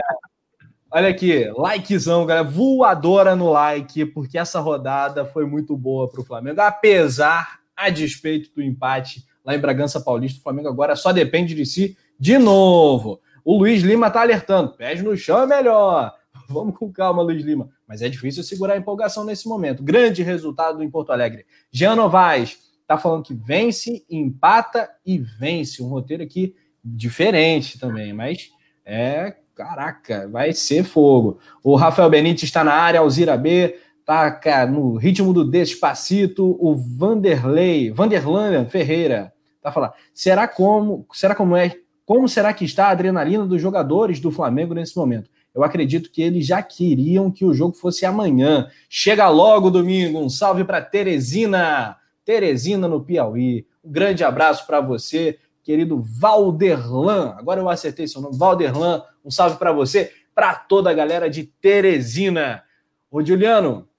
Olha 0.89 1.09
aqui, 1.09 1.45
likezão, 1.55 2.25
galera. 2.25 2.47
Voadora 2.47 3.35
no 3.35 3.51
like, 3.51 4.05
porque 4.05 4.37
essa 4.37 4.59
rodada 4.59 5.25
foi 5.25 5.45
muito 5.45 5.75
boa 5.75 6.09
para 6.09 6.21
o 6.21 6.23
Flamengo, 6.23 6.61
apesar, 6.61 7.59
a 7.75 7.89
despeito 7.89 8.49
do 8.55 8.63
empate 8.63 9.25
lá 9.43 9.53
em 9.53 9.59
Bragança 9.59 9.99
Paulista. 9.99 10.39
O 10.39 10.43
Flamengo 10.43 10.69
agora 10.69 10.95
só 10.95 11.11
depende 11.11 11.53
de 11.53 11.65
si 11.65 11.97
de 12.19 12.37
novo. 12.37 13.21
O 13.43 13.57
Luiz 13.57 13.81
Lima 13.83 14.09
tá 14.09 14.21
alertando: 14.21 14.75
pés 14.75 15.01
no 15.03 15.15
chão 15.15 15.41
é 15.41 15.47
melhor. 15.47 16.13
Vamos 16.49 16.77
com 16.77 16.91
calma, 16.91 17.21
Luiz 17.21 17.43
Lima. 17.43 17.69
Mas 17.87 18.01
é 18.01 18.09
difícil 18.09 18.43
segurar 18.43 18.73
a 18.73 18.77
empolgação 18.77 19.23
nesse 19.23 19.47
momento. 19.47 19.83
Grande 19.83 20.23
resultado 20.23 20.81
em 20.81 20.89
Porto 20.89 21.11
Alegre. 21.11 21.45
Jean 21.71 21.95
Novaes 21.95 22.57
tá 22.87 22.97
falando 22.97 23.23
que 23.23 23.33
vence, 23.33 24.05
empata 24.09 24.89
e 25.05 25.17
vence. 25.17 25.83
Um 25.83 25.87
roteiro 25.87 26.23
aqui 26.23 26.55
diferente 26.83 27.77
também, 27.77 28.13
mas 28.13 28.49
é 28.85 29.35
caraca, 29.53 30.27
vai 30.29 30.53
ser 30.53 30.83
fogo. 30.83 31.39
O 31.63 31.75
Rafael 31.75 32.09
Benítez 32.09 32.43
está 32.43 32.63
na 32.63 32.73
área, 32.73 32.99
Alzira 32.99 33.35
B, 33.35 33.75
tá 34.05 34.31
cara, 34.31 34.69
no 34.69 34.95
ritmo 34.95 35.33
do 35.33 35.43
Despacito, 35.43 36.55
o 36.59 36.75
Vanderlei, 36.75 37.91
Vanderlan 37.91 38.65
Ferreira, 38.65 39.33
tá 39.61 39.71
falando, 39.71 39.93
será 40.13 40.47
como, 40.47 41.05
será 41.11 41.33
como 41.33 41.55
é, 41.57 41.75
como 42.05 42.29
será 42.29 42.53
que 42.53 42.63
está 42.63 42.87
a 42.87 42.91
adrenalina 42.91 43.45
dos 43.45 43.61
jogadores 43.61 44.19
do 44.19 44.31
Flamengo 44.31 44.75
nesse 44.75 44.95
momento? 44.95 45.29
Eu 45.57 45.63
acredito 45.63 46.11
que 46.11 46.21
eles 46.21 46.45
já 46.45 46.61
queriam 46.61 47.31
que 47.31 47.43
o 47.43 47.51
jogo 47.51 47.75
fosse 47.75 48.05
amanhã. 48.05 48.69
Chega 48.87 49.27
logo 49.27 49.71
domingo, 49.71 50.19
um 50.19 50.29
salve 50.29 50.63
para 50.63 50.81
Teresina, 50.81 51.97
Teresina 52.23 52.87
no 52.87 53.03
Piauí. 53.03 53.65
Um 53.83 53.91
grande 53.91 54.23
abraço 54.23 54.67
para 54.67 54.79
você 54.79 55.39
querido 55.63 55.99
Valderlan. 56.01 57.35
Agora 57.39 57.59
eu 57.59 57.67
acertei 57.67 58.07
seu 58.07 58.21
nome, 58.21 58.37
Valderlan. 58.37 59.03
Um 59.25 59.31
salve 59.31 59.57
para 59.57 59.73
você, 59.73 60.13
para 60.33 60.53
toda 60.53 60.91
a 60.91 60.93
galera 60.93 61.27
de 61.27 61.43
Teresina. 61.43 62.63
Ô, 63.09 63.25
Juliano, 63.25 63.89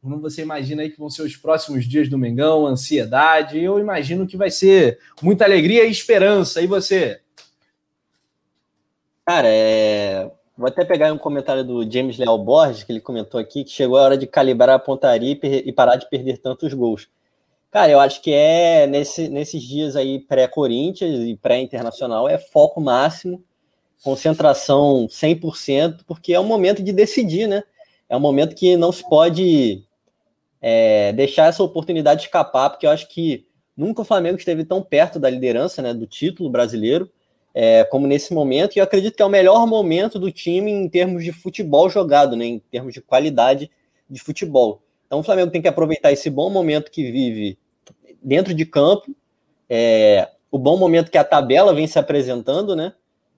como 0.00 0.20
você 0.20 0.42
imagina 0.42 0.82
aí 0.82 0.90
que 0.90 0.98
vão 0.98 1.08
ser 1.08 1.22
os 1.22 1.34
próximos 1.36 1.88
dias 1.88 2.08
do 2.08 2.18
Mengão, 2.18 2.66
ansiedade? 2.66 3.58
Eu 3.58 3.80
imagino 3.80 4.26
que 4.26 4.36
vai 4.36 4.50
ser 4.50 5.00
muita 5.22 5.44
alegria 5.44 5.86
e 5.86 5.90
esperança. 5.90 6.60
E 6.60 6.66
você? 6.66 7.20
Cara, 9.26 9.48
é... 9.48 10.30
vou 10.58 10.66
até 10.66 10.84
pegar 10.84 11.12
um 11.12 11.18
comentário 11.18 11.62
do 11.62 11.88
James 11.88 12.18
Leal 12.18 12.36
Borges, 12.36 12.82
que 12.82 12.90
ele 12.90 13.00
comentou 13.00 13.38
aqui, 13.38 13.62
que 13.62 13.70
chegou 13.70 13.96
a 13.96 14.02
hora 14.02 14.18
de 14.18 14.26
calibrar 14.26 14.74
a 14.74 14.78
pontaria 14.78 15.38
e 15.42 15.72
parar 15.72 15.94
de 15.94 16.10
perder 16.10 16.38
tantos 16.38 16.74
gols. 16.74 17.08
Cara, 17.70 17.92
eu 17.92 18.00
acho 18.00 18.20
que 18.20 18.32
é 18.32 18.86
nesse, 18.86 19.28
nesses 19.28 19.62
dias 19.62 19.94
aí 19.94 20.18
pré-Corinthians 20.18 21.20
e 21.20 21.36
pré-internacional 21.36 22.28
é 22.28 22.38
foco 22.38 22.80
máximo, 22.80 23.40
concentração 24.02 25.06
100%, 25.06 26.00
porque 26.04 26.34
é 26.34 26.40
um 26.40 26.44
momento 26.44 26.82
de 26.82 26.92
decidir, 26.92 27.46
né? 27.46 27.62
É 28.08 28.16
um 28.16 28.20
momento 28.20 28.56
que 28.56 28.76
não 28.76 28.90
se 28.90 29.08
pode 29.08 29.84
é, 30.60 31.12
deixar 31.12 31.46
essa 31.46 31.62
oportunidade 31.62 32.22
escapar, 32.22 32.70
porque 32.70 32.86
eu 32.86 32.90
acho 32.90 33.06
que 33.08 33.46
nunca 33.76 34.02
o 34.02 34.04
Flamengo 34.04 34.38
esteve 34.38 34.64
tão 34.64 34.82
perto 34.82 35.20
da 35.20 35.30
liderança, 35.30 35.80
né, 35.82 35.94
do 35.94 36.06
título 36.06 36.50
brasileiro, 36.50 37.08
é, 37.60 37.82
como 37.82 38.06
nesse 38.06 38.32
momento, 38.32 38.76
e 38.76 38.78
eu 38.78 38.84
acredito 38.84 39.16
que 39.16 39.22
é 39.22 39.24
o 39.24 39.28
melhor 39.28 39.66
momento 39.66 40.16
do 40.16 40.30
time 40.30 40.70
em 40.70 40.88
termos 40.88 41.24
de 41.24 41.32
futebol 41.32 41.90
jogado, 41.90 42.36
né, 42.36 42.44
em 42.44 42.60
termos 42.60 42.94
de 42.94 43.00
qualidade 43.00 43.68
de 44.08 44.20
futebol. 44.20 44.80
Então 45.08 45.18
o 45.18 45.22
Flamengo 45.24 45.50
tem 45.50 45.60
que 45.60 45.66
aproveitar 45.66 46.12
esse 46.12 46.30
bom 46.30 46.48
momento 46.50 46.88
que 46.88 47.10
vive 47.10 47.58
dentro 48.22 48.54
de 48.54 48.64
campo, 48.64 49.12
é, 49.68 50.28
o 50.52 50.56
bom 50.56 50.76
momento 50.76 51.10
que 51.10 51.18
a 51.18 51.24
tabela 51.24 51.74
vem 51.74 51.88
se 51.88 51.98
apresentando, 51.98 52.76
né? 52.76 52.92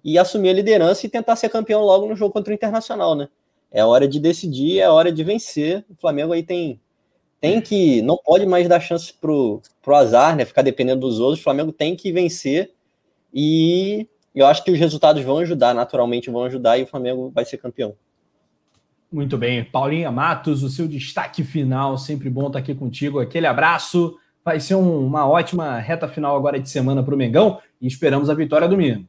E 0.05 0.18
assumir 0.18 0.51
a 0.51 0.52
liderança 0.52 1.06
e 1.06 1.09
tentar 1.09 1.34
ser 1.34 1.48
campeão 1.48 1.80
logo 1.80 2.06
no 2.06 2.14
jogo 2.14 2.34
contra 2.34 2.52
o 2.52 2.55
Internacional, 2.55 3.14
né? 3.14 3.26
É 3.72 3.82
hora 3.82 4.06
de 4.06 4.20
decidir, 4.20 4.80
é 4.80 4.90
hora 4.90 5.10
de 5.10 5.24
vencer. 5.24 5.82
O 5.88 5.94
Flamengo 5.98 6.34
aí 6.34 6.42
tem 6.42 6.78
tem 7.40 7.59
que 7.59 8.02
não 8.02 8.18
pode 8.18 8.44
mais 8.44 8.68
dar 8.68 8.80
chance 8.80 9.14
pro, 9.14 9.62
pro 9.80 9.94
azar, 9.94 10.36
né? 10.36 10.44
Ficar 10.44 10.60
dependendo 10.60 11.01
dos 11.01 11.20
outros. 11.20 11.40
O 11.40 11.44
Flamengo 11.44 11.72
tem 11.72 11.97
que 11.97 12.12
vencer 12.12 12.70
e 13.32 14.09
eu 14.35 14.47
acho 14.47 14.62
que 14.65 14.70
os 14.70 14.78
resultados 14.78 15.23
vão 15.23 15.39
ajudar, 15.39 15.74
naturalmente 15.74 16.31
vão 16.31 16.44
ajudar 16.44 16.78
e 16.78 16.82
o 16.82 16.86
Flamengo 16.86 17.31
vai 17.31 17.44
ser 17.44 17.59
campeão. 17.59 17.97
Muito 19.11 19.36
bem. 19.36 19.65
Paulinha 19.65 20.11
Matos, 20.11 20.62
o 20.62 20.69
seu 20.69 20.86
destaque 20.86 21.43
final, 21.43 21.98
sempre 21.98 22.31
bom 22.31 22.47
estar 22.47 22.61
aqui 22.61 22.74
contigo. 22.74 23.19
Aquele 23.19 23.47
abraço. 23.47 24.16
Vai 24.44 24.61
ser 24.61 24.74
um, 24.74 25.07
uma 25.07 25.28
ótima 25.28 25.78
reta 25.78 26.09
final 26.09 26.36
agora 26.36 26.59
de 26.59 26.70
semana 26.70 27.02
para 27.02 27.15
o 27.15 27.19
Mengão 27.19 27.61
e 27.81 27.86
esperamos 27.86 28.31
a 28.31 28.35
vitória 28.35 28.69
domingo. 28.69 29.07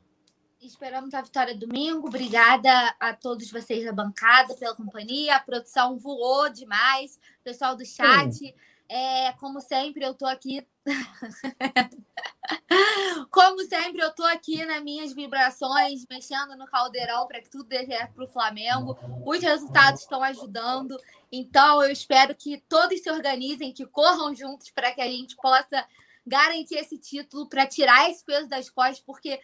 Esperamos 0.59 1.13
a 1.13 1.21
vitória 1.21 1.55
domingo. 1.55 2.07
Obrigada 2.07 2.69
a 2.99 3.13
todos 3.13 3.49
vocês 3.51 3.85
da 3.85 3.91
bancada 3.91 4.55
pela 4.55 4.75
companhia. 4.75 5.35
A 5.35 5.39
produção 5.39 5.97
voou 5.97 6.49
demais. 6.49 7.19
Pessoal 7.43 7.75
do 7.75 7.85
chat. 7.85 8.43
Hum. 8.43 8.51
É, 8.89 9.31
como 9.33 9.61
sempre, 9.61 10.03
eu 10.03 10.13
tô 10.13 10.25
aqui. 10.25 10.65
como 13.29 13.61
sempre, 13.61 14.01
eu 14.01 14.13
tô 14.13 14.23
aqui 14.23 14.65
nas 14.65 14.83
minhas 14.83 15.13
vibrações, 15.13 16.05
mexendo 16.09 16.55
no 16.57 16.65
caldeirão 16.65 17.27
para 17.27 17.41
que 17.41 17.49
tudo 17.49 17.65
dê 17.65 17.85
certo 17.85 18.13
para 18.13 18.25
o 18.25 18.27
Flamengo. 18.27 18.97
Os 19.25 19.41
resultados 19.41 20.01
estão 20.01 20.23
ajudando. 20.23 20.97
Então, 21.31 21.83
eu 21.83 21.91
espero 21.91 22.35
que 22.35 22.63
todos 22.67 23.01
se 23.01 23.09
organizem, 23.09 23.73
que 23.73 23.85
corram 23.85 24.35
juntos 24.35 24.69
para 24.71 24.91
que 24.91 25.01
a 25.01 25.07
gente 25.07 25.35
possa 25.35 25.85
garantir 26.25 26.75
esse 26.75 26.97
título, 26.97 27.47
para 27.47 27.65
tirar 27.65 28.09
esse 28.09 28.23
peso 28.23 28.47
das 28.47 28.69
costas, 28.69 28.99
porque 28.99 29.39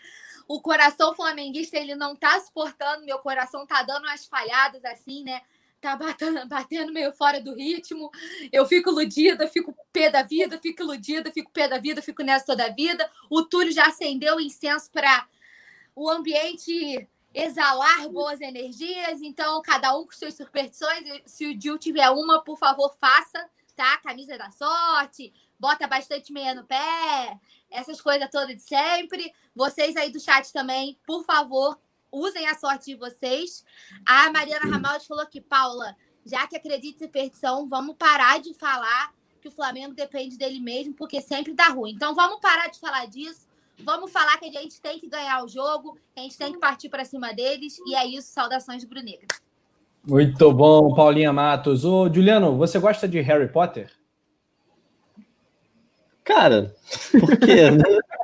o 0.47 0.61
coração 0.61 1.15
flamenguista 1.15 1.77
ele 1.77 1.95
não 1.95 2.15
tá 2.15 2.39
suportando, 2.39 3.05
meu 3.05 3.19
coração 3.19 3.65
tá 3.65 3.81
dando 3.83 4.05
umas 4.05 4.25
falhadas 4.25 4.83
assim, 4.85 5.23
né? 5.23 5.41
Tá 5.87 5.95
batendo, 5.95 6.45
batendo 6.49 6.91
meio 6.91 7.13
fora 7.13 7.39
do 7.39 7.55
ritmo. 7.55 8.11
Eu 8.51 8.65
fico 8.65 8.89
iludida, 8.89 9.47
fico 9.47 9.73
pé 9.93 10.09
da 10.09 10.23
vida, 10.23 10.59
fico 10.59 10.83
iludida, 10.83 11.31
fico 11.31 11.51
pé 11.51 11.67
da 11.67 11.77
vida, 11.77 12.01
fico 12.01 12.23
nessa 12.23 12.45
toda 12.45 12.65
a 12.65 12.69
vida. 12.69 13.09
O 13.29 13.43
Túlio 13.43 13.71
já 13.71 13.85
acendeu 13.85 14.35
o 14.35 14.41
incenso 14.41 14.91
para 14.91 15.27
o 15.95 16.09
ambiente 16.09 17.07
exalar 17.33 18.09
boas 18.09 18.41
energias. 18.41 19.21
Então, 19.21 19.61
cada 19.61 19.95
um 19.97 20.05
com 20.05 20.11
suas 20.11 20.35
superstições. 20.35 21.21
Se 21.25 21.45
o 21.47 21.59
Gil 21.59 21.77
tiver 21.77 22.09
uma, 22.09 22.43
por 22.43 22.57
favor, 22.57 22.95
faça, 22.99 23.49
tá? 23.75 23.97
Camisa 23.97 24.37
da 24.37 24.51
sorte, 24.51 25.33
bota 25.59 25.87
bastante 25.87 26.33
meia 26.33 26.53
no 26.53 26.65
pé, 26.65 27.39
essas 27.69 28.01
coisas 28.01 28.29
todas 28.29 28.55
de 28.55 28.61
sempre. 28.61 29.31
Vocês 29.55 29.95
aí 29.95 30.11
do 30.11 30.19
chat 30.19 30.51
também, 30.51 30.99
por 31.05 31.23
favor, 31.23 31.79
usem 32.17 32.47
a 32.47 32.55
sorte 32.55 32.85
de 32.85 32.95
vocês. 32.95 33.63
A 34.05 34.31
Mariana 34.31 34.69
Ramaldi 34.69 35.07
falou 35.07 35.25
que, 35.25 35.41
Paula, 35.41 35.95
já 36.25 36.45
que 36.47 36.55
acredita 36.55 37.05
em 37.05 37.09
perdição, 37.09 37.67
vamos 37.67 37.95
parar 37.95 38.39
de 38.39 38.53
falar 38.53 39.13
que 39.41 39.47
o 39.47 39.51
Flamengo 39.51 39.93
depende 39.93 40.37
dele 40.37 40.59
mesmo, 40.59 40.93
porque 40.93 41.21
sempre 41.21 41.53
dá 41.53 41.69
ruim. 41.69 41.91
Então 41.91 42.13
vamos 42.13 42.39
parar 42.39 42.67
de 42.67 42.79
falar 42.79 43.05
disso. 43.05 43.47
Vamos 43.83 44.11
falar 44.11 44.37
que 44.37 44.45
a 44.45 44.61
gente 44.61 44.81
tem 44.81 44.99
que 44.99 45.07
ganhar 45.07 45.43
o 45.43 45.47
jogo, 45.47 45.97
que 46.13 46.19
a 46.19 46.23
gente 46.23 46.37
tem 46.37 46.51
que 46.51 46.59
partir 46.59 46.89
para 46.89 47.05
cima 47.05 47.33
deles. 47.33 47.77
E 47.85 47.95
é 47.95 48.05
isso. 48.05 48.29
Saudações 48.31 48.83
brunegras. 48.83 49.39
Muito 50.03 50.51
bom, 50.51 50.93
Paulinha 50.95 51.31
Matos. 51.31 51.85
Ô, 51.85 52.11
Juliano, 52.11 52.57
você 52.57 52.79
gosta 52.79 53.07
de 53.07 53.19
Harry 53.21 53.51
Potter? 53.51 53.91
Cara, 56.23 56.75
por 57.11 57.37
quê? 57.37 57.67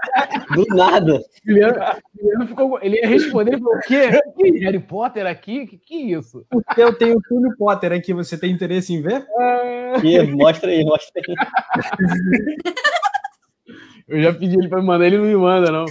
Do 0.54 0.66
nada. 0.76 1.24
Juliano, 1.46 1.80
Juliano 2.20 2.48
ficou, 2.48 2.80
ele 2.82 2.98
ia 2.98 3.08
responder, 3.08 3.54
ele 3.54 3.62
falou, 3.62 3.78
o 3.78 3.82
quê? 3.82 4.10
Que 4.38 4.60
Harry 4.60 4.80
Potter 4.80 5.26
aqui? 5.26 5.66
Que, 5.66 5.78
que 5.78 5.96
isso? 5.96 6.46
Porque 6.50 6.82
eu 6.82 6.94
tenho 6.94 7.18
o 7.18 7.22
Túlio 7.22 7.56
Potter 7.58 7.92
aqui, 7.92 8.14
você 8.14 8.38
tem 8.38 8.52
interesse 8.52 8.94
em 8.94 9.02
ver? 9.02 9.26
E, 10.04 10.22
mostra 10.24 10.70
aí, 10.70 10.84
mostra 10.84 11.22
aí. 11.28 11.36
Eu 14.08 14.22
já 14.22 14.34
pedi 14.34 14.56
ele 14.56 14.68
para 14.68 14.82
me 14.82 14.88
mandar, 14.88 15.06
ele 15.06 15.18
não 15.18 15.26
me 15.26 15.36
manda, 15.36 15.72
não. 15.72 15.86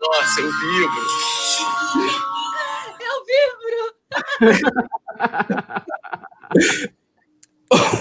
Nossa, 0.00 0.40
eu 0.40 0.50
vibro. 0.50 1.02
Eu 3.00 3.16
vibro. 3.26 3.80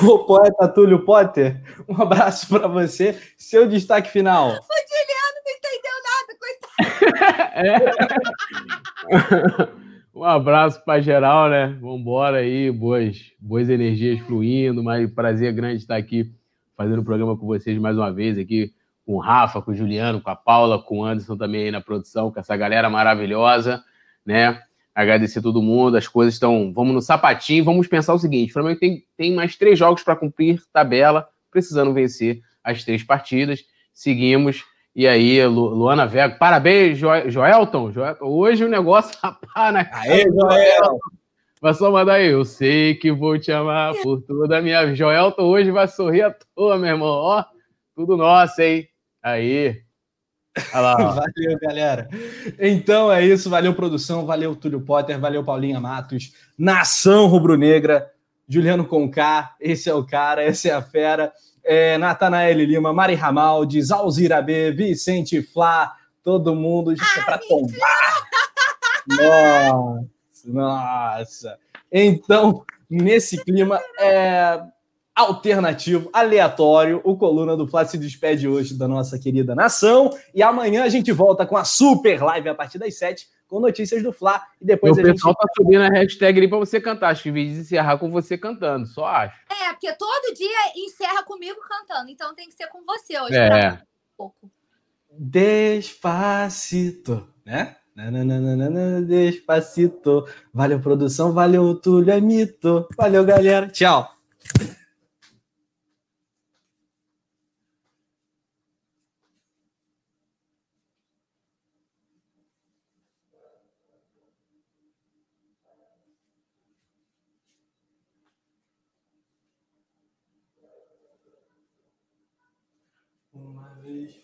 o 0.03 0.19
poeta 0.19 0.67
Túlio 0.67 1.05
Potter, 1.05 1.61
um 1.87 2.01
abraço 2.01 2.47
para 2.47 2.67
você. 2.67 3.15
Seu 3.37 3.67
destaque 3.67 4.09
final. 4.09 4.47
O 4.47 4.51
Juliano 4.51 5.39
não 5.45 5.51
entendeu 5.55 5.95
nada, 6.09 6.33
coitado. 6.39 7.49
É. 9.05 9.69
um 10.17 10.23
abraço 10.23 10.83
para 10.83 11.01
geral, 11.01 11.49
né? 11.49 11.77
Vamos 11.79 12.01
embora 12.01 12.37
aí, 12.37 12.71
boas, 12.71 13.31
boas 13.39 13.69
energias 13.69 14.19
fluindo, 14.21 14.83
mas 14.83 15.11
prazer 15.11 15.53
grande 15.53 15.77
estar 15.77 15.97
aqui 15.97 16.33
fazendo 16.75 17.01
o 17.01 17.05
programa 17.05 17.37
com 17.37 17.45
vocês 17.45 17.77
mais 17.77 17.95
uma 17.95 18.11
vez 18.11 18.37
aqui 18.37 18.73
com 19.05 19.15
o 19.15 19.19
Rafa, 19.19 19.61
com 19.61 19.71
o 19.71 19.75
Juliano, 19.75 20.21
com 20.21 20.29
a 20.29 20.35
Paula, 20.35 20.81
com 20.81 20.99
o 20.99 21.03
Anderson 21.03 21.35
também 21.35 21.65
aí 21.65 21.71
na 21.71 21.81
produção, 21.81 22.31
com 22.31 22.39
essa 22.39 22.55
galera 22.55 22.89
maravilhosa, 22.89 23.83
né? 24.25 24.61
Agradecer 25.01 25.41
todo 25.41 25.61
mundo, 25.61 25.95
as 25.97 26.07
coisas 26.07 26.33
estão. 26.33 26.73
Vamos 26.73 26.93
no 26.93 27.01
sapatinho, 27.01 27.63
vamos 27.63 27.87
pensar 27.87 28.13
o 28.13 28.19
seguinte: 28.19 28.49
o 28.49 28.53
Flamengo 28.53 28.79
tem, 28.79 29.03
tem 29.15 29.33
mais 29.33 29.55
três 29.55 29.79
jogos 29.79 30.03
para 30.03 30.15
cumprir 30.15 30.61
tabela, 30.73 31.27
precisando 31.49 31.93
vencer 31.93 32.41
as 32.63 32.83
três 32.83 33.03
partidas. 33.03 33.63
Seguimos. 33.93 34.65
E 34.95 35.07
aí, 35.07 35.45
Lu, 35.45 35.69
Luana 35.69 36.05
Vega, 36.05 36.35
parabéns, 36.35 36.97
jo, 36.97 37.07
Joelton. 37.27 37.91
Joelton. 37.91 38.25
Hoje 38.25 38.65
o 38.65 38.69
negócio, 38.69 39.17
rapaz, 39.23 39.73
na 39.73 39.87
Aê, 39.91 40.23
Joel. 40.23 40.99
Vai 41.61 41.73
só 41.73 41.91
mandar 41.91 42.13
aí, 42.13 42.27
eu 42.27 42.43
sei 42.43 42.95
que 42.95 43.11
vou 43.11 43.37
te 43.37 43.51
amar 43.51 43.93
por 44.01 44.21
toda 44.21 44.57
a 44.57 44.61
minha. 44.61 44.93
Joelton 44.93 45.43
hoje 45.43 45.71
vai 45.71 45.87
sorrir 45.87 46.23
à 46.23 46.35
toa, 46.55 46.77
meu 46.77 46.89
irmão. 46.89 47.07
Ó, 47.07 47.43
tudo 47.95 48.17
nosso, 48.17 48.61
hein? 48.61 48.87
Aí. 49.21 49.88
Valeu, 50.71 51.59
galera. 51.61 52.09
Então 52.59 53.11
é 53.11 53.25
isso. 53.25 53.49
Valeu, 53.49 53.73
produção. 53.73 54.25
Valeu, 54.25 54.55
Túlio 54.55 54.81
Potter. 54.81 55.19
Valeu, 55.19 55.43
Paulinha 55.43 55.79
Matos. 55.79 56.33
Nação 56.57 57.27
Rubro-Negra. 57.27 58.11
Juliano 58.47 58.85
Conká. 58.85 59.55
Esse 59.59 59.89
é 59.89 59.93
o 59.93 60.05
cara. 60.05 60.43
Essa 60.43 60.69
é 60.69 60.71
a 60.71 60.81
fera. 60.81 61.31
É, 61.63 61.97
Natanael 61.97 62.57
Lima, 62.57 62.91
Mari 62.91 63.13
Ramaldi, 63.13 63.81
Zalzira 63.81 64.41
B, 64.41 64.71
Vicente 64.71 65.41
Flá. 65.41 65.93
Todo 66.23 66.55
mundo 66.55 66.91
é 66.91 67.21
para 67.23 67.37
tombar. 67.37 68.27
Nossa, 69.07 70.07
nossa. 70.45 71.57
Então, 71.91 72.63
nesse 72.89 73.43
clima, 73.43 73.79
é 73.99 74.59
alternativo, 75.19 76.09
aleatório. 76.13 77.01
O 77.03 77.17
Coluna 77.17 77.57
do 77.57 77.67
Fla 77.67 77.83
se 77.85 77.97
despede 77.97 78.47
hoje 78.47 78.73
da 78.73 78.87
nossa 78.87 79.19
querida 79.19 79.53
nação. 79.53 80.09
E 80.33 80.41
amanhã 80.41 80.83
a 80.83 80.89
gente 80.89 81.11
volta 81.11 81.45
com 81.45 81.57
a 81.57 81.65
super 81.65 82.23
live 82.23 82.47
a 82.47 82.55
partir 82.55 82.79
das 82.79 82.97
7 82.97 83.27
com 83.47 83.59
notícias 83.59 84.01
do 84.01 84.13
Fla. 84.13 84.41
E 84.61 84.65
depois 84.65 84.95
o 84.97 85.01
a 85.01 85.03
pessoal 85.03 85.33
gente... 85.33 85.45
tá 85.45 85.53
subindo 85.57 85.81
a 85.81 85.89
hashtag 85.89 86.39
ali 86.39 86.47
para 86.47 86.59
você 86.59 86.79
cantar. 86.79 87.09
Acho 87.09 87.23
que 87.23 87.31
vídeo 87.31 87.59
encerrar 87.59 87.97
com 87.97 88.09
você 88.09 88.37
cantando, 88.37 88.85
só 88.87 89.05
acho. 89.05 89.35
É, 89.49 89.73
porque 89.73 89.91
todo 89.93 90.33
dia 90.33 90.57
encerra 90.75 91.21
comigo 91.23 91.59
cantando. 91.67 92.09
Então 92.09 92.33
tem 92.33 92.47
que 92.47 92.53
ser 92.53 92.67
com 92.67 92.85
você 92.85 93.19
hoje. 93.19 93.35
É. 93.35 93.73
Um 93.73 93.79
pouco. 94.15 94.49
Despacito, 95.11 96.47
né? 97.45 97.75
Despacito. 99.05 100.25
Valeu, 100.53 100.79
produção. 100.79 101.33
Valeu, 101.33 101.75
Túlio. 101.75 102.13
É 102.13 102.21
mito. 102.21 102.87
Valeu, 102.95 103.25
galera. 103.25 103.67
Tchau. 103.67 104.09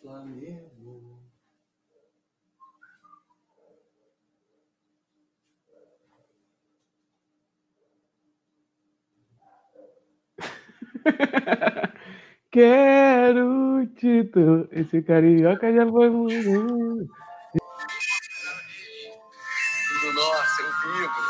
Flamengo. 0.06 0.76
Quero 12.52 13.86
título. 13.96 14.68
Esse 14.72 15.02
carioca 15.02 15.74
já 15.74 15.86
foi 15.90 16.10
muito. 16.10 17.08
Tudo 19.88 20.14
nosso, 20.14 20.62
eu 20.62 20.72
vibro. 20.82 21.26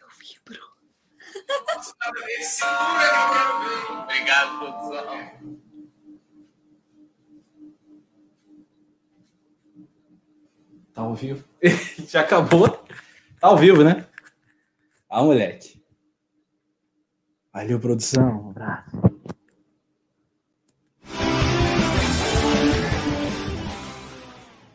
Eu 0.00 0.08
vibro. 0.18 0.62
Obrigado, 4.02 4.58
produção. 4.58 5.54
Tá 10.94 11.02
ao 11.02 11.14
vivo. 11.14 11.44
Já 12.08 12.20
acabou. 12.20 12.68
Tá 13.40 13.48
ao 13.48 13.56
vivo, 13.56 13.82
né? 13.82 14.06
Ah, 15.10 15.22
moleque. 15.24 15.83
Valeu, 17.54 17.78
produção. 17.78 18.46
Um 18.46 18.50
abraço. 18.50 18.90